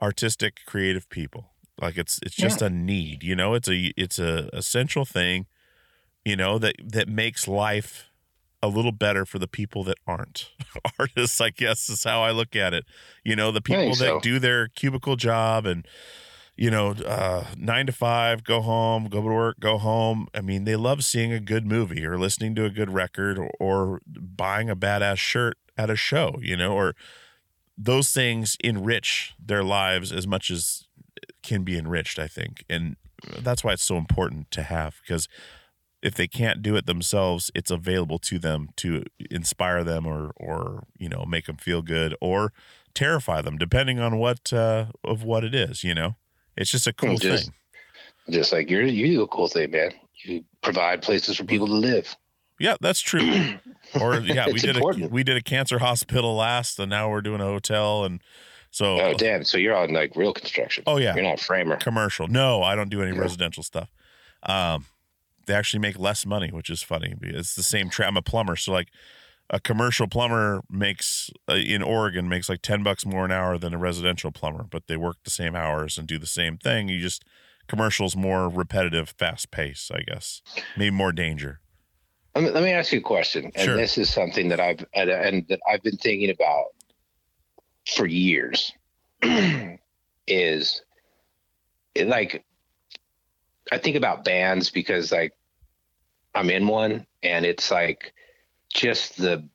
artistic 0.00 0.60
creative 0.66 1.08
people. 1.08 1.50
Like 1.80 1.96
it's 1.96 2.18
it's 2.22 2.36
just 2.36 2.62
a 2.62 2.70
need, 2.70 3.22
you 3.22 3.36
know? 3.36 3.54
It's 3.54 3.68
a 3.68 3.92
it's 3.96 4.18
a 4.18 4.48
essential 4.52 5.04
thing, 5.04 5.46
you 6.24 6.36
know, 6.36 6.58
that 6.58 6.76
that 6.82 7.08
makes 7.08 7.46
life 7.46 8.08
a 8.62 8.68
little 8.68 8.92
better 8.92 9.24
for 9.24 9.38
the 9.38 9.46
people 9.46 9.84
that 9.84 9.98
aren't 10.06 10.50
artists, 10.98 11.40
I 11.40 11.50
guess 11.50 11.88
is 11.88 12.04
how 12.04 12.22
I 12.22 12.32
look 12.32 12.56
at 12.56 12.74
it. 12.74 12.84
You 13.24 13.36
know, 13.36 13.52
the 13.52 13.60
people 13.60 13.90
that 13.90 13.98
so. 13.98 14.20
do 14.20 14.38
their 14.38 14.68
cubicle 14.68 15.16
job 15.16 15.66
and 15.66 15.86
you 16.58 16.72
know, 16.72 16.90
uh, 17.06 17.44
nine 17.56 17.86
to 17.86 17.92
five, 17.92 18.42
go 18.42 18.60
home, 18.60 19.04
go 19.04 19.22
to 19.22 19.28
work, 19.28 19.60
go 19.60 19.78
home. 19.78 20.26
I 20.34 20.40
mean, 20.40 20.64
they 20.64 20.74
love 20.74 21.04
seeing 21.04 21.32
a 21.32 21.38
good 21.38 21.64
movie 21.64 22.04
or 22.04 22.18
listening 22.18 22.56
to 22.56 22.64
a 22.64 22.70
good 22.70 22.90
record 22.90 23.38
or, 23.38 23.48
or 23.60 24.00
buying 24.04 24.68
a 24.68 24.74
badass 24.74 25.18
shirt 25.18 25.56
at 25.76 25.88
a 25.88 25.94
show, 25.94 26.34
you 26.42 26.56
know, 26.56 26.72
or 26.72 26.96
those 27.78 28.10
things 28.10 28.56
enrich 28.64 29.34
their 29.38 29.62
lives 29.62 30.10
as 30.10 30.26
much 30.26 30.50
as 30.50 30.88
can 31.44 31.62
be 31.62 31.78
enriched, 31.78 32.18
I 32.18 32.26
think. 32.26 32.64
And 32.68 32.96
that's 33.38 33.62
why 33.62 33.74
it's 33.74 33.84
so 33.84 33.96
important 33.96 34.50
to 34.50 34.64
have 34.64 34.96
because 35.06 35.28
if 36.02 36.14
they 36.14 36.26
can't 36.26 36.60
do 36.60 36.74
it 36.74 36.86
themselves, 36.86 37.52
it's 37.54 37.70
available 37.70 38.18
to 38.18 38.38
them 38.40 38.70
to 38.78 39.04
inspire 39.30 39.84
them 39.84 40.06
or, 40.06 40.32
or, 40.36 40.82
you 40.98 41.08
know, 41.08 41.24
make 41.24 41.46
them 41.46 41.56
feel 41.56 41.82
good 41.82 42.16
or 42.20 42.52
terrify 42.94 43.42
them, 43.42 43.58
depending 43.58 44.00
on 44.00 44.18
what, 44.18 44.52
uh, 44.52 44.86
of 45.04 45.22
what 45.22 45.44
it 45.44 45.54
is, 45.54 45.84
you 45.84 45.94
know? 45.94 46.16
It's 46.58 46.70
just 46.70 46.86
a 46.86 46.92
cool 46.92 47.16
Just- 47.16 47.44
thing. 47.46 47.54
Just 48.30 48.52
like 48.52 48.68
you're, 48.68 48.82
you 48.84 49.06
do 49.06 49.22
a 49.22 49.26
cool 49.28 49.48
thing, 49.48 49.70
man. 49.70 49.92
You 50.24 50.44
provide 50.62 51.00
places 51.00 51.36
for 51.38 51.44
people 51.44 51.66
to 51.66 51.72
live. 51.72 52.14
Yeah, 52.60 52.76
that's 52.80 53.00
true. 53.00 53.22
Or 53.98 54.16
yeah, 54.20 54.48
we 54.48 54.58
did 54.58 54.76
a 54.76 55.08
we 55.08 55.24
did 55.24 55.38
a 55.38 55.40
cancer 55.40 55.78
hospital 55.78 56.36
last, 56.36 56.78
and 56.78 56.90
now 56.90 57.08
we're 57.08 57.22
doing 57.22 57.40
a 57.40 57.44
hotel, 57.46 58.04
and 58.04 58.20
so 58.70 59.00
Oh, 59.00 59.14
damn. 59.14 59.44
So 59.44 59.56
you're 59.56 59.74
on 59.74 59.94
like 59.94 60.14
real 60.14 60.34
construction. 60.34 60.84
Oh, 60.86 60.98
yeah. 60.98 61.14
You're 61.14 61.24
not 61.24 61.40
a 61.40 61.42
framer. 61.42 61.76
commercial. 61.78 62.28
No, 62.28 62.62
I 62.62 62.74
don't 62.76 62.90
do 62.90 63.00
any 63.00 63.14
Yeah. 63.16 63.22
residential 63.22 63.62
stuff. 63.62 63.88
Um, 64.42 64.84
they 65.46 65.54
actually 65.54 65.80
make 65.80 65.98
less 65.98 66.26
money, 66.26 66.50
which 66.50 66.68
is 66.68 66.82
funny. 66.82 67.14
It's 67.22 67.54
the 67.54 67.62
same. 67.62 67.88
Tra- 67.88 68.06
I'm 68.06 68.18
a 68.18 68.22
plumber, 68.22 68.56
so 68.56 68.72
like 68.72 68.88
a 69.50 69.60
commercial 69.60 70.06
plumber 70.06 70.62
makes 70.68 71.30
uh, 71.48 71.54
in 71.54 71.82
Oregon 71.82 72.28
makes 72.28 72.48
like 72.48 72.62
ten 72.62 72.82
bucks 72.82 73.06
more 73.06 73.24
an 73.24 73.32
hour 73.32 73.58
than 73.58 73.74
a 73.74 73.78
residential 73.78 74.30
plumber, 74.30 74.64
but 74.64 74.86
they 74.86 74.96
work 74.96 75.16
the 75.24 75.30
same 75.30 75.54
hours 75.56 75.98
and 75.98 76.06
do 76.06 76.18
the 76.18 76.26
same 76.26 76.58
thing. 76.58 76.88
You 76.88 77.00
just 77.00 77.24
commercials 77.66 78.16
more 78.16 78.48
repetitive, 78.48 79.14
fast 79.18 79.50
pace, 79.50 79.90
I 79.94 80.00
guess. 80.02 80.42
Maybe 80.76 80.90
more 80.90 81.12
danger. 81.12 81.60
Let 82.34 82.44
me, 82.44 82.50
let 82.50 82.62
me 82.62 82.70
ask 82.70 82.92
you 82.92 83.00
a 83.00 83.02
question. 83.02 83.50
And 83.54 83.64
Sure. 83.64 83.76
this 83.76 83.98
is 83.98 84.10
something 84.10 84.48
that 84.48 84.60
I've 84.60 84.84
and, 84.94 85.10
and 85.10 85.48
that 85.48 85.60
I've 85.70 85.82
been 85.82 85.96
thinking 85.96 86.30
about 86.30 86.66
for 87.86 88.06
years. 88.06 88.72
is 90.26 90.82
it 91.94 92.06
like 92.06 92.44
I 93.72 93.78
think 93.78 93.96
about 93.96 94.24
bands 94.24 94.70
because 94.70 95.10
like 95.10 95.32
I'm 96.34 96.50
in 96.50 96.68
one 96.68 97.06
and 97.22 97.44
it's 97.44 97.70
like 97.70 98.12
just 98.72 99.16
the 99.16 99.48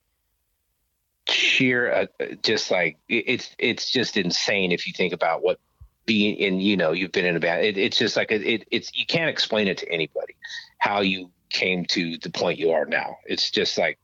sheer 1.28 1.92
uh, 1.94 2.06
just 2.42 2.70
like 2.70 2.98
it- 3.08 3.24
it's 3.28 3.56
it's 3.58 3.90
just 3.92 4.18
insane 4.18 4.72
if 4.72 4.86
you 4.88 4.94
think 4.94 5.14
about 5.14 5.42
what 5.44 5.60
being 6.06 6.36
in 6.36 6.60
you 6.60 6.76
know 6.76 6.92
you've 6.92 7.14
been 7.14 7.26
in 7.26 7.36
a 7.38 7.40
band 7.40 7.64
it, 7.66 7.78
it's 7.78 7.98
just 7.98 8.18
like 8.18 8.30
it, 8.32 8.42
it 8.46 8.68
it's 8.72 8.92
you 8.94 9.06
can't 9.06 9.30
explain 9.30 9.68
it 9.70 9.78
to 9.78 9.90
anybody 9.90 10.36
how 10.80 11.00
you 11.00 11.32
came 11.50 11.86
to 11.86 12.18
the 12.24 12.30
point 12.32 12.58
you 12.60 12.72
are 12.72 12.86
now. 12.86 13.16
It's 13.26 13.52
just 13.52 13.78
like 13.78 14.00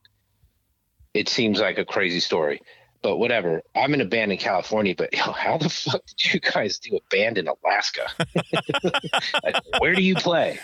it 1.13 1.27
seems 1.27 1.59
like 1.59 1.77
a 1.77 1.85
crazy 1.85 2.19
story 2.19 2.61
but 3.01 3.15
whatever. 3.17 3.61
I'm 3.75 3.93
in 3.93 4.01
a 4.01 4.05
band 4.05 4.31
in 4.31 4.37
california 4.37 4.95
but 4.97 5.13
yo, 5.17 5.31
how 5.31 5.57
the 5.57 5.69
fuck 5.69 6.01
did 6.05 6.33
you 6.33 6.39
guys 6.39 6.79
do 6.79 6.95
a 6.97 7.15
band 7.15 7.37
in 7.37 7.47
alaska? 7.47 8.07
Like, 9.43 9.55
where 9.79 9.95
do 9.95 10.01
you 10.01 10.15
play? 10.15 10.59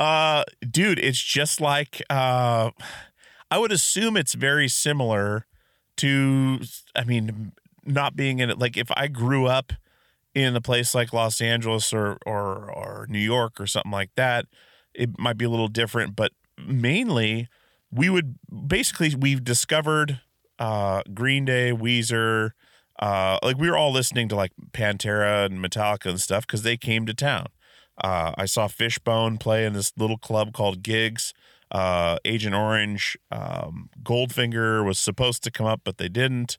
Uh, 0.00 0.44
dude, 0.68 0.98
it's 0.98 1.22
just 1.22 1.60
like 1.60 2.02
uh, 2.10 2.70
I 3.50 3.58
would 3.58 3.72
assume 3.72 4.16
it's 4.16 4.34
very 4.34 4.68
similar 4.68 5.46
to. 5.98 6.60
I 6.94 7.04
mean, 7.04 7.52
not 7.84 8.16
being 8.16 8.38
in 8.38 8.50
it. 8.50 8.58
Like 8.58 8.76
if 8.76 8.88
I 8.96 9.08
grew 9.08 9.46
up 9.46 9.72
in 10.34 10.54
a 10.54 10.60
place 10.60 10.94
like 10.94 11.12
Los 11.12 11.40
Angeles 11.40 11.92
or 11.92 12.18
or 12.26 12.70
or 12.70 13.06
New 13.08 13.18
York 13.18 13.60
or 13.60 13.66
something 13.66 13.92
like 13.92 14.10
that, 14.16 14.46
it 14.94 15.18
might 15.18 15.36
be 15.36 15.44
a 15.44 15.50
little 15.50 15.68
different. 15.68 16.16
But 16.16 16.32
mainly, 16.58 17.48
we 17.90 18.08
would 18.08 18.36
basically 18.66 19.14
we've 19.14 19.44
discovered 19.44 20.20
uh, 20.58 21.02
Green 21.12 21.44
Day, 21.44 21.72
Weezer. 21.72 22.50
Uh, 22.98 23.38
like 23.42 23.56
we 23.56 23.70
were 23.70 23.76
all 23.76 23.92
listening 23.92 24.28
to 24.28 24.36
like 24.36 24.52
Pantera 24.72 25.46
and 25.46 25.64
Metallica 25.64 26.10
and 26.10 26.20
stuff 26.20 26.46
because 26.46 26.62
they 26.62 26.76
came 26.76 27.06
to 27.06 27.14
town. 27.14 27.46
Uh, 28.02 28.32
I 28.36 28.44
saw 28.44 28.66
Fishbone 28.66 29.38
play 29.38 29.64
in 29.64 29.72
this 29.72 29.92
little 29.96 30.18
club 30.18 30.52
called 30.52 30.82
Gigs. 30.82 31.32
Uh, 31.70 32.18
Agent 32.24 32.54
Orange, 32.54 33.16
um, 33.30 33.90
Goldfinger 34.02 34.84
was 34.84 34.98
supposed 34.98 35.44
to 35.44 35.50
come 35.50 35.66
up, 35.66 35.82
but 35.84 35.98
they 35.98 36.08
didn't. 36.08 36.58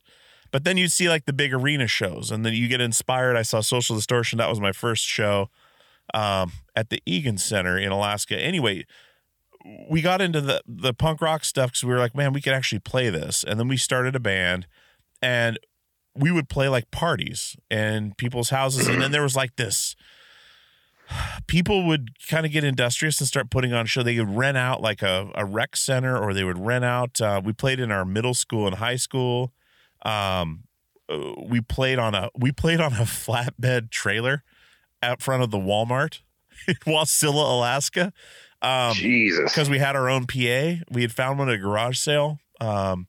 But 0.50 0.64
then 0.64 0.76
you 0.76 0.88
see 0.88 1.08
like 1.08 1.24
the 1.24 1.32
big 1.32 1.52
arena 1.52 1.86
shows, 1.86 2.30
and 2.30 2.44
then 2.44 2.54
you 2.54 2.68
get 2.68 2.80
inspired. 2.80 3.36
I 3.36 3.42
saw 3.42 3.60
Social 3.60 3.96
Distortion. 3.96 4.38
That 4.38 4.48
was 4.48 4.60
my 4.60 4.72
first 4.72 5.04
show 5.04 5.48
um, 6.14 6.52
at 6.76 6.90
the 6.90 7.02
Egan 7.06 7.38
Center 7.38 7.78
in 7.78 7.90
Alaska. 7.90 8.38
Anyway, 8.38 8.84
we 9.88 10.02
got 10.02 10.20
into 10.20 10.40
the 10.40 10.62
the 10.66 10.92
punk 10.94 11.20
rock 11.20 11.44
stuff 11.44 11.70
because 11.70 11.84
we 11.84 11.92
were 11.92 11.98
like, 11.98 12.14
man, 12.14 12.32
we 12.32 12.40
could 12.40 12.52
actually 12.52 12.80
play 12.80 13.08
this. 13.10 13.44
And 13.44 13.58
then 13.58 13.68
we 13.68 13.76
started 13.76 14.14
a 14.14 14.20
band, 14.20 14.66
and 15.20 15.58
we 16.14 16.30
would 16.30 16.48
play 16.48 16.68
like 16.68 16.90
parties 16.90 17.56
and 17.70 18.16
people's 18.16 18.50
houses, 18.50 18.88
and 18.88 19.00
then 19.00 19.12
there 19.12 19.22
was 19.22 19.36
like 19.36 19.56
this 19.56 19.96
people 21.46 21.86
would 21.86 22.10
kind 22.28 22.46
of 22.46 22.52
get 22.52 22.64
industrious 22.64 23.20
and 23.20 23.28
start 23.28 23.50
putting 23.50 23.72
on 23.72 23.84
a 23.84 23.88
show. 23.88 24.02
They 24.02 24.18
would 24.18 24.34
rent 24.34 24.56
out 24.56 24.80
like 24.80 25.02
a, 25.02 25.30
a 25.34 25.44
rec 25.44 25.76
center 25.76 26.16
or 26.16 26.34
they 26.34 26.44
would 26.44 26.58
rent 26.58 26.84
out. 26.84 27.20
Uh, 27.20 27.40
we 27.44 27.52
played 27.52 27.80
in 27.80 27.90
our 27.90 28.04
middle 28.04 28.34
school 28.34 28.66
and 28.66 28.76
high 28.76 28.96
school. 28.96 29.52
Um, 30.04 30.64
uh, 31.08 31.34
we 31.46 31.60
played 31.60 31.98
on 31.98 32.14
a 32.14 32.30
we 32.36 32.52
played 32.52 32.80
on 32.80 32.92
a 32.92 32.96
flatbed 33.04 33.90
trailer 33.90 34.42
out 35.02 35.22
front 35.22 35.42
of 35.42 35.50
the 35.50 35.58
Walmart 35.58 36.20
in 36.68 36.76
Wasilla, 36.86 37.56
Alaska. 37.56 38.12
Um, 38.60 38.94
jesus 38.94 39.50
because 39.52 39.68
we 39.68 39.78
had 39.78 39.96
our 39.96 40.08
own 40.08 40.26
PA. 40.26 40.84
We 40.90 41.02
had 41.02 41.12
found 41.12 41.38
one 41.38 41.48
at 41.48 41.56
a 41.56 41.58
garage 41.58 41.98
sale. 41.98 42.38
Um, 42.60 43.08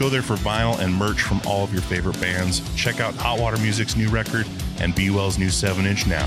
Go 0.00 0.08
there 0.08 0.22
for 0.22 0.36
vinyl 0.36 0.78
and 0.78 0.94
merch 0.94 1.20
from 1.20 1.42
all 1.46 1.62
of 1.62 1.74
your 1.74 1.82
favorite 1.82 2.18
bands. 2.22 2.62
Check 2.74 3.00
out 3.00 3.14
Hot 3.16 3.38
Water 3.38 3.58
Music's 3.58 3.96
new 3.96 4.08
record 4.08 4.46
and 4.78 4.94
Be 4.94 5.10
Well's 5.10 5.38
new 5.38 5.50
7 5.50 5.84
inch 5.84 6.06
now. 6.06 6.26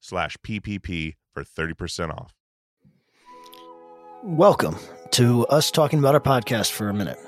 slash 0.00 0.36
PPP 0.38 1.14
for 1.32 1.44
30% 1.44 2.10
off. 2.10 2.34
Welcome 4.22 4.76
to 5.12 5.46
us 5.46 5.70
talking 5.70 5.98
about 5.98 6.14
our 6.14 6.20
podcast 6.20 6.72
for 6.72 6.88
a 6.88 6.94
minute. 6.94 7.18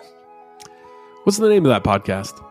What's 1.24 1.38
the 1.38 1.48
name 1.48 1.64
of 1.66 1.70
that 1.70 1.84
podcast? 1.84 2.42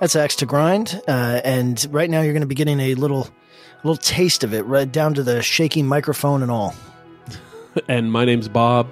That's 0.00 0.16
Axe 0.16 0.36
to 0.36 0.46
Grind, 0.46 1.00
uh, 1.08 1.40
and 1.44 1.86
right 1.90 2.10
now 2.10 2.20
you're 2.20 2.32
going 2.32 2.42
to 2.42 2.46
be 2.46 2.54
getting 2.54 2.80
a 2.80 2.94
little, 2.94 3.28
little 3.84 3.96
taste 3.96 4.44
of 4.44 4.52
it, 4.54 4.62
right 4.62 4.90
down 4.90 5.14
to 5.14 5.22
the 5.22 5.42
shaky 5.42 5.82
microphone 5.82 6.42
and 6.42 6.50
all. 6.50 6.74
And 7.86 8.10
my 8.10 8.24
name's 8.24 8.48
Bob. 8.48 8.88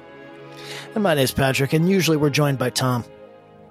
And 0.95 1.03
my 1.03 1.15
name's 1.15 1.33
Patrick, 1.33 1.73
and 1.73 1.89
usually 1.89 2.17
we're 2.17 2.31
joined 2.31 2.59
by 2.59 2.71
Tom. 2.71 3.05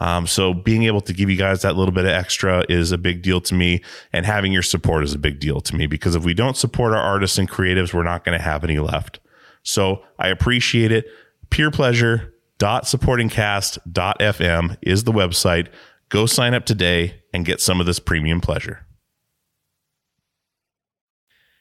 Um, 0.00 0.26
so 0.26 0.54
being 0.54 0.84
able 0.84 1.02
to 1.02 1.12
give 1.12 1.28
you 1.28 1.36
guys 1.36 1.62
that 1.62 1.76
little 1.76 1.92
bit 1.92 2.04
of 2.04 2.10
extra 2.10 2.64
is 2.68 2.90
a 2.90 2.98
big 2.98 3.22
deal 3.22 3.40
to 3.42 3.54
me, 3.54 3.82
and 4.12 4.24
having 4.26 4.52
your 4.52 4.62
support 4.62 5.04
is 5.04 5.14
a 5.14 5.18
big 5.18 5.38
deal 5.38 5.60
to 5.60 5.76
me 5.76 5.86
because 5.86 6.14
if 6.14 6.24
we 6.24 6.34
don't 6.34 6.56
support 6.56 6.92
our 6.92 7.02
artists 7.02 7.38
and 7.38 7.48
creatives, 7.48 7.92
we're 7.92 8.02
not 8.02 8.24
going 8.24 8.36
to 8.36 8.42
have 8.42 8.64
any 8.64 8.78
left. 8.78 9.20
So 9.62 10.02
I 10.18 10.28
appreciate 10.28 10.90
it. 10.90 11.06
Peer 11.50 11.70
pleasure 11.70 12.34
dot 12.58 12.84
supportingcast.fm 12.84 14.76
is 14.82 15.04
the 15.04 15.12
website. 15.12 15.68
Go 16.08 16.26
sign 16.26 16.54
up 16.54 16.64
today 16.64 17.22
and 17.32 17.44
get 17.44 17.60
some 17.60 17.80
of 17.80 17.86
this 17.86 17.98
premium 17.98 18.40
pleasure. 18.40 18.86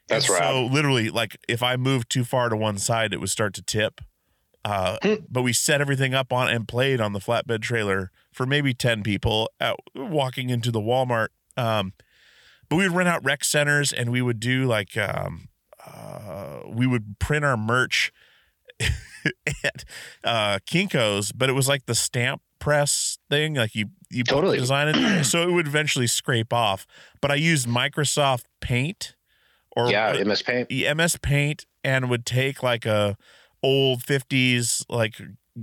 That's 0.07 0.29
right. 0.29 0.41
So 0.41 0.65
literally, 0.65 1.09
like 1.09 1.37
if 1.47 1.61
I 1.61 1.77
moved 1.77 2.09
too 2.09 2.23
far 2.23 2.49
to 2.49 2.55
one 2.55 2.77
side, 2.77 3.13
it 3.13 3.19
would 3.19 3.29
start 3.29 3.53
to 3.55 3.61
tip. 3.61 4.01
Uh, 4.70 4.97
but 5.30 5.41
we 5.41 5.53
set 5.53 5.82
everything 5.82 6.13
up 6.13 6.32
on 6.32 6.47
and 6.49 6.67
played 6.67 7.01
on 7.01 7.13
the 7.13 7.20
flatbed 7.20 7.61
trailer 7.61 8.11
for 8.32 8.45
maybe 8.45 8.74
10 8.74 9.03
people 9.03 9.49
out 9.59 9.80
walking 9.95 10.49
into 10.49 10.72
the 10.72 10.80
Walmart. 10.80 11.30
Um, 11.57 11.93
but 12.70 12.76
we 12.76 12.88
would 12.88 12.95
rent 12.95 13.09
out 13.09 13.24
rec 13.26 13.43
centers 13.43 13.91
and 13.91 14.11
we 14.11 14.22
would 14.22 14.39
do 14.39 14.65
like, 14.65 14.95
um, 14.95 15.49
uh, 15.86 16.59
we 16.67 16.86
would 16.86 17.17
print 17.20 17.43
our 17.43 17.57
merch 17.57 18.13
at 18.80 19.84
uh, 20.24 20.59
Kinko's, 20.67 21.32
but 21.32 21.49
it 21.49 21.53
was 21.53 21.67
like 21.67 21.86
the 21.88 21.95
stamp 21.95 22.41
press 22.59 23.17
thing. 23.30 23.55
Like 23.55 23.74
you, 23.74 23.88
you 24.11 24.24
Totally. 24.24 24.57
design 24.59 24.89
it. 24.95 25.24
so 25.26 25.41
it 25.49 25.51
would 25.51 25.67
eventually 25.67 26.07
scrape 26.07 26.53
off. 26.53 26.86
But 27.22 27.32
I 27.32 27.36
used 27.36 27.67
Microsoft 27.67 28.43
Paint 28.61 29.15
or 29.76 29.89
yeah, 29.89 30.22
MS 30.24 30.43
Paint. 30.43 30.70
MS 30.70 31.17
Paint 31.17 31.65
and 31.84 32.09
would 32.09 32.26
take 32.26 32.61
like 32.61 32.86
a 32.86 33.17
old 33.64 34.01
50s 34.03 34.86
like 34.89 35.16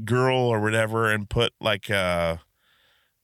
girl 0.05 0.37
or 0.37 0.61
whatever 0.61 1.11
and 1.11 1.29
put 1.31 1.53
like 1.61 1.91
uh 1.91 2.37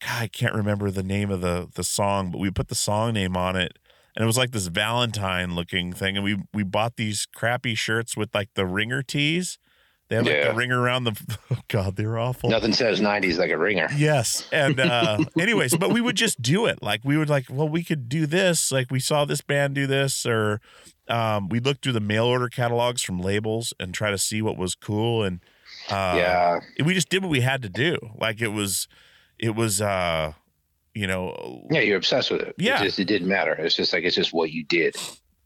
God, 0.00 0.22
I 0.22 0.26
can't 0.26 0.54
remember 0.54 0.90
the 0.90 1.02
name 1.02 1.30
of 1.30 1.40
the 1.40 1.68
the 1.74 1.84
song, 1.84 2.30
but 2.30 2.38
we 2.38 2.50
put 2.50 2.68
the 2.68 2.74
song 2.74 3.12
name 3.14 3.36
on 3.36 3.56
it 3.56 3.78
and 4.16 4.22
it 4.22 4.26
was 4.26 4.36
like 4.38 4.50
this 4.50 4.66
Valentine 4.66 5.54
looking 5.54 5.92
thing 5.92 6.16
and 6.16 6.24
we 6.24 6.38
we 6.52 6.62
bought 6.62 6.96
these 6.96 7.26
crappy 7.34 7.74
shirts 7.74 8.16
with 8.16 8.34
like 8.34 8.48
the 8.54 8.66
ringer 8.66 9.02
tees. 9.02 9.58
They 10.08 10.16
had 10.16 10.26
like 10.26 10.34
Yeah. 10.34 10.48
the 10.50 10.54
ringer 10.56 10.80
around 10.80 11.04
the 11.04 11.38
oh 11.52 11.58
god, 11.68 11.96
they're 11.96 12.18
awful. 12.18 12.50
Nothing 12.50 12.72
says 12.72 13.00
90s 13.00 13.38
like 13.38 13.50
a 13.50 13.56
ringer. 13.58 13.88
Yes. 13.96 14.48
And 14.52 14.80
uh 14.80 15.18
anyways, 15.38 15.76
but 15.76 15.90
we 15.92 16.00
would 16.00 16.16
just 16.16 16.42
do 16.42 16.66
it. 16.66 16.82
Like 16.82 17.02
we 17.04 17.16
would 17.16 17.30
like, 17.30 17.46
well, 17.48 17.68
we 17.68 17.84
could 17.84 18.08
do 18.08 18.26
this. 18.26 18.72
Like 18.72 18.90
we 18.90 18.98
saw 19.00 19.24
this 19.24 19.40
band 19.42 19.74
do 19.74 19.86
this 19.86 20.26
or 20.26 20.60
um 21.08 21.48
we 21.48 21.60
looked 21.60 21.82
through 21.82 21.92
the 21.92 22.00
mail 22.00 22.24
order 22.24 22.48
catalogs 22.48 23.02
from 23.02 23.20
labels 23.20 23.72
and 23.80 23.92
try 23.92 24.10
to 24.10 24.18
see 24.18 24.40
what 24.40 24.56
was 24.56 24.74
cool 24.74 25.22
and 25.22 25.40
uh 25.90 26.14
yeah. 26.16 26.60
we 26.84 26.94
just 26.94 27.08
did 27.08 27.22
what 27.22 27.30
we 27.30 27.40
had 27.40 27.62
to 27.62 27.68
do. 27.68 27.98
Like 28.16 28.40
it 28.40 28.48
was 28.48 28.86
it 29.38 29.54
was 29.54 29.80
uh 29.80 30.32
you 30.94 31.06
know 31.06 31.66
Yeah, 31.70 31.80
you're 31.80 31.96
obsessed 31.96 32.30
with 32.30 32.42
it. 32.42 32.54
Yeah. 32.58 32.80
It, 32.80 32.84
just, 32.84 32.98
it 32.98 33.06
didn't 33.06 33.28
matter. 33.28 33.52
It's 33.52 33.74
just 33.74 33.92
like, 33.92 34.04
it's 34.04 34.16
just 34.16 34.32
what 34.32 34.50
you 34.50 34.64
did. 34.64 34.94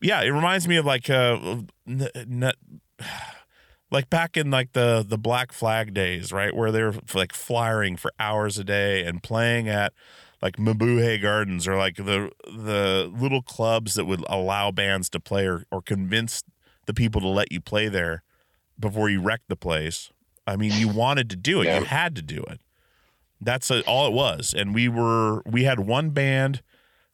yeah, 0.01 0.21
it 0.23 0.29
reminds 0.31 0.69
me 0.69 0.77
of 0.77 0.85
like 0.85 1.09
uh 1.09 1.59
n- 1.87 2.09
n- 2.15 2.53
like 3.91 4.11
back 4.11 4.37
in 4.37 4.51
like 4.51 4.73
the 4.73 5.05
the 5.07 5.19
Black 5.19 5.53
Flag 5.53 5.95
days, 5.95 6.33
right, 6.33 6.55
where 6.55 6.73
they 6.73 6.83
were 6.83 6.95
like 7.15 7.33
flying 7.33 7.97
for 7.97 8.13
hours 8.19 8.59
a 8.59 8.65
day 8.65 9.05
and 9.05 9.23
playing 9.23 9.69
at 9.69 9.93
like 10.47 10.59
Mabuhay 10.59 11.21
Gardens 11.21 11.67
or 11.67 11.77
like 11.77 11.97
the 11.97 12.31
the 12.45 13.13
little 13.13 13.43
clubs 13.43 13.95
that 13.95 14.05
would 14.05 14.25
allow 14.29 14.71
bands 14.71 15.11
to 15.11 15.19
play 15.19 15.45
or, 15.45 15.65
or 15.73 15.83
convince 15.83 16.45
the 16.87 16.95
people 16.95 17.21
to 17.21 17.27
let 17.27 17.51
you 17.51 17.61
play 17.61 17.89
there 17.89 18.23
before 18.79 19.11
you 19.11 19.21
wrecked 19.21 19.49
the 19.49 19.57
place. 19.57 20.13
I 20.47 20.55
mean, 20.55 20.71
you 20.75 20.87
wanted 20.87 21.29
to 21.31 21.37
do 21.37 21.63
it. 21.63 21.65
Yeah. 21.65 21.81
You 21.81 21.85
had 21.87 22.15
to 22.15 22.23
do 22.23 22.45
it. 22.49 22.61
That's 23.41 23.73
uh 23.73 23.83
all 23.89 24.07
it 24.07 24.13
was. 24.13 24.55
And 24.57 24.73
we 24.73 24.89
were 24.89 25.43
we 25.45 25.65
had 25.65 25.81
one 25.81 26.11
band 26.11 26.63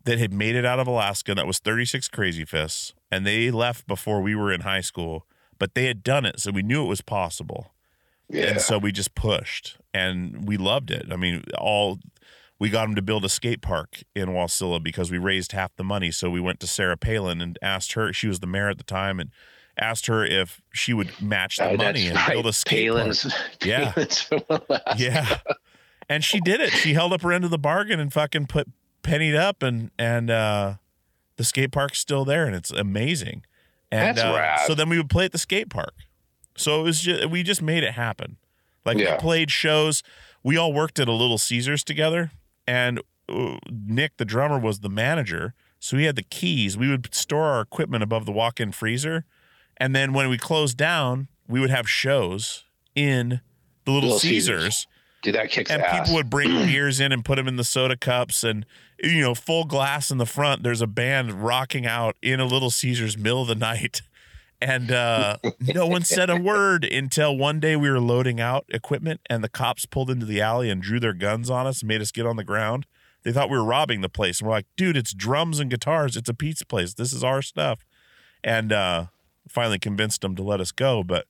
that 0.04 0.18
had 0.18 0.34
made 0.34 0.54
it 0.54 0.66
out 0.66 0.78
of 0.78 0.86
Alaska. 0.86 1.34
That 1.34 1.46
was 1.46 1.58
36 1.58 2.10
Crazyfists, 2.10 2.92
and 3.10 3.26
they 3.26 3.50
left 3.50 3.86
before 3.86 4.20
we 4.20 4.34
were 4.34 4.52
in 4.52 4.60
high 4.60 4.82
school. 4.82 5.24
But 5.58 5.74
they 5.74 5.86
had 5.86 6.02
done 6.02 6.26
it, 6.26 6.38
so 6.38 6.50
we 6.50 6.62
knew 6.62 6.84
it 6.84 6.88
was 6.88 7.00
possible. 7.00 7.72
Yeah. 8.28 8.50
And 8.50 8.60
so 8.60 8.76
we 8.76 8.92
just 8.92 9.14
pushed, 9.14 9.78
and 9.94 10.46
we 10.46 10.58
loved 10.58 10.90
it. 10.90 11.06
I 11.10 11.16
mean, 11.16 11.44
all 11.56 11.98
we 12.62 12.70
got 12.70 12.82
them 12.86 12.94
to 12.94 13.02
build 13.02 13.24
a 13.24 13.28
skate 13.28 13.60
park 13.60 14.04
in 14.14 14.28
Wasilla 14.28 14.80
because 14.80 15.10
we 15.10 15.18
raised 15.18 15.50
half 15.50 15.74
the 15.74 15.82
money. 15.82 16.12
So 16.12 16.30
we 16.30 16.38
went 16.38 16.60
to 16.60 16.68
Sarah 16.68 16.96
Palin 16.96 17.40
and 17.40 17.58
asked 17.60 17.94
her. 17.94 18.12
She 18.12 18.28
was 18.28 18.38
the 18.38 18.46
mayor 18.46 18.68
at 18.68 18.78
the 18.78 18.84
time, 18.84 19.18
and 19.18 19.30
asked 19.76 20.06
her 20.06 20.24
if 20.24 20.60
she 20.72 20.92
would 20.94 21.10
match 21.20 21.56
the 21.56 21.70
Oh, 21.70 21.76
money 21.76 22.06
and 22.06 22.14
right. 22.14 22.30
build 22.30 22.46
a 22.46 22.52
skate 22.52 22.88
park. 22.88 23.00
Palin's, 23.00 23.34
Yeah. 23.64 23.90
From 23.90 24.42
Alaska. 24.48 24.94
Yeah. 24.96 25.38
And 26.08 26.22
she 26.22 26.38
did 26.38 26.60
it. 26.60 26.70
She 26.70 26.94
held 26.94 27.12
up 27.12 27.22
her 27.22 27.32
end 27.32 27.42
of 27.44 27.50
the 27.50 27.58
bargain 27.58 27.98
and 27.98 28.12
fucking 28.12 28.46
put 28.46 28.68
pennied 29.02 29.34
up 29.34 29.64
and 29.64 29.90
and 29.98 30.30
uh 30.30 30.74
the 31.38 31.42
skate 31.42 31.72
park's 31.72 31.98
still 31.98 32.24
there 32.24 32.46
and 32.46 32.54
it's 32.54 32.70
amazing. 32.70 33.44
And 33.90 34.16
That's 34.16 34.24
uh, 34.24 34.34
rad. 34.36 34.60
so 34.68 34.76
then 34.76 34.88
we 34.88 34.98
would 34.98 35.10
play 35.10 35.24
at 35.24 35.32
the 35.32 35.38
skate 35.38 35.68
park. 35.68 35.94
So 36.56 36.78
it 36.78 36.82
was 36.84 37.00
just 37.00 37.28
we 37.28 37.42
just 37.42 37.60
made 37.60 37.82
it 37.82 37.94
happen. 37.94 38.36
Like 38.84 38.98
we 38.98 39.06
played 39.18 39.50
shows. 39.50 40.04
We 40.44 40.56
all 40.56 40.72
worked 40.72 41.00
at 41.00 41.08
a 41.08 41.12
little 41.12 41.38
Caesars 41.38 41.82
together 41.82 42.30
and 42.66 43.00
uh, 43.28 43.56
Nick 43.70 44.16
the 44.16 44.24
drummer 44.24 44.58
was 44.58 44.80
the 44.80 44.88
manager. 44.88 45.54
So 45.78 45.96
he 45.96 46.04
had 46.04 46.16
the 46.16 46.22
keys. 46.22 46.76
We 46.76 46.88
would 46.88 47.12
store 47.14 47.46
our 47.46 47.60
equipment 47.60 48.04
above 48.04 48.24
the 48.24 48.32
walk-in 48.32 48.70
freezer. 48.70 49.24
And 49.78 49.96
then 49.96 50.12
when 50.12 50.28
we 50.28 50.38
closed 50.38 50.76
down, 50.76 51.26
we 51.48 51.58
would 51.58 51.70
have 51.70 51.88
shows 51.88 52.64
in 52.94 53.40
the 53.84 53.90
little, 53.90 54.10
Little 54.10 54.20
Caesars 54.20 54.62
Caesars. 54.62 54.86
Dude, 55.22 55.34
that 55.36 55.50
kicks 55.50 55.70
ass. 55.70 55.76
and 55.76 55.84
ass. 55.84 56.00
people 56.00 56.14
would 56.14 56.30
bring 56.30 56.48
beers 56.66 57.00
in 57.00 57.12
and 57.12 57.24
put 57.24 57.36
them 57.36 57.48
in 57.48 57.56
the 57.56 57.64
soda 57.64 57.96
cups 57.96 58.42
and 58.44 58.66
you 59.02 59.20
know 59.20 59.34
full 59.34 59.64
glass 59.64 60.10
in 60.10 60.18
the 60.18 60.26
front 60.26 60.62
there's 60.62 60.80
a 60.80 60.86
band 60.86 61.44
rocking 61.44 61.86
out 61.86 62.16
in 62.22 62.40
a 62.40 62.44
little 62.44 62.70
caesars 62.70 63.16
middle 63.16 63.42
of 63.42 63.48
the 63.48 63.54
night 63.54 64.02
and 64.62 64.90
uh, 64.92 65.36
no 65.60 65.86
one 65.86 66.04
said 66.04 66.30
a 66.30 66.36
word 66.36 66.84
until 66.84 67.36
one 67.36 67.60
day 67.60 67.76
we 67.76 67.90
were 67.90 68.00
loading 68.00 68.40
out 68.40 68.64
equipment 68.68 69.20
and 69.28 69.42
the 69.42 69.48
cops 69.48 69.84
pulled 69.86 70.08
into 70.10 70.24
the 70.24 70.40
alley 70.40 70.70
and 70.70 70.80
drew 70.80 71.00
their 71.00 71.12
guns 71.12 71.50
on 71.50 71.66
us 71.66 71.80
and 71.80 71.88
made 71.88 72.00
us 72.00 72.12
get 72.12 72.24
on 72.26 72.36
the 72.36 72.44
ground. 72.44 72.86
They 73.24 73.32
thought 73.32 73.50
we 73.50 73.58
were 73.58 73.64
robbing 73.64 74.00
the 74.00 74.08
place. 74.08 74.40
And 74.40 74.48
we're 74.48 74.54
like 74.54 74.66
dude 74.76 74.96
it's 74.96 75.12
drums 75.12 75.60
and 75.60 75.68
guitars. 75.70 76.16
It's 76.16 76.28
a 76.28 76.34
pizza 76.34 76.64
place. 76.64 76.94
This 76.94 77.12
is 77.12 77.22
our 77.24 77.42
stuff. 77.42 77.84
And 78.44 78.72
uh, 78.72 79.06
finally 79.48 79.78
convinced 79.78 80.20
them 80.22 80.36
to 80.36 80.42
let 80.42 80.60
us 80.60 80.72
go. 80.72 81.02
But 81.02 81.26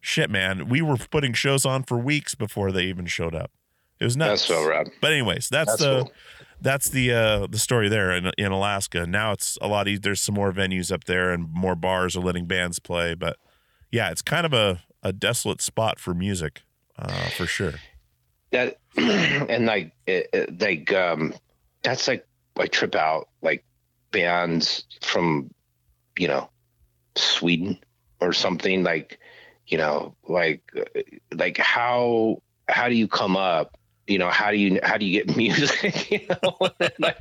shit 0.00 0.30
man 0.30 0.68
we 0.68 0.80
were 0.82 0.96
putting 0.96 1.32
shows 1.32 1.64
on 1.64 1.82
for 1.82 1.98
weeks 1.98 2.34
before 2.34 2.70
they 2.72 2.84
even 2.84 3.06
showed 3.06 3.34
up. 3.34 3.50
It 3.98 4.04
was 4.04 4.16
nuts 4.16 4.46
That's 4.46 4.60
so 4.62 4.68
rad. 4.68 4.90
but 5.00 5.12
anyways, 5.12 5.48
that's, 5.48 5.70
That's 5.70 5.80
the 5.80 6.02
cool. 6.02 6.12
That's 6.60 6.88
the 6.88 7.12
uh, 7.12 7.46
the 7.48 7.58
story 7.58 7.88
there 7.88 8.10
in 8.12 8.30
in 8.38 8.52
Alaska. 8.52 9.06
Now 9.06 9.32
it's 9.32 9.58
a 9.60 9.68
lot. 9.68 9.88
easier. 9.88 10.00
There's 10.00 10.20
some 10.20 10.34
more 10.34 10.52
venues 10.52 10.90
up 10.92 11.04
there, 11.04 11.30
and 11.30 11.48
more 11.52 11.74
bars 11.74 12.16
are 12.16 12.20
letting 12.20 12.46
bands 12.46 12.78
play. 12.78 13.14
But 13.14 13.36
yeah, 13.90 14.10
it's 14.10 14.22
kind 14.22 14.46
of 14.46 14.52
a 14.52 14.82
a 15.02 15.12
desolate 15.12 15.60
spot 15.60 15.98
for 15.98 16.14
music, 16.14 16.62
uh, 16.98 17.28
for 17.30 17.46
sure. 17.46 17.74
that 18.50 18.78
and 18.96 19.66
like 19.66 19.92
it, 20.06 20.28
it- 20.32 20.60
like 20.60 20.92
um 20.92 21.32
that's 21.82 22.08
like 22.08 22.26
I 22.58 22.66
trip 22.66 22.94
out 22.94 23.28
like 23.42 23.64
bands 24.10 24.84
from 25.02 25.50
you 26.18 26.26
know 26.28 26.48
Sweden 27.16 27.78
or 28.20 28.32
something 28.32 28.82
like 28.82 29.18
you 29.66 29.78
know 29.78 30.14
like 30.28 30.62
uh, 30.76 31.00
like 31.34 31.58
how 31.58 32.42
how 32.68 32.88
do 32.88 32.94
you 32.94 33.06
come 33.06 33.36
up 33.36 33.76
you 34.06 34.18
know 34.18 34.30
how 34.30 34.50
do 34.50 34.56
you 34.56 34.78
how 34.82 34.96
do 34.96 35.04
you 35.06 35.22
get 35.22 35.36
music 35.36 36.10
you 36.10 36.26
know? 36.28 36.56
Like 36.98 37.16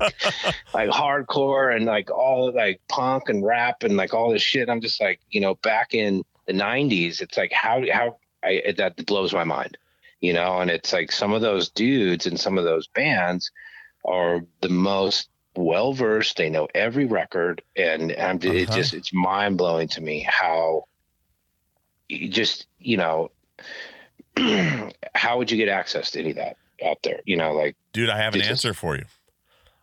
like 0.73 0.89
hardcore 0.89 1.75
and 1.75 1.85
like 1.85 2.11
all 2.11 2.51
like 2.53 2.81
punk 2.89 3.29
and 3.29 3.45
rap 3.45 3.83
and 3.83 3.97
like 3.97 4.13
all 4.13 4.31
this 4.31 4.41
shit. 4.41 4.69
I'm 4.69 4.81
just 4.81 5.01
like 5.01 5.19
you 5.29 5.41
know 5.41 5.55
back 5.55 5.93
in 5.93 6.23
the 6.47 6.53
90s 6.53 7.21
it's 7.21 7.37
like 7.37 7.51
how 7.51 7.83
how 7.91 8.17
I, 8.43 8.73
that 8.77 9.03
blows 9.05 9.33
my 9.33 9.43
mind 9.43 9.77
you 10.21 10.33
know? 10.33 10.59
And 10.59 10.71
it's 10.71 10.93
like 10.93 11.11
some 11.11 11.33
of 11.33 11.41
those 11.41 11.69
dudes 11.69 12.25
and 12.25 12.39
some 12.39 12.57
of 12.57 12.63
those 12.63 12.87
bands 12.87 13.51
are 14.05 14.41
the 14.61 14.69
most 14.69 15.29
well 15.55 15.93
versed 15.93 16.37
they 16.37 16.49
know 16.49 16.67
every 16.73 17.05
record. 17.05 17.61
And 17.75 18.11
I'm, 18.17 18.39
it 18.41 18.69
Uh-huh. 18.69 18.71
just 18.71 18.93
it's 18.93 19.13
mind 19.13 19.57
blowing 19.57 19.87
to 19.89 20.01
me 20.01 20.21
how 20.27 20.85
you 22.09 22.27
just 22.29 22.67
you 22.79 22.97
know 22.97 23.31
how 25.15 25.37
would 25.37 25.49
you 25.51 25.57
get 25.57 25.69
access 25.69 26.11
to 26.11 26.19
any 26.19 26.31
of 26.31 26.35
that 26.37 26.57
out 26.83 26.97
there 27.03 27.21
you 27.25 27.37
know 27.37 27.53
like 27.53 27.75
Dude, 27.95 28.09
I 28.09 28.17
have 28.17 28.35
an 28.35 28.41
answer 28.41 28.73
for 28.73 28.97
you. 28.97 29.05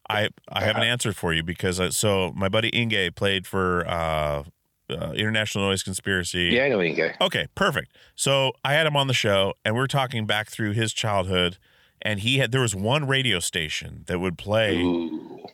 I 0.06 0.28
I 0.46 0.64
have 0.64 0.76
an 0.76 0.82
answer 0.82 1.14
for 1.14 1.32
you 1.32 1.42
because 1.42 1.80
I, 1.80 1.88
so 1.88 2.30
my 2.36 2.50
buddy 2.50 2.68
Inge 2.68 3.14
played 3.14 3.46
for 3.46 3.88
uh, 3.88 4.42
uh, 4.90 5.12
International 5.12 5.64
Noise 5.64 5.82
Conspiracy. 5.82 6.50
yeah 6.52 6.64
i 6.64 6.68
know 6.68 6.94
get 6.94 7.16
Okay, 7.22 7.46
perfect. 7.54 7.96
So 8.14 8.52
I 8.62 8.74
had 8.74 8.86
him 8.86 8.96
on 8.96 9.06
the 9.06 9.14
show, 9.14 9.54
and 9.64 9.74
we 9.74 9.80
are 9.80 9.86
talking 9.86 10.26
back 10.26 10.50
through 10.50 10.72
his 10.72 10.92
childhood, 10.92 11.56
and 12.02 12.20
he 12.20 12.36
had 12.36 12.52
there 12.52 12.60
was 12.60 12.74
one 12.74 13.06
radio 13.06 13.38
station 13.38 14.04
that 14.08 14.18
would 14.18 14.36
play, 14.36 14.82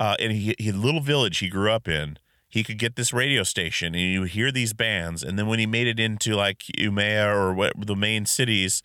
uh, 0.01 0.17
and 0.19 0.33
he, 0.33 0.57
he 0.59 0.73
little 0.73 1.01
village 1.01 1.39
he 1.39 1.49
grew 1.49 1.71
up 1.71 1.87
in. 1.87 2.19
He 2.49 2.65
could 2.65 2.79
get 2.79 2.97
this 2.97 3.13
radio 3.13 3.45
station, 3.45 3.95
and 3.95 4.03
you 4.03 4.25
hear 4.25 4.51
these 4.51 4.73
bands, 4.73 5.23
and 5.23 5.39
then 5.39 5.47
when 5.47 5.61
he 5.61 5.67
made 5.67 5.87
it 5.87 6.01
into 6.01 6.35
like 6.35 6.65
Umea 6.77 7.33
or 7.33 7.55
what 7.55 7.75
the 7.87 7.95
main 7.95 8.27
cities, 8.27 8.83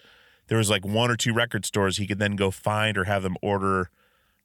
there 0.48 0.58
was 0.58 0.70
like 0.70 0.86
one 0.86 1.10
or 1.10 1.16
two 1.16 1.34
record 1.34 1.66
stores 1.66 1.98
he 1.98 2.08
could 2.08 2.20
then 2.20 2.36
go 2.36 2.52
find 2.52 2.98
or 2.98 3.06
have 3.06 3.24
them 3.24 3.38
order 3.42 3.90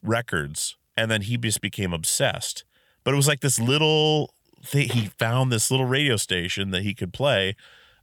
records, 0.03 0.77
and 0.97 1.11
then 1.11 1.23
he 1.23 1.37
just 1.37 1.61
became 1.61 1.93
obsessed. 1.93 2.65
But 3.05 3.15
it 3.15 3.17
was 3.17 3.29
like 3.29 3.41
this 3.41 3.59
little 3.59 4.35
thing. 4.63 4.89
He 4.91 5.07
found 5.07 5.51
this 5.51 5.71
little 5.71 5.87
radio 5.87 6.17
station 6.17 6.71
that 6.71 6.83
he 6.83 6.95
could 6.95 7.13
play 7.13 7.57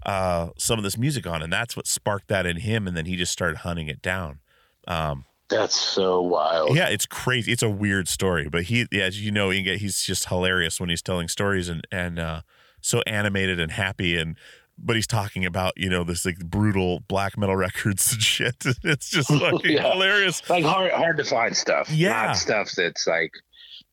uh, 0.06 0.50
some 0.58 0.78
of 0.78 0.84
this 0.84 0.98
music 0.98 1.28
on, 1.28 1.42
and 1.42 1.52
that's 1.52 1.76
what 1.76 1.88
sparked 1.88 2.28
that 2.28 2.46
in 2.46 2.58
him. 2.58 2.88
And 2.88 2.96
then 2.96 3.06
he 3.06 3.16
just 3.16 3.32
started 3.32 3.58
hunting 3.58 3.88
it 3.88 4.02
down. 4.02 4.40
Um, 4.88 5.26
that's 5.48 5.80
so 5.80 6.22
wild 6.22 6.76
yeah, 6.76 6.90
it's 6.90 7.06
crazy. 7.06 7.52
It's 7.52 7.62
a 7.62 7.70
weird 7.70 8.08
story, 8.08 8.50
but 8.50 8.64
he, 8.64 8.88
yeah, 8.92 9.04
as 9.04 9.24
you 9.24 9.32
know, 9.32 9.52
Inge, 9.52 9.80
he's 9.80 10.02
just 10.02 10.30
hilarious 10.30 10.80
when 10.80 10.90
he's 10.90 11.04
telling 11.04 11.28
stories 11.28 11.70
and 11.70 11.86
and 11.92 12.18
uh, 12.20 12.42
so 12.82 13.02
animated 13.08 13.60
and 13.60 13.72
happy 13.72 14.18
and. 14.18 14.38
But 14.78 14.96
he's 14.98 15.08
talking 15.08 15.46
about 15.46 15.74
you 15.78 15.90
know 15.90 16.04
this 16.04 16.26
like 16.26 16.40
brutal 16.40 17.00
black 17.08 17.38
metal 17.38 17.56
records 17.68 18.12
and 18.14 18.22
shit. 18.22 18.56
It's 18.84 19.10
just 19.10 19.30
like 19.46 19.64
Yeah. 19.64 19.92
hilarious. 19.94 20.48
like 20.50 20.64
hard 20.66 20.92
hard 20.92 21.18
to 21.18 21.24
find 21.24 21.56
stuff 21.56 21.90
Yeah. 21.90 22.28
not 22.28 22.38
stuff 22.38 22.72
that's 22.76 23.08
like 23.08 23.32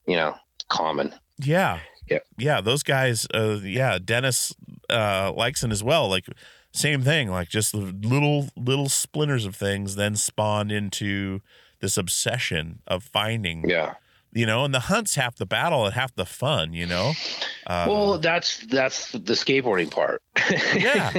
you 0.07 0.16
know 0.16 0.35
common 0.68 1.14
Yeah. 1.39 1.78
Yeah. 2.11 2.18
Yeah. 2.37 2.61
Those 2.61 2.83
guys, 2.83 3.26
uh, 3.33 3.61
yeah. 3.62 3.99
Dennis 4.05 4.53
uh, 4.91 5.33
Lyxzén 5.33 5.70
as 5.70 5.83
well. 5.85 6.09
Like, 6.09 6.26
same 6.72 7.03
thing. 7.03 7.30
Like, 7.30 7.49
just 7.49 7.72
little, 7.74 8.49
little 8.57 8.89
splinters 8.89 9.47
of 9.47 9.55
things 9.57 9.95
then 9.95 10.16
spawned 10.16 10.72
into 10.72 11.41
this 11.80 11.97
obsession 11.97 12.80
of 12.87 13.05
finding, 13.05 13.68
yeah 13.68 13.95
you 14.33 14.47
know, 14.47 14.64
and 14.64 14.72
the 14.74 14.80
hunt's 14.80 15.14
half 15.14 15.37
the 15.37 15.47
battle 15.47 15.85
and 15.85 15.95
half 15.95 16.14
the 16.14 16.24
fun, 16.26 16.72
you 16.72 16.87
know? 16.87 17.12
Uh, 17.66 17.87
well 17.89 18.18
that's 18.18 18.59
that's 18.66 19.12
the 19.12 19.18
skateboarding 19.35 19.89
part 19.91 20.20
Yeah. 20.74 21.12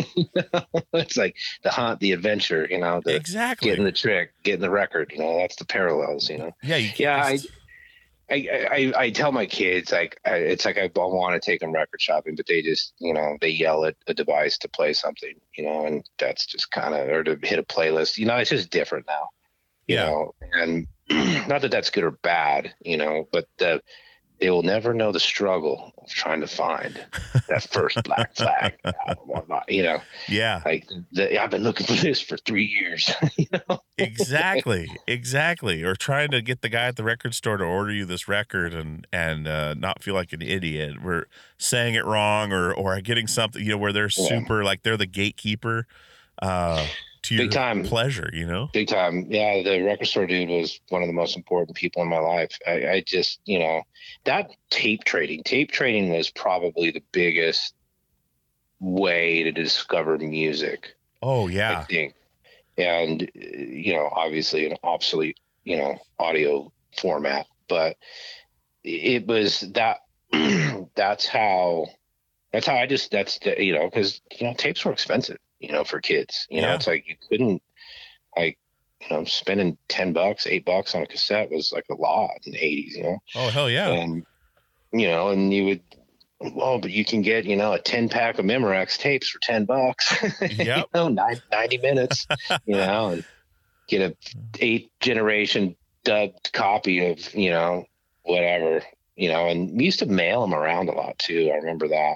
it's 0.94 1.16
like 1.16 1.36
the 1.64 1.70
hunt 1.72 2.02
the 2.02 2.12
adventure 2.12 2.68
you 2.70 2.80
know 2.80 3.02
the 3.06 3.16
exactly. 3.16 3.70
getting 3.70 3.86
the 3.86 3.94
trick 3.94 4.34
getting 4.44 4.60
the 4.60 4.70
record 4.70 5.12
you 5.14 5.20
know 5.20 5.38
that's 5.38 5.56
the 5.56 5.64
parallels 5.66 6.30
you 6.30 6.38
know 6.38 6.52
yeah. 6.62 6.76
You 6.76 6.92
Yeah, 6.98 7.32
just- 7.32 7.48
I, 8.32 8.36
I, 8.72 8.94
I 8.98 9.10
tell 9.12 9.32
my 9.32 9.46
kids 9.46 9.92
like 9.92 10.18
I, 10.26 10.36
it's 10.36 10.66
like 10.66 10.78
I 10.78 10.90
want 10.96 11.40
to 11.40 11.46
take 11.46 11.60
them 11.60 11.72
record 11.74 12.02
shopping, 12.02 12.36
but 12.36 12.48
they 12.48 12.62
just 12.62 12.94
you 13.00 13.14
know 13.14 13.38
they 13.42 13.50
yell 13.50 13.86
at 13.86 13.96
a 14.08 14.14
device 14.14 14.58
to 14.60 14.70
play 14.70 14.94
something, 14.94 15.34
you 15.58 15.66
know, 15.66 15.86
and 15.86 16.04
that's 16.18 16.46
just 16.46 16.72
kind 16.72 16.94
of 16.96 17.08
or 17.10 17.24
to 17.26 17.38
hit 17.44 17.60
a 17.60 17.64
playlist, 17.64 18.18
you 18.18 18.26
know, 18.26 18.38
it's 18.38 18.50
just 18.50 18.70
different 18.72 19.06
now, 19.08 19.28
you 19.88 19.96
Yeah. 19.96 20.06
know, 20.06 20.34
and 20.54 20.88
not 21.48 21.62
that 21.62 21.72
that's 21.72 21.90
good 21.90 22.04
or 22.04 22.12
bad, 22.12 22.74
you 22.82 22.98
know, 22.98 23.28
but 23.32 23.48
the, 23.58 23.82
they 24.40 24.50
will 24.50 24.64
never 24.64 24.94
know 24.94 25.12
the 25.14 25.20
struggle 25.22 25.94
of 26.00 26.10
trying 26.10 26.42
to 26.42 26.48
find 26.48 27.00
that 27.48 27.64
first 27.72 28.04
Black 28.04 28.36
Flag 28.36 28.74
album, 29.08 29.62
you 29.70 29.84
know, 29.84 30.02
yeah. 30.28 30.62
like 30.66 30.86
the, 31.14 31.42
I've 31.42 31.52
been 31.52 31.64
looking 31.64 31.86
for 31.86 31.94
this 31.94 32.20
for 32.20 32.36
three 32.38 32.66
years, 32.66 33.10
you 33.38 33.46
know. 33.70 33.80
exactly 33.98 34.90
exactly 35.08 35.84
or 35.84 35.96
trying 35.96 36.32
to 36.32 36.42
get 36.42 36.62
the 36.62 36.68
guy 36.68 36.88
at 36.88 36.98
the 36.98 37.04
record 37.04 37.34
store 37.36 37.56
to 37.58 37.64
order 37.64 37.92
you 37.94 38.04
this 38.06 38.28
record 38.28 38.74
and 38.74 39.08
and 39.14 39.48
uh, 39.48 39.76
not 39.76 40.02
feel 40.04 40.16
like 40.16 40.34
an 40.34 40.42
idiot 40.42 41.02
we're 41.02 41.26
saying 41.58 41.94
it 41.96 42.04
wrong 42.04 42.52
or 42.52 42.74
or 42.74 43.00
getting 43.02 43.28
something 43.28 43.64
you 43.64 43.70
know 43.70 43.78
where 43.78 43.94
they're 43.94 44.10
Yeah. 44.18 44.28
super 44.28 44.64
like 44.64 44.82
they're 44.84 44.98
the 44.98 45.06
gatekeeper 45.06 45.88
uh 46.42 46.86
to 47.24 47.36
your 47.36 47.46
Big 47.46 47.52
time. 47.52 47.84
pleasure 47.84 48.30
you 48.34 48.46
know 48.46 48.70
Big 48.74 48.88
time. 48.88 49.26
Yeah, 49.30 49.64
the 49.64 49.82
record 49.82 50.08
store 50.08 50.28
dude 50.28 50.50
was 50.50 50.80
one 50.90 51.02
of 51.02 51.08
the 51.08 51.14
most 51.14 51.36
important 51.36 51.76
people 51.76 52.02
in 52.02 52.10
my 52.10 52.20
life. 52.20 52.58
I, 52.68 52.88
I 52.88 53.04
just, 53.06 53.40
you 53.46 53.60
know, 53.60 53.82
that 54.26 54.52
tape 54.70 55.04
trading, 55.04 55.44
tape 55.44 55.72
trading 55.72 56.12
was 56.12 56.30
probably 56.30 56.92
the 56.92 57.04
biggest 57.12 57.74
way 58.80 59.44
to 59.44 59.52
discover 59.52 60.18
music, 60.18 60.96
oh 61.22 61.48
yeah. 61.48 61.80
I 61.80 61.84
think. 61.84 62.14
And, 62.78 63.30
you 63.34 63.94
know, 63.94 64.10
obviously 64.12 64.66
an 64.66 64.78
obsolete, 64.84 65.40
you 65.64 65.78
know, 65.78 66.00
audio 66.20 66.72
format, 67.00 67.46
but 67.70 67.98
it 68.84 69.28
was 69.28 69.62
that, 69.74 70.00
that's 70.96 71.28
how, 71.28 71.86
that's 72.52 72.66
how 72.68 72.76
I 72.76 72.88
just, 72.88 73.12
that's, 73.12 73.38
the, 73.40 73.64
you 73.64 73.74
know, 73.74 73.86
because, 73.86 74.22
you 74.40 74.48
know, 74.48 74.54
tapes 74.56 74.84
were 74.84 74.92
expensive, 74.92 75.38
you 75.64 75.72
know, 75.72 75.86
for 75.86 76.02
kids. 76.02 76.46
You 76.50 76.62
know, 76.62 76.74
it's 76.76 76.88
like 76.88 77.08
you 77.08 77.16
couldn't, 77.30 77.62
like, 78.36 78.60
you 79.00 79.08
know, 79.16 79.24
spending 79.24 79.78
10 79.88 80.12
bucks, 80.12 80.46
eight 80.46 80.66
bucks 80.66 80.94
on 80.94 81.04
a 81.04 81.08
cassette 81.08 81.50
was 81.50 81.72
like 81.72 81.86
a 81.90 81.96
lot 81.96 82.32
in 82.46 82.52
the 82.52 82.60
80s, 82.60 82.96
you 82.98 83.04
know? 83.04 83.18
oh 83.36 83.50
hell 83.50 83.70
yeah 83.70 83.90
And, 83.90 84.26
you 84.92 85.08
know, 85.08 85.30
and 85.30 85.54
you 85.54 85.66
would, 85.66 85.82
well, 86.54 86.80
but 86.80 86.92
you 86.92 87.06
can 87.06 87.22
get, 87.22 87.46
you 87.46 87.56
know, 87.56 87.72
a 87.72 87.80
10 87.80 88.10
pack 88.10 88.40
of 88.40 88.46
Memorex 88.46 88.98
tapes 88.98 89.30
for 89.30 89.40
10 89.42 89.64
bucks. 89.66 90.14
Yep. 90.42 90.60
you 90.60 90.86
know, 90.94 91.08
nine, 91.08 91.42
90 91.52 91.78
minutes, 91.78 92.28
you 92.66 92.76
know, 92.76 93.10
and 93.10 93.24
get 93.88 94.02
a 94.02 94.16
eight 94.60 94.92
generation 95.00 95.78
dubbed 96.04 96.52
copy 96.52 97.06
of, 97.08 97.34
you 97.34 97.52
know, 97.52 97.86
whatever, 98.24 98.84
you 99.16 99.30
know, 99.30 99.48
and 99.48 99.78
we 99.78 99.86
used 99.86 100.00
to 100.00 100.06
mail 100.06 100.42
them 100.42 100.54
around 100.54 100.90
a 100.90 100.94
lot 100.94 101.18
too. 101.20 101.50
I 101.54 101.58
remember 101.58 101.88
that. 101.88 102.16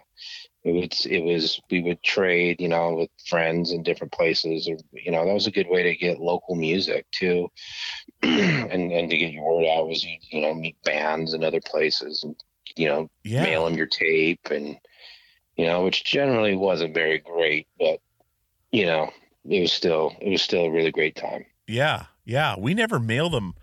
It 0.64 0.72
was, 0.72 1.06
it 1.06 1.20
was, 1.20 1.62
we 1.72 1.82
would 1.82 2.04
trade, 2.04 2.60
you 2.60 2.68
know, 2.68 2.94
with 2.94 3.10
friends 3.26 3.72
in 3.72 3.84
different 3.84 4.12
places, 4.12 4.68
or, 4.68 4.78
you 4.92 5.12
know, 5.12 5.26
that 5.26 5.34
was 5.34 5.48
a 5.48 5.52
good 5.52 5.68
way 5.70 5.84
to 5.84 5.96
get 5.96 6.20
local 6.20 6.56
music 6.56 7.06
too. 7.12 7.50
and, 8.22 8.92
and 8.92 9.10
to 9.10 9.18
get 9.18 9.32
your 9.32 9.44
word 9.44 9.68
out 9.68 9.88
was, 9.88 10.04
you, 10.04 10.18
you 10.30 10.42
know, 10.42 10.54
meet 10.54 10.76
bands 10.84 11.34
in 11.34 11.44
other 11.44 11.62
places 11.62 12.24
and, 12.24 12.36
you 12.76 12.88
know, 12.88 13.10
yeah 13.24 13.44
mail 13.44 13.66
them 13.66 13.76
your 13.76 13.88
tape 13.88 14.48
and 14.52 14.78
you 15.56 15.66
know 15.66 15.84
which 15.84 16.04
generally 16.04 16.56
wasn't 16.56 16.94
very 16.94 17.20
great 17.20 17.68
but 17.80 18.00
you 18.72 18.86
know 18.86 19.10
it 19.50 19.62
was 19.62 19.72
still 19.72 20.16
it 20.22 20.30
was 20.30 20.42
still 20.42 20.66
a 20.66 20.72
really 20.72 20.92
great 20.92 21.16
time 21.16 21.46
Yeah, 21.68 22.06
yeah. 22.24 22.56
We 22.58 22.74
never 22.74 23.00
mail 23.00 23.30
them 23.30 23.56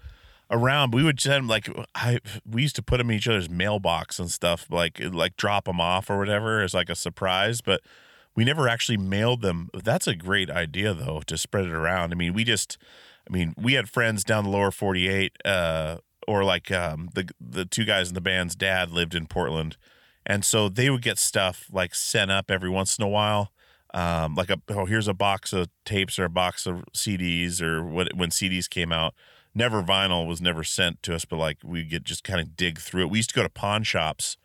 around. 0.50 0.94
We 0.94 1.02
would 1.02 1.20
send 1.20 1.48
like 1.48 1.68
I 1.94 2.18
we 2.48 2.62
used 2.62 2.76
to 2.76 2.82
put 2.82 2.98
them 2.98 3.10
in 3.10 3.16
each 3.16 3.28
other's 3.28 3.50
mailbox 3.50 4.18
and 4.18 4.30
stuff, 4.30 4.66
like 4.70 5.00
like 5.02 5.36
drop 5.36 5.64
them 5.64 5.80
off 5.80 6.10
or 6.10 6.18
whatever 6.18 6.62
as 6.62 6.74
like 6.74 6.90
a 6.90 6.94
surprise. 6.94 7.60
But 7.60 7.80
we 8.34 8.44
never 8.44 8.68
actually 8.68 8.98
mailed 8.98 9.42
them. 9.42 9.70
That's 9.74 10.06
a 10.06 10.14
great 10.14 10.50
idea 10.50 10.94
though 10.94 11.22
to 11.26 11.38
spread 11.38 11.66
it 11.66 11.72
around. 11.72 12.12
I 12.12 12.16
mean, 12.16 12.32
we 12.34 12.44
just, 12.44 12.78
I 13.28 13.32
mean, 13.32 13.54
we 13.56 13.74
had 13.74 13.88
friends 13.88 14.24
down 14.24 14.44
the 14.44 14.50
lower 14.50 14.70
forty 14.70 15.08
eight, 15.08 15.36
uh, 15.44 15.98
or 16.26 16.44
like 16.44 16.70
um, 16.70 17.10
the 17.14 17.28
the 17.40 17.64
two 17.64 17.84
guys 17.84 18.08
in 18.08 18.14
the 18.14 18.20
band's 18.20 18.56
dad 18.56 18.90
lived 18.90 19.14
in 19.14 19.26
Portland, 19.26 19.76
and 20.26 20.44
so 20.44 20.68
they 20.68 20.90
would 20.90 21.02
get 21.02 21.18
stuff 21.18 21.66
like 21.72 21.94
sent 21.94 22.30
up 22.30 22.50
every 22.50 22.70
once 22.70 22.98
in 22.98 23.04
a 23.04 23.08
while 23.08 23.52
um, 23.94 24.34
like 24.34 24.50
a 24.50 24.60
oh 24.70 24.86
here's 24.86 25.06
a 25.06 25.14
box 25.14 25.52
of 25.52 25.68
tapes 25.84 26.18
or 26.18 26.24
a 26.24 26.30
box 26.30 26.66
of 26.66 26.84
CDs 26.92 27.62
or 27.62 27.84
what 27.84 28.12
when 28.14 28.30
CDs 28.30 28.68
came 28.68 28.92
out, 28.92 29.14
never 29.54 29.82
vinyl 29.82 30.26
was 30.26 30.40
never 30.40 30.64
sent 30.64 31.02
to 31.04 31.14
us, 31.14 31.24
but 31.24 31.36
like 31.36 31.58
we 31.64 31.84
get 31.84 32.04
just 32.04 32.24
kind 32.24 32.40
of 32.40 32.56
dig 32.56 32.78
through 32.78 33.02
it. 33.02 33.10
We 33.10 33.18
used 33.18 33.30
to 33.30 33.36
go 33.36 33.42
to 33.42 33.48
pawn 33.48 33.82
shops 33.82 34.36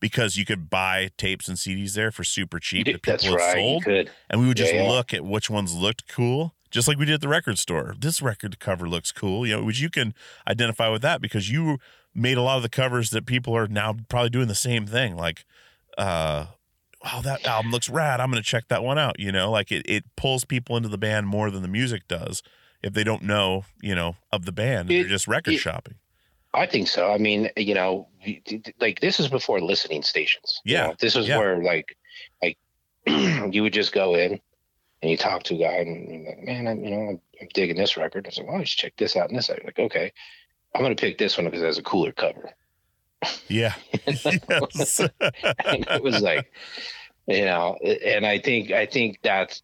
because 0.00 0.36
you 0.36 0.44
could 0.44 0.68
buy 0.68 1.10
tapes 1.16 1.48
and 1.48 1.56
CDs 1.56 1.94
there 1.94 2.10
for 2.10 2.24
super 2.24 2.58
cheap 2.58 2.86
that 2.86 3.02
people 3.02 3.36
right. 3.36 3.54
Sold, 3.54 3.86
and 3.86 4.40
we 4.40 4.46
would 4.48 4.56
just 4.56 4.72
Yeah, 4.72 4.82
yeah. 4.82 4.90
look 4.90 5.14
at 5.14 5.24
which 5.24 5.48
ones 5.48 5.74
looked 5.74 6.08
cool, 6.08 6.54
just 6.70 6.88
like 6.88 6.98
we 6.98 7.04
did 7.04 7.14
at 7.14 7.20
the 7.20 7.28
record 7.28 7.58
store. 7.58 7.94
This 7.98 8.20
record 8.20 8.58
cover 8.58 8.88
looks 8.88 9.12
cool, 9.12 9.46
you 9.46 9.56
know, 9.56 9.64
which 9.64 9.80
you 9.80 9.90
can 9.90 10.14
identify 10.48 10.88
with 10.88 11.02
that 11.02 11.20
because 11.20 11.50
you 11.50 11.78
made 12.14 12.36
a 12.36 12.42
lot 12.42 12.56
of 12.56 12.62
the 12.62 12.68
covers 12.68 13.10
that 13.10 13.26
people 13.26 13.56
are 13.56 13.68
now 13.68 13.94
probably 14.08 14.30
doing 14.30 14.48
the 14.48 14.54
same 14.54 14.86
thing. 14.86 15.16
Like, 15.16 15.44
uh, 15.96 16.46
wow, 17.04 17.20
that 17.22 17.46
album 17.46 17.70
looks 17.70 17.88
rad. 17.88 18.20
I'm 18.20 18.30
going 18.30 18.42
to 18.42 18.46
check 18.48 18.68
that 18.68 18.82
one 18.82 18.98
out. 18.98 19.18
You 19.18 19.32
know, 19.32 19.50
like 19.50 19.70
it, 19.72 19.82
it 19.88 20.04
pulls 20.16 20.44
people 20.44 20.76
into 20.76 20.88
the 20.88 20.98
band 20.98 21.26
more 21.26 21.50
than 21.50 21.62
the 21.62 21.68
music 21.68 22.08
does 22.08 22.42
if 22.82 22.92
they 22.94 23.04
don't 23.04 23.22
know, 23.22 23.64
you 23.80 23.94
know, 23.94 24.16
of 24.32 24.44
the 24.44 24.52
band. 24.52 24.90
It- 24.90 25.02
They're 25.02 25.08
just 25.10 25.28
record 25.28 25.54
it- 25.54 25.58
shopping. 25.58 25.94
I 26.54 26.66
think 26.66 26.86
so. 26.88 27.10
I 27.10 27.16
mean, 27.16 27.48
you 27.56 27.72
know, 27.74 28.08
like 28.78 29.00
this 29.00 29.18
is 29.18 29.28
before 29.28 29.58
listening 29.62 30.02
stations. 30.02 30.60
you 30.64 30.74
Yeah, 30.74 30.88
know? 30.88 30.94
this 31.00 31.16
is 31.16 31.26
yeah. 31.26 31.38
where 31.38 31.62
like, 31.62 31.96
like 32.42 32.58
you 33.06 33.62
would 33.62 33.72
just 33.72 33.92
go 33.92 34.14
in 34.16 34.38
and 35.00 35.10
you 35.10 35.16
talk 35.16 35.44
to 35.44 35.54
a 35.54 35.58
guy 35.58 35.76
and 35.78 36.10
you're 36.24 36.28
like, 36.28 36.42
man, 36.44 36.68
I'm, 36.68 36.84
you 36.84 36.90
know, 36.90 37.08
I'm, 37.08 37.20
I'm 37.40 37.48
digging 37.54 37.76
this 37.76 37.96
record. 37.96 38.26
I 38.26 38.30
said, 38.30 38.42
like, 38.44 38.50
well, 38.50 38.58
let's 38.58 38.70
check 38.70 38.92
this 38.98 39.16
out 39.16 39.30
and 39.30 39.38
this. 39.38 39.48
You're 39.48 39.60
like, 39.64 39.78
okay, 39.78 40.12
I'm 40.74 40.82
gonna 40.82 40.94
pick 40.94 41.16
this 41.16 41.38
one 41.38 41.46
because 41.46 41.62
it 41.62 41.66
has 41.66 41.78
a 41.78 41.82
cooler 41.82 42.12
cover. 42.12 42.50
Yeah. 43.48 43.74
yes. 44.06 45.00
And 45.64 45.86
it 45.88 46.02
was 46.02 46.20
like, 46.20 46.52
you 47.28 47.46
know, 47.46 47.76
and 47.76 48.26
I 48.26 48.38
think 48.40 48.72
I 48.72 48.84
think 48.84 49.20
that's, 49.22 49.62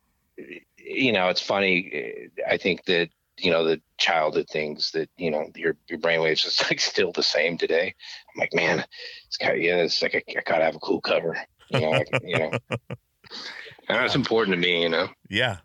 you 0.88 1.12
know, 1.12 1.28
it's 1.28 1.40
funny. 1.40 1.90
Eh, 1.92 2.42
I 2.48 2.56
think 2.56 2.84
that 2.86 3.10
you 3.38 3.50
know 3.50 3.64
the 3.64 3.80
childhood 3.98 4.48
things 4.50 4.90
that 4.92 5.08
you 5.16 5.30
know 5.30 5.46
your 5.54 5.76
your 5.88 5.98
brainwaves 5.98 6.46
is 6.46 6.62
like 6.70 6.80
still 6.80 7.12
the 7.12 7.22
same 7.22 7.58
today. 7.58 7.94
I'm 8.34 8.40
like, 8.40 8.54
man, 8.54 8.84
it's 9.26 9.36
kind 9.36 9.54
of, 9.54 9.60
yeah, 9.62 9.76
it's 9.76 10.02
like 10.02 10.14
I, 10.14 10.22
I 10.36 10.42
gotta 10.44 10.64
have 10.64 10.76
a 10.76 10.80
cool 10.80 11.00
cover. 11.00 11.36
You 11.70 11.80
know, 11.80 11.90
like, 11.90 12.08
you 12.22 12.38
know, 12.38 12.50
and 12.70 13.38
that's 13.88 14.14
important 14.14 14.54
to 14.54 14.60
me. 14.60 14.82
You 14.82 14.88
know, 14.88 15.08
Yeah, 15.28 15.58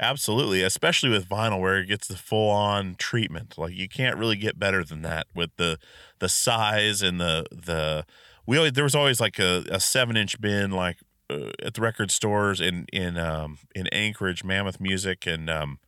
absolutely. 0.00 0.62
Especially 0.62 1.10
with 1.10 1.28
vinyl, 1.28 1.60
where 1.60 1.78
it 1.78 1.86
gets 1.86 2.08
the 2.08 2.16
full 2.16 2.50
on 2.50 2.96
treatment. 2.96 3.56
Like 3.56 3.74
you 3.74 3.88
can't 3.88 4.16
really 4.16 4.36
get 4.36 4.58
better 4.58 4.84
than 4.84 5.02
that 5.02 5.28
with 5.34 5.50
the 5.56 5.78
the 6.18 6.28
size 6.28 7.02
and 7.02 7.20
the 7.20 7.46
the. 7.50 8.04
We 8.48 8.56
always 8.58 8.72
there 8.72 8.84
was 8.84 8.94
always 8.94 9.20
like 9.20 9.40
a, 9.40 9.64
a 9.70 9.80
seven 9.80 10.16
inch 10.16 10.40
bin 10.40 10.70
like 10.70 10.98
uh, 11.30 11.50
at 11.62 11.74
the 11.74 11.80
record 11.80 12.10
stores 12.10 12.60
in 12.60 12.86
in 12.92 13.16
um 13.16 13.58
in 13.74 13.86
Anchorage, 13.88 14.44
Mammoth 14.44 14.80
Music, 14.80 15.26
and 15.26 15.48
um. 15.50 15.78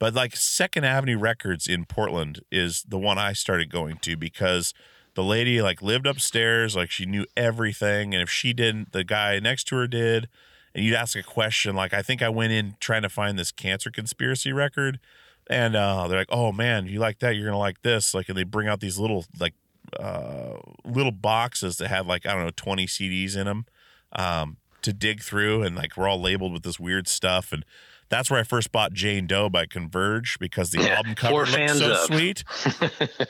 But 0.00 0.14
like 0.14 0.36
Second 0.36 0.84
Avenue 0.84 1.18
Records 1.18 1.66
in 1.66 1.84
Portland 1.84 2.40
is 2.52 2.84
the 2.86 2.98
one 2.98 3.18
I 3.18 3.32
started 3.32 3.68
going 3.68 3.96
to 4.02 4.16
because 4.16 4.72
the 5.14 5.24
lady 5.24 5.60
like 5.60 5.82
lived 5.82 6.06
upstairs, 6.06 6.76
like 6.76 6.88
she 6.88 7.04
knew 7.04 7.26
everything, 7.36 8.14
and 8.14 8.22
if 8.22 8.30
she 8.30 8.52
didn't, 8.52 8.92
the 8.92 9.02
guy 9.02 9.40
next 9.40 9.64
to 9.64 9.76
her 9.76 9.88
did 9.88 10.28
and 10.74 10.84
you'd 10.84 10.94
ask 10.94 11.16
a 11.16 11.22
question 11.22 11.74
like 11.74 11.92
i 11.92 12.02
think 12.02 12.22
i 12.22 12.28
went 12.28 12.52
in 12.52 12.76
trying 12.80 13.02
to 13.02 13.08
find 13.08 13.38
this 13.38 13.50
cancer 13.50 13.90
conspiracy 13.90 14.52
record 14.52 14.98
and 15.50 15.74
uh, 15.74 16.06
they're 16.06 16.18
like 16.18 16.28
oh 16.30 16.52
man 16.52 16.86
you 16.86 16.98
like 17.00 17.18
that 17.18 17.34
you're 17.34 17.46
gonna 17.46 17.58
like 17.58 17.82
this 17.82 18.14
like 18.14 18.28
and 18.28 18.38
they 18.38 18.44
bring 18.44 18.68
out 18.68 18.80
these 18.80 18.98
little 18.98 19.24
like 19.40 19.54
uh, 19.98 20.56
little 20.84 21.12
boxes 21.12 21.78
that 21.78 21.88
had 21.88 22.06
like 22.06 22.26
i 22.26 22.32
don't 22.32 22.44
know 22.44 22.50
20 22.54 22.86
cds 22.86 23.36
in 23.36 23.46
them 23.46 23.66
um, 24.12 24.56
to 24.82 24.92
dig 24.92 25.22
through 25.22 25.62
and 25.62 25.74
like 25.76 25.96
we're 25.96 26.08
all 26.08 26.20
labeled 26.20 26.52
with 26.52 26.62
this 26.62 26.78
weird 26.78 27.08
stuff 27.08 27.52
and 27.52 27.64
that's 28.10 28.30
where 28.30 28.40
I 28.40 28.42
first 28.42 28.72
bought 28.72 28.94
Jane 28.94 29.26
Doe 29.26 29.50
by 29.50 29.66
Converge 29.66 30.38
because 30.38 30.70
the 30.70 30.80
Yeah, 30.82 30.94
album 30.94 31.14
cover 31.14 31.44
looked 31.44 31.70
so 31.76 31.92
up. 31.92 32.06
sweet 32.06 32.42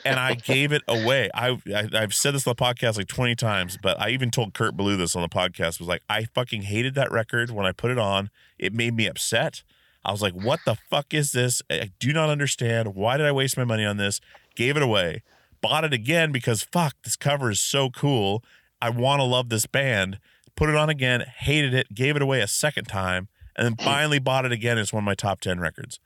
and 0.05 0.17
I 0.19 0.35
gave 0.45 0.71
it 0.71 0.83
away. 0.87 1.29
I, 1.33 1.57
I 1.73 1.89
I've 1.93 2.13
said 2.13 2.33
this 2.33 2.47
on 2.47 2.55
the 2.57 2.63
podcast 2.63 2.95
like 2.97 3.07
twenty 3.07 3.35
times, 3.35 3.77
but 3.81 3.99
I 3.99 4.09
even 4.11 4.31
told 4.31 4.53
Kurt 4.53 4.77
Ballou 4.77 4.95
this 4.95 5.17
on 5.17 5.21
the 5.21 5.27
podcast. 5.27 5.79
Was 5.79 5.89
like, 5.89 6.01
I 6.09 6.23
fucking 6.33 6.61
hated 6.61 6.95
that 6.95 7.11
record 7.11 7.51
when 7.51 7.65
I 7.65 7.73
put 7.73 7.91
it 7.91 7.99
on. 7.99 8.29
It 8.57 8.73
made 8.73 8.95
me 8.95 9.05
upset. 9.07 9.63
I 10.05 10.11
was 10.13 10.21
like, 10.21 10.33
what 10.33 10.61
the 10.65 10.75
fuck 10.89 11.13
is 11.13 11.33
this? 11.33 11.61
I 11.69 11.91
do 11.99 12.13
not 12.13 12.29
understand. 12.29 12.95
Why 12.95 13.17
did 13.17 13.25
I 13.25 13.33
waste 13.33 13.57
my 13.57 13.65
money 13.65 13.83
on 13.83 13.97
this? 13.97 14.21
Gave 14.55 14.77
it 14.77 14.81
away. 14.83 15.23
Bought 15.59 15.83
it 15.83 15.91
again 15.91 16.31
because 16.31 16.63
fuck, 16.63 16.95
this 17.03 17.17
cover 17.17 17.51
is 17.51 17.59
so 17.59 17.89
cool. 17.89 18.45
I 18.81 18.91
want 18.91 19.19
to 19.19 19.25
love 19.25 19.49
this 19.49 19.65
band. 19.65 20.19
Put 20.59 20.69
it 20.69 20.75
on 20.75 20.89
again. 20.89 21.21
Hated 21.21 21.73
it. 21.73 21.93
Gave 21.93 22.17
it 22.17 22.21
away 22.21 22.41
a 22.41 22.47
second 22.47 22.85
time, 22.85 23.29
and 23.55 23.65
then 23.65 23.75
finally 23.77 24.19
bought 24.19 24.43
it 24.45 24.51
again. 24.51 24.77
It's 24.77 24.91
one 24.91 25.03
of 25.03 25.05
my 25.05 25.15
top 25.15 25.39
ten 25.39 25.61
records. 25.61 26.01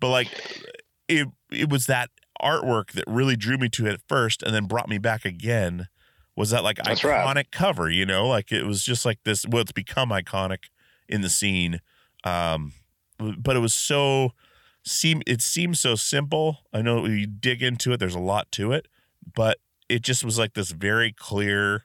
But 0.00 0.08
like, 0.08 0.28
it 1.08 1.28
it 1.52 1.68
was 1.68 1.84
that 1.86 2.08
artwork 2.40 2.92
that 2.92 3.04
really 3.06 3.36
drew 3.36 3.58
me 3.58 3.68
to 3.68 3.86
it 3.86 3.92
at 3.92 4.00
first 4.08 4.42
and 4.42 4.54
then 4.54 4.64
brought 4.64 4.88
me 4.88 4.96
back 4.96 5.26
again 5.26 5.88
was 6.36 6.50
that 6.50 6.62
like 6.62 6.78
That's 6.82 7.02
iconic 7.02 7.34
right. 7.34 7.50
cover 7.50 7.90
you 7.90 8.06
know 8.06 8.28
like 8.28 8.52
it 8.52 8.64
was 8.64 8.84
just 8.84 9.04
like 9.04 9.18
this 9.24 9.44
well 9.44 9.62
it's 9.62 9.72
become 9.72 10.10
iconic 10.10 10.66
in 11.08 11.20
the 11.20 11.28
scene 11.28 11.80
um 12.22 12.74
but 13.18 13.56
it 13.56 13.58
was 13.58 13.74
so 13.74 14.30
seem 14.84 15.20
it 15.26 15.42
seems 15.42 15.80
so 15.80 15.96
simple 15.96 16.58
i 16.72 16.80
know 16.80 17.06
you 17.06 17.26
dig 17.26 17.60
into 17.60 17.92
it 17.92 17.96
there's 17.96 18.14
a 18.14 18.20
lot 18.20 18.50
to 18.52 18.70
it 18.70 18.86
but 19.34 19.58
it 19.88 20.02
just 20.02 20.24
was 20.24 20.38
like 20.38 20.54
this 20.54 20.70
very 20.70 21.12
clear 21.12 21.84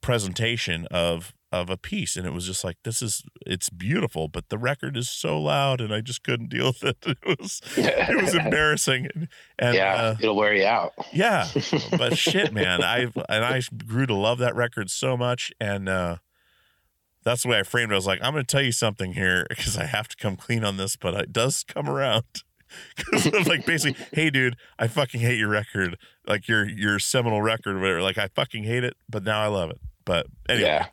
presentation 0.00 0.86
of 0.90 1.32
of 1.52 1.70
a 1.70 1.76
piece. 1.76 2.16
And 2.16 2.26
it 2.26 2.32
was 2.32 2.46
just 2.46 2.64
like 2.64 2.76
this 2.82 3.00
is 3.00 3.22
it's 3.46 3.70
beautiful 3.70 4.26
but 4.26 4.48
the 4.48 4.58
record 4.58 4.96
is 4.96 5.08
so 5.08 5.40
loud 5.40 5.80
and 5.80 5.94
i 5.94 6.00
just 6.00 6.24
couldn't 6.24 6.48
deal 6.48 6.66
with 6.66 6.82
it. 6.82 6.96
It 7.06 7.38
was 7.38 7.60
it 7.76 8.20
was 8.20 8.34
embarrassing. 8.44 9.08
And, 9.14 9.28
and 9.58 9.74
yeah, 9.76 9.94
uh, 9.94 10.16
it'll 10.20 10.34
wear 10.36 10.52
you 10.54 10.66
out. 10.66 10.92
yeah 11.12 11.46
but 11.96 12.18
shit 12.26 12.52
man 12.52 12.82
i 12.82 13.06
and 13.28 13.44
i 13.44 13.62
grew 13.86 14.06
to 14.06 14.14
love 14.14 14.38
that 14.38 14.56
record 14.56 14.90
so 14.90 15.16
much. 15.16 15.52
And 15.60 15.88
uh 15.88 16.16
that's 17.22 17.44
the 17.44 17.48
way 17.50 17.60
i 17.60 17.62
framed 17.62 17.92
it. 17.92 17.94
I 17.94 17.98
was 17.98 18.06
like 18.06 18.18
i'm 18.20 18.32
gonna 18.32 18.44
tell 18.44 18.62
you 18.62 18.72
something 18.72 19.12
here 19.12 19.46
because 19.48 19.78
i 19.78 19.86
have 19.86 20.08
to 20.08 20.16
come 20.16 20.36
clean 20.36 20.64
on 20.64 20.76
this 20.76 20.96
but 20.96 21.14
it 21.14 21.32
does 21.32 21.62
come 21.62 21.88
around 21.88 22.24
because 22.96 23.46
like 23.48 23.66
basically 23.66 24.04
hey 24.12 24.30
dude 24.30 24.56
i 24.78 24.86
fucking 24.86 25.20
hate 25.20 25.38
your 25.38 25.48
record 25.48 25.96
like 26.26 26.48
your 26.48 26.68
your 26.68 26.98
seminal 26.98 27.42
record 27.42 27.76
or 27.76 27.80
whatever 27.80 28.02
like 28.02 28.18
i 28.18 28.28
fucking 28.34 28.64
hate 28.64 28.84
it 28.84 28.94
but 29.08 29.22
now 29.24 29.40
i 29.42 29.46
love 29.46 29.70
it. 29.70 29.80
But 30.04 30.26
anyway 30.48 30.86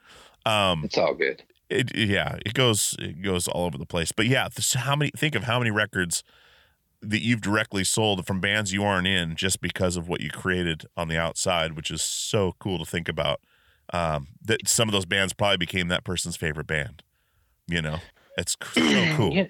Yeah, 0.45 0.69
um 0.69 0.83
it's 0.85 0.97
all 0.97 1.13
good. 1.13 1.43
it 1.69 1.95
yeah 1.95 2.37
it 2.45 2.53
goes 2.53 2.95
it 2.99 3.21
goes 3.21 3.47
all 3.47 3.65
over 3.65 3.77
the 3.77 3.85
place. 3.85 4.11
But 4.11 4.27
yeah 4.27 4.47
this, 4.53 4.73
how 4.73 4.95
many 4.95 5.11
think 5.15 5.35
of 5.35 5.43
how 5.43 5.59
many 5.59 5.71
records 5.71 6.23
that 7.01 7.21
you've 7.21 7.41
directly 7.41 7.83
sold 7.83 8.25
from 8.27 8.39
bands 8.39 8.71
you 8.71 8.83
aren't 8.83 9.07
in 9.07 9.35
just 9.35 9.59
because 9.59 9.97
of 9.97 10.07
what 10.07 10.21
you 10.21 10.29
created 10.29 10.85
on 10.95 11.07
the 11.07 11.17
outside 11.17 11.75
which 11.75 11.89
is 11.91 12.01
so 12.01 12.53
cool 12.59 12.77
to 12.77 12.85
think 12.85 13.09
about 13.09 13.41
um 13.91 14.27
that 14.41 14.67
some 14.67 14.87
of 14.87 14.93
those 14.93 15.05
bands 15.05 15.33
probably 15.33 15.57
became 15.57 15.87
that 15.87 16.03
person's 16.03 16.37
favorite 16.37 16.67
band 16.67 17.03
you 17.67 17.81
know? 17.81 17.99
It's 18.37 18.55
so 18.73 18.81
cool. 19.15 19.33
Yeah, 19.33 19.45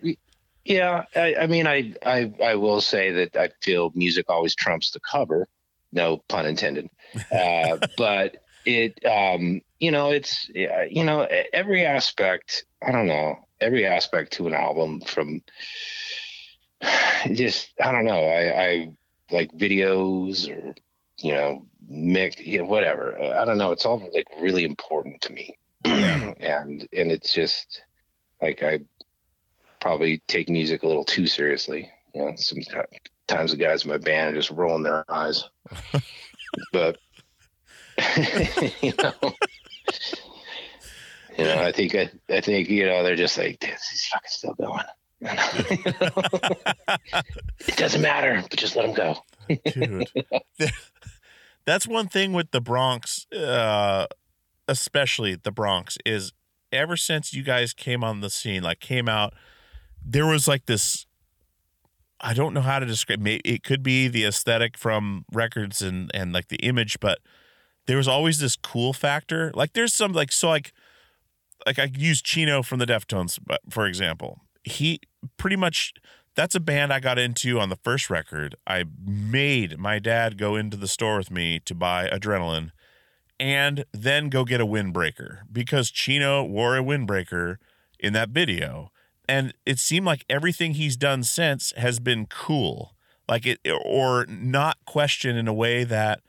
yeah. 0.65 1.05
I, 1.15 1.35
I 1.41 1.47
mean, 1.47 1.67
I, 1.67 1.93
I, 2.05 2.33
I 2.43 2.55
will 2.55 2.81
say 2.81 3.11
that 3.11 3.35
I 3.35 3.49
feel 3.61 3.91
music 3.95 4.29
always 4.29 4.55
trumps 4.55 4.91
the 4.91 4.99
cover. 4.99 5.47
No 5.91 6.17
pun 6.27 6.45
intended. 6.45 6.89
Uh, 7.29 7.77
but 7.97 8.37
it, 8.65 9.03
um, 9.05 9.59
you 9.79 9.91
know, 9.91 10.11
it's, 10.11 10.47
you 10.49 11.03
know, 11.03 11.27
every 11.51 11.85
aspect. 11.85 12.63
I 12.81 12.93
don't 12.93 13.07
know 13.07 13.35
every 13.61 13.85
aspect 13.85 14.33
to 14.33 14.47
an 14.47 14.53
album 14.53 14.99
from 15.01 15.41
just 17.31 17.71
I 17.79 17.91
don't 17.91 18.05
know. 18.05 18.25
I, 18.25 18.63
I 18.63 18.91
like 19.29 19.53
videos 19.53 20.49
or 20.49 20.75
you 21.19 21.33
know 21.33 21.65
mix, 21.87 22.39
you 22.39 22.59
know, 22.59 22.65
whatever. 22.65 23.17
I 23.17 23.45
don't 23.45 23.59
know. 23.59 23.71
It's 23.71 23.85
all 23.85 23.99
like 24.13 24.27
really 24.41 24.65
important 24.65 25.21
to 25.21 25.33
me, 25.33 25.57
and 25.85 26.87
and 26.91 27.11
it's 27.11 27.31
just 27.31 27.83
like 28.41 28.63
I 28.63 28.79
probably 29.81 30.21
take 30.27 30.47
music 30.47 30.83
a 30.83 30.87
little 30.87 31.03
too 31.03 31.27
seriously. 31.27 31.89
You 32.13 32.25
know, 32.25 32.33
sometimes 32.35 33.51
the 33.51 33.57
guys 33.57 33.83
in 33.83 33.89
my 33.89 33.97
band 33.97 34.33
are 34.33 34.39
just 34.39 34.51
rolling 34.51 34.83
their 34.83 35.03
eyes, 35.11 35.43
but 36.71 36.97
you 38.81 38.93
know, 39.01 39.13
you 41.37 41.43
know, 41.43 41.61
I 41.61 41.71
think 41.71 41.95
I, 41.95 42.09
I 42.29 42.41
think 42.41 42.69
you 42.69 42.85
know 42.85 43.03
they're 43.03 43.15
just 43.15 43.37
like 43.37 43.59
"This 43.59 43.91
is 43.93 44.05
fucking 44.05 44.27
still 44.27 44.53
going. 44.53 44.83
it 47.67 47.75
doesn't 47.75 48.01
matter, 48.01 48.43
but 48.49 48.57
just 48.57 48.75
let 48.75 48.87
them 48.87 48.95
go. 48.95 49.17
dude. 49.65 50.09
That's 51.65 51.87
one 51.87 52.07
thing 52.07 52.33
with 52.33 52.49
the 52.51 52.59
Bronx, 52.59 53.27
uh, 53.31 54.07
especially 54.67 55.35
the 55.35 55.51
Bronx, 55.51 55.97
is 56.05 56.33
ever 56.71 56.97
since 56.97 57.33
you 57.33 57.43
guys 57.43 57.71
came 57.73 58.03
on 58.03 58.21
the 58.21 58.31
scene, 58.31 58.63
like 58.63 58.79
came 58.79 59.07
out, 59.07 59.33
there 60.03 60.25
was 60.25 60.47
like 60.47 60.65
this. 60.65 61.05
I 62.19 62.33
don't 62.33 62.53
know 62.53 62.61
how 62.61 62.79
to 62.79 62.85
describe. 62.85 63.25
It 63.25 63.63
could 63.63 63.81
be 63.81 64.07
the 64.07 64.25
aesthetic 64.25 64.77
from 64.77 65.25
records 65.31 65.81
and 65.81 66.11
and 66.13 66.33
like 66.33 66.49
the 66.49 66.57
image, 66.57 66.99
but 66.99 67.19
there 67.87 67.97
was 67.97 68.07
always 68.07 68.39
this 68.39 68.55
cool 68.55 68.93
factor. 68.93 69.51
Like 69.55 69.73
there's 69.73 69.93
some 69.93 70.13
like 70.13 70.31
so 70.31 70.49
like 70.49 70.73
like 71.65 71.79
I 71.79 71.91
use 71.93 72.21
Chino 72.21 72.63
from 72.63 72.79
the 72.79 72.85
Deftones, 72.85 73.39
for 73.69 73.85
example. 73.85 74.41
He 74.63 74.99
pretty 75.37 75.55
much 75.55 75.93
that's 76.35 76.55
a 76.55 76.59
band 76.59 76.93
I 76.93 76.99
got 76.99 77.19
into 77.19 77.59
on 77.59 77.69
the 77.69 77.75
first 77.75 78.09
record. 78.09 78.55
I 78.65 78.85
made 79.05 79.77
my 79.77 79.99
dad 79.99 80.37
go 80.37 80.55
into 80.55 80.77
the 80.77 80.87
store 80.87 81.17
with 81.17 81.31
me 81.31 81.59
to 81.65 81.75
buy 81.75 82.07
Adrenaline 82.07 82.71
and 83.39 83.85
then 83.91 84.29
go 84.29 84.45
get 84.45 84.61
a 84.61 84.65
windbreaker 84.65 85.39
because 85.51 85.89
Chino 85.91 86.43
wore 86.43 86.77
a 86.77 86.83
windbreaker 86.83 87.57
in 87.99 88.13
that 88.13 88.29
video. 88.29 88.91
And 89.31 89.53
it 89.65 89.79
seemed 89.79 90.05
like 90.05 90.25
everything 90.29 90.73
he's 90.73 90.97
done 90.97 91.23
since 91.23 91.71
has 91.77 91.99
been 91.99 92.25
cool. 92.25 92.95
Like 93.29 93.45
it 93.45 93.59
or 93.85 94.25
not 94.27 94.77
questioned 94.85 95.39
in 95.39 95.47
a 95.47 95.53
way 95.53 95.85
that 95.85 96.19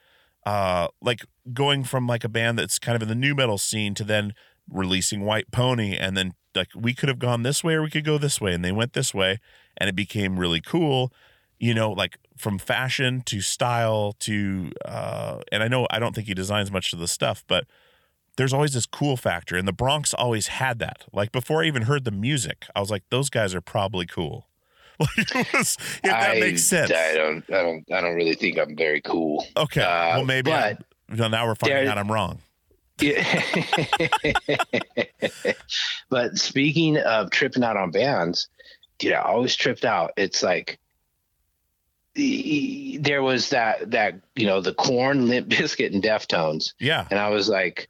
uh 0.47 0.87
like 1.01 1.25
going 1.53 1.83
from 1.83 2.07
like 2.07 2.23
a 2.23 2.29
band 2.29 2.59
that's 2.59 2.79
kind 2.79 2.95
of 2.95 3.03
in 3.03 3.09
the 3.09 3.15
nu 3.17 3.35
metal 3.35 3.59
scene 3.59 3.95
to 3.95 4.05
then 4.05 4.35
releasing 4.71 5.25
White 5.25 5.51
Pony 5.51 5.97
and 5.97 6.17
then 6.17 6.35
like 6.55 6.69
we 6.77 6.95
could 6.95 7.09
have 7.09 7.19
gone 7.19 7.43
this 7.43 7.65
way 7.65 7.75
or 7.75 7.83
we 7.83 7.91
could 7.91 8.05
go 8.05 8.19
this 8.19 8.41
way 8.41 8.53
and 8.55 8.65
they 8.65 8.73
went 8.73 8.93
this 8.93 9.13
way 9.13 9.41
and 9.77 9.89
it 9.89 9.97
became 9.97 10.39
really 10.39 10.61
cool 10.61 11.13
you 11.59 11.75
know 11.75 11.91
like 11.91 12.19
from 12.37 12.59
fashion 12.59 13.23
to 13.23 13.41
style 13.41 14.15
to 14.19 14.71
uh 14.85 15.39
and 15.51 15.63
i 15.63 15.69
know 15.69 15.87
i 15.91 15.99
don't 15.99 16.15
think 16.15 16.27
he 16.27 16.35
designs 16.35 16.71
much 16.71 16.93
of 16.93 16.99
the 16.99 17.09
stuff 17.09 17.45
but 17.47 17.65
there's 18.37 18.53
always 18.53 18.73
this 18.73 18.87
cool 18.87 19.17
factor 19.17 19.57
and 19.57 19.67
the 19.69 19.73
bronx 19.73 20.15
always 20.15 20.47
had 20.49 20.79
that 20.79 21.05
like 21.13 21.33
before 21.33 21.63
i 21.63 21.67
even 21.67 21.83
heard 21.83 22.05
the 22.05 22.11
music 22.11 22.67
i 22.75 22.81
was 22.81 22.91
like 22.91 23.03
those 23.11 23.29
guys 23.31 23.55
are 23.55 23.61
probably 23.61 24.07
cool 24.07 24.47
like 25.01 25.35
if 25.35 26.01
that 26.03 26.37
I, 26.37 26.41
makes 26.41 26.63
sense 26.63 26.93
I 26.93 27.15
don't, 27.15 27.45
I 27.51 27.63
don't, 27.63 27.93
I 27.93 28.01
don't 28.01 28.15
really 28.15 28.35
think 28.35 28.59
I'm 28.59 28.77
very 28.77 29.01
cool. 29.01 29.45
okay 29.57 29.83
uh, 29.83 30.17
well 30.17 30.25
maybe 30.25 30.51
but 30.51 30.83
well, 31.17 31.29
now 31.31 31.47
we're 31.47 31.55
finding 31.55 31.89
out 31.89 31.99
i'm 31.99 32.11
wrong 32.13 32.39
Yeah. 33.01 33.25
but 36.11 36.39
speaking 36.39 36.99
of 36.99 37.31
tripping 37.31 37.65
out 37.65 37.77
on 37.77 37.91
bands, 37.91 38.49
dude, 38.99 39.15
I 39.15 39.23
always 39.23 39.57
tripped 39.57 39.85
out. 39.85 40.13
It's 40.17 40.43
like 40.43 40.79
there 42.15 43.23
was 43.23 43.49
that 43.51 43.91
that 43.91 44.15
you 44.37 44.47
know 44.47 44.61
the 44.61 44.75
Korn, 44.75 45.29
Limp 45.29 45.49
Bizkit, 45.51 45.93
and 45.93 46.03
Deftones, 46.03 46.75
yeah 46.79 47.07
and 47.11 47.19
I 47.19 47.31
was 47.31 47.49
like, 47.49 47.89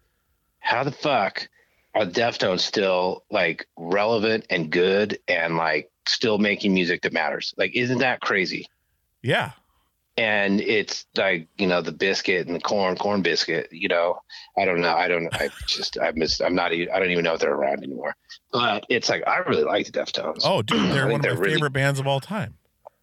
how 0.62 0.82
the 0.84 0.92
fuck 0.92 1.48
are 1.94 2.06
Deftones 2.06 2.60
still 2.60 3.24
like 3.30 3.66
relevant 3.76 4.46
and 4.48 4.70
good 4.70 5.18
and 5.28 5.56
like 5.56 5.90
still 6.08 6.38
making 6.38 6.72
music 6.72 7.02
that 7.02 7.12
matters? 7.12 7.52
Like, 7.58 7.74
isn't 7.76 7.98
that 7.98 8.20
crazy? 8.20 8.66
yeah. 9.22 9.52
And 10.18 10.60
it's 10.60 11.06
like 11.16 11.48
you 11.56 11.66
know 11.66 11.80
the 11.80 11.90
biscuit 11.90 12.46
and 12.46 12.54
the 12.54 12.60
Korn 12.60 12.96
Korn 12.98 13.22
biscuit 13.22 13.68
you 13.72 13.88
know? 13.88 14.18
I 14.58 14.66
don't 14.66 14.82
know. 14.82 14.94
I 14.94 15.08
don't 15.08 15.28
i 15.34 15.48
just 15.66 15.96
i 15.98 16.12
miss 16.14 16.38
i'm 16.42 16.54
not 16.54 16.70
Even, 16.74 16.92
I 16.94 16.98
don't 16.98 17.10
even 17.10 17.24
know 17.24 17.32
if 17.32 17.40
they're 17.40 17.54
around 17.54 17.82
anymore. 17.82 18.14
But 18.52 18.84
it's 18.90 19.08
like 19.08 19.26
i 19.26 19.38
really 19.38 19.64
like 19.64 19.86
the 19.86 19.92
deftones. 19.92 20.42
Oh 20.44 20.60
dude 20.60 20.92
they're 20.92 21.06
one 21.06 21.14
of 21.14 21.22
my 21.22 21.28
they're 21.28 21.38
really- 21.38 21.54
favorite 21.54 21.72
bands 21.72 21.98
of 21.98 22.06
all 22.06 22.20
time. 22.20 22.54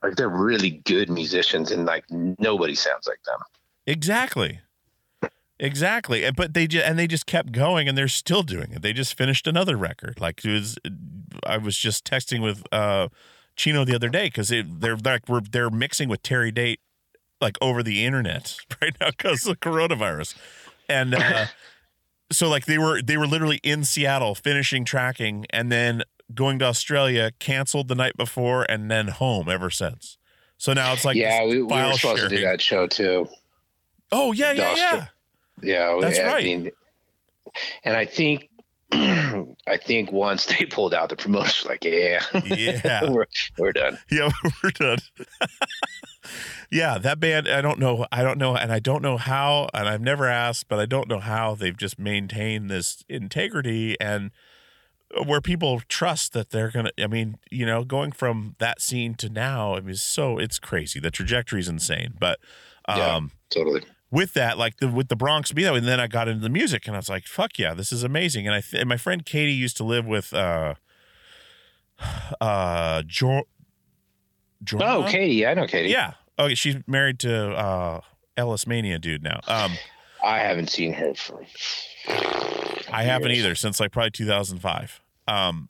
Like 0.04 0.18
they're 0.18 0.30
really 0.30 0.82
good 0.86 1.10
musicians 1.10 1.72
and 1.72 1.86
like 1.86 2.06
nobody 2.12 2.76
sounds 2.76 3.08
like 3.08 3.24
them. 3.24 3.40
Exactly. 3.88 4.60
Exactly. 5.60 6.24
And- 6.24 6.36
But 6.36 6.54
they 6.54 6.68
just 6.68 6.86
and 6.86 6.98
they 6.98 7.08
just 7.08 7.26
kept 7.26 7.52
going 7.52 7.88
and 7.88 7.98
they're 7.98 8.08
still 8.08 8.44
doing 8.44 8.72
it. 8.72 8.82
They 8.82 8.94
just 8.94 9.16
finished 9.18 9.46
another 9.48 9.76
record. 9.76 10.20
Like 10.20 10.44
it 10.46 10.52
was 10.52 10.78
I 11.46 11.58
was 11.58 11.78
just 11.78 12.06
texting 12.06 12.42
with 12.42 12.64
uh 12.72 13.10
Chino 13.56 13.84
the 13.84 13.94
other 13.96 14.10
day 14.10 14.30
cuz 14.30 14.48
they're 14.50 14.96
like 14.98 15.28
we're 15.28 15.42
they're 15.42 15.70
mixing 15.70 16.08
with 16.10 16.24
Terry 16.24 16.52
Date 16.52 16.80
like 17.42 17.58
over 17.62 17.84
the 17.84 18.06
internet 18.06 18.56
right 18.82 18.96
now 19.02 19.10
cuz 19.18 19.46
of 19.48 19.60
coronavirus. 19.60 20.36
And 20.88 21.14
uh 21.16 21.48
so 22.32 22.48
like 22.48 22.66
they 22.66 22.78
were 22.78 23.02
they 23.02 23.18
were 23.18 23.28
literally 23.28 23.60
in 23.62 23.84
Seattle 23.84 24.36
finishing 24.36 24.86
tracking 24.86 25.46
and 25.50 25.70
then 25.72 26.04
going 26.34 26.60
to 26.60 26.66
Australia, 26.66 27.32
canceled 27.40 27.88
the 27.88 27.96
night 27.96 28.16
before 28.16 28.64
and 28.70 28.90
then 28.90 29.08
home 29.08 29.50
ever 29.50 29.70
since. 29.70 30.18
So 30.58 30.74
now 30.74 30.94
it's 30.94 31.04
like 31.04 31.18
yeah 31.18 31.44
we, 31.44 31.62
we 31.62 31.68
were 31.84 31.94
supposed 31.94 32.22
to 32.24 32.30
do 32.30 32.42
that 32.44 32.62
show 32.62 32.88
too 32.88 33.28
Oh 34.12 34.32
yeah, 34.32 34.52
yeah, 34.52 34.76
yeah. 34.76 35.08
Yeah 35.62 35.98
That's 36.02 36.20
I 36.20 36.24
right. 36.24 36.44
mean, 36.44 36.72
and 37.84 37.96
i 37.98 38.06
think 38.06 38.50
i 38.92 39.78
think 39.84 40.12
once 40.12 40.46
they 40.46 40.66
pulled 40.66 40.94
out 40.94 41.10
the 41.10 41.16
promotion 41.16 41.70
like 41.70 41.84
yeah 41.84 42.24
Yeah. 42.46 43.10
we're, 43.10 43.26
we're 43.58 43.74
done 43.74 43.98
Yeah, 44.12 44.30
we're 44.64 44.72
done. 44.72 44.98
yeah, 46.72 46.98
that 46.98 47.20
band, 47.20 47.48
I 47.48 47.62
don't 47.62 47.80
know. 47.80 48.06
I 48.12 48.24
don't 48.24 48.38
know. 48.38 48.56
And 48.56 48.72
I 48.72 48.80
don't 48.80 49.02
know 49.02 49.18
how, 49.18 49.70
and 49.74 49.88
I've 49.88 50.02
never 50.02 50.28
asked, 50.28 50.68
but 50.68 50.80
I 50.80 50.86
don't 50.86 51.08
know 51.08 51.20
how 51.20 51.56
they've 51.56 51.76
just 51.78 51.98
maintained 51.98 52.70
this 52.70 53.04
integrity 53.10 53.96
and 54.00 54.32
where 55.26 55.42
people 55.42 55.82
trust 55.88 56.34
that 56.34 56.52
they're 56.52 56.70
going 56.70 56.86
to, 56.86 57.04
I 57.04 57.08
mean, 57.08 57.38
you 57.50 57.66
know, 57.66 57.84
going 57.84 58.12
from 58.12 58.56
that 58.60 58.82
scene 58.82 59.16
to 59.16 59.30
now, 59.30 59.76
I 59.76 59.80
mean, 59.82 59.96
so 59.96 60.38
it's 60.38 60.60
crazy. 60.60 61.00
The 61.00 61.10
trajectory 61.12 61.60
is 61.62 61.68
insane. 61.68 62.14
But, 62.20 62.40
Yeah. 62.88 63.16
um, 63.16 63.32
totally 63.50 63.82
with 64.12 64.34
that, 64.34 64.58
like 64.58 64.78
the 64.78 64.88
with 64.88 65.08
the 65.08 65.16
Bronx 65.16 65.52
be 65.52 65.64
that 65.64 65.72
way, 65.72 65.80
and 65.80 65.88
then 65.88 66.00
I 66.00 66.08
got 66.08 66.28
into 66.28 66.42
the 66.42 66.50
music, 66.50 66.88
and 66.88 66.96
I 66.96 67.00
was 67.00 67.10
like, 67.10 67.26
"Fuck 67.26 67.60
yeah, 67.60 67.74
this 67.74 67.92
is 67.92 68.04
amazing!" 68.04 68.48
And 68.48 68.56
I 68.56 68.62
th- 68.62 68.80
and 68.82 68.90
my 68.90 68.98
friend 68.98 69.26
Katie 69.26 69.52
used 69.54 69.78
to 69.78 69.84
live 69.84 70.06
with 70.06 70.34
uh, 70.34 70.76
uh, 72.42 73.04
jo- 73.06 73.44
Jorma? 74.64 75.06
oh 75.06 75.08
katie 75.10 75.46
i 75.48 75.54
know 75.54 75.68
katie 75.68 75.90
yeah. 75.90 76.14
Okay, 76.38 76.56
she's 76.56 76.76
married 76.88 77.20
to 77.20 77.52
uh 77.52 78.02
Ellis 78.38 78.66
Mania 78.66 78.98
dude 79.00 79.24
now. 79.24 79.42
Um, 79.48 79.74
i 80.24 80.40
haven't 80.40 80.70
seen 80.70 80.94
her 80.94 81.14
for 81.14 81.44
I 82.92 83.04
haven't 83.04 83.32
either 83.32 83.56
since 83.56 83.80
like 83.80 83.92
probably 83.92 84.12
2005. 84.12 85.02
Um, 85.28 85.68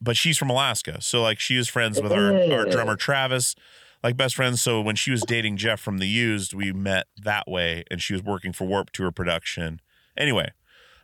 but 0.00 0.16
she's 0.16 0.38
from 0.38 0.50
Alaska, 0.50 1.00
so 1.00 1.22
like 1.22 1.38
she 1.38 1.56
is 1.56 1.68
friends 1.68 2.00
with 2.00 2.12
our 2.12 2.32
our 2.52 2.64
drummer 2.64 2.96
Travis, 2.96 3.54
like 4.02 4.16
best 4.16 4.34
friends. 4.34 4.60
So 4.60 4.80
when 4.80 4.96
she 4.96 5.10
was 5.10 5.22
dating 5.22 5.56
Jeff 5.56 5.80
from 5.80 5.98
the 5.98 6.06
Used, 6.06 6.54
we 6.54 6.72
met 6.72 7.06
that 7.22 7.48
way, 7.48 7.84
and 7.90 8.00
she 8.02 8.12
was 8.12 8.22
working 8.22 8.52
for 8.52 8.64
Warped 8.66 8.94
Tour 8.94 9.12
production. 9.12 9.80
Anyway, 10.16 10.50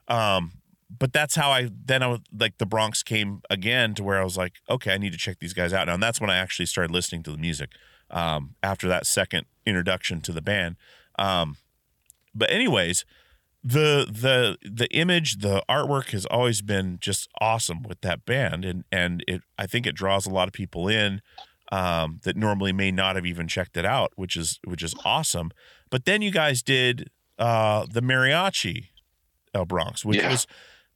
um, 0.08 0.52
but 0.96 1.12
that's 1.12 1.34
how 1.34 1.50
I 1.50 1.70
then 1.84 2.02
I 2.02 2.08
was 2.08 2.20
like 2.36 2.58
the 2.58 2.66
Bronx 2.66 3.02
came 3.02 3.42
again 3.50 3.94
to 3.94 4.02
where 4.02 4.20
I 4.20 4.24
was 4.24 4.36
like, 4.36 4.54
okay, 4.68 4.92
I 4.94 4.98
need 4.98 5.12
to 5.12 5.18
check 5.18 5.38
these 5.38 5.54
guys 5.54 5.72
out 5.72 5.86
now, 5.86 5.94
and 5.94 6.02
that's 6.02 6.20
when 6.20 6.30
I 6.30 6.36
actually 6.36 6.66
started 6.66 6.92
listening 6.92 7.22
to 7.24 7.30
the 7.30 7.38
music. 7.38 7.70
Um, 8.10 8.54
after 8.62 8.88
that 8.88 9.06
second 9.06 9.44
introduction 9.66 10.22
to 10.22 10.32
the 10.32 10.40
band, 10.40 10.76
um, 11.18 11.58
but 12.34 12.50
anyways, 12.50 13.04
the 13.62 14.06
the 14.10 14.56
the 14.62 14.88
image, 14.92 15.38
the 15.38 15.62
artwork 15.68 16.10
has 16.10 16.24
always 16.26 16.62
been 16.62 16.98
just 17.00 17.28
awesome 17.38 17.82
with 17.82 18.00
that 18.00 18.24
band, 18.24 18.64
and 18.64 18.84
and 18.90 19.22
it 19.28 19.42
I 19.58 19.66
think 19.66 19.86
it 19.86 19.94
draws 19.94 20.26
a 20.26 20.30
lot 20.30 20.48
of 20.48 20.54
people 20.54 20.88
in 20.88 21.20
um, 21.70 22.20
that 22.24 22.36
normally 22.36 22.72
may 22.72 22.90
not 22.90 23.16
have 23.16 23.26
even 23.26 23.46
checked 23.48 23.76
it 23.76 23.84
out, 23.84 24.12
which 24.16 24.36
is 24.36 24.58
which 24.64 24.82
is 24.82 24.94
awesome. 25.04 25.50
But 25.90 26.04
then 26.04 26.22
you 26.22 26.30
guys 26.30 26.62
did 26.62 27.10
uh, 27.38 27.86
the 27.90 28.00
mariachi 28.02 28.86
El 29.54 29.64
Bronx, 29.66 30.04
which 30.04 30.18
Yeah. 30.18 30.30
was 30.30 30.46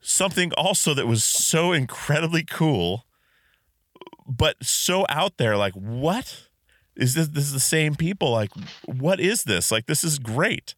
something 0.00 0.52
also 0.54 0.94
that 0.94 1.06
was 1.06 1.22
so 1.24 1.72
incredibly 1.72 2.42
cool, 2.44 3.06
but 4.26 4.56
so 4.62 5.04
out 5.08 5.36
there. 5.38 5.56
Like, 5.56 5.74
what 5.74 6.48
is 6.96 7.14
this? 7.14 7.28
This 7.28 7.44
is 7.44 7.52
the 7.52 7.60
same 7.60 7.94
people. 7.94 8.30
Like, 8.30 8.50
what 8.86 9.20
is 9.20 9.44
this? 9.44 9.70
Like, 9.70 9.86
this 9.86 10.04
is 10.04 10.18
great. 10.18 10.74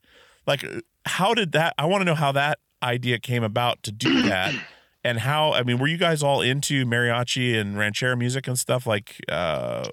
Like, 0.47 0.65
how 1.07 1.35
did 1.35 1.53
that? 1.53 1.75
I 1.79 1.87
want 1.87 2.01
to 2.03 2.05
know 2.05 2.15
how 2.15 2.33
that 2.33 2.59
idea 2.83 3.19
came 3.19 3.43
about 3.43 3.83
to 3.85 3.93
do 3.93 4.23
that. 4.23 4.55
And 5.05 5.19
how 5.21 5.53
I 5.53 5.63
mean, 5.63 5.79
were 5.79 5.87
you 5.87 5.99
guys 5.99 6.23
all 6.23 6.41
into 6.41 6.87
mariachi 6.87 7.59
and 7.59 7.77
ranchera 7.77 8.17
music 8.19 8.49
and 8.49 8.59
stuff 8.59 8.87
like 8.87 9.21
uh, 9.29 9.89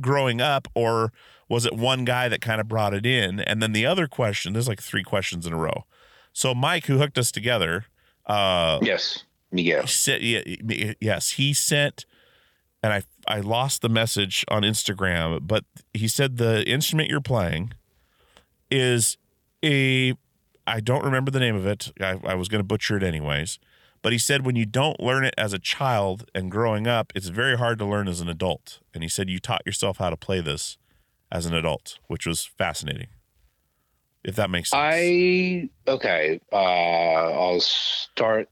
growing 0.00 0.40
up, 0.40 0.68
or 0.74 1.12
was 1.48 1.64
it 1.64 1.72
one 1.74 2.04
guy 2.04 2.28
that 2.28 2.42
kind 2.42 2.60
of 2.60 2.68
brought 2.68 2.92
it 2.92 3.06
in? 3.06 3.40
And 3.40 3.62
then 3.62 3.72
the 3.72 3.86
other 3.86 4.06
question, 4.06 4.52
there's 4.52 4.68
like 4.68 4.82
three 4.82 5.02
questions 5.02 5.46
in 5.46 5.52
a 5.54 5.56
row. 5.56 5.84
So 6.34 6.54
Mike, 6.54 6.86
who 6.86 6.98
hooked 6.98 7.16
us 7.16 7.32
together, 7.32 7.86
uh, 8.26 8.78
Yes, 8.82 9.24
Miguel. 9.50 9.86
sent, 9.86 10.20
yeah, 10.22 10.92
yes, 11.00 11.30
he 11.32 11.54
sent, 11.54 12.04
and 12.82 12.92
I 12.92 13.02
I 13.26 13.40
lost 13.40 13.80
the 13.80 13.88
message 13.88 14.44
on 14.48 14.62
Instagram, 14.62 15.46
but 15.46 15.64
he 15.94 16.06
said 16.06 16.36
the 16.36 16.68
instrument 16.68 17.08
you're 17.08 17.22
playing 17.22 17.72
is 18.70 19.16
a 19.64 20.14
I 20.66 20.80
don't 20.80 21.02
remember 21.02 21.30
the 21.30 21.40
name 21.40 21.56
of 21.56 21.66
it. 21.66 21.90
I, 21.98 22.20
I 22.24 22.34
was 22.34 22.48
going 22.48 22.60
to 22.60 22.64
butcher 22.64 22.98
it 22.98 23.02
anyways. 23.02 23.58
But 24.08 24.14
he 24.14 24.18
said 24.18 24.46
when 24.46 24.56
you 24.56 24.64
don't 24.64 24.98
learn 25.00 25.26
it 25.26 25.34
as 25.36 25.52
a 25.52 25.58
child 25.58 26.30
and 26.34 26.50
growing 26.50 26.86
up, 26.86 27.12
it's 27.14 27.28
very 27.28 27.58
hard 27.58 27.78
to 27.80 27.84
learn 27.84 28.08
as 28.08 28.22
an 28.22 28.28
adult. 28.30 28.80
And 28.94 29.02
he 29.02 29.08
said 29.10 29.28
you 29.28 29.38
taught 29.38 29.60
yourself 29.66 29.98
how 29.98 30.08
to 30.08 30.16
play 30.16 30.40
this 30.40 30.78
as 31.30 31.44
an 31.44 31.52
adult, 31.52 31.98
which 32.06 32.24
was 32.24 32.42
fascinating. 32.42 33.08
If 34.24 34.34
that 34.36 34.48
makes 34.48 34.70
sense. 34.70 34.80
I 34.82 35.68
okay. 35.86 36.40
Uh, 36.50 36.56
I'll 36.56 37.60
start 37.60 38.48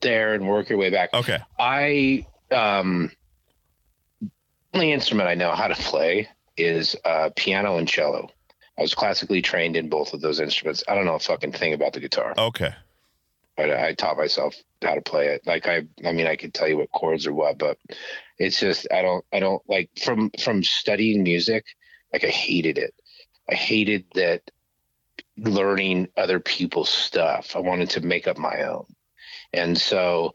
there 0.00 0.34
and 0.34 0.46
work 0.46 0.68
your 0.68 0.78
way 0.78 0.90
back. 0.90 1.12
okay. 1.12 1.38
I 1.58 2.24
um, 2.52 3.10
only 4.72 4.92
instrument 4.92 5.28
I 5.28 5.34
know 5.34 5.56
how 5.56 5.66
to 5.66 5.74
play 5.74 6.28
is 6.56 6.94
uh, 7.04 7.30
piano 7.34 7.78
and 7.78 7.88
cello. 7.88 8.30
I 8.78 8.82
was 8.82 8.94
classically 8.94 9.42
trained 9.42 9.76
in 9.76 9.88
both 9.88 10.14
of 10.14 10.20
those 10.20 10.38
instruments. 10.38 10.84
I 10.86 10.94
don't 10.94 11.04
know 11.04 11.16
a 11.16 11.18
fucking 11.18 11.50
thing 11.50 11.72
about 11.72 11.94
the 11.94 12.00
guitar. 12.00 12.32
Okay. 12.38 12.72
But 13.60 13.78
I 13.78 13.94
taught 13.94 14.16
myself 14.16 14.56
how 14.82 14.94
to 14.94 15.02
play 15.02 15.28
it. 15.28 15.46
Like 15.46 15.68
I, 15.68 15.82
I 16.04 16.12
mean, 16.12 16.26
I 16.26 16.36
could 16.36 16.54
tell 16.54 16.68
you 16.68 16.78
what 16.78 16.92
chords 16.92 17.26
or 17.26 17.34
what, 17.34 17.58
but 17.58 17.76
it's 18.38 18.58
just 18.58 18.86
I 18.92 19.02
don't, 19.02 19.24
I 19.32 19.40
don't 19.40 19.62
like 19.68 19.90
from 20.02 20.30
from 20.42 20.62
studying 20.62 21.22
music. 21.22 21.64
Like 22.12 22.24
I 22.24 22.28
hated 22.28 22.78
it. 22.78 22.94
I 23.48 23.54
hated 23.54 24.06
that 24.14 24.50
learning 25.36 26.08
other 26.16 26.40
people's 26.40 26.88
stuff. 26.90 27.54
I 27.54 27.58
wanted 27.58 27.90
to 27.90 28.00
make 28.00 28.26
up 28.26 28.38
my 28.38 28.62
own, 28.62 28.86
and 29.52 29.76
so 29.76 30.34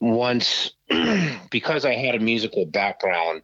once 0.00 0.72
because 1.50 1.84
I 1.84 1.94
had 1.94 2.14
a 2.14 2.20
musical 2.20 2.66
background 2.66 3.42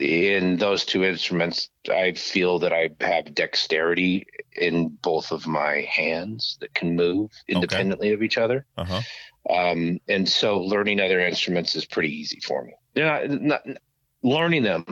in 0.00 0.56
those 0.56 0.84
two 0.84 1.04
instruments, 1.04 1.68
I 1.90 2.12
feel 2.12 2.58
that 2.60 2.72
I 2.72 2.90
have 3.00 3.34
dexterity 3.34 4.26
in 4.56 4.88
both 4.88 5.30
of 5.30 5.46
my 5.46 5.88
hands 5.90 6.56
that 6.60 6.74
can 6.74 6.96
move 6.96 7.30
independently 7.48 8.12
of 8.12 8.22
each 8.22 8.38
other. 8.38 8.66
Uh 8.76 8.84
huh. 8.84 9.00
Um, 9.54 10.00
and 10.08 10.28
so 10.28 10.60
learning 10.60 11.00
other 11.00 11.20
instruments 11.20 11.74
is 11.74 11.84
pretty 11.84 12.14
easy 12.14 12.40
for 12.40 12.64
me. 12.64 12.72
They're 12.94 13.28
not, 13.28 13.40
not 13.40 13.62
learning 14.22 14.64
them, 14.64 14.84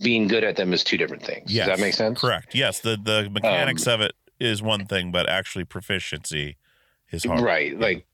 being 0.00 0.28
good 0.28 0.44
at 0.44 0.56
them 0.56 0.72
is 0.72 0.82
two 0.82 0.96
different 0.96 1.22
things. 1.22 1.52
Yes. 1.52 1.66
Does 1.66 1.78
that 1.78 1.82
make 1.82 1.94
sense? 1.94 2.20
Correct. 2.20 2.54
Yes. 2.54 2.80
The 2.80 2.96
the 3.02 3.28
mechanics 3.30 3.86
Um, 3.86 3.94
of 3.94 4.00
it 4.00 4.12
is 4.40 4.62
one 4.62 4.86
thing, 4.86 5.12
but 5.12 5.28
actually 5.28 5.64
proficiency 5.64 6.56
is 7.10 7.24
hard. 7.24 7.40
Right. 7.40 7.78
Like 7.78 8.06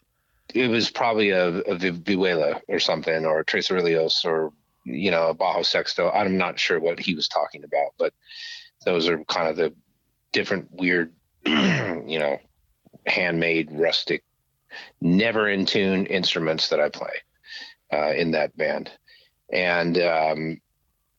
it 0.54 0.68
was 0.68 0.90
probably 0.90 1.30
a, 1.30 1.46
a 1.46 1.76
Vi- 1.76 1.90
Vihuela 1.90 2.60
or 2.68 2.78
something, 2.80 3.24
or 3.24 3.44
Aurelios, 3.44 4.24
or 4.24 4.52
you 4.88 5.10
know, 5.10 5.34
Bajo 5.34 5.64
Sexto. 5.64 6.10
I'm 6.10 6.36
not 6.36 6.58
sure 6.58 6.80
what 6.80 6.98
he 6.98 7.14
was 7.14 7.28
talking 7.28 7.64
about, 7.64 7.92
but 7.98 8.12
those 8.84 9.08
are 9.08 9.22
kind 9.24 9.48
of 9.48 9.56
the 9.56 9.74
different 10.32 10.68
weird, 10.70 11.12
you 11.46 12.18
know, 12.18 12.38
handmade, 13.06 13.70
rustic, 13.72 14.24
never 15.00 15.48
in 15.48 15.66
tune 15.66 16.06
instruments 16.06 16.68
that 16.68 16.80
I 16.80 16.88
play 16.88 17.14
uh, 17.92 18.12
in 18.12 18.32
that 18.32 18.56
band, 18.56 18.90
and 19.52 19.98
um, 19.98 20.60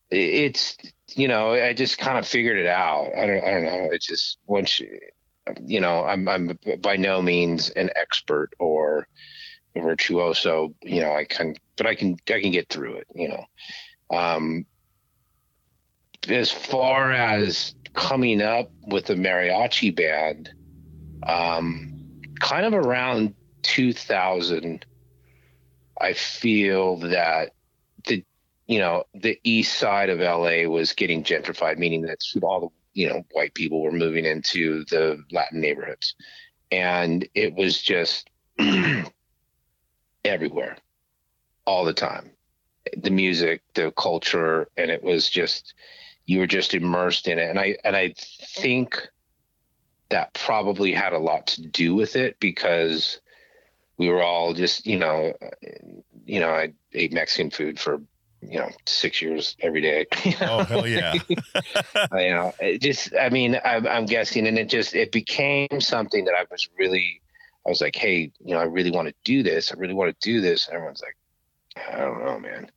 it's 0.10 0.78
you 1.16 1.28
know, 1.28 1.54
I 1.54 1.74
just 1.74 1.98
kind 1.98 2.18
of 2.18 2.28
figured 2.28 2.58
it 2.58 2.68
out. 2.68 3.12
I 3.18 3.26
don't, 3.26 3.44
I 3.44 3.52
don't 3.52 3.66
know. 3.66 3.90
It's 3.92 4.06
just 4.06 4.38
once 4.46 4.80
you, 4.80 5.00
you 5.66 5.80
know, 5.80 6.04
I'm 6.04 6.28
I'm 6.28 6.58
by 6.82 6.98
no 6.98 7.22
means 7.22 7.70
an 7.72 7.90
expert 7.96 8.52
or 8.60 9.08
virtuoso. 9.76 10.74
You 10.84 11.02
know, 11.02 11.14
I 11.14 11.26
can, 11.26 11.56
but 11.80 11.88
I 11.88 11.96
can 11.96 12.18
I 12.30 12.42
can 12.42 12.52
get 12.52 12.70
through 12.70 12.98
it. 12.98 13.08
You 13.16 13.30
know, 13.30 13.46
um, 14.16 14.66
as 16.28 16.52
far 16.52 17.12
as 17.12 17.74
coming 17.94 18.42
up 18.42 18.70
with 18.86 19.10
a 19.10 19.16
mariachi 19.16 19.96
band, 19.96 20.50
um, 21.26 22.22
kind 22.40 22.66
of 22.66 22.74
around 22.74 23.34
2000, 23.64 24.86
I 26.00 26.14
feel 26.14 26.98
that 26.98 27.52
the 28.06 28.24
you 28.68 28.80
know 28.80 29.06
the 29.16 29.40
east 29.44 29.78
side 29.78 30.10
of 30.10 30.20
LA 30.20 30.70
was 30.70 30.92
getting 30.94 31.24
gentrified, 31.24 31.78
meaning 31.78 32.02
that 32.04 32.20
all 32.44 32.60
the 32.60 33.02
you 33.02 33.08
know 33.08 33.24
white 33.32 33.54
people 33.54 33.82
were 33.82 33.92
moving 33.92 34.26
into 34.26 34.84
the 34.90 35.24
Latin 35.32 35.62
neighborhoods, 35.62 36.14
and 36.72 37.26
it 37.34 37.56
was 37.56 37.82
just 37.82 38.30
everywhere, 40.26 40.78
all 41.70 41.86
the 41.86 41.94
time. 41.94 42.32
The 42.98 43.12
music, 43.12 43.62
the 43.76 43.92
culture, 43.92 44.68
and 44.76 44.90
it 44.90 45.04
was 45.04 45.30
just 45.30 45.76
you 46.26 46.40
were 46.40 46.48
just 46.48 46.74
immersed 46.74 47.28
in 47.28 47.38
it. 47.38 47.48
And 47.48 47.60
I 47.60 47.78
and 47.84 47.96
I 47.96 48.16
think 48.18 49.08
that 50.10 50.34
probably 50.34 50.92
had 50.92 51.14
a 51.14 51.20
lot 51.20 51.46
to 51.48 51.62
do 51.62 51.94
with 51.94 52.16
it 52.16 52.40
because 52.40 53.22
we 54.00 54.10
were 54.10 54.24
all 54.24 54.56
just 54.56 54.88
you 54.88 54.98
know 54.98 55.34
you 56.26 56.40
know 56.40 56.50
I 56.50 56.74
ate 56.94 57.14
Mexican 57.14 57.52
food 57.52 57.80
for 57.80 58.02
you 58.42 58.58
know 58.58 58.72
six 58.88 59.22
years 59.22 59.56
every 59.62 59.82
day. 59.82 60.08
Oh 60.42 60.64
hell 60.64 60.88
yeah. 60.88 61.14
You 62.14 62.32
know, 62.32 62.54
it 62.60 62.82
just, 62.82 63.14
I 63.16 63.30
mean, 63.30 63.60
I'm, 63.64 63.86
I'm 63.86 64.06
guessing, 64.06 64.48
and 64.48 64.58
it 64.58 64.70
just, 64.70 64.96
it 64.96 65.12
became 65.12 65.80
something 65.80 66.26
that 66.26 66.34
I 66.34 66.46
was 66.50 66.68
really, 66.78 67.22
I 67.66 67.70
was 67.70 67.82
like, 67.82 67.96
hey, 67.96 68.32
you 68.44 68.54
know, 68.54 68.60
I 68.60 68.64
really 68.64 68.92
want 68.92 69.10
to 69.10 69.14
do 69.24 69.44
this. 69.44 69.72
I 69.72 69.76
really 69.76 69.94
want 69.94 70.10
to 70.20 70.28
do 70.28 70.42
this. 70.42 70.68
And 70.68 70.76
everyone's 70.76 71.02
like, 71.02 71.16
I 71.76 71.98
don't 71.98 72.24
know, 72.24 72.40
man. 72.40 72.72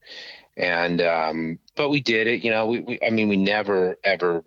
And, 0.57 1.01
um, 1.01 1.59
but 1.77 1.89
we 1.89 2.01
did 2.01 2.27
it, 2.27 2.45
you 2.45 2.51
know, 2.51 2.67
we, 2.67 2.81
we 2.81 2.99
I 3.05 3.11
mean, 3.11 3.29
we 3.29 3.37
never 3.37 3.97
ever 4.05 4.45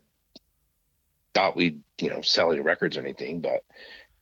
thought 1.33 1.55
we'd, 1.55 1.81
you 1.99 2.09
know, 2.09 2.21
sell 2.21 2.51
any 2.51 2.61
records 2.61 2.95
or 2.97 3.01
anything, 3.01 3.41
but, 3.41 3.63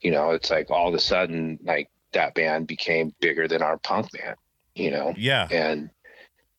you 0.01 0.11
know, 0.11 0.31
it's 0.31 0.49
like 0.49 0.71
all 0.71 0.87
of 0.87 0.93
a 0.93 0.99
sudden, 0.99 1.59
like 1.63 1.89
that 2.13 2.35
band 2.35 2.67
became 2.67 3.13
bigger 3.19 3.47
than 3.47 3.61
our 3.61 3.77
punk 3.77 4.11
band, 4.11 4.37
you 4.75 4.91
know? 4.91 5.13
yeah. 5.17 5.47
and 5.51 5.89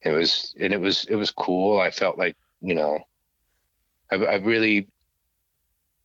it 0.04 0.10
was 0.10 0.54
and 0.60 0.72
it 0.72 0.80
was 0.80 1.04
it 1.06 1.16
was 1.16 1.30
cool 1.30 1.80
i 1.80 1.90
felt 1.90 2.18
like 2.18 2.36
you 2.60 2.74
know 2.74 2.98
i, 4.12 4.16
I 4.16 4.34
really 4.36 4.88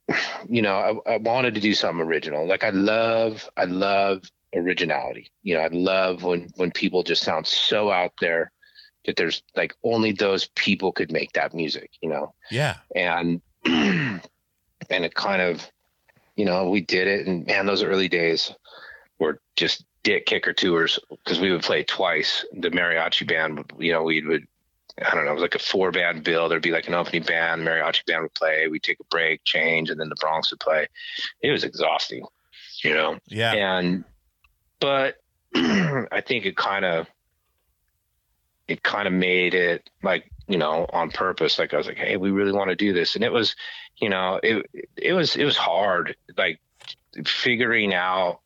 you 0.50 0.62
know 0.62 1.02
I, 1.06 1.14
I 1.14 1.18
wanted 1.18 1.56
to 1.56 1.62
do 1.62 1.74
something 1.74 2.06
original 2.06 2.48
like 2.48 2.64
i 2.64 2.70
love 2.70 3.48
i 3.58 3.66
love 3.66 4.24
originality. 4.56 5.32
You 5.44 5.56
know 5.56 5.62
i 5.62 5.68
love 5.68 6.24
when 6.24 6.50
when 6.56 6.72
people 6.72 7.04
just 7.04 7.24
sound 7.24 7.48
so 7.48 7.92
out 7.92 8.14
there 8.20 8.52
that 9.06 9.16
there's 9.16 9.44
like 9.56 9.74
only 9.84 10.12
those 10.12 10.48
people 10.56 10.92
could 10.92 11.12
make 11.12 11.32
that 11.34 11.54
music 11.54 11.92
you 12.02 12.10
know? 12.10 12.34
Yeah. 12.52 12.78
and 12.96 13.42
and 13.66 14.22
it 14.90 15.14
kind 15.16 15.42
of 15.42 15.70
you 16.36 16.46
know 16.46 16.70
we 16.70 16.82
did 16.82 17.08
it 17.08 17.28
and 17.28 17.46
man 17.46 17.66
those 17.66 17.84
early 17.84 18.08
days 18.08 18.54
were 19.20 19.40
just 19.56 19.86
dick 20.04 20.26
kicker 20.26 20.54
tours 20.54 21.00
because 21.10 21.40
we 21.40 21.52
would 21.52 21.62
play 21.62 21.84
twice. 21.84 22.46
The 22.54 22.70
mariachi 22.70 23.28
band 23.28 23.72
you 23.78 23.92
know 23.92 24.04
we 24.04 24.26
would 24.26 24.48
i 25.06 25.14
don't 25.14 25.26
know 25.26 25.32
it 25.32 25.36
was 25.36 25.42
like 25.42 25.56
a 25.56 25.60
four 25.60 25.92
band 25.92 26.24
bill 26.24 26.50
there'd 26.50 26.62
be 26.62 26.72
like 26.72 26.88
an 26.88 26.94
opening 26.94 27.24
band 27.24 27.62
mariachi 27.62 28.06
band 28.06 28.24
would 28.24 28.34
play 28.34 28.68
we'd 28.68 28.84
take 28.84 29.00
a 29.00 29.06
break 29.06 29.44
change 29.44 29.90
and 29.90 30.00
then 30.00 30.10
the 30.10 30.16
bronx 30.20 30.52
would 30.52 30.60
play. 30.60 30.88
It 31.42 31.52
was 31.52 31.64
exhausting 31.64 32.26
you 32.84 32.94
know? 32.94 33.18
Yeah. 33.28 33.54
and 33.54 34.04
but 34.80 35.16
i 35.56 36.22
think 36.26 36.46
it 36.46 36.56
kind 36.56 36.86
of 36.86 37.08
it 38.70 38.84
kind 38.84 39.08
of 39.08 39.14
made 39.14 39.56
it 39.56 39.90
like 40.04 40.32
you 40.48 40.58
know 40.58 40.86
on 40.94 41.10
purpose. 41.10 41.60
Like 41.60 41.74
i 41.74 41.78
was 41.78 41.88
like 41.88 41.98
hey 41.98 42.18
we 42.18 42.32
really 42.32 42.52
want 42.52 42.70
to 42.70 42.76
do 42.76 42.94
this. 42.94 43.16
And 43.16 43.24
it 43.24 43.32
was 43.34 43.56
you 43.98 44.10
know 44.10 44.40
it 44.42 44.66
it 44.96 45.14
was 45.14 45.36
it 45.36 45.44
was 45.44 45.58
hard 45.58 46.16
like 46.38 46.60
figuring 47.26 47.94
out 47.94 48.40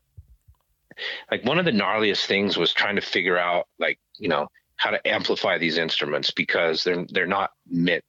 like 1.30 1.44
one 1.44 1.60
of 1.60 1.66
the 1.66 1.72
gnarliest 1.72 2.26
things 2.26 2.58
was 2.58 2.74
trying 2.74 2.96
to 2.96 3.02
figure 3.02 3.38
out 3.38 3.68
like 3.80 4.00
you 4.18 4.30
know 4.30 4.48
how 4.78 4.90
to 4.90 5.08
amplify 5.08 5.58
these 5.58 5.78
instruments 5.78 6.32
because 6.32 6.84
they're 6.84 7.06
they're 7.10 7.28
not 7.28 7.52
meant 7.70 8.04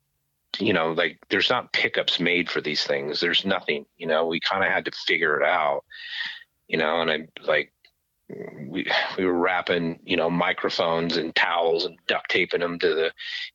you 0.59 0.73
know 0.73 0.93
like 0.93 1.19
there's 1.31 1.51
not 1.51 1.73
pickups 1.73 2.21
made 2.21 2.49
for 2.49 2.61
these 2.61 2.85
things. 2.85 3.21
There's 3.21 3.45
nothing 3.45 3.87
you 3.97 4.07
know 4.07 4.27
we 4.27 4.39
kind 4.39 4.63
of 4.63 4.71
had 4.71 4.85
to 4.85 4.93
figure 4.93 5.41
it 5.41 5.47
out 5.47 5.85
you 6.69 6.79
know 6.79 7.03
and 7.03 7.11
i 7.11 7.27
like 7.47 7.74
we 8.29 8.87
we 9.19 9.25
were 9.25 9.39
wrapping 9.39 9.99
you 10.05 10.17
know 10.17 10.31
microphones 10.31 11.17
and 11.17 11.35
towels 11.35 11.85
and 11.85 11.99
duct 12.07 12.31
taping 12.31 12.61
them 12.61 12.79
to 12.79 12.95
the 12.95 13.13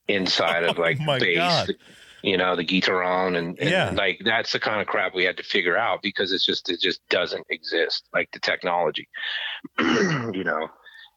inside 0.08 0.64
of 0.64 0.78
oh 0.78 0.80
like 0.80 0.98
Oh 1.00 1.18
bass 1.18 1.66
God. 1.66 1.74
you 2.22 2.36
know 2.36 2.54
the 2.54 2.64
guitarrón 2.64 3.36
and, 3.36 3.58
and 3.58 3.70
Yeah. 3.70 3.90
like 3.96 4.20
that's 4.24 4.52
the 4.52 4.60
kind 4.60 4.80
of 4.80 4.86
crap 4.86 5.14
we 5.14 5.24
had 5.24 5.36
to 5.38 5.42
figure 5.42 5.76
out 5.76 6.02
because 6.02 6.32
it's 6.32 6.44
just 6.46 6.70
it 6.70 6.80
just 6.80 7.00
doesn't 7.08 7.46
exist 7.50 8.08
like 8.14 8.30
the 8.32 8.38
technology 8.40 9.08
you 9.78 10.44
know 10.44 10.68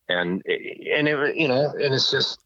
and 0.10 0.42
and 0.48 1.08
it 1.08 1.36
you 1.36 1.48
know 1.48 1.70
and 1.80 1.94
it's 1.94 2.10
just 2.10 2.40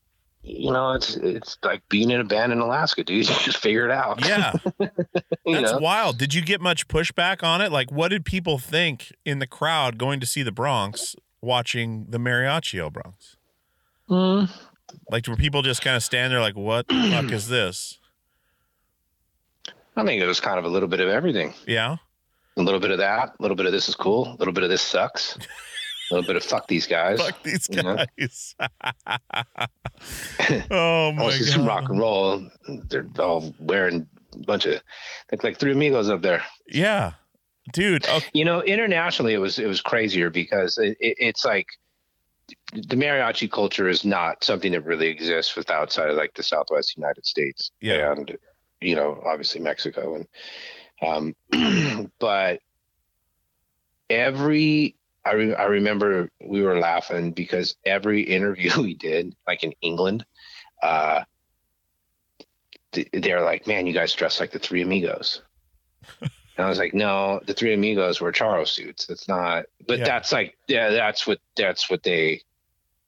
you 0.43 0.71
know 0.71 0.93
it's 0.93 1.15
it's 1.17 1.57
like 1.63 1.81
being 1.89 2.09
in 2.11 2.19
a 2.21 2.23
band 2.23 2.51
in 2.51 2.59
alaska 2.59 3.03
dude 3.03 3.17
you 3.29 3.35
just 3.35 3.57
figure 3.57 3.85
it 3.85 3.91
out 3.91 4.25
Yeah. 4.25 4.53
That's 4.79 5.71
know 5.73 5.77
wild. 5.79 6.17
Did 6.17 6.33
you 6.33 6.41
get 6.41 6.59
much 6.61 6.87
pushback 6.89 7.41
on 7.43 7.61
it? 7.61 7.71
Like, 7.71 7.89
what 7.91 8.09
did 8.09 8.25
people 8.25 8.57
think 8.57 9.13
in 9.25 9.39
the 9.39 9.47
crowd 9.47 9.97
going 9.97 10.19
to 10.19 10.25
see 10.25 10.43
the 10.43 10.51
Bronx 10.51 11.15
watching 11.41 12.07
the 12.09 12.17
Mariachi 12.17 12.91
Bronx? 12.91 13.37
Mm, 14.09 14.49
Like, 15.09 15.25
were 15.27 15.37
people 15.37 15.61
just 15.61 15.81
kind 15.81 15.95
of 15.95 16.03
stand 16.03 16.33
there 16.33 16.41
like, 16.41 16.57
what 16.57 16.87
the 16.89 16.95
fuck 17.11 17.31
is 17.31 17.47
this? 17.47 17.99
i 19.95 20.03
think 20.03 20.21
it 20.21 20.27
was 20.27 20.39
kind 20.41 20.59
of 20.59 20.65
a 20.65 20.67
little 20.69 20.89
bit 20.89 20.99
of 20.99 21.07
everything 21.09 21.53
Yeah. 21.65 21.95
a 22.57 22.61
little 22.61 22.79
bit 22.79 22.91
of 22.91 22.97
that 22.99 23.29
a 23.39 23.41
little 23.41 23.55
bit 23.57 23.65
of 23.65 23.71
this 23.71 23.87
is 23.89 23.95
cool 23.95 24.27
a 24.33 24.35
little 24.35 24.53
bit 24.53 24.63
of 24.63 24.69
this 24.69 24.81
sucks 24.81 25.37
a 26.09 26.13
little 26.15 26.27
bit 26.27 26.35
of 26.35 26.43
fuck 26.43 26.67
these 26.67 26.87
guys 26.87 27.19
Fuck 27.21 27.43
these 27.43 27.67
guys. 27.67 28.55
oh 30.71 31.11
my 31.11 31.25
Oh, 31.25 31.31
god. 31.55 31.67
rock 31.67 31.89
and 31.89 31.99
roll. 31.99 32.47
They're 32.89 33.07
all 33.19 33.53
wearing 33.59 34.07
a 34.33 34.37
bunch 34.39 34.65
of 34.65 34.81
like 35.31 35.43
like 35.43 35.57
three 35.57 35.71
amigos 35.71 36.09
up 36.09 36.21
there. 36.21 36.43
Yeah. 36.67 37.13
Dude, 37.73 38.07
okay. 38.07 38.25
You 38.33 38.45
know, 38.45 38.61
internationally 38.61 39.33
it 39.33 39.39
was 39.39 39.59
it 39.59 39.65
was 39.67 39.81
crazier 39.81 40.29
because 40.29 40.77
it, 40.77 40.95
it, 41.01 41.17
it's 41.19 41.43
like 41.43 41.67
the 42.73 42.95
mariachi 42.95 43.51
culture 43.51 43.89
is 43.89 44.05
not 44.05 44.43
something 44.43 44.71
that 44.71 44.85
really 44.85 45.07
exists 45.07 45.55
with 45.57 45.69
outside 45.69 46.09
of 46.09 46.15
like 46.15 46.33
the 46.35 46.43
Southwest 46.43 46.95
United 46.95 47.25
States. 47.25 47.71
Yeah. 47.81 48.13
And 48.13 48.37
you 48.79 48.95
know, 48.95 49.21
obviously 49.25 49.59
Mexico 49.59 50.15
and 50.15 51.35
um 51.51 52.09
but 52.19 52.61
every 54.09 54.95
I, 55.27 55.33
re- 55.33 55.55
I 55.55 55.65
remember 55.65 56.29
we 56.41 56.61
were 56.61 56.79
laughing 56.79 57.31
because 57.31 57.75
every 57.85 58.21
interview 58.21 58.71
we 58.81 58.93
did, 58.93 59.35
like 59.47 59.63
in 59.63 59.73
England, 59.81 60.25
uh, 60.81 61.23
th- 62.91 63.09
they're 63.13 63.41
like, 63.43 63.67
"Man, 63.67 63.87
you 63.87 63.93
guys 63.93 64.13
dress 64.13 64.39
like 64.39 64.51
the 64.51 64.59
Three 64.59 64.81
Amigos." 64.81 65.41
and 66.21 66.31
I 66.65 66.69
was 66.69 66.77
like, 66.79 66.93
"No, 66.93 67.39
the 67.45 67.53
Three 67.53 67.73
Amigos 67.73 68.21
were 68.21 68.31
charro 68.31 68.67
suits. 68.67 69.09
It's 69.09 69.27
not." 69.27 69.65
But 69.87 69.99
Yeah. 69.99 70.05
that's 70.05 70.31
like, 70.31 70.57
yeah, 70.67 70.89
that's 70.89 71.27
what 71.27 71.39
that's 71.55 71.89
what 71.89 72.03
they 72.03 72.41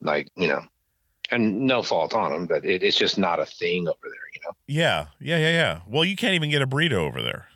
like, 0.02 0.30
you 0.36 0.48
know. 0.48 0.62
And 1.32 1.62
no 1.68 1.84
fault 1.84 2.16
on 2.16 2.32
them, 2.32 2.48
but 2.48 2.66
it, 2.66 2.82
it's 2.82 2.98
just 2.98 3.20
not 3.20 3.40
a 3.40 3.46
thing 3.46 3.88
over 3.88 3.98
there, 4.02 4.12
you 4.34 4.42
know. 4.44 4.52
Yeah, 4.66 5.06
yeah, 5.20 5.38
yeah, 5.38 5.52
yeah. 5.52 5.80
Well, 5.88 6.04
you 6.04 6.16
can't 6.16 6.34
even 6.34 6.50
get 6.50 6.64
a 6.64 6.68
burrito 6.68 6.94
over 6.94 7.22
there. 7.22 7.48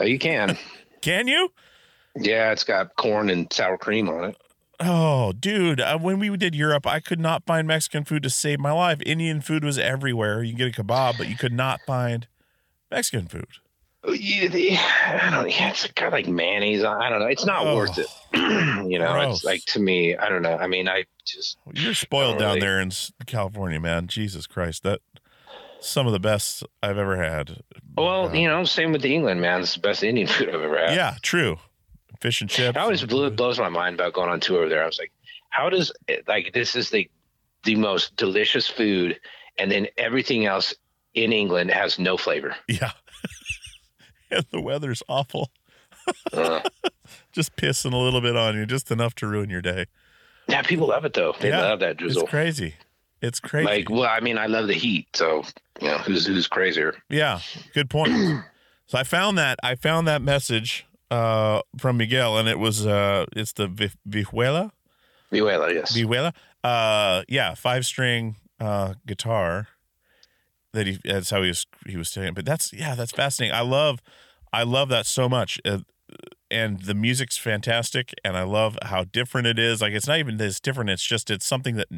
Uh, 0.00 0.04
you 0.04 0.18
can, 0.18 0.56
can 1.02 1.28
you? 1.28 1.50
Yeah, 2.16 2.52
it's 2.52 2.64
got 2.64 2.94
corn 2.96 3.30
and 3.30 3.52
sour 3.52 3.76
cream 3.78 4.08
on 4.08 4.24
it. 4.30 4.36
Oh, 4.80 5.32
dude, 5.32 5.80
uh, 5.80 5.98
when 5.98 6.18
we 6.18 6.36
did 6.36 6.54
Europe, 6.54 6.86
I 6.86 6.98
could 7.00 7.20
not 7.20 7.46
find 7.46 7.66
Mexican 7.68 8.04
food 8.04 8.22
to 8.24 8.30
save 8.30 8.58
my 8.58 8.72
life. 8.72 8.98
Indian 9.06 9.40
food 9.40 9.62
was 9.64 9.78
everywhere. 9.78 10.42
You 10.42 10.52
can 10.54 10.58
get 10.66 10.78
a 10.78 10.82
kebab, 10.82 11.16
but 11.16 11.28
you 11.28 11.36
could 11.36 11.52
not 11.52 11.80
find 11.86 12.26
Mexican 12.90 13.28
food. 13.28 13.46
You- 14.06 14.48
the- 14.50 14.76
I 14.76 15.30
don't. 15.30 15.48
Yeah, 15.50 15.70
it's 15.70 15.86
kind 15.92 16.08
of 16.08 16.12
like 16.12 16.26
mayonnaise. 16.26 16.84
I 16.84 17.08
don't 17.08 17.20
know. 17.20 17.26
It's 17.26 17.46
not 17.46 17.66
Oh, 17.66 17.76
worth 17.76 17.96
it. 17.98 18.06
you 18.34 18.98
know, 18.98 19.12
gross. 19.12 19.36
it's 19.36 19.44
like 19.44 19.64
to 19.66 19.78
me. 19.80 20.16
I 20.16 20.28
don't 20.28 20.42
know. 20.42 20.56
I 20.56 20.66
mean, 20.66 20.88
I 20.88 21.04
just 21.24 21.56
You're 21.72 21.94
spoiled 21.94 22.38
down 22.38 22.56
really? 22.56 22.60
there 22.60 22.80
in 22.80 22.90
California, 23.26 23.80
man. 23.80 24.08
Jesus 24.08 24.46
Christ, 24.46 24.82
that 24.82 25.00
some 25.80 26.06
of 26.06 26.12
the 26.12 26.20
best 26.20 26.64
I've 26.82 26.98
ever 26.98 27.16
had. 27.16 27.62
well, 27.96 28.28
Uh, 28.28 28.32
you 28.34 28.48
know, 28.48 28.64
same 28.64 28.92
with 28.92 29.02
the 29.02 29.14
England 29.14 29.40
man. 29.40 29.60
It's 29.62 29.74
the 29.74 29.80
best 29.80 30.02
Indian 30.02 30.26
food 30.28 30.48
I've 30.50 30.60
ever 30.60 30.78
had. 30.78 30.94
yeah, 30.96 31.14
true. 31.22 31.58
Fish 32.20 32.40
and 32.40 32.48
chips. 32.50 32.74
That 32.74 32.82
always 32.82 33.04
blew, 33.04 33.30
blows 33.30 33.58
my 33.58 33.68
mind 33.68 33.94
about 33.94 34.12
going 34.12 34.30
on 34.30 34.40
tour 34.40 34.60
over 34.60 34.68
there. 34.68 34.82
I 34.82 34.86
was 34.86 34.98
like, 34.98 35.12
how 35.50 35.68
does 35.70 35.92
like 36.26 36.52
this 36.54 36.74
is 36.76 36.90
the 36.90 37.10
the 37.64 37.74
most 37.76 38.14
delicious 38.16 38.68
food, 38.68 39.18
and 39.58 39.70
then 39.70 39.86
everything 39.98 40.46
else 40.46 40.74
in 41.14 41.32
England 41.32 41.70
has 41.70 41.98
no 41.98 42.16
flavor. 42.16 42.54
Yeah. 42.68 42.92
and 44.30 44.44
the 44.50 44.60
weather's 44.60 45.02
awful. 45.08 45.50
Uh, 46.34 46.60
Just 47.32 47.56
pissing 47.56 47.94
a 47.94 47.96
little 47.96 48.20
bit 48.20 48.36
on 48.36 48.54
you, 48.56 48.66
just 48.66 48.90
enough 48.90 49.14
to 49.14 49.26
ruin 49.26 49.48
your 49.48 49.62
day. 49.62 49.86
yeah, 50.48 50.60
people 50.60 50.88
love 50.88 51.06
it 51.06 51.14
though. 51.14 51.34
They 51.40 51.48
Yeah, 51.48 51.62
love 51.62 51.80
that 51.80 51.92
It's 51.92 51.98
drizzle. 52.00 52.26
crazy. 52.26 52.74
It's 53.22 53.40
crazy. 53.40 53.64
Like, 53.66 53.88
well, 53.88 54.04
I 54.04 54.20
mean, 54.20 54.36
I 54.36 54.44
love 54.46 54.66
the 54.66 54.74
heat, 54.74 55.06
so 55.14 55.44
you 55.80 55.88
know, 55.88 55.96
who's 55.96 56.26
who's 56.26 56.46
crazier? 56.46 56.94
Yeah, 57.08 57.40
good 57.72 57.88
point. 57.88 58.12
so 58.86 58.98
I 58.98 59.04
found 59.04 59.38
that 59.38 59.58
I 59.62 59.76
found 59.76 60.06
that 60.06 60.20
message 60.20 60.84
uh, 61.10 61.62
from 61.78 61.96
Miguel, 61.96 62.38
and 62.38 62.48
it 62.48 62.58
was 62.58 62.86
uh, 62.86 63.26
it's 63.34 63.52
the 63.52 63.68
Vi- 63.68 63.92
Vihuela 64.08 64.70
Vihuela, 65.34 65.72
yes. 65.72 65.96
Vihuela. 65.96 66.32
Uh, 66.62 67.22
yeah, 67.28 67.54
five 67.54 67.84
string 67.84 68.36
uh, 68.60 68.94
guitar. 69.06 69.68
That 70.72 70.86
he 70.86 70.98
that's 71.04 71.30
how 71.30 71.42
he 71.42 71.48
was 71.48 71.66
he 71.86 71.96
was 71.96 72.08
saying. 72.08 72.28
it. 72.28 72.34
But 72.34 72.44
that's 72.44 72.72
yeah, 72.72 72.94
that's 72.94 73.12
fascinating. 73.12 73.54
I 73.54 73.60
love 73.60 74.00
I 74.52 74.62
love 74.62 74.88
that 74.88 75.06
so 75.06 75.28
much. 75.28 75.60
Uh, 75.64 75.80
and 76.50 76.82
the 76.82 76.94
music's 76.94 77.36
fantastic, 77.36 78.12
and 78.24 78.36
I 78.36 78.42
love 78.42 78.78
how 78.82 79.04
different 79.04 79.46
it 79.46 79.58
is. 79.58 79.80
Like 79.80 79.92
it's 79.92 80.06
not 80.06 80.18
even 80.18 80.36
this 80.36 80.60
different. 80.60 80.90
It's 80.90 81.04
just 81.04 81.30
it's 81.30 81.46
something 81.46 81.76
that 81.76 81.88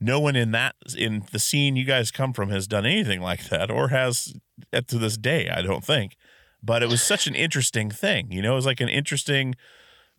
no 0.00 0.20
one 0.20 0.36
in 0.36 0.50
that 0.52 0.76
in 0.96 1.24
the 1.32 1.38
scene 1.38 1.76
you 1.76 1.84
guys 1.84 2.10
come 2.10 2.32
from 2.32 2.50
has 2.50 2.66
done 2.66 2.86
anything 2.86 3.20
like 3.20 3.48
that, 3.48 3.70
or 3.70 3.88
has 3.88 4.34
to 4.72 4.98
this 4.98 5.16
day. 5.16 5.48
I 5.48 5.62
don't 5.62 5.84
think. 5.84 6.16
But 6.62 6.82
it 6.82 6.88
was 6.88 7.02
such 7.02 7.26
an 7.26 7.34
interesting 7.34 7.90
thing. 7.90 8.32
You 8.32 8.42
know, 8.42 8.52
it 8.52 8.56
was 8.56 8.66
like 8.66 8.80
an 8.80 8.88
interesting, 8.88 9.54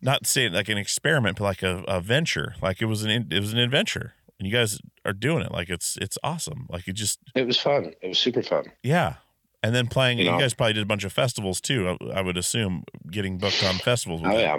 not 0.00 0.26
saying 0.26 0.52
like 0.52 0.68
an 0.68 0.78
experiment, 0.78 1.38
but 1.38 1.44
like 1.44 1.62
a, 1.62 1.84
a 1.86 2.00
venture. 2.00 2.54
Like 2.62 2.80
it 2.80 2.86
was 2.86 3.04
an 3.04 3.10
it 3.30 3.40
was 3.40 3.52
an 3.52 3.58
adventure, 3.58 4.14
and 4.38 4.48
you 4.48 4.52
guys 4.54 4.80
are 5.04 5.12
doing 5.12 5.42
it. 5.44 5.52
Like 5.52 5.68
it's 5.68 5.98
it's 6.00 6.16
awesome. 6.22 6.66
Like 6.70 6.88
it 6.88 6.94
just 6.94 7.18
It 7.34 7.46
was 7.46 7.58
fun. 7.58 7.92
It 8.00 8.08
was 8.08 8.18
super 8.18 8.42
fun. 8.42 8.64
yeah. 8.82 9.14
And 9.62 9.74
then 9.74 9.88
playing, 9.88 10.16
you, 10.16 10.24
You 10.24 10.30
know? 10.30 10.38
guys 10.40 10.54
probably 10.54 10.72
did 10.72 10.82
a 10.82 10.86
bunch 10.86 11.04
of 11.04 11.12
festivals 11.12 11.60
too. 11.60 11.86
I, 12.00 12.04
I 12.14 12.20
would 12.22 12.38
assume 12.38 12.84
getting 13.10 13.36
booked 13.36 13.62
on 13.62 13.74
festivals. 13.74 14.22
with 14.22 14.30
Oh 14.32 14.38
yeah. 14.38 14.58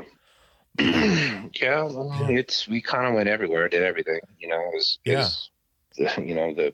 yeah, 0.79 1.83
well, 1.83 2.15
it's 2.29 2.67
we 2.67 2.81
kind 2.81 3.07
of 3.07 3.13
went 3.15 3.27
everywhere, 3.27 3.67
did 3.67 3.83
everything. 3.83 4.19
You 4.39 4.49
know, 4.49 4.59
it 4.61 4.73
was, 4.75 4.99
it 5.05 5.11
Yeah. 5.13 5.17
was 5.19 5.49
the- 5.97 6.23
you 6.25 6.35
know 6.35 6.53
the, 6.53 6.73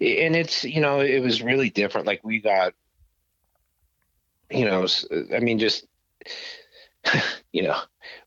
and 0.00 0.34
it's 0.36 0.64
you 0.64 0.80
know 0.80 1.00
it 1.00 1.20
was 1.20 1.40
really 1.42 1.70
different. 1.70 2.06
Like 2.08 2.22
we 2.24 2.40
got, 2.40 2.74
you 4.50 4.64
know, 4.64 4.86
I 5.34 5.40
mean, 5.40 5.58
just 5.58 5.86
you 7.52 7.62
know, 7.62 7.78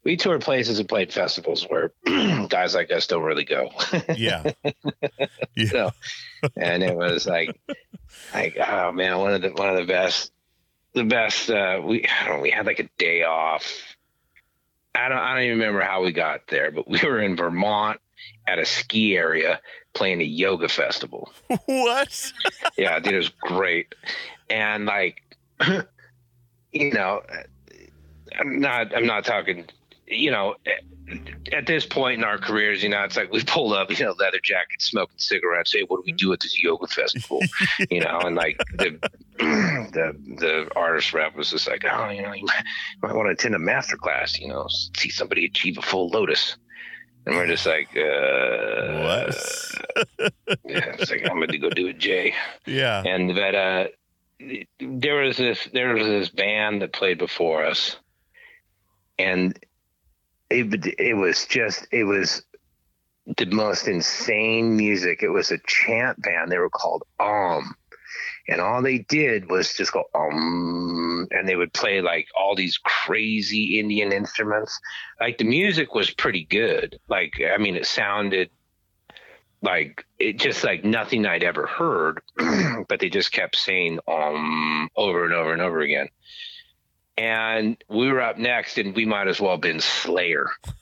we 0.03 0.18
toured 0.18 0.41
places 0.41 0.80
and 0.80 0.89
played 0.89 1.14
festivals 1.14 1.64
where 1.64 1.91
guys 2.48 2.76
like 2.76 2.91
us 2.91 3.07
don't 3.07 3.23
really 3.23 3.45
go. 3.45 3.69
yeah, 4.15 4.52
yeah. 5.56 5.65
So, 5.68 5.91
and 6.57 6.81
it 6.84 6.95
was 6.95 7.27
like, 7.27 7.60
like 8.34 8.57
oh 8.57 8.91
man, 8.91 9.19
one 9.19 9.34
of 9.34 9.41
the 9.41 9.49
one 9.49 9.69
of 9.69 9.77
the 9.77 9.85
best, 9.85 10.31
the 10.93 11.03
best. 11.03 11.49
Uh, 11.49 11.81
we 11.84 12.06
I 12.06 12.27
don't 12.27 12.38
know, 12.38 12.41
we 12.41 12.52
had 12.52 12.65
like 12.65 12.80
a 12.80 12.89
day 12.98 13.23
off. 13.23 13.95
I 14.95 15.10
don't 15.10 15.18
I 15.18 15.35
don't 15.35 15.43
even 15.43 15.60
remember 15.60 15.81
how 15.81 16.03
we 16.03 16.11
got 16.11 16.48
there, 16.48 16.72
but 16.72 16.88
we 16.88 16.99
were 17.03 17.19
in 17.19 17.35
Vermont 17.35 17.99
at 18.48 18.60
a 18.60 18.65
ski 18.65 19.15
area 19.15 19.61
playing 19.93 20.22
a 20.22 20.26
yoga 20.26 20.68
festival. 20.68 21.31
what? 21.65 22.31
Yeah, 22.77 22.99
dude, 22.99 23.14
it 23.14 23.18
was 23.18 23.30
great, 23.30 23.93
and 24.49 24.85
like, 24.85 25.22
you 26.72 26.91
know, 26.91 27.22
I'm 28.39 28.60
not 28.60 28.95
I'm 28.95 29.06
not 29.06 29.26
talking, 29.26 29.65
you 30.07 30.31
know. 30.31 30.56
At 31.52 31.65
this 31.68 31.85
point 31.85 32.19
in 32.19 32.23
our 32.23 32.38
careers, 32.38 32.81
you 32.81 32.88
know, 32.88 33.03
it's 33.03 33.18
like 33.18 33.34
we 33.34 33.43
pull 33.43 33.73
up, 33.73 33.89
you 33.89 34.06
know, 34.06 34.14
leather 34.18 34.39
jackets, 34.41 34.85
smoking 34.85 35.18
cigarettes. 35.18 35.73
Hey, 35.73 35.84
what 35.85 35.98
do 35.98 36.03
we 36.06 36.14
do 36.14 36.31
at 36.31 36.39
this 36.39 36.57
yoga 36.64 36.88
festival? 36.88 37.41
you 37.89 37.99
know, 37.99 38.18
and 38.19 38.34
like 38.38 38.57
the 38.77 38.98
the 39.38 40.15
the 40.38 40.69
artist 40.73 41.11
rep 41.14 41.35
was 41.35 41.49
just 41.52 41.68
like, 41.68 41.84
oh, 41.91 42.10
you 42.11 42.22
know, 42.22 42.31
you 42.31 42.45
might, 42.45 42.64
might 43.03 43.14
want 43.14 43.27
to 43.27 43.31
attend 43.31 43.56
a 43.56 43.60
master 43.60 43.98
class, 43.98 44.39
you 44.39 44.48
know, 44.48 44.68
see 44.95 45.10
somebody 45.10 45.43
achieve 45.43 45.77
a 45.77 45.81
full 45.81 46.07
lotus. 46.07 46.56
And 47.26 47.35
we're 47.35 47.48
just 47.48 47.65
like, 47.65 47.89
uh, 47.98 49.03
What? 49.03 49.35
yeah, 50.65 50.95
it's 50.98 51.11
like 51.11 51.23
I'm 51.30 51.35
going 51.38 51.49
to 51.49 51.57
go 51.57 51.69
do 51.72 51.88
it, 51.88 51.98
Jay 51.99 52.34
Yeah. 52.65 53.03
and 53.06 53.38
that 53.38 53.53
uh 53.53 53.88
there 54.80 55.22
was 55.22 55.38
this 55.38 55.68
there 55.73 55.93
was 55.93 56.05
this 56.05 56.30
band 56.30 56.81
that 56.81 56.93
played 56.93 57.18
before 57.18 57.65
us 57.65 57.97
and 59.19 59.57
it 60.49 60.85
it 60.99 61.15
was 61.15 61.45
just 61.45 61.88
it 61.91 62.03
was 62.03 62.43
the 63.38 63.45
most 63.45 63.88
insane 63.88 64.76
music. 64.76 65.22
It 65.22 65.30
was 65.30 65.51
a 65.51 65.59
chant 65.68 66.22
band. 66.22 66.51
They 66.51 66.57
were 66.57 66.69
called 66.69 67.03
um 67.19 67.76
and 68.47 68.59
all 68.59 68.81
they 68.81 68.99
did 68.99 69.49
was 69.49 69.73
just 69.73 69.93
go 69.93 70.03
um 70.15 71.27
and 71.31 71.47
they 71.47 71.55
would 71.55 71.73
play 71.73 72.01
like 72.01 72.27
all 72.38 72.55
these 72.55 72.77
crazy 72.80 73.80
indian 73.80 74.11
instruments. 74.11 74.77
Like 75.19 75.38
the 75.38 75.45
music 75.45 75.93
was 75.93 76.09
pretty 76.09 76.45
good. 76.45 76.99
Like 77.07 77.34
i 77.53 77.57
mean 77.57 77.76
it 77.76 77.85
sounded 77.85 78.49
like 79.61 80.05
it 80.19 80.39
just 80.39 80.63
like 80.63 80.83
nothing 80.83 81.25
I'd 81.25 81.43
ever 81.43 81.67
heard, 81.67 82.21
but 82.88 82.99
they 82.99 83.09
just 83.09 83.31
kept 83.31 83.55
saying 83.55 83.99
um 84.07 84.89
over 84.95 85.25
and 85.25 85.33
over 85.33 85.53
and 85.53 85.61
over 85.61 85.81
again. 85.81 86.07
And 87.17 87.77
we 87.89 88.11
were 88.11 88.21
up 88.21 88.38
next, 88.38 88.77
and 88.77 88.95
we 88.95 89.05
might 89.05 89.27
as 89.27 89.39
well 89.39 89.51
have 89.51 89.61
been 89.61 89.79
Slayer. 89.81 90.49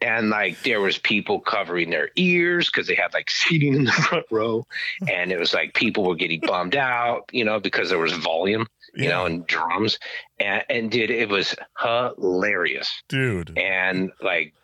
and 0.00 0.30
like 0.30 0.60
there 0.64 0.80
was 0.80 0.98
people 0.98 1.38
covering 1.40 1.90
their 1.90 2.10
ears 2.16 2.68
because 2.68 2.88
they 2.88 2.94
had 2.96 3.14
like 3.14 3.30
seating 3.30 3.74
in 3.74 3.84
the 3.84 3.92
front 3.92 4.26
row, 4.30 4.66
and 5.08 5.30
it 5.30 5.38
was 5.38 5.54
like 5.54 5.74
people 5.74 6.04
were 6.04 6.16
getting 6.16 6.40
bummed 6.40 6.74
out, 6.76 7.28
you 7.32 7.44
know, 7.44 7.60
because 7.60 7.88
there 7.90 7.98
was 7.98 8.12
volume, 8.12 8.66
you 8.94 9.04
Yeah. 9.04 9.10
know, 9.10 9.26
and 9.26 9.46
drums, 9.46 9.98
and 10.40 10.64
and 10.68 10.90
did 10.90 11.10
it 11.10 11.28
was 11.28 11.54
hilarious 11.80 12.90
Dude. 13.08 13.56
and 13.56 14.10
like 14.20 14.54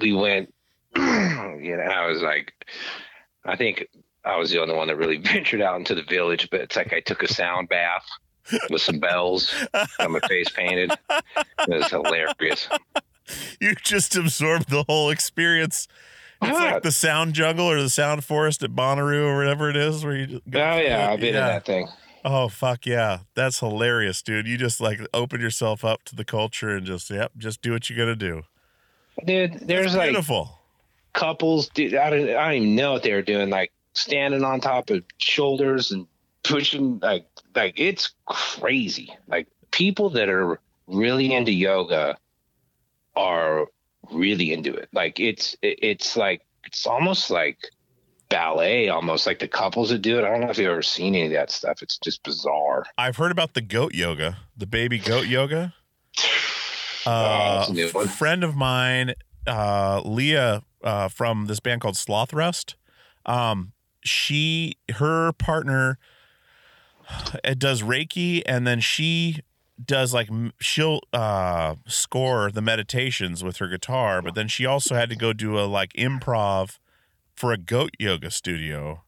we 0.00 0.12
went 0.14 0.52
you 1.62 1.76
know 1.76 1.82
i 1.82 2.06
was 2.06 2.22
like 2.22 2.52
i 3.44 3.54
think 3.56 3.86
i 4.24 4.36
was 4.36 4.50
the 4.50 4.60
only 4.60 4.74
one 4.74 4.88
that 4.88 4.96
really 4.96 5.16
ventured 5.32 5.60
out 5.62 5.76
into 5.76 5.94
the 5.94 6.02
village 6.02 6.48
but 6.50 6.60
it's 6.60 6.76
like 6.76 6.92
i 6.92 7.00
took 7.00 7.22
a 7.22 7.28
sound 7.32 7.68
bath 7.68 8.04
with 8.70 8.80
some 8.82 8.98
bells 8.98 9.54
got 9.98 10.10
my 10.10 10.20
face 10.20 10.48
painted 10.50 10.90
it 11.10 11.68
was 11.68 11.88
hilarious 11.90 12.68
You 13.60 13.74
just 13.74 14.16
absorbed 14.16 14.70
the 14.70 14.84
whole 14.88 15.10
experience. 15.10 15.86
It's 16.40 16.58
like 16.58 16.82
the 16.82 16.90
sound 16.92 17.34
jungle 17.34 17.66
or 17.70 17.82
the 17.82 17.90
sound 17.90 18.24
forest 18.24 18.62
at 18.62 18.70
Bonnaroo 18.70 19.22
or 19.26 19.36
whatever 19.36 19.68
it 19.68 19.76
is 19.76 20.02
where 20.02 20.16
you 20.16 20.40
oh 20.46 20.76
yeah 20.78 21.10
i've 21.10 21.20
been 21.20 21.34
Yeah. 21.34 21.40
in 21.48 21.54
that 21.54 21.66
thing 21.66 21.88
Oh 22.24 22.48
fuck 22.48 22.84
yeah. 22.84 23.20
That's 23.34 23.60
hilarious, 23.60 24.22
dude. 24.22 24.46
You 24.48 24.56
just 24.58 24.80
like 24.80 24.98
open 25.14 25.40
yourself 25.40 25.84
up 25.84 26.02
to 26.04 26.16
the 26.16 26.24
culture 26.24 26.70
and 26.70 26.84
just 26.84 27.08
yep, 27.10 27.30
just 27.36 27.62
do 27.62 27.72
what 27.72 27.88
you 27.88 27.96
gotta 27.96 28.16
do. 28.16 28.42
dude 29.24 29.60
there's 29.60 29.86
It's 29.86 29.94
like 29.94 30.08
beautiful. 30.10 30.57
Couples 31.18 31.68
dude 31.70 31.94
I 31.94 32.10
don't, 32.10 32.28
I 32.30 32.44
don't 32.46 32.54
even 32.62 32.76
know 32.76 32.92
what 32.92 33.02
they 33.02 33.12
were 33.12 33.22
doing 33.22 33.50
like 33.50 33.72
standing 33.94 34.44
on 34.44 34.60
top 34.60 34.90
of 34.90 35.02
shoulders 35.18 35.90
and 35.92 36.06
pushing 36.44 36.98
like 37.00 37.26
like 37.54 37.74
it's 37.78 38.14
crazy 38.26 39.08
like 39.26 39.48
people 39.72 40.10
that 40.10 40.28
are 40.28 40.60
really 40.86 41.34
into 41.34 41.52
yoga 41.52 42.16
are 43.16 43.66
really 44.10 44.52
into 44.52 44.72
it. 44.74 44.88
Like 44.92 45.18
it's 45.20 45.54
it- 45.62 45.78
it's 45.82 46.16
like 46.16 46.42
it's 46.64 46.86
almost 46.86 47.30
like 47.30 47.58
ballet, 48.28 48.88
almost 48.88 49.26
like 49.26 49.38
the 49.38 49.48
couples 49.48 49.88
that 49.90 50.00
do 50.02 50.18
it. 50.18 50.24
I 50.24 50.30
don't 50.30 50.40
know 50.40 50.50
if 50.50 50.58
you've 50.58 50.70
ever 50.70 50.82
seen 50.82 51.14
any 51.14 51.26
of 51.26 51.32
that 51.32 51.50
stuff. 51.50 51.82
It's 51.82 51.98
just 51.98 52.22
bizarre. 52.22 52.84
I've 52.96 53.16
heard 53.16 53.32
about 53.32 53.54
the 53.54 53.60
goat 53.60 53.94
yoga, 53.94 54.36
the 54.56 54.66
baby 54.66 54.98
goat 54.98 55.26
yoga. 55.26 55.74
Oh, 57.06 57.10
Uh, 57.10 57.58
it's 57.62 57.70
a 57.70 57.72
new 57.72 57.88
one. 57.90 58.06
friend 58.08 58.44
of 58.44 58.54
mine, 58.54 59.14
uh, 59.46 60.02
Leah, 60.04 60.62
uh, 60.82 61.08
from 61.08 61.46
this 61.46 61.60
band 61.60 61.80
called 61.80 61.96
Sloth 61.96 62.32
Rest. 62.32 62.76
Um, 63.26 63.72
she, 64.04 64.76
her 64.96 65.32
partner, 65.32 65.98
uh, 67.44 67.54
does 67.56 67.82
Reiki, 67.82 68.42
and 68.46 68.66
then 68.66 68.80
she 68.80 69.40
does 69.84 70.12
like 70.12 70.28
she'll 70.60 71.00
uh 71.12 71.76
score 71.86 72.50
the 72.50 72.60
meditations 72.60 73.44
with 73.44 73.58
her 73.58 73.68
guitar, 73.68 74.20
but 74.20 74.34
then 74.34 74.48
she 74.48 74.66
also 74.66 74.94
had 74.94 75.08
to 75.08 75.16
go 75.16 75.32
do 75.32 75.58
a 75.58 75.62
like 75.66 75.92
improv 75.92 76.78
for 77.36 77.52
a 77.52 77.56
goat 77.56 77.90
yoga 77.98 78.30
studio 78.30 79.04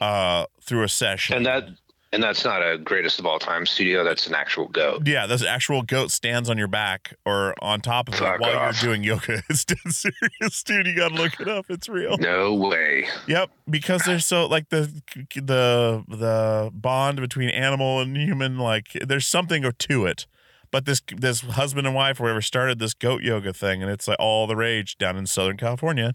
uh 0.00 0.46
through 0.62 0.82
a 0.82 0.88
session. 0.88 1.36
And 1.36 1.46
that 1.46 1.68
and 2.12 2.22
that's 2.22 2.44
not 2.44 2.60
a 2.60 2.76
greatest 2.76 3.18
of 3.18 3.26
all 3.26 3.38
time 3.38 3.64
studio. 3.66 4.02
That's 4.02 4.26
an 4.26 4.34
actual 4.34 4.68
goat. 4.68 5.06
Yeah, 5.06 5.26
this 5.26 5.44
actual 5.44 5.82
goat 5.82 6.10
stands 6.10 6.50
on 6.50 6.58
your 6.58 6.66
back 6.68 7.14
or 7.24 7.54
on 7.62 7.80
top 7.80 8.08
of 8.08 8.14
it 8.14 8.20
while 8.20 8.56
off. 8.56 8.82
you're 8.82 8.92
doing 8.92 9.04
yoga. 9.04 9.42
It's 9.48 9.64
dead 9.64 9.78
serious, 9.88 10.62
dude. 10.64 10.86
You 10.86 10.96
gotta 10.96 11.14
look 11.14 11.40
it 11.40 11.48
up. 11.48 11.66
It's 11.68 11.88
real. 11.88 12.18
No 12.18 12.54
way. 12.54 13.06
Yep, 13.28 13.50
because 13.68 14.02
there's 14.02 14.26
so 14.26 14.46
like 14.46 14.70
the 14.70 14.90
the 15.34 16.04
the 16.08 16.70
bond 16.72 17.20
between 17.20 17.50
animal 17.50 18.00
and 18.00 18.16
human. 18.16 18.58
Like 18.58 18.88
there's 19.06 19.26
something 19.26 19.62
to 19.62 20.06
it. 20.06 20.26
But 20.72 20.84
this 20.84 21.00
this 21.16 21.40
husband 21.40 21.86
and 21.86 21.96
wife, 21.96 22.20
or 22.20 22.24
whoever 22.24 22.42
started 22.42 22.78
this 22.78 22.94
goat 22.94 23.22
yoga 23.22 23.52
thing, 23.52 23.82
and 23.82 23.90
it's 23.90 24.06
like 24.06 24.18
all 24.20 24.46
the 24.46 24.56
rage 24.56 24.98
down 24.98 25.16
in 25.16 25.26
Southern 25.26 25.56
California. 25.56 26.14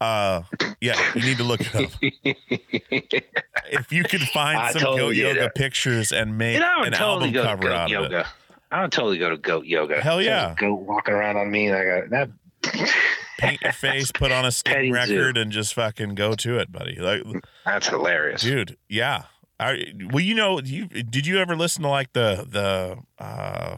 Uh, 0.00 0.42
yeah, 0.80 0.98
you 1.14 1.22
need 1.22 1.36
to 1.38 1.44
look 1.44 1.60
it 1.60 1.74
up. 1.74 1.90
If 3.72 3.92
you 3.92 4.02
could 4.02 4.22
find 4.22 4.58
I 4.58 4.72
some 4.72 4.82
totally 4.82 5.16
goat 5.20 5.36
yoga 5.36 5.50
pictures 5.54 6.10
and 6.10 6.36
make 6.36 6.56
And 6.56 6.64
an 6.64 6.92
totally 6.92 7.28
album 7.36 7.60
cover 7.60 7.70
out 7.72 7.92
of 7.92 8.12
it. 8.12 8.26
I 8.72 8.82
would 8.82 8.90
totally 8.92 9.18
go 9.18 9.30
to 9.30 9.36
goat 9.36 9.64
yoga. 9.64 10.00
Hell 10.00 10.20
yeah. 10.20 10.54
goat 10.58 10.80
walking 10.80 11.14
around 11.14 11.36
on 11.36 11.50
me, 11.50 11.68
and 11.68 11.76
I 11.76 12.00
got 12.00 12.10
that. 12.10 12.30
paint 13.38 13.60
your 13.62 13.72
face, 13.72 14.10
put 14.12 14.32
on 14.32 14.44
a 14.44 14.50
sting 14.52 14.72
Petting 14.74 14.92
zoo. 15.06 15.16
record, 15.16 15.38
and 15.38 15.52
just 15.52 15.74
fucking 15.74 16.14
go 16.14 16.34
to 16.34 16.58
it, 16.58 16.70
buddy. 16.72 16.96
Like, 16.96 17.22
That's 17.64 17.88
hilarious. 17.88 18.42
dude, 18.42 18.76
yeah. 18.88 19.24
I, 19.58 19.92
well, 20.10 20.24
you 20.24 20.34
know, 20.34 20.60
you 20.60 20.86
did 20.86 21.26
you 21.26 21.38
ever 21.38 21.54
listen 21.54 21.82
to 21.82 21.88
like 21.90 22.12
the 22.14 22.46
the 22.48 23.22
uh 23.22 23.76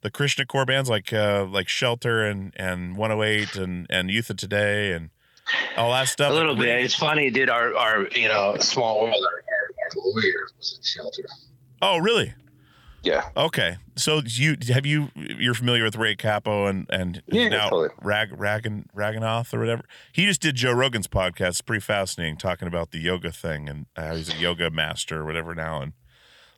the 0.00 0.10
Krishna 0.10 0.44
core 0.44 0.66
bands 0.66 0.90
like 0.90 1.12
uh 1.12 1.46
like 1.48 1.68
Shelter 1.68 2.24
and 2.24 2.52
and 2.56 2.96
108 2.96 3.54
and 3.56 3.86
and 3.88 4.10
Youth 4.10 4.28
of 4.30 4.38
Today 4.38 4.92
and 4.92 5.10
all 5.76 5.92
that 5.92 6.08
stuff? 6.08 6.30
A 6.30 6.34
little 6.34 6.56
bit. 6.56 6.82
It's 6.82 6.94
funny, 6.94 7.30
dude. 7.30 7.50
Our 7.50 7.76
our 7.76 8.08
you 8.08 8.28
know 8.28 8.56
small 8.58 9.00
world. 9.02 9.14
Our, 9.14 9.22
our, 9.22 10.12
lawyer 10.12 10.48
was 10.56 10.76
in 10.76 10.82
shelter. 10.84 11.24
Oh, 11.82 11.98
really? 11.98 12.34
Yeah. 13.02 13.30
Okay. 13.36 13.78
So 13.96 14.20
you 14.24 14.56
have 14.68 14.84
you 14.84 15.08
you're 15.14 15.54
familiar 15.54 15.84
with 15.84 15.96
Ray 15.96 16.16
Cappo 16.16 16.66
and 16.66 16.86
and 16.90 17.22
Yeah, 17.28 17.48
now 17.48 17.70
totally. 17.70 17.88
Rag 18.02 18.30
Ragan 18.30 18.84
Raghunath 18.94 19.54
or 19.54 19.58
whatever. 19.58 19.84
He 20.12 20.26
just 20.26 20.40
did 20.40 20.56
Joe 20.56 20.72
Rogan's 20.72 21.08
podcast. 21.08 21.48
It's 21.48 21.60
pretty 21.62 21.80
fascinating 21.80 22.36
talking 22.36 22.68
about 22.68 22.90
the 22.90 22.98
yoga 22.98 23.32
thing 23.32 23.68
and 23.68 23.86
how 23.96 24.16
he's 24.16 24.32
a 24.32 24.36
yoga 24.36 24.70
master 24.70 25.20
or 25.20 25.24
whatever 25.24 25.54
now 25.54 25.80
and 25.80 25.92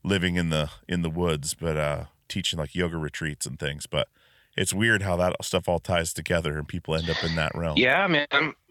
living 0.03 0.35
in 0.35 0.51
the 0.51 0.71
in 0.89 1.03
the 1.03 1.11
woods, 1.11 1.55
but 1.55 1.77
uh 1.77 2.05
teaching 2.29 2.59
like 2.59 2.75
yoga 2.75 2.97
retreats 2.97 3.47
and 3.47 3.59
things. 3.59 3.87
But 3.87 4.09
it's 4.57 4.75
weird 4.75 5.03
how 5.03 5.17
that 5.17 5.37
stuff 5.43 5.69
all 5.69 5.79
ties 5.79 6.13
together 6.13 6.59
and 6.59 6.69
people 6.69 6.95
end 6.95 7.09
up 7.09 7.23
in 7.25 7.35
that 7.37 7.55
realm. 7.55 7.77
Yeah, 7.79 8.07
man. 8.07 8.27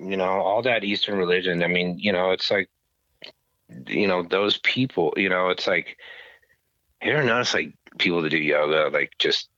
you 0.00 0.16
know, 0.16 0.24
all 0.24 0.62
that 0.62 0.84
Eastern 0.84 1.18
religion. 1.18 1.62
I 1.62 1.66
mean, 1.66 1.98
you 1.98 2.12
know, 2.12 2.30
it's 2.30 2.50
like, 2.50 2.70
you 3.86 4.06
know, 4.06 4.22
those 4.22 4.58
people. 4.58 5.12
You 5.16 5.28
know, 5.28 5.48
it's 5.50 5.66
like, 5.66 5.96
you 7.02 7.12
ever 7.12 7.24
notice 7.24 7.52
like 7.54 7.74
people 7.98 8.22
that 8.22 8.30
do 8.30 8.38
yoga, 8.38 8.88
like 8.92 9.12
just, 9.18 9.48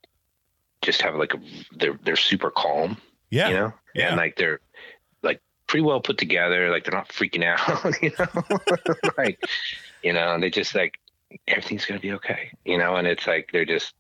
just 0.83 1.03
have 1.03 1.15
like 1.15 1.35
a, 1.35 1.39
they're 1.77 1.99
they're 2.03 2.17
super 2.17 2.51
calm. 2.51 2.97
Yeah. 3.31 3.49
You 3.49 3.55
know, 3.55 3.73
Yeah. 3.95 4.09
and 4.09 4.17
like 4.17 4.37
they're 4.37 4.61
like 5.23 5.41
pretty 5.67 5.85
well 5.85 6.01
put 6.01 6.19
together. 6.19 6.71
Like 6.71 6.85
they're 6.85 6.99
not 6.99 7.09
freaking 7.09 7.45
out. 7.45 7.95
You 8.03 8.13
know, 8.19 9.13
like, 9.19 9.41
you 10.03 10.13
know, 10.13 10.35
and 10.35 10.43
they 10.43 10.51
just 10.51 10.75
like 10.75 10.99
everything's 11.49 11.87
gonna 11.87 12.01
be 12.01 12.13
okay. 12.13 12.51
You 12.65 12.79
know, 12.79 12.97
and 12.97 13.07
it's 13.07 13.27
like 13.27 13.51
they're 13.53 13.65
just, 13.65 13.95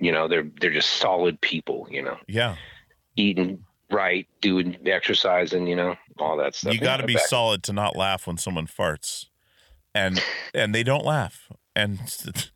you 0.00 0.12
know, 0.12 0.28
they're 0.28 0.46
they're 0.60 0.72
just 0.72 0.90
solid 0.90 1.40
people. 1.40 1.86
You 1.90 2.02
know 2.02 2.16
Yeah. 2.26 2.56
eating 3.16 3.64
right, 3.90 4.26
doing 4.40 4.76
exercise, 4.86 5.52
and 5.52 5.68
you 5.68 5.76
know 5.76 5.96
all 6.18 6.36
that 6.36 6.54
stuff. 6.54 6.74
you 6.74 6.80
got 6.80 6.98
to 6.98 7.06
be 7.06 7.14
back- 7.14 7.26
solid 7.26 7.62
to 7.64 7.72
not 7.72 7.96
laugh 7.96 8.26
when 8.26 8.36
someone 8.36 8.66
farts, 8.66 9.26
and 9.94 10.22
and 10.54 10.74
they 10.74 10.82
don't 10.82 11.04
laugh, 11.04 11.48
and 11.74 11.98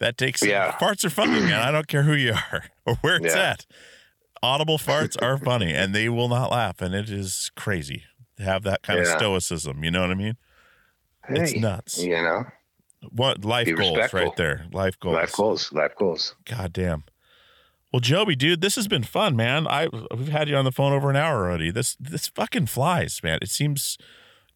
that 0.00 0.16
takes 0.18 0.42
Yeah. 0.42 0.72
farts 0.72 1.04
are 1.04 1.10
funny, 1.10 1.40
man. 1.40 1.60
I 1.60 1.70
don't 1.70 1.86
care 1.88 2.02
who 2.02 2.14
you 2.14 2.32
are 2.34 2.64
or 2.86 2.94
where 2.96 3.16
it's 3.16 3.34
Yeah. 3.34 3.50
at. 3.52 3.66
Audible 4.42 4.76
farts 4.78 5.16
are 5.22 5.38
funny, 5.38 5.72
and 5.72 5.94
they 5.94 6.08
will 6.10 6.28
not 6.28 6.50
laugh, 6.50 6.82
and 6.82 6.94
it 6.94 7.08
is 7.08 7.50
crazy 7.56 8.02
to 8.36 8.42
have 8.42 8.62
that 8.64 8.82
kind 8.82 8.98
of 9.00 9.06
stoicism. 9.06 9.82
You 9.84 9.90
know 9.90 10.02
what 10.02 10.10
I 10.10 10.14
mean? 10.14 10.36
It's 11.30 11.54
nuts. 11.56 12.02
You 12.02 12.20
know, 12.22 12.44
What 13.12 13.44
life 13.44 13.66
Be 13.66 13.72
goals 13.72 13.90
respectful. 13.96 14.20
right 14.20 14.36
there? 14.36 14.66
Life 14.72 14.98
goals. 15.00 15.14
life 15.16 15.32
goals, 15.32 15.72
life 15.72 15.94
goals. 15.96 16.34
God 16.44 16.72
damn. 16.72 17.04
Well, 17.92 18.00
Joby, 18.00 18.34
dude, 18.34 18.60
this 18.60 18.74
has 18.74 18.88
been 18.88 19.04
fun, 19.04 19.36
man. 19.36 19.66
I 19.68 19.88
we've 20.16 20.28
had 20.28 20.48
you 20.48 20.56
on 20.56 20.64
the 20.64 20.72
phone 20.72 20.92
over 20.92 21.10
an 21.10 21.16
hour 21.16 21.44
already. 21.44 21.70
This 21.70 21.96
this 22.00 22.26
fucking 22.28 22.66
flies, 22.66 23.20
man. 23.22 23.38
It 23.40 23.50
seems 23.50 23.98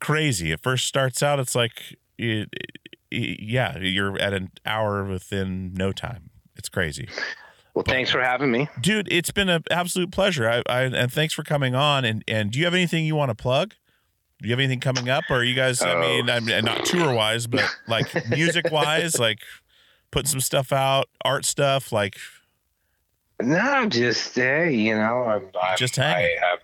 crazy. 0.01 0.51
It 0.53 0.61
first 0.61 0.87
starts 0.87 1.23
out, 1.23 1.39
it's 1.39 1.55
like, 1.55 1.97
it, 2.19 2.49
it- 2.53 3.41
yeah, 3.41 3.79
you're 3.79 4.19
at 4.19 4.35
an 4.35 4.51
hour 4.67 5.03
within 5.05 5.73
no 5.73 5.93
time. 5.93 6.29
It's 6.57 6.69
crazy, 6.69 7.09
Well, 7.73 7.83
thanks 7.85 8.11
for 8.11 8.21
having 8.21 8.51
me. 8.51 8.69
dude. 8.81 9.07
It's 9.11 9.31
been 9.31 9.49
an 9.49 9.63
absolute 9.71 10.11
pleasure. 10.11 10.47
I, 10.51 10.63
I 10.69 10.83
and 10.83 11.11
thanks 11.13 11.33
for 11.33 11.43
coming 11.43 11.75
on. 11.75 12.05
And 12.05 12.23
and 12.29 12.51
do 12.51 12.59
you 12.59 12.65
have 12.67 12.75
anything 12.75 13.07
you 13.07 13.15
want 13.17 13.31
to 13.31 13.35
plug? 13.35 13.75
Do 14.41 14.47
you 14.49 14.53
have 14.53 14.61
anything 14.61 14.81
coming 14.81 15.09
up? 15.09 15.25
Or 15.31 15.37
are 15.37 15.45
you 15.45 15.55
guys? 15.55 15.83
I 15.83 15.95
Oh. 15.95 16.01
mean, 16.01 16.31
I'm 16.31 16.47
not 16.65 16.85
tour 16.85 17.13
wise, 17.13 17.47
but 17.47 17.65
like 17.89 18.29
music 18.29 18.71
wise, 18.71 19.19
like 19.19 19.41
putting 20.11 20.29
some 20.29 20.41
stuff 20.41 20.73
out, 20.73 21.09
art 21.25 21.45
stuff, 21.45 21.91
like 21.93 22.17
No, 23.41 23.87
just 23.89 24.35
hey, 24.35 24.75
you 24.75 24.95
know, 24.95 25.25
I'm, 25.25 25.51
I'm 25.61 25.77
Just 25.77 25.97
hanging. 25.97 26.37
I 26.43 26.47
have. 26.47 26.59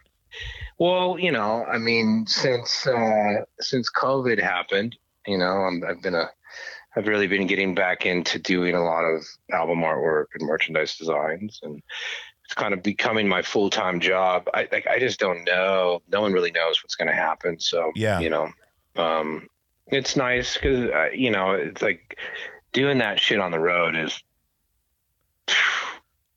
Well, 0.78 1.18
you 1.18 1.30
know, 1.30 1.64
I 1.64 1.78
mean, 1.78 2.26
since 2.26 2.86
uh, 2.86 3.44
since 3.60 3.88
COVID 3.96 4.40
happened, 4.42 4.96
you 5.26 5.38
know, 5.38 5.46
I'm, 5.46 5.82
I've 5.88 6.02
been 6.02 6.14
a, 6.16 6.28
I've 6.96 7.06
really 7.06 7.28
been 7.28 7.46
getting 7.46 7.74
back 7.74 8.06
into 8.06 8.38
doing 8.40 8.74
a 8.74 8.82
lot 8.84 9.02
of 9.04 9.24
album 9.52 9.80
artwork 9.80 10.26
and 10.34 10.46
merchandise 10.46 10.96
designs, 10.96 11.60
and 11.62 11.80
it's 12.44 12.54
kind 12.54 12.74
of 12.74 12.82
becoming 12.82 13.28
my 13.28 13.42
full 13.42 13.70
time 13.70 14.00
job. 14.00 14.48
I 14.52 14.68
like, 14.70 14.86
I 14.86 14.98
just 14.98 15.18
don't 15.18 15.44
know. 15.44 16.02
No 16.10 16.20
one 16.20 16.32
really 16.32 16.50
knows 16.50 16.82
what's 16.82 16.94
going 16.94 17.08
to 17.08 17.14
happen. 17.14 17.58
So 17.60 17.92
Yeah. 17.94 18.20
you 18.20 18.30
know, 18.30 18.48
um, 18.96 19.48
it's 19.88 20.16
nice 20.16 20.54
because 20.54 20.90
uh, 20.90 21.08
you 21.12 21.30
know, 21.30 21.52
it's 21.52 21.82
like 21.82 22.18
doing 22.72 22.98
that 22.98 23.20
shit 23.20 23.40
on 23.40 23.50
the 23.50 23.60
road 23.60 23.96
is 23.96 24.22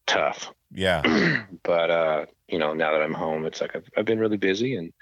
tough 0.05 0.51
yeah. 0.73 1.45
but 1.63 1.89
uh, 1.89 2.25
you 2.47 2.59
know, 2.59 2.73
now 2.73 2.91
that 2.91 3.01
I'm 3.01 3.13
home, 3.13 3.45
it's 3.45 3.61
like 3.61 3.75
I've, 3.75 3.89
I've 3.97 4.05
been 4.05 4.19
really 4.19 4.37
busy 4.37 4.75
and 4.75 4.93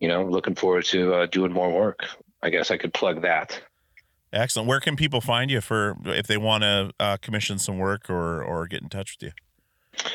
you 0.00 0.08
know, 0.08 0.24
looking 0.24 0.54
forward 0.54 0.84
to 0.86 1.14
uh, 1.14 1.26
doing 1.26 1.52
more 1.52 1.72
work. 1.72 2.00
I 2.42 2.50
guess 2.50 2.70
I 2.70 2.76
could 2.76 2.92
plug 2.92 3.22
that. 3.22 3.60
Excellent. 4.32 4.68
Where 4.68 4.80
can 4.80 4.96
people 4.96 5.20
find 5.20 5.50
you 5.50 5.60
for 5.60 5.96
if 6.04 6.26
they 6.26 6.36
want 6.36 6.62
to 6.64 6.90
uh, 7.00 7.16
commission 7.16 7.58
some 7.58 7.78
work 7.78 8.10
or 8.10 8.42
or 8.42 8.66
get 8.66 8.82
in 8.82 8.88
touch 8.88 9.16
with 9.18 9.32
you? 9.32 10.10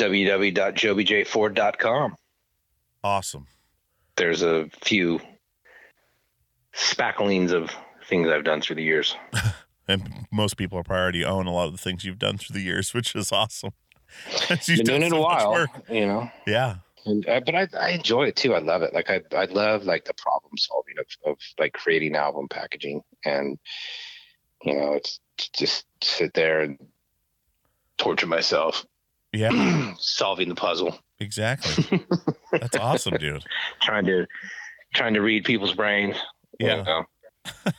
www.jobyjford.com. 0.00 2.16
Awesome. 3.04 3.46
There's 4.16 4.42
a 4.42 4.68
few 4.82 5.20
spacklings 6.74 7.52
of 7.52 7.70
things 8.06 8.28
I've 8.28 8.44
done 8.44 8.60
through 8.60 8.76
the 8.76 8.82
years. 8.82 9.16
And 9.88 10.26
most 10.30 10.56
people 10.56 10.78
are 10.78 10.84
probably 10.84 11.02
already 11.02 11.24
own 11.24 11.48
a 11.48 11.52
lot 11.52 11.66
of 11.66 11.72
the 11.72 11.78
things 11.78 12.04
you've 12.04 12.20
done 12.20 12.38
through 12.38 12.54
the 12.54 12.62
years, 12.62 12.94
which 12.94 13.16
is 13.16 13.32
awesome. 13.32 13.72
you've 14.48 14.66
Been 14.66 14.84
doing 14.84 14.84
done 14.84 15.02
it 15.02 15.06
a 15.06 15.10
so 15.10 15.22
much 15.22 15.44
while, 15.44 15.66
you 15.88 16.06
know. 16.06 16.30
Yeah. 16.46 16.76
And, 17.06 17.28
uh, 17.28 17.40
but 17.44 17.56
I, 17.56 17.66
I 17.76 17.90
enjoy 17.90 18.28
it 18.28 18.36
too. 18.36 18.54
I 18.54 18.60
love 18.60 18.82
it. 18.82 18.94
Like 18.94 19.10
I, 19.10 19.22
I 19.34 19.46
love 19.46 19.82
like 19.82 20.04
the 20.04 20.14
problem 20.14 20.56
solving 20.56 20.94
of, 20.98 21.32
of 21.32 21.38
like 21.58 21.72
creating 21.72 22.14
album 22.14 22.46
packaging, 22.48 23.02
and 23.24 23.58
you 24.62 24.74
know, 24.74 24.92
it's 24.92 25.18
just 25.54 25.86
sit 26.04 26.34
there 26.34 26.60
and 26.60 26.78
torture 27.98 28.28
myself 28.28 28.86
Yeah. 29.32 29.94
solving 29.98 30.48
the 30.48 30.54
puzzle, 30.54 30.98
Exactly. 31.20 32.00
That's 32.52 32.76
awesome, 32.76 33.14
dude. 33.18 33.44
trying 33.82 34.06
to 34.06 34.26
trying 34.94 35.14
to 35.14 35.20
read 35.20 35.44
people's 35.44 35.74
brains. 35.74 36.16
you 36.58 36.66
Yeah. 36.68 36.82
know. 36.82 37.04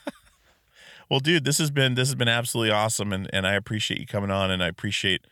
Well, 1.09 1.19
dude, 1.19 1.43
this 1.43 1.57
has 1.57 1.71
been 1.71 1.95
this 1.95 2.07
has 2.07 2.15
been 2.15 2.29
absolutely 2.29 2.71
awesome, 2.71 3.11
and 3.11 3.29
and 3.33 3.45
I 3.45 3.55
appreciate 3.55 3.99
you 3.99 4.07
coming 4.07 4.31
on, 4.31 4.49
and 4.49 4.63
I 4.63 4.67
appreciate 4.67 5.25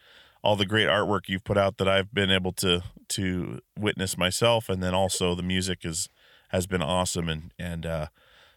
all 0.44 0.58
the 0.58 0.66
great 0.66 0.88
artwork 0.90 1.30
you've 1.30 1.46
put 1.46 1.58
out 1.58 1.78
that 1.78 1.88
I've 1.88 2.14
been 2.14 2.30
able 2.32 2.52
to 2.54 2.84
to 3.10 3.60
witness 3.78 4.18
myself, 4.18 4.68
and 4.68 4.84
then 4.84 4.94
also 4.94 5.36
the 5.36 5.44
music 5.44 5.86
is 5.86 6.10
has 6.50 6.68
been 6.68 6.82
awesome, 6.82 7.30
and 7.30 7.54
and 7.58 7.86
uh, 7.86 8.08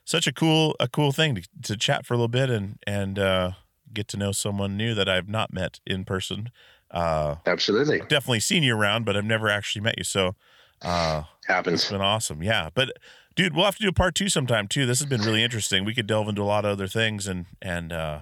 such 0.04 0.26
a 0.26 0.32
cool 0.32 0.74
a 0.80 0.88
cool 0.88 1.12
thing 1.12 1.36
to, 1.36 1.42
to 1.62 1.76
chat 1.76 2.04
for 2.04 2.14
a 2.14 2.16
little 2.16 2.26
bit 2.26 2.50
and 2.50 2.78
and 2.88 3.20
uh, 3.20 3.52
get 3.92 4.08
to 4.08 4.16
know 4.16 4.32
someone 4.32 4.76
new 4.76 4.92
that 4.92 5.08
I've 5.08 5.28
not 5.28 5.52
met 5.52 5.78
in 5.86 6.04
person. 6.04 6.50
Uh, 6.92 7.36
Absolutely. 7.46 8.00
definitely 8.00 8.40
seen 8.40 8.62
you 8.62 8.76
around, 8.76 9.04
but 9.04 9.16
I've 9.16 9.24
never 9.24 9.48
actually 9.48 9.82
met 9.82 9.96
you. 9.98 10.04
So 10.04 10.34
uh, 10.82 11.22
it's 11.38 11.46
Happens. 11.46 11.88
been 11.90 12.00
awesome. 12.02 12.42
Yeah. 12.42 12.68
But 12.74 12.92
dude, 13.34 13.54
we'll 13.56 13.64
have 13.64 13.76
to 13.76 13.82
do 13.82 13.88
a 13.88 13.92
part 13.94 14.14
two 14.14 14.28
sometime 14.28 14.68
too. 14.68 14.84
This 14.84 14.98
has 15.00 15.08
been 15.08 15.22
really 15.22 15.42
interesting. 15.42 15.84
We 15.84 15.94
could 15.94 16.06
delve 16.06 16.28
into 16.28 16.42
a 16.42 16.44
lot 16.44 16.64
of 16.64 16.72
other 16.72 16.86
things 16.86 17.26
and, 17.26 17.46
and, 17.62 17.92
uh, 17.92 18.20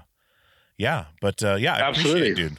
yeah, 0.78 1.06
but, 1.20 1.42
uh, 1.42 1.56
yeah, 1.56 1.74
I 1.74 1.90
appreciate 1.90 2.22
it, 2.22 2.30
Absolutely. 2.30 2.34
dude. 2.34 2.59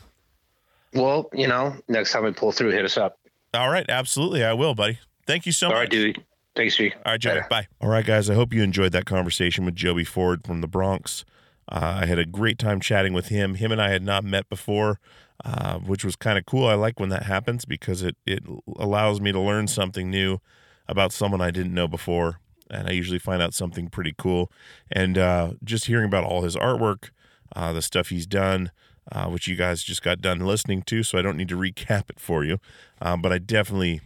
Well, 0.94 1.30
you 1.34 1.48
know, 1.48 1.76
next 1.88 2.12
time 2.12 2.24
we 2.26 2.32
pull 2.32 2.52
through, 2.52 2.72
hit 2.72 2.84
us 2.86 2.98
up. 2.98 3.18
All 3.54 3.70
right. 3.70 3.90
Absolutely. 3.90 4.44
I 4.44 4.54
will, 4.54 4.76
buddy. 4.76 5.00
Thank 5.26 5.46
you 5.46 5.52
so 5.54 5.68
All 5.68 5.74
much. 5.74 5.80
right, 5.80 5.90
dude. 5.90 6.26
Thanks, 6.56 6.76
G. 6.76 6.92
All 7.06 7.14
right, 7.14 7.20
Joey. 7.20 7.36
Later. 7.36 7.48
Bye. 7.50 7.68
All 7.80 7.88
right, 7.90 8.06
guys. 8.06 8.30
I 8.30 8.34
hope 8.34 8.54
you 8.54 8.62
enjoyed 8.62 8.92
that 8.92 9.06
conversation 9.06 9.64
with 9.64 9.74
Joby 9.76 10.04
Ford 10.04 10.46
from 10.46 10.60
the 10.60 10.68
Bronx. 10.68 11.24
Uh, 11.72 12.00
I 12.02 12.06
had 12.06 12.20
a 12.20 12.26
great 12.26 12.60
time 12.60 12.82
chatting 12.82 13.14
with 13.14 13.30
him. 13.30 13.56
Him 13.56 13.72
and 13.72 13.82
I 13.82 13.90
had 13.90 14.04
not 14.04 14.26
met 14.26 14.50
before, 14.50 15.00
uh, 15.44 15.80
which 15.80 16.06
was 16.06 16.16
kind 16.16 16.38
of 16.38 16.46
cool. 16.46 16.68
I 16.68 16.76
like 16.76 17.00
when 17.00 17.10
that 17.10 17.24
happens 17.24 17.66
because 17.66 18.04
it 18.04 18.16
it 18.26 18.44
allows 18.78 19.20
me 19.20 19.32
to 19.32 19.40
learn 19.40 19.68
something 19.68 20.10
new 20.10 20.40
about 20.88 21.12
someone 21.12 21.42
I 21.42 21.52
didn't 21.52 21.74
know 21.74 21.88
before, 21.88 22.40
and 22.70 22.88
I 22.88 22.92
usually 22.92 23.20
find 23.20 23.42
out 23.42 23.54
something 23.54 23.90
pretty 23.90 24.14
cool. 24.18 24.52
And 24.92 25.18
uh, 25.18 25.54
just 25.64 25.86
hearing 25.86 26.06
about 26.06 26.26
all 26.26 26.44
his 26.44 26.56
artwork, 26.56 27.10
uh, 27.56 27.74
the 27.74 27.82
stuff 27.82 28.10
he's 28.10 28.28
done, 28.28 28.72
uh, 29.12 29.30
which 29.30 29.48
you 29.48 29.56
guys 29.56 29.84
just 29.84 30.04
got 30.04 30.22
done 30.22 30.40
listening 30.42 30.84
to, 30.84 31.02
so 31.02 31.18
I 31.18 31.22
don't 31.22 31.38
need 31.38 31.50
to 31.50 31.58
recap 31.58 32.10
it 32.10 32.20
for 32.20 32.44
you. 32.44 32.60
Um, 33.02 33.22
but 33.22 33.32
I 33.32 33.40
definitely 33.40 34.02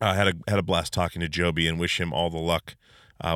uh, 0.00 0.14
had 0.14 0.28
a 0.28 0.32
had 0.48 0.58
a 0.58 0.62
blast 0.62 0.92
talking 0.92 1.20
to 1.20 1.28
Joby 1.28 1.66
and 1.66 1.78
wish 1.78 2.00
him 2.00 2.12
all 2.12 2.30
the 2.30 2.38
luck 2.38 2.76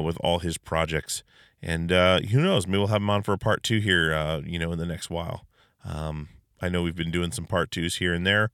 with 0.03 0.17
all 0.21 0.39
his 0.39 0.57
projects. 0.57 1.23
And 1.61 1.91
who 1.91 2.41
knows? 2.41 2.67
Maybe 2.67 2.79
we'll 2.79 2.87
have 2.89 3.03
him 3.03 3.11
on 3.11 3.23
for 3.23 3.35
a 3.35 3.39
part 3.39 3.63
two 3.63 3.81
here. 3.81 4.41
You 4.47 4.59
know, 4.59 4.73
in 4.73 4.79
the 4.79 4.87
next 4.87 5.11
while. 5.11 5.47
Um, 5.85 6.29
I 6.61 6.69
know 6.69 6.83
we've 6.83 6.97
been 6.97 7.11
doing 7.11 7.33
some 7.33 7.47
part 7.47 7.71
twos 7.71 7.97
here 7.97 8.15
and 8.15 8.27
there, 8.27 8.51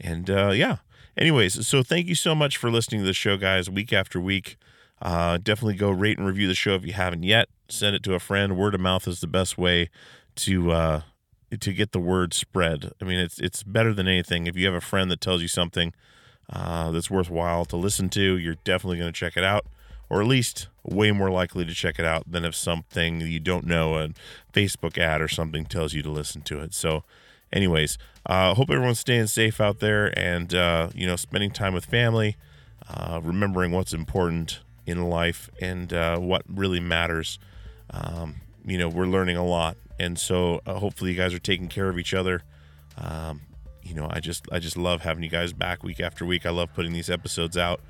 and 0.00 0.28
uh, 0.28 0.50
yeah. 0.50 0.78
Anyways, 1.16 1.66
so 1.66 1.82
thank 1.82 2.06
you 2.06 2.14
so 2.14 2.34
much 2.34 2.56
for 2.56 2.70
listening 2.70 3.02
to 3.02 3.06
the 3.06 3.12
show, 3.12 3.36
guys. 3.36 3.68
Week 3.68 3.92
after 3.92 4.18
week. 4.20 4.56
Uh, 5.02 5.36
definitely 5.36 5.74
go 5.74 5.90
rate 5.90 6.16
and 6.16 6.26
review 6.26 6.46
the 6.46 6.54
show 6.54 6.74
if 6.74 6.86
you 6.86 6.92
haven't 6.92 7.24
yet. 7.24 7.48
Send 7.68 7.96
it 7.96 8.02
to 8.04 8.14
a 8.14 8.20
friend. 8.20 8.56
Word 8.56 8.74
of 8.74 8.80
mouth 8.80 9.08
is 9.08 9.20
the 9.20 9.26
best 9.26 9.58
way 9.58 9.90
to 10.36 10.70
uh, 10.70 11.00
to 11.60 11.72
get 11.72 11.92
the 11.92 12.00
word 12.00 12.32
spread. 12.32 12.92
I 13.00 13.04
mean, 13.04 13.18
it's 13.18 13.38
it's 13.38 13.62
better 13.62 13.92
than 13.92 14.08
anything. 14.08 14.46
If 14.46 14.56
you 14.56 14.66
have 14.66 14.74
a 14.74 14.80
friend 14.80 15.10
that 15.10 15.20
tells 15.20 15.42
you 15.42 15.48
something 15.48 15.92
uh, 16.50 16.90
that's 16.92 17.10
worthwhile 17.10 17.64
to 17.66 17.76
listen 17.76 18.08
to, 18.10 18.38
you're 18.38 18.56
definitely 18.64 18.98
going 18.98 19.12
to 19.12 19.18
check 19.18 19.36
it 19.36 19.44
out, 19.44 19.66
or 20.08 20.20
at 20.20 20.28
least 20.28 20.68
way 20.84 21.10
more 21.10 21.30
likely 21.30 21.64
to 21.64 21.74
check 21.74 21.98
it 21.98 22.04
out 22.04 22.30
than 22.30 22.44
if 22.44 22.54
something 22.54 23.20
you 23.20 23.40
don't 23.40 23.66
know, 23.66 23.96
a 23.96 24.10
Facebook 24.52 24.98
ad 24.98 25.20
or 25.20 25.28
something, 25.28 25.64
tells 25.64 25.94
you 25.94 26.02
to 26.02 26.10
listen 26.10 26.42
to 26.42 26.60
it. 26.60 26.74
So, 26.74 27.04
anyways, 27.52 27.98
uh, 28.26 28.54
hope 28.54 28.70
everyone's 28.70 28.98
staying 29.00 29.26
safe 29.26 29.60
out 29.60 29.80
there 29.80 30.16
and 30.18 30.54
uh, 30.54 30.88
you 30.94 31.06
know 31.06 31.16
spending 31.16 31.50
time 31.50 31.74
with 31.74 31.84
family, 31.84 32.36
uh, 32.88 33.20
remembering 33.22 33.72
what's 33.72 33.92
important 33.92 34.60
in 34.86 35.04
life 35.08 35.50
and 35.60 35.92
uh, 35.92 36.18
what 36.18 36.42
really 36.48 36.80
matters. 36.80 37.38
Um, 37.90 38.36
you 38.64 38.78
know, 38.78 38.88
we're 38.88 39.06
learning 39.06 39.36
a 39.36 39.44
lot, 39.44 39.76
and 39.98 40.18
so 40.18 40.60
uh, 40.66 40.74
hopefully 40.74 41.12
you 41.12 41.16
guys 41.16 41.34
are 41.34 41.38
taking 41.38 41.68
care 41.68 41.88
of 41.88 41.98
each 41.98 42.14
other. 42.14 42.42
Um, 42.96 43.42
you 43.82 43.94
know, 43.94 44.08
I 44.10 44.20
just 44.20 44.46
I 44.52 44.58
just 44.58 44.76
love 44.76 45.02
having 45.02 45.22
you 45.22 45.28
guys 45.28 45.52
back 45.52 45.82
week 45.82 46.00
after 46.00 46.24
week. 46.24 46.46
I 46.46 46.50
love 46.50 46.72
putting 46.72 46.92
these 46.92 47.10
episodes 47.10 47.56
out 47.56 47.80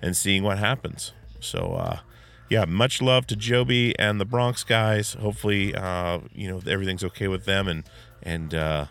and 0.00 0.16
seeing 0.16 0.42
what 0.42 0.58
happens. 0.58 1.12
So 1.40 1.74
uh 1.74 1.98
yeah, 2.48 2.64
much 2.66 3.00
love 3.00 3.26
to 3.28 3.36
Joby 3.36 3.98
and 3.98 4.20
the 4.20 4.24
Bronx 4.24 4.64
guys. 4.64 5.14
Hopefully 5.14 5.74
uh 5.74 6.20
you 6.32 6.48
know 6.48 6.60
everything's 6.66 7.04
okay 7.04 7.28
with 7.28 7.44
them 7.44 7.68
and 7.68 7.84
and 8.22 8.54
uh 8.54 8.86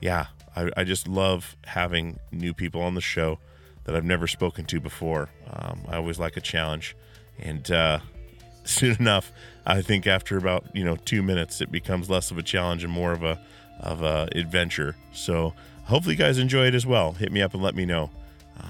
yeah, 0.00 0.26
I, 0.54 0.70
I 0.76 0.84
just 0.84 1.06
love 1.06 1.56
having 1.64 2.18
new 2.32 2.54
people 2.54 2.80
on 2.80 2.94
the 2.94 3.00
show 3.00 3.38
that 3.84 3.94
I've 3.94 4.04
never 4.04 4.26
spoken 4.26 4.64
to 4.66 4.80
before. 4.80 5.30
Um, 5.50 5.82
I 5.88 5.96
always 5.96 6.18
like 6.18 6.36
a 6.36 6.40
challenge. 6.40 6.96
And 7.38 7.70
uh 7.70 8.00
soon 8.64 8.96
enough, 8.98 9.30
I 9.64 9.80
think 9.80 10.06
after 10.08 10.36
about, 10.36 10.64
you 10.74 10.84
know, 10.84 10.96
two 10.96 11.22
minutes 11.22 11.60
it 11.60 11.70
becomes 11.70 12.10
less 12.10 12.30
of 12.30 12.38
a 12.38 12.42
challenge 12.42 12.82
and 12.82 12.92
more 12.92 13.12
of 13.12 13.22
a 13.22 13.40
of 13.80 14.02
a 14.02 14.28
adventure. 14.32 14.96
So 15.12 15.54
hopefully 15.84 16.14
you 16.14 16.18
guys 16.18 16.38
enjoy 16.38 16.66
it 16.66 16.74
as 16.74 16.86
well. 16.86 17.12
Hit 17.12 17.30
me 17.30 17.42
up 17.42 17.54
and 17.54 17.62
let 17.62 17.74
me 17.74 17.84
know. 17.84 18.10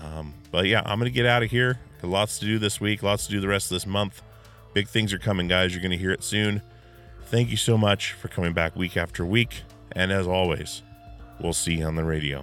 Um, 0.03 0.35
but 0.51 0.67
yeah, 0.67 0.83
I'm 0.85 0.99
gonna 0.99 1.11
get 1.11 1.27
out 1.27 1.43
of 1.43 1.51
here. 1.51 1.79
Got 2.03 2.11
lots 2.11 2.39
to 2.41 2.45
do 2.45 2.59
this 2.59 2.81
week, 2.81 3.03
lots 3.03 3.27
to 3.27 3.33
do 3.33 3.41
the 3.41 3.49
rest 3.49 3.71
of 3.71 3.77
this 3.77 3.87
month. 3.87 4.23
Big 4.75 4.89
things 4.89 5.13
are 5.13 5.19
coming, 5.19 5.49
guys. 5.49 5.73
You're 5.73 5.83
gonna 5.83 5.97
hear 5.97 6.13
it 6.13 6.23
soon. 6.23 6.61
Thank 7.27 7.51
you 7.51 7.57
so 7.57 7.79
much 7.79 8.13
for 8.13 8.29
coming 8.29 8.53
back 8.53 8.77
week 8.77 8.97
after 8.97 9.25
week. 9.25 9.63
And 9.93 10.13
as 10.13 10.27
always, 10.27 10.83
we'll 11.41 11.53
see 11.53 11.75
you 11.75 11.87
on 11.87 11.95
the 11.95 12.05
radio. 12.05 12.43